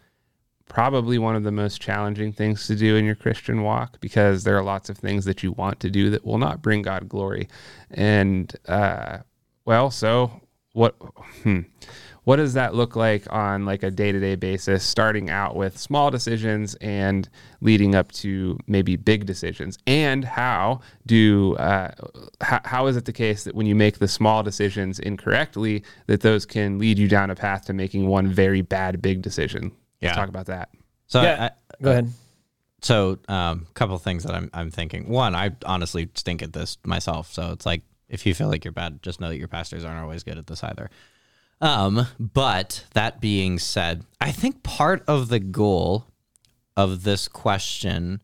probably 0.70 1.18
one 1.18 1.34
of 1.34 1.42
the 1.42 1.50
most 1.50 1.82
challenging 1.82 2.32
things 2.32 2.68
to 2.68 2.76
do 2.76 2.94
in 2.94 3.04
your 3.04 3.16
Christian 3.16 3.62
walk 3.62 4.00
because 4.00 4.44
there 4.44 4.56
are 4.56 4.62
lots 4.62 4.88
of 4.88 4.96
things 4.96 5.24
that 5.24 5.42
you 5.42 5.50
want 5.52 5.80
to 5.80 5.90
do 5.90 6.10
that 6.10 6.24
will 6.24 6.38
not 6.38 6.62
bring 6.62 6.80
God 6.80 7.08
glory. 7.08 7.48
And, 7.90 8.54
uh, 8.68 9.18
well, 9.64 9.90
so 9.90 10.40
what? 10.72 10.94
Hmm, 11.42 11.62
what 12.22 12.36
does 12.36 12.54
that 12.54 12.74
look 12.74 12.94
like 12.94 13.26
on 13.32 13.64
like 13.64 13.82
a 13.82 13.90
day-to-day 13.90 14.36
basis 14.36 14.84
starting 14.84 15.28
out 15.28 15.56
with 15.56 15.76
small 15.76 16.12
decisions 16.12 16.76
and 16.76 17.28
leading 17.60 17.96
up 17.96 18.12
to 18.12 18.56
maybe 18.68 18.94
big 18.94 19.26
decisions 19.26 19.76
and 19.88 20.24
how 20.24 20.80
do 21.06 21.56
uh, 21.56 21.90
how, 22.40 22.60
how 22.64 22.86
is 22.86 22.96
it 22.96 23.06
the 23.06 23.12
case 23.12 23.42
that 23.42 23.56
when 23.56 23.66
you 23.66 23.74
make 23.74 23.98
the 23.98 24.06
small 24.06 24.44
decisions 24.44 25.00
incorrectly 25.00 25.82
that 26.06 26.20
those 26.20 26.46
can 26.46 26.78
lead 26.78 26.98
you 26.98 27.08
down 27.08 27.30
a 27.30 27.34
path 27.34 27.64
to 27.64 27.72
making 27.72 28.06
one 28.06 28.28
very 28.28 28.60
bad 28.60 29.02
big 29.02 29.22
decision 29.22 29.72
Yeah. 30.00 30.14
talk 30.14 30.28
about 30.28 30.46
that 30.46 30.70
So, 31.06 31.22
Yeah. 31.22 31.50
I, 31.50 31.82
Go 31.82 31.90
ahead. 31.92 32.12
so 32.82 33.18
um, 33.28 33.66
couple 33.74 33.98
things 33.98 34.24
that 34.24 34.34
I'm 34.34 34.50
I'm 34.52 34.70
thinking. 34.70 35.08
One, 35.08 35.34
I 35.34 35.50
honestly 35.64 36.08
stink 36.14 36.42
at 36.42 36.52
this 36.52 36.78
myself. 36.84 37.32
So 37.32 37.52
it's 37.52 37.66
like 37.66 37.82
if 38.08 38.26
you 38.26 38.34
feel 38.34 38.48
like 38.48 38.64
you're 38.64 38.72
bad, 38.72 39.02
just 39.02 39.20
know 39.20 39.28
that 39.28 39.38
your 39.38 39.48
pastors 39.48 39.84
aren't 39.84 40.00
always 40.02 40.22
good 40.24 40.38
at 40.38 40.46
this 40.46 40.62
either. 40.64 40.90
Um, 41.60 42.06
but 42.18 42.84
that 42.94 43.20
being 43.20 43.58
said, 43.58 44.04
I 44.20 44.32
think 44.32 44.62
part 44.62 45.04
of 45.06 45.28
the 45.28 45.38
goal 45.40 46.06
of 46.76 47.02
this 47.02 47.28
question, 47.28 48.22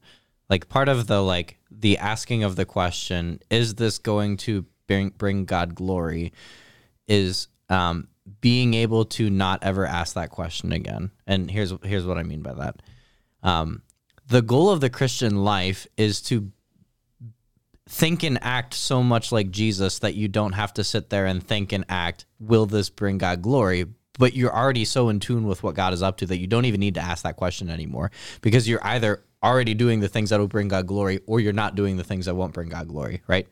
like 0.48 0.68
part 0.68 0.88
of 0.88 1.06
the 1.06 1.20
like 1.22 1.58
the 1.70 1.98
asking 1.98 2.44
of 2.44 2.56
the 2.56 2.64
question, 2.64 3.40
is 3.50 3.74
this 3.74 3.98
going 3.98 4.38
to 4.38 4.64
bring 4.86 5.10
bring 5.10 5.44
God 5.44 5.74
glory? 5.74 6.32
Is 7.08 7.48
um, 7.68 8.08
being 8.40 8.74
able 8.74 9.04
to 9.04 9.30
not 9.30 9.62
ever 9.62 9.86
ask 9.86 10.14
that 10.14 10.30
question 10.30 10.72
again. 10.72 11.10
And 11.26 11.50
here's 11.50 11.72
here's 11.82 12.06
what 12.06 12.18
I 12.18 12.22
mean 12.22 12.42
by 12.42 12.54
that. 12.54 12.82
Um, 13.42 13.82
the 14.28 14.42
goal 14.42 14.70
of 14.70 14.80
the 14.80 14.90
Christian 14.90 15.44
life 15.44 15.86
is 15.96 16.20
to 16.22 16.50
think 17.88 18.24
and 18.24 18.38
act 18.42 18.74
so 18.74 19.02
much 19.02 19.30
like 19.30 19.50
Jesus 19.50 20.00
that 20.00 20.14
you 20.14 20.26
don't 20.26 20.52
have 20.52 20.74
to 20.74 20.84
sit 20.84 21.10
there 21.10 21.26
and 21.26 21.42
think 21.42 21.72
and 21.72 21.84
act, 21.88 22.26
will 22.40 22.66
this 22.66 22.90
bring 22.90 23.18
God 23.18 23.42
glory? 23.42 23.86
But 24.18 24.34
you're 24.34 24.54
already 24.54 24.84
so 24.84 25.08
in 25.08 25.20
tune 25.20 25.46
with 25.46 25.62
what 25.62 25.74
God 25.74 25.92
is 25.92 26.02
up 26.02 26.16
to 26.18 26.26
that 26.26 26.38
you 26.38 26.46
don't 26.46 26.64
even 26.64 26.80
need 26.80 26.94
to 26.94 27.00
ask 27.00 27.22
that 27.22 27.36
question 27.36 27.70
anymore 27.70 28.10
because 28.40 28.68
you're 28.68 28.84
either 28.84 29.22
already 29.42 29.74
doing 29.74 30.00
the 30.00 30.08
things 30.08 30.30
that 30.30 30.40
will 30.40 30.48
bring 30.48 30.68
God 30.68 30.86
glory 30.86 31.20
or 31.26 31.38
you're 31.38 31.52
not 31.52 31.74
doing 31.76 31.96
the 31.96 32.04
things 32.04 32.26
that 32.26 32.34
won't 32.34 32.54
bring 32.54 32.70
God 32.70 32.88
glory, 32.88 33.22
right? 33.28 33.46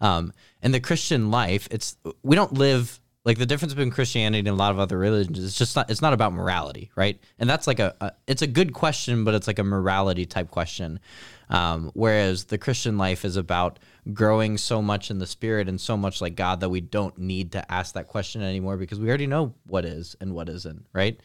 Um, 0.00 0.32
in 0.62 0.72
the 0.72 0.80
Christian 0.80 1.30
life, 1.30 1.68
it's 1.70 1.96
we 2.22 2.36
don't 2.36 2.54
live 2.54 3.00
like 3.24 3.38
the 3.38 3.46
difference 3.46 3.72
between 3.72 3.90
Christianity 3.90 4.40
and 4.40 4.48
a 4.48 4.54
lot 4.54 4.70
of 4.70 4.78
other 4.78 4.98
religions 4.98 5.38
is 5.38 5.56
just 5.56 5.76
not 5.76 5.90
it's 5.90 6.02
not 6.02 6.12
about 6.12 6.32
morality, 6.32 6.90
right? 6.94 7.18
And 7.38 7.48
that's 7.48 7.66
like 7.66 7.78
a, 7.78 7.94
a 8.00 8.12
it's 8.26 8.42
a 8.42 8.46
good 8.46 8.72
question, 8.74 9.24
but 9.24 9.34
it's 9.34 9.46
like 9.46 9.58
a 9.58 9.64
morality 9.64 10.26
type 10.26 10.50
question. 10.50 11.00
Um, 11.48 11.90
whereas 11.94 12.44
the 12.44 12.58
Christian 12.58 12.98
life 12.98 13.24
is 13.24 13.36
about 13.36 13.78
growing 14.12 14.58
so 14.58 14.82
much 14.82 15.10
in 15.10 15.18
the 15.18 15.26
spirit 15.26 15.68
and 15.68 15.80
so 15.80 15.96
much 15.96 16.20
like 16.20 16.36
God 16.36 16.60
that 16.60 16.68
we 16.68 16.80
don't 16.80 17.16
need 17.18 17.52
to 17.52 17.72
ask 17.72 17.94
that 17.94 18.08
question 18.08 18.42
anymore 18.42 18.76
because 18.76 18.98
we 18.98 19.08
already 19.08 19.26
know 19.26 19.54
what 19.66 19.84
is 19.84 20.16
and 20.20 20.34
what 20.34 20.48
isn't, 20.48 20.86
right? 20.92 21.18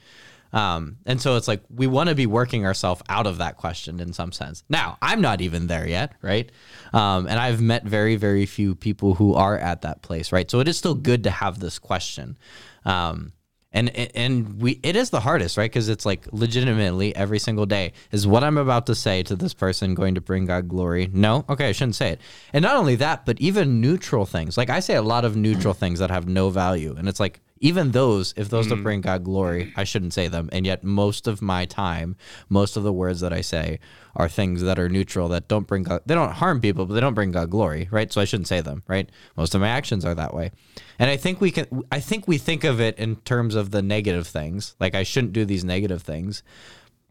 Um, 0.52 0.98
and 1.06 1.22
so 1.22 1.36
it's 1.36 1.48
like 1.48 1.62
we 1.70 1.88
want 1.88 2.10
to 2.10 2.16
be 2.16 2.26
working 2.26 2.66
ourselves 2.66 3.02
out 3.10 3.28
of 3.28 3.38
that 3.38 3.58
question 3.58 4.00
in 4.00 4.14
some 4.14 4.32
sense. 4.32 4.64
Now, 4.70 4.98
I'm 5.02 5.22
not 5.22 5.42
even 5.42 5.68
there 5.68 5.88
yet, 5.88 6.14
right? 6.22 6.52
Um, 6.94 7.28
and 7.28 7.40
I've 7.40 7.62
met 7.62 7.84
very, 7.84 8.16
very 8.16 8.46
few 8.46 8.76
people 8.76 9.14
who 9.14 9.36
are 9.36 9.58
at 9.58 9.82
that 9.82 10.02
place, 10.02 10.32
right? 10.32 10.50
So 10.50 10.60
it 10.60 10.68
is 10.68 10.78
still 10.78 10.96
good 10.96 11.24
to 11.26 11.32
have 11.32 11.60
this 11.60 11.78
question. 11.78 12.38
Um, 12.86 13.34
and 13.72 13.90
and 14.16 14.60
we 14.60 14.80
it 14.82 14.96
is 14.96 15.12
the 15.12 15.20
hardest, 15.20 15.56
right? 15.56 15.70
Because 15.70 15.90
it's 15.90 16.06
like 16.06 16.26
legitimately 16.32 17.16
every 17.16 17.38
single 17.38 17.68
day 17.68 17.94
is 18.12 18.26
what 18.26 18.44
I'm 18.44 18.58
about 18.58 18.88
to 18.88 18.96
say 18.96 19.22
to 19.24 19.36
this 19.36 19.54
person 19.54 19.94
going 19.94 20.16
to 20.16 20.22
bring 20.22 20.46
God 20.46 20.68
glory. 20.68 21.10
No, 21.14 21.46
okay, 21.48 21.70
I 21.70 21.72
shouldn't 21.72 21.96
say 21.96 22.10
it. 22.10 22.22
And 22.52 22.64
not 22.64 22.78
only 22.78 22.96
that, 22.96 23.26
but 23.26 23.40
even 23.40 23.80
neutral 23.80 24.26
things. 24.26 24.58
Like 24.58 24.72
I 24.72 24.80
say 24.80 24.96
a 24.96 25.04
lot 25.04 25.24
of 25.24 25.36
neutral 25.36 25.76
things 25.76 26.00
that 26.00 26.10
have 26.10 26.28
no 26.28 26.50
value, 26.50 26.96
and 26.98 27.08
it's 27.08 27.20
like 27.20 27.42
even 27.60 27.92
those, 27.92 28.34
if 28.38 28.50
those 28.50 28.68
don't 28.68 28.80
mm. 28.80 28.84
bring 28.84 29.02
God 29.02 29.24
glory, 29.24 29.74
I 29.76 29.84
shouldn't 29.84 30.14
say 30.14 30.28
them. 30.28 30.50
And 30.52 30.66
yet, 30.66 30.84
most 30.84 31.28
of 31.28 31.42
my 31.42 31.66
time, 31.66 32.16
most 32.48 32.78
of 32.78 32.84
the 32.84 32.94
words 32.94 33.20
that 33.20 33.34
I 33.34 33.42
say 33.42 33.80
are 34.16 34.30
things 34.30 34.62
that 34.62 34.80
are 34.80 34.90
neutral 34.90 35.28
that 35.30 35.48
don't 35.48 35.68
bring 35.68 35.84
God, 35.84 36.02
they 36.06 36.16
don't 36.16 36.32
harm 36.32 36.62
people, 36.62 36.86
but 36.86 36.94
they 36.94 37.02
don't 37.02 37.14
bring 37.14 37.32
God 37.32 37.50
glory, 37.50 37.88
right? 37.92 38.12
So 38.12 38.22
I 38.22 38.26
shouldn't 38.26 38.48
say 38.48 38.62
them, 38.62 38.84
right? 38.88 39.10
Most 39.36 39.56
of 39.56 39.62
my 39.62 39.70
actions 39.70 40.06
are 40.06 40.16
that 40.16 40.34
way. 40.34 40.52
And 40.98 41.10
I 41.10 41.18
think 41.18 41.42
we 41.42 41.52
can, 41.52 41.84
I 41.92 42.00
think 42.00 42.28
we 42.28 42.38
think 42.38 42.64
of 42.64 42.80
it 42.80 42.98
in 42.98 43.18
terms 43.18 43.56
of 43.56 43.72
the 43.72 43.82
negative 43.82 44.28
things. 44.28 44.76
Like 44.80 44.96
I 44.96 45.04
shouldn't 45.04 45.34
do 45.34 45.46
these 45.46 45.64
negative 45.64 46.02
things. 46.02 46.44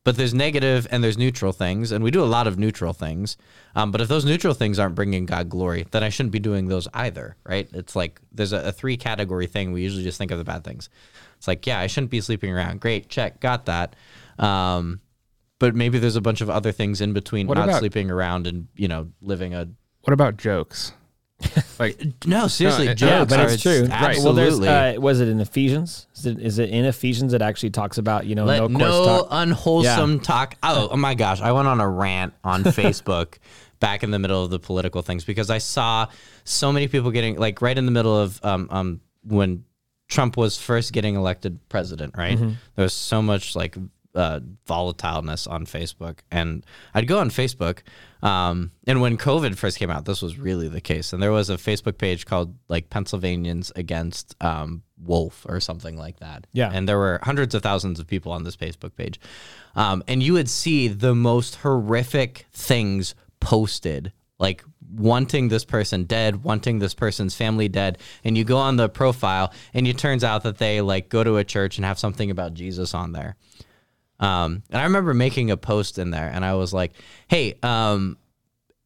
But 0.08 0.16
there's 0.16 0.32
negative 0.32 0.88
and 0.90 1.04
there's 1.04 1.18
neutral 1.18 1.52
things, 1.52 1.92
and 1.92 2.02
we 2.02 2.10
do 2.10 2.22
a 2.22 2.24
lot 2.24 2.46
of 2.46 2.58
neutral 2.58 2.94
things. 2.94 3.36
Um, 3.76 3.90
but 3.90 4.00
if 4.00 4.08
those 4.08 4.24
neutral 4.24 4.54
things 4.54 4.78
aren't 4.78 4.94
bringing 4.94 5.26
God 5.26 5.50
glory, 5.50 5.86
then 5.90 6.02
I 6.02 6.08
shouldn't 6.08 6.32
be 6.32 6.38
doing 6.38 6.68
those 6.68 6.88
either, 6.94 7.36
right? 7.44 7.68
It's 7.74 7.94
like 7.94 8.18
there's 8.32 8.54
a, 8.54 8.68
a 8.68 8.72
three 8.72 8.96
category 8.96 9.46
thing. 9.46 9.70
We 9.70 9.82
usually 9.82 10.04
just 10.04 10.16
think 10.16 10.30
of 10.30 10.38
the 10.38 10.44
bad 10.44 10.64
things. 10.64 10.88
It's 11.36 11.46
like, 11.46 11.66
yeah, 11.66 11.78
I 11.78 11.88
shouldn't 11.88 12.10
be 12.10 12.22
sleeping 12.22 12.50
around. 12.50 12.80
Great, 12.80 13.10
check, 13.10 13.38
got 13.38 13.66
that. 13.66 13.96
Um, 14.38 15.00
but 15.58 15.74
maybe 15.74 15.98
there's 15.98 16.16
a 16.16 16.22
bunch 16.22 16.40
of 16.40 16.48
other 16.48 16.72
things 16.72 17.02
in 17.02 17.12
between 17.12 17.46
What 17.46 17.58
not 17.58 17.68
about- 17.68 17.80
sleeping 17.80 18.10
around 18.10 18.46
and 18.46 18.68
you 18.76 18.88
know 18.88 19.10
living 19.20 19.52
a 19.52 19.68
what 20.04 20.14
about 20.14 20.38
jokes 20.38 20.92
Like 21.78 22.00
No, 22.26 22.48
seriously, 22.48 22.86
No, 22.86 22.90
it- 22.92 22.94
jokes 22.96 23.10
yeah, 23.10 23.24
but 23.24 23.40
are 23.40 23.48
it's 23.52 23.62
true. 23.62 23.86
Well, 23.88 24.32
there's, 24.32 24.54
Absolutely. 24.60 24.68
uh, 24.68 25.00
was 25.00 25.20
it 25.20 25.28
in 25.28 25.40
Ephesians? 25.40 26.06
Is 26.16 26.26
it, 26.26 26.38
is 26.40 26.58
it 26.58 26.70
in 26.70 26.84
Ephesians 26.84 27.30
that 27.32 27.42
actually 27.42 27.70
talks 27.70 27.98
about 27.98 28.26
you 28.26 28.34
know 28.34 28.44
Let 28.44 28.58
no 28.62 28.66
no, 28.66 28.78
coarse 28.78 29.06
talk? 29.06 29.28
unwholesome 29.30 30.20
talk. 30.20 30.56
Oh, 30.62 30.88
oh 30.92 30.96
my 30.96 31.14
gosh, 31.14 31.40
I 31.40 31.52
went 31.52 31.68
on 31.68 31.80
a 31.80 31.88
rant 31.88 32.34
on 32.42 32.64
Facebook 32.64 33.34
back 33.80 34.02
in 34.02 34.10
the 34.10 34.18
middle 34.18 34.42
of 34.44 34.50
the 34.50 34.58
political 34.58 35.02
things 35.02 35.24
because 35.24 35.50
I 35.50 35.58
saw 35.58 36.08
so 36.42 36.72
many 36.72 36.88
people 36.88 37.12
getting 37.12 37.36
like 37.36 37.62
right 37.62 37.78
in 37.78 37.86
the 37.86 37.92
middle 37.92 38.16
of 38.18 38.40
um 38.44 38.66
um 38.72 39.00
when 39.22 39.64
Trump 40.08 40.36
was 40.36 40.58
first 40.58 40.92
getting 40.92 41.14
elected 41.14 41.60
president. 41.68 42.16
Right, 42.16 42.36
Mm-hmm. 42.36 42.52
there 42.74 42.82
was 42.82 42.94
so 42.94 43.22
much 43.22 43.54
like 43.54 43.76
uh, 44.14 44.40
volatileness 44.66 45.48
on 45.48 45.64
Facebook, 45.66 46.20
and 46.32 46.66
I'd 46.94 47.06
go 47.06 47.18
on 47.20 47.30
Facebook. 47.30 47.80
Um, 48.22 48.72
and 48.86 49.00
when 49.00 49.16
COVID 49.16 49.56
first 49.56 49.78
came 49.78 49.90
out, 49.90 50.04
this 50.04 50.22
was 50.22 50.38
really 50.38 50.68
the 50.68 50.80
case. 50.80 51.12
And 51.12 51.22
there 51.22 51.32
was 51.32 51.50
a 51.50 51.56
Facebook 51.56 51.98
page 51.98 52.26
called 52.26 52.54
like 52.68 52.90
Pennsylvanians 52.90 53.72
Against 53.76 54.34
um, 54.40 54.82
Wolf 55.00 55.46
or 55.48 55.60
something 55.60 55.96
like 55.96 56.18
that. 56.20 56.46
Yeah. 56.52 56.70
And 56.72 56.88
there 56.88 56.98
were 56.98 57.20
hundreds 57.22 57.54
of 57.54 57.62
thousands 57.62 58.00
of 58.00 58.06
people 58.06 58.32
on 58.32 58.44
this 58.44 58.56
Facebook 58.56 58.96
page. 58.96 59.20
Um, 59.76 60.02
and 60.08 60.22
you 60.22 60.32
would 60.32 60.48
see 60.48 60.88
the 60.88 61.14
most 61.14 61.56
horrific 61.56 62.46
things 62.52 63.14
posted, 63.40 64.12
like 64.38 64.64
wanting 64.90 65.48
this 65.48 65.64
person 65.64 66.04
dead, 66.04 66.42
wanting 66.42 66.78
this 66.78 66.94
person's 66.94 67.34
family 67.34 67.68
dead. 67.68 67.98
And 68.24 68.36
you 68.36 68.44
go 68.44 68.56
on 68.56 68.76
the 68.76 68.88
profile 68.88 69.52
and 69.74 69.86
it 69.86 69.98
turns 69.98 70.24
out 70.24 70.42
that 70.42 70.58
they 70.58 70.80
like 70.80 71.08
go 71.08 71.22
to 71.22 71.36
a 71.36 71.44
church 71.44 71.76
and 71.76 71.84
have 71.84 71.98
something 71.98 72.30
about 72.30 72.54
Jesus 72.54 72.94
on 72.94 73.12
there. 73.12 73.36
Um, 74.20 74.62
and 74.70 74.80
I 74.80 74.84
remember 74.84 75.14
making 75.14 75.50
a 75.50 75.56
post 75.56 75.98
in 75.98 76.10
there 76.10 76.28
and 76.28 76.44
I 76.44 76.54
was 76.54 76.72
like, 76.72 76.92
hey, 77.28 77.54
um, 77.62 78.18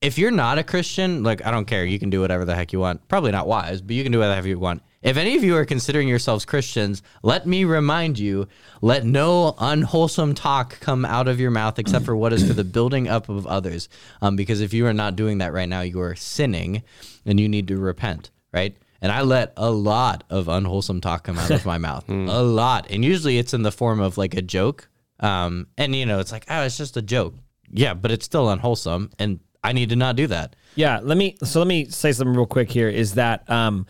if 0.02 0.18
you're 0.18 0.32
not 0.32 0.58
a 0.58 0.64
Christian, 0.64 1.22
like 1.22 1.46
I 1.46 1.50
don't 1.50 1.64
care, 1.64 1.84
you 1.84 1.98
can 1.98 2.10
do 2.10 2.20
whatever 2.20 2.44
the 2.44 2.54
heck 2.54 2.72
you 2.72 2.80
want. 2.80 3.06
Probably 3.08 3.30
not 3.30 3.46
wise, 3.46 3.80
but 3.80 3.94
you 3.94 4.02
can 4.02 4.12
do 4.12 4.18
whatever 4.18 4.48
you 4.48 4.58
want. 4.58 4.82
If 5.00 5.16
any 5.16 5.36
of 5.36 5.42
you 5.42 5.56
are 5.56 5.64
considering 5.64 6.06
yourselves 6.06 6.44
Christians, 6.44 7.02
let 7.22 7.46
me 7.46 7.64
remind 7.64 8.18
you, 8.18 8.46
let 8.80 9.04
no 9.04 9.54
unwholesome 9.58 10.34
talk 10.34 10.78
come 10.80 11.04
out 11.04 11.28
of 11.28 11.40
your 11.40 11.50
mouth 11.50 11.78
except 11.78 12.04
for 12.04 12.14
what 12.14 12.32
is 12.32 12.46
for 12.46 12.52
the 12.52 12.62
building 12.64 13.08
up 13.08 13.28
of 13.28 13.46
others. 13.46 13.88
Um, 14.20 14.36
because 14.36 14.60
if 14.60 14.72
you 14.72 14.86
are 14.86 14.92
not 14.92 15.16
doing 15.16 15.38
that 15.38 15.52
right 15.52 15.68
now, 15.68 15.80
you 15.80 16.00
are 16.00 16.14
sinning 16.14 16.82
and 17.24 17.40
you 17.40 17.48
need 17.48 17.68
to 17.68 17.78
repent, 17.78 18.30
right? 18.52 18.76
And 19.00 19.10
I 19.10 19.22
let 19.22 19.52
a 19.56 19.70
lot 19.70 20.22
of 20.30 20.46
unwholesome 20.46 21.00
talk 21.00 21.24
come 21.24 21.38
out 21.38 21.50
of 21.50 21.66
my 21.66 21.78
mouth. 21.78 22.04
A 22.08 22.42
lot. 22.42 22.86
And 22.88 23.04
usually 23.04 23.38
it's 23.38 23.52
in 23.54 23.62
the 23.62 23.72
form 23.72 23.98
of 24.00 24.16
like 24.16 24.34
a 24.34 24.42
joke. 24.42 24.88
Um, 25.22 25.68
and 25.78 25.94
you 25.96 26.04
know, 26.04 26.18
it's 26.18 26.32
like, 26.32 26.44
oh, 26.50 26.62
it's 26.62 26.76
just 26.76 26.96
a 26.98 27.02
joke. 27.02 27.34
Yeah, 27.70 27.94
but 27.94 28.10
it's 28.10 28.24
still 28.26 28.50
unwholesome. 28.50 29.10
And 29.18 29.40
I 29.64 29.72
need 29.72 29.88
to 29.90 29.96
not 29.96 30.16
do 30.16 30.26
that. 30.26 30.56
Yeah, 30.74 31.00
let 31.02 31.16
me 31.16 31.36
so 31.44 31.60
let 31.60 31.68
me 31.68 31.86
say 31.88 32.12
something 32.12 32.34
real 32.36 32.46
quick 32.46 32.70
here 32.70 32.88
is 32.88 33.14
that 33.14 33.48
um 33.50 33.86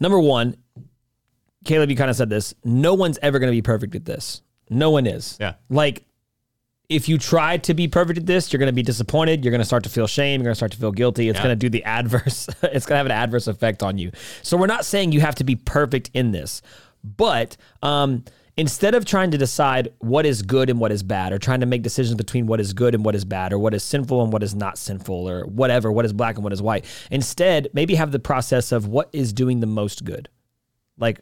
number 0.00 0.18
1 0.18 0.56
Caleb 1.64 1.90
you 1.90 1.96
kind 1.96 2.10
of 2.10 2.16
said 2.16 2.30
this, 2.30 2.54
no 2.64 2.94
one's 2.94 3.18
ever 3.22 3.38
going 3.38 3.50
to 3.50 3.56
be 3.56 3.62
perfect 3.62 3.94
at 3.94 4.04
this. 4.06 4.42
No 4.70 4.90
one 4.90 5.06
is. 5.06 5.36
Yeah. 5.40 5.54
Like 5.68 6.04
if 6.88 7.08
you 7.08 7.18
try 7.18 7.56
to 7.58 7.74
be 7.74 7.86
perfect 7.86 8.18
at 8.18 8.26
this, 8.26 8.52
you're 8.52 8.58
going 8.58 8.66
to 8.66 8.72
be 8.72 8.82
disappointed, 8.82 9.44
you're 9.44 9.52
going 9.52 9.60
to 9.60 9.64
start 9.66 9.84
to 9.84 9.90
feel 9.90 10.06
shame, 10.08 10.40
you're 10.40 10.46
going 10.46 10.52
to 10.54 10.56
start 10.56 10.72
to 10.72 10.78
feel 10.78 10.90
guilty. 10.90 11.28
It's 11.28 11.38
Yeah. 11.38 11.44
going 11.44 11.52
to 11.52 11.58
do 11.58 11.68
the 11.68 11.84
adverse 11.84 12.48
it's 12.62 12.86
going 12.86 12.94
to 12.94 12.96
have 12.96 13.06
an 13.06 13.12
adverse 13.12 13.46
effect 13.46 13.82
on 13.82 13.98
you. 13.98 14.10
So 14.42 14.56
we're 14.56 14.66
not 14.66 14.84
saying 14.84 15.12
you 15.12 15.20
have 15.20 15.36
to 15.36 15.44
be 15.44 15.54
perfect 15.56 16.10
in 16.14 16.32
this. 16.32 16.62
But 17.04 17.56
um 17.82 18.24
instead 18.60 18.94
of 18.94 19.06
trying 19.06 19.30
to 19.30 19.38
decide 19.38 19.90
what 20.00 20.26
is 20.26 20.42
good 20.42 20.68
and 20.68 20.78
what 20.78 20.92
is 20.92 21.02
bad 21.02 21.32
or 21.32 21.38
trying 21.38 21.60
to 21.60 21.64
make 21.64 21.80
decisions 21.80 22.14
between 22.14 22.46
what 22.46 22.60
is 22.60 22.74
good 22.74 22.94
and 22.94 23.02
what 23.02 23.14
is 23.14 23.24
bad 23.24 23.54
or 23.54 23.58
what 23.58 23.72
is 23.72 23.82
sinful 23.82 24.22
and 24.22 24.34
what 24.34 24.42
is 24.42 24.54
not 24.54 24.76
sinful 24.76 25.26
or 25.26 25.46
whatever 25.46 25.90
what 25.90 26.04
is 26.04 26.12
black 26.12 26.34
and 26.34 26.44
what 26.44 26.52
is 26.52 26.60
white 26.60 26.84
instead 27.10 27.70
maybe 27.72 27.94
have 27.94 28.12
the 28.12 28.18
process 28.18 28.70
of 28.70 28.86
what 28.86 29.08
is 29.14 29.32
doing 29.32 29.60
the 29.60 29.66
most 29.66 30.04
good. 30.04 30.28
Like 30.98 31.20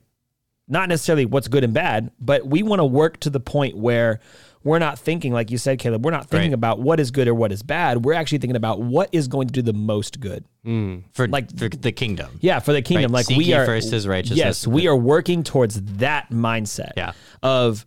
not 0.66 0.88
necessarily 0.88 1.26
what's 1.26 1.46
good 1.46 1.62
and 1.62 1.72
bad 1.72 2.10
but 2.18 2.44
we 2.44 2.64
want 2.64 2.80
to 2.80 2.84
work 2.84 3.20
to 3.20 3.30
the 3.30 3.38
point 3.38 3.76
where 3.76 4.18
we're 4.64 4.78
not 4.78 4.98
thinking 4.98 5.32
like 5.32 5.50
you 5.50 5.58
said 5.58 5.78
caleb 5.78 6.04
we're 6.04 6.10
not 6.10 6.26
thinking 6.28 6.50
Right. 6.50 6.54
about 6.54 6.80
what 6.80 7.00
is 7.00 7.10
good 7.10 7.28
or 7.28 7.34
what 7.34 7.52
is 7.52 7.62
bad 7.62 8.04
we're 8.04 8.12
actually 8.14 8.38
thinking 8.38 8.56
about 8.56 8.80
what 8.80 9.08
is 9.12 9.28
going 9.28 9.46
to 9.48 9.52
do 9.52 9.62
the 9.62 9.72
most 9.72 10.20
good 10.20 10.44
mm, 10.66 11.02
For 11.12 11.26
Like- 11.28 11.56
for 11.56 11.68
the 11.68 11.92
kingdom. 11.92 12.38
yeah, 12.40 12.58
for 12.58 12.72
the 12.72 12.82
kingdom. 12.82 13.12
Right. 13.12 13.18
Like 13.20 13.26
Seek 13.26 13.38
we 13.38 13.52
are 13.54 13.64
first 13.66 13.90
his 13.92 14.06
righteousness. 14.06 14.38
Yes, 14.38 14.66
we 14.66 14.86
are 14.88 14.96
working 14.96 15.42
towards 15.44 15.80
that 15.98 16.30
mindset. 16.30 16.92
Yeah. 16.96 17.12
Of 17.42 17.86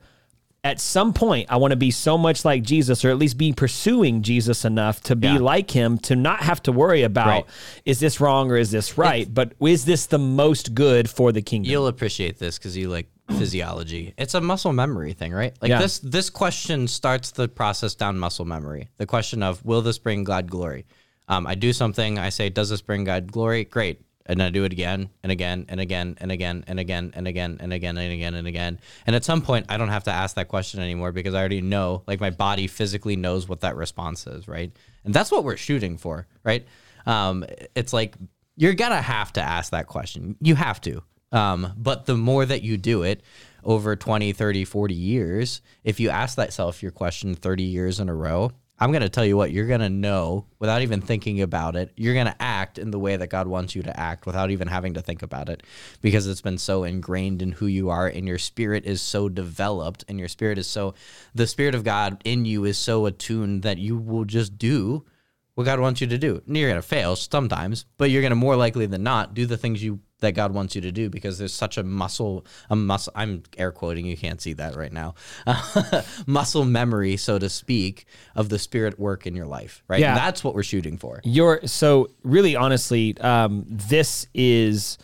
at 0.64 0.80
some 0.80 1.12
point 1.12 1.48
I 1.50 1.58
want 1.58 1.72
to 1.72 1.76
be 1.78 1.90
so 1.92 2.18
much 2.20 2.46
like 2.46 2.62
Jesus, 2.64 3.04
or 3.04 3.10
at 3.10 3.18
least 3.18 3.38
be 3.38 3.52
pursuing 3.52 4.22
Jesus 4.22 4.64
enough 4.64 5.02
to 5.04 5.16
be 5.16 5.28
Yeah. 5.28 5.40
like 5.40 5.72
him, 5.72 5.98
to 6.00 6.16
not 6.16 6.42
have 6.44 6.62
to 6.64 6.72
worry 6.72 7.02
about 7.04 7.28
Right. 7.28 7.46
is 7.84 8.00
this 8.00 8.20
wrong 8.22 8.52
or 8.52 8.58
is 8.58 8.70
this 8.72 8.96
right, 8.98 9.32
but 9.32 9.54
is 9.60 9.86
this 9.86 10.06
the 10.06 10.20
most 10.20 10.76
good 10.76 11.10
for 11.10 11.32
the 11.32 11.42
kingdom? 11.42 11.72
You'll 11.72 11.88
appreciate 11.88 12.38
this 12.40 12.58
because 12.60 12.78
you 12.78 12.90
like 12.90 13.08
physiology. 13.40 14.14
It's 14.18 14.34
a 14.34 14.42
muscle 14.42 14.74
memory 14.74 15.14
thing, 15.14 15.32
right? 15.34 15.54
Like 15.62 15.70
Yeah. 15.70 15.80
this 15.80 16.00
this 16.00 16.30
question 16.30 16.88
starts 16.88 17.32
the 17.32 17.48
process 17.48 17.96
down 17.96 18.20
muscle 18.20 18.46
memory. 18.46 18.90
The 18.98 19.06
question 19.06 19.44
of 19.44 19.64
will 19.66 19.82
this 19.82 19.98
bring 19.98 20.24
God 20.24 20.50
glory? 20.50 20.86
Um, 21.28 21.48
I 21.48 21.56
do 21.56 21.72
something, 21.74 22.20
I 22.20 22.30
say, 22.30 22.50
does 22.50 22.70
this 22.70 22.82
bring 22.82 23.04
God 23.06 23.32
glory? 23.32 23.64
Great. 23.64 24.02
And 24.26 24.42
I 24.42 24.50
do 24.50 24.64
it 24.66 24.72
again 24.72 25.10
and 25.24 25.32
again 25.32 25.66
and 25.70 25.80
again 25.82 26.16
and 26.20 26.30
again 26.32 26.64
and 26.68 26.78
again 26.80 27.12
and 27.16 27.28
again 27.28 27.58
and 27.60 27.74
again 27.74 27.98
and 27.98 28.14
again 28.14 28.34
and 28.36 28.48
again. 28.48 28.80
And 29.08 29.16
at 29.16 29.24
some 29.26 29.42
point 29.42 29.66
I 29.70 29.78
don't 29.78 29.90
have 29.90 30.04
to 30.06 30.12
ask 30.12 30.36
that 30.36 30.48
question 30.48 30.80
anymore 30.80 31.12
because 31.12 31.34
I 31.34 31.40
already 31.40 31.62
know, 31.62 32.04
like 32.08 32.20
my 32.20 32.30
body 32.30 32.68
physically 32.68 33.16
knows 33.16 33.48
what 33.50 33.62
that 33.62 33.76
response 33.76 34.28
is, 34.28 34.48
right? 34.48 34.72
And 35.06 35.14
that's 35.14 35.32
what 35.32 35.44
we're 35.44 35.58
shooting 35.58 35.98
for, 35.98 36.28
right? 36.44 36.66
Um, 37.06 37.46
it's 37.76 37.94
like 37.94 38.16
you're 38.56 38.76
gonna 38.76 39.02
have 39.02 39.34
to 39.34 39.42
ask 39.42 39.72
that 39.72 39.88
question. 39.88 40.36
You 40.40 40.56
have 40.56 40.80
to. 40.82 41.02
Um, 41.32 41.74
but 41.78 42.06
the 42.06 42.18
more 42.18 42.46
that 42.46 42.62
you 42.62 42.78
do 42.78 43.04
it 43.04 43.22
over 43.64 43.96
20, 43.96 44.34
30, 44.34 44.66
40 44.66 44.94
years, 44.94 45.62
if 45.84 46.00
you 46.00 46.10
ask 46.10 46.36
that 46.36 46.54
self 46.54 46.82
your 46.82 46.92
question 46.92 47.36
30 47.36 47.64
years 47.64 48.00
in 48.00 48.10
a 48.10 48.16
row, 48.16 48.52
I'm 48.82 48.92
going 48.92 49.04
to 49.04 49.10
tell 49.10 49.24
you 49.24 49.38
what, 49.38 49.52
you're 49.52 49.68
going 49.68 49.82
to 49.82 49.92
know 49.92 50.48
without 50.58 50.82
even 50.82 51.02
thinking 51.02 51.40
about 51.42 51.76
it. 51.76 51.92
You're 51.96 52.16
going 52.16 52.26
to 52.26 52.42
act 52.42 52.80
in 52.80 52.90
the 52.90 52.98
way 52.98 53.16
that 53.16 53.28
God 53.28 53.48
wants 53.48 53.76
you 53.76 53.84
to 53.84 54.00
act 54.00 54.26
without 54.26 54.50
even 54.50 54.68
having 54.68 54.96
to 54.96 55.04
think 55.04 55.22
about 55.22 55.50
it 55.50 55.62
because 56.02 56.26
it's 56.26 56.42
been 56.42 56.58
so 56.58 56.84
ingrained 56.84 57.44
in 57.44 57.52
who 57.52 57.68
you 57.68 57.92
are 57.92 58.08
and 58.08 58.28
your 58.28 58.40
spirit 58.40 58.84
is 58.86 59.00
so 59.00 59.30
developed 59.30 60.04
and 60.08 60.18
your 60.18 60.28
spirit 60.28 60.58
is 60.58 60.66
so, 60.66 60.96
the 61.36 61.46
spirit 61.46 61.76
of 61.76 61.84
God 61.84 62.20
in 62.26 62.46
you 62.46 62.66
is 62.66 62.76
so 62.76 63.06
attuned 63.06 63.62
that 63.62 63.78
you 63.78 63.98
will 63.98 64.26
just 64.26 64.58
do 64.58 65.06
what 65.54 65.66
God 65.66 65.80
wants 65.80 66.02
you 66.02 66.08
to 66.08 66.18
do. 66.18 66.42
And 66.48 66.58
You're 66.58 66.70
going 66.72 66.82
to 66.82 66.88
fail 66.88 67.16
sometimes, 67.16 67.86
but 67.98 68.10
you're 68.10 68.24
going 68.24 68.32
to 68.32 68.36
more 68.36 68.56
likely 68.56 68.88
than 68.88 69.04
not 69.04 69.36
do 69.36 69.46
the 69.46 69.58
things 69.58 69.84
you 69.84 70.00
that 70.22 70.32
God 70.34 70.54
wants 70.54 70.76
you 70.76 70.82
to 70.82 70.92
do 70.92 71.10
because 71.10 71.38
there's 71.38 71.54
such 71.54 71.78
a 71.78 71.84
muscle, 71.84 72.46
a 72.70 72.76
muscle. 72.76 73.12
I'm 73.16 73.44
air 73.58 73.72
quoting. 73.72 74.06
You 74.06 74.16
can't 74.18 74.42
see 74.42 74.54
that 74.54 74.76
right 74.76 74.94
now. 74.94 75.16
muscle 76.26 76.66
memory, 76.66 77.18
so 77.18 77.38
to 77.38 77.50
speak, 77.50 78.06
of 78.36 78.50
the 78.50 78.60
Spirit 78.60 79.00
work 79.00 79.28
in 79.28 79.36
your 79.36 79.46
life. 79.48 79.84
Right. 79.88 80.00
Yeah. 80.00 80.16
That's 80.16 80.44
what 80.44 80.56
we're 80.56 80.64
shooting 80.64 80.98
for. 80.98 81.22
You're 81.24 81.66
so 81.68 82.10
really 82.24 82.56
honestly, 82.56 83.18
um, 83.20 83.66
this 83.68 84.28
is 84.34 84.98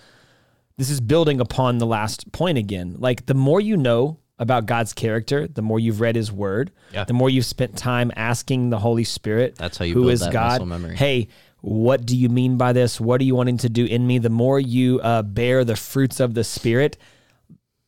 this 0.77 0.89
is 0.89 1.01
building 1.01 1.39
upon 1.39 1.79
the 1.79 1.87
last 1.87 2.31
point 2.31 2.57
again. 2.57 2.95
Like 2.99 3.25
the 3.25 3.33
more 3.33 3.59
you 3.59 3.77
know 3.77 4.19
about 4.39 4.67
God's 4.67 4.93
character, 4.93 5.47
the 5.47 5.63
more 5.63 5.79
you've 5.79 5.99
read 5.99 6.15
His 6.15 6.31
Word, 6.31 6.71
Yeah. 6.93 7.05
the 7.05 7.13
more 7.13 7.27
you've 7.29 7.45
spent 7.45 7.75
time 7.75 8.11
asking 8.15 8.69
the 8.69 8.77
Holy 8.77 9.03
Spirit, 9.03 9.55
That's 9.55 9.79
how 9.79 9.85
you 9.85 9.95
who 9.95 10.01
build 10.01 10.13
is 10.13 10.19
that 10.19 10.31
God. 10.31 10.61
Hey, 10.93 11.29
what 11.67 12.05
do 12.05 12.15
you 12.15 12.29
mean 12.29 12.55
by 12.55 12.71
this? 12.71 12.99
What 12.99 13.19
are 13.19 13.25
you 13.25 13.35
wanting 13.35 13.57
to 13.57 13.69
do 13.69 13.83
in 13.83 14.07
me? 14.07 14.19
The 14.19 14.29
more 14.29 14.57
you 14.57 15.01
uh, 15.01 15.21
bear 15.21 15.65
the 15.65 15.75
fruits 15.75 16.21
of 16.21 16.33
the 16.33 16.45
Spirit, 16.45 16.97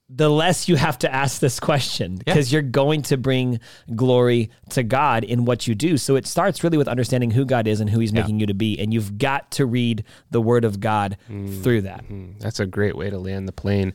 the 0.10 0.30
less 0.30 0.68
you 0.68 0.76
have 0.76 1.00
to 1.00 1.14
ask 1.14 1.40
this 1.40 1.62
question 1.62 2.18
because 2.18 2.52
you're 2.52 2.62
going 2.62 3.04
to 3.04 3.16
bring 3.16 3.62
glory 3.96 4.52
to 4.72 4.84
God 4.84 5.24
in 5.24 5.46
what 5.46 5.66
you 5.66 5.76
do. 5.76 5.98
So 5.98 6.18
it 6.18 6.28
starts 6.28 6.62
really 6.62 6.78
with 6.78 6.90
understanding 6.90 7.32
who 7.32 7.46
God 7.46 7.68
is 7.68 7.80
and 7.80 7.90
who 7.90 8.02
He's 8.02 8.12
making 8.12 8.42
you 8.42 8.48
to 8.48 8.54
be. 8.54 8.78
And 8.78 8.94
you've 8.94 9.18
got 9.18 9.50
to 9.52 9.66
read 9.66 10.04
the 10.30 10.42
Word 10.42 10.66
of 10.66 10.82
God 10.82 11.16
through 11.28 11.84
that. 11.84 12.04
That's 12.40 12.60
a 12.60 12.66
great 12.66 12.98
way 12.98 13.10
to 13.10 13.18
land 13.18 13.48
the 13.48 13.54
plane. 13.54 13.94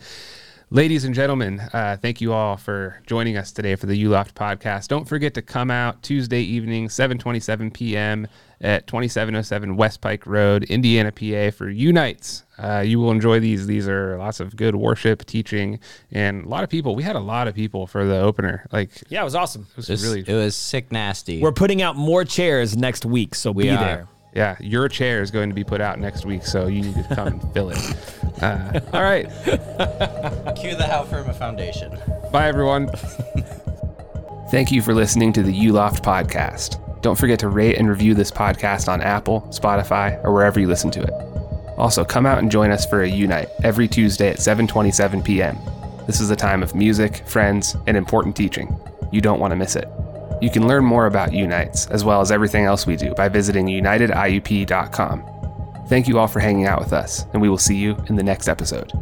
Ladies 0.71 1.05
and 1.05 1.15
gentlemen, 1.15 1.61
uh, 1.73 1.97
thank 2.01 2.21
you 2.21 2.33
all 2.33 2.57
for 2.57 3.01
joining 3.07 3.37
us 3.37 3.53
today 3.53 3.77
for 3.77 3.87
the 3.87 4.03
ULoft 4.03 4.33
podcast. 4.33 4.89
Don't 4.89 5.07
forget 5.07 5.35
to 5.35 5.43
come 5.43 5.71
out 5.71 6.03
Tuesday 6.03 6.41
evening, 6.41 6.89
7:27 6.89 7.73
p.m. 7.73 8.27
at 8.65 8.87
2707 8.87 9.77
West 9.77 10.01
Pike 10.01 10.27
Road, 10.27 10.65
Indiana, 10.65 11.13
PA 11.13 11.55
for 11.55 11.69
Unites. 11.69 12.45
Uh, 12.59 12.81
you 12.81 12.99
will 12.99 13.11
enjoy 13.11 13.39
these. 13.39 13.67
These 13.67 13.87
are 13.87 14.17
lots 14.17 14.41
of 14.41 14.57
good 14.57 14.75
worship, 14.75 15.25
teaching, 15.27 15.79
and 16.11 16.45
a 16.45 16.49
lot 16.49 16.65
of 16.65 16.71
people. 16.71 16.97
We 16.97 17.03
had 17.03 17.15
a 17.15 17.21
lot 17.21 17.47
of 17.47 17.55
people 17.55 17.87
for 17.87 18.07
the 18.07 18.19
opener. 18.19 18.67
Like 18.73 18.91
Yeah, 19.09 19.21
it 19.21 19.25
was 19.25 19.35
awesome. 19.35 19.67
was 19.77 19.89
It 19.89 19.93
was, 19.93 20.03
really 20.03 20.25
it 20.27 20.35
was 20.35 20.57
sick 20.57 20.91
nasty. 20.91 21.41
We're 21.41 21.53
putting 21.53 21.83
out 21.83 21.97
more 21.97 22.25
chairs 22.25 22.77
next 22.77 23.05
week, 23.05 23.35
so 23.35 23.53
be 23.53 23.71
are. 23.71 23.85
there. 23.85 24.09
Yeah, 24.35 24.57
your 24.59 24.89
chair 24.89 25.23
is 25.23 25.31
going 25.31 25.51
to 25.51 25.55
be 25.55 25.63
put 25.63 25.81
out 25.81 26.01
next 26.01 26.25
week, 26.25 26.45
so 26.45 26.67
you 26.67 26.81
need 26.83 26.95
to 26.95 27.15
come 27.15 27.29
and 27.29 27.53
fill 27.53 27.71
it. 27.71 27.79
Uh, 28.43 28.81
all 28.93 29.03
right. 29.03 29.27
Cue 30.57 30.75
the 30.75 30.89
How 30.91 31.05
Firm 31.05 31.31
a 31.31 31.35
Foundation. 31.35 31.97
Bye, 32.33 32.49
everyone. 32.49 32.89
Thank 34.51 34.73
you 34.73 34.83
for 34.83 34.93
listening 34.93 35.33
to 35.35 35.43
the 35.43 35.53
ULoft 35.53 36.03
podcast. 36.03 36.84
Don't 37.05 37.19
forget 37.19 37.39
to 37.41 37.51
rate 37.51 37.77
and 37.77 37.87
review 37.87 38.15
this 38.15 38.31
podcast 38.31 38.91
on 38.91 39.03
Apple, 39.03 39.43
Spotify, 39.51 40.25
or 40.25 40.33
wherever 40.33 40.59
you 40.59 40.67
listen 40.67 40.91
to 40.93 41.03
it. 41.03 41.11
Also, 41.77 42.03
come 42.03 42.25
out 42.25 42.39
and 42.39 42.51
join 42.51 42.71
us 42.71 42.87
for 42.87 43.03
a 43.03 43.07
Unite 43.07 43.51
every 43.63 43.87
Tuesday 43.87 44.31
at 44.31 44.39
7:27 44.39 45.23
p.m. 45.23 45.59
This 46.07 46.19
is 46.19 46.31
a 46.31 46.37
time 46.37 46.63
of 46.63 46.75
music, 46.75 47.19
friends, 47.27 47.77
and 47.87 47.95
important 47.95 48.35
teaching. 48.35 48.75
You 49.13 49.21
don't 49.21 49.39
want 49.39 49.51
to 49.51 49.57
miss 49.57 49.77
it. 49.77 49.87
You 50.41 50.49
can 50.49 50.67
learn 50.67 50.83
more 50.83 51.05
about 51.05 51.35
Unites, 51.35 51.89
as 51.89 52.07
well 52.07 52.23
as 52.23 52.33
everything 52.33 52.65
else 52.65 52.87
we 52.87 52.97
do, 52.97 53.13
by 53.15 53.29
visiting 53.29 53.67
unitediup.com. 53.67 55.25
Thank 55.89 56.09
you 56.09 56.19
all 56.19 56.27
for 56.27 56.41
hanging 56.41 56.65
out 56.65 56.81
with 56.81 56.95
us, 56.95 57.27
and 57.35 57.43
we 57.43 57.51
will 57.51 57.59
see 57.59 57.77
you 57.77 58.03
in 58.09 58.17
the 58.17 58.23
next 58.23 58.49
episode. 58.49 58.95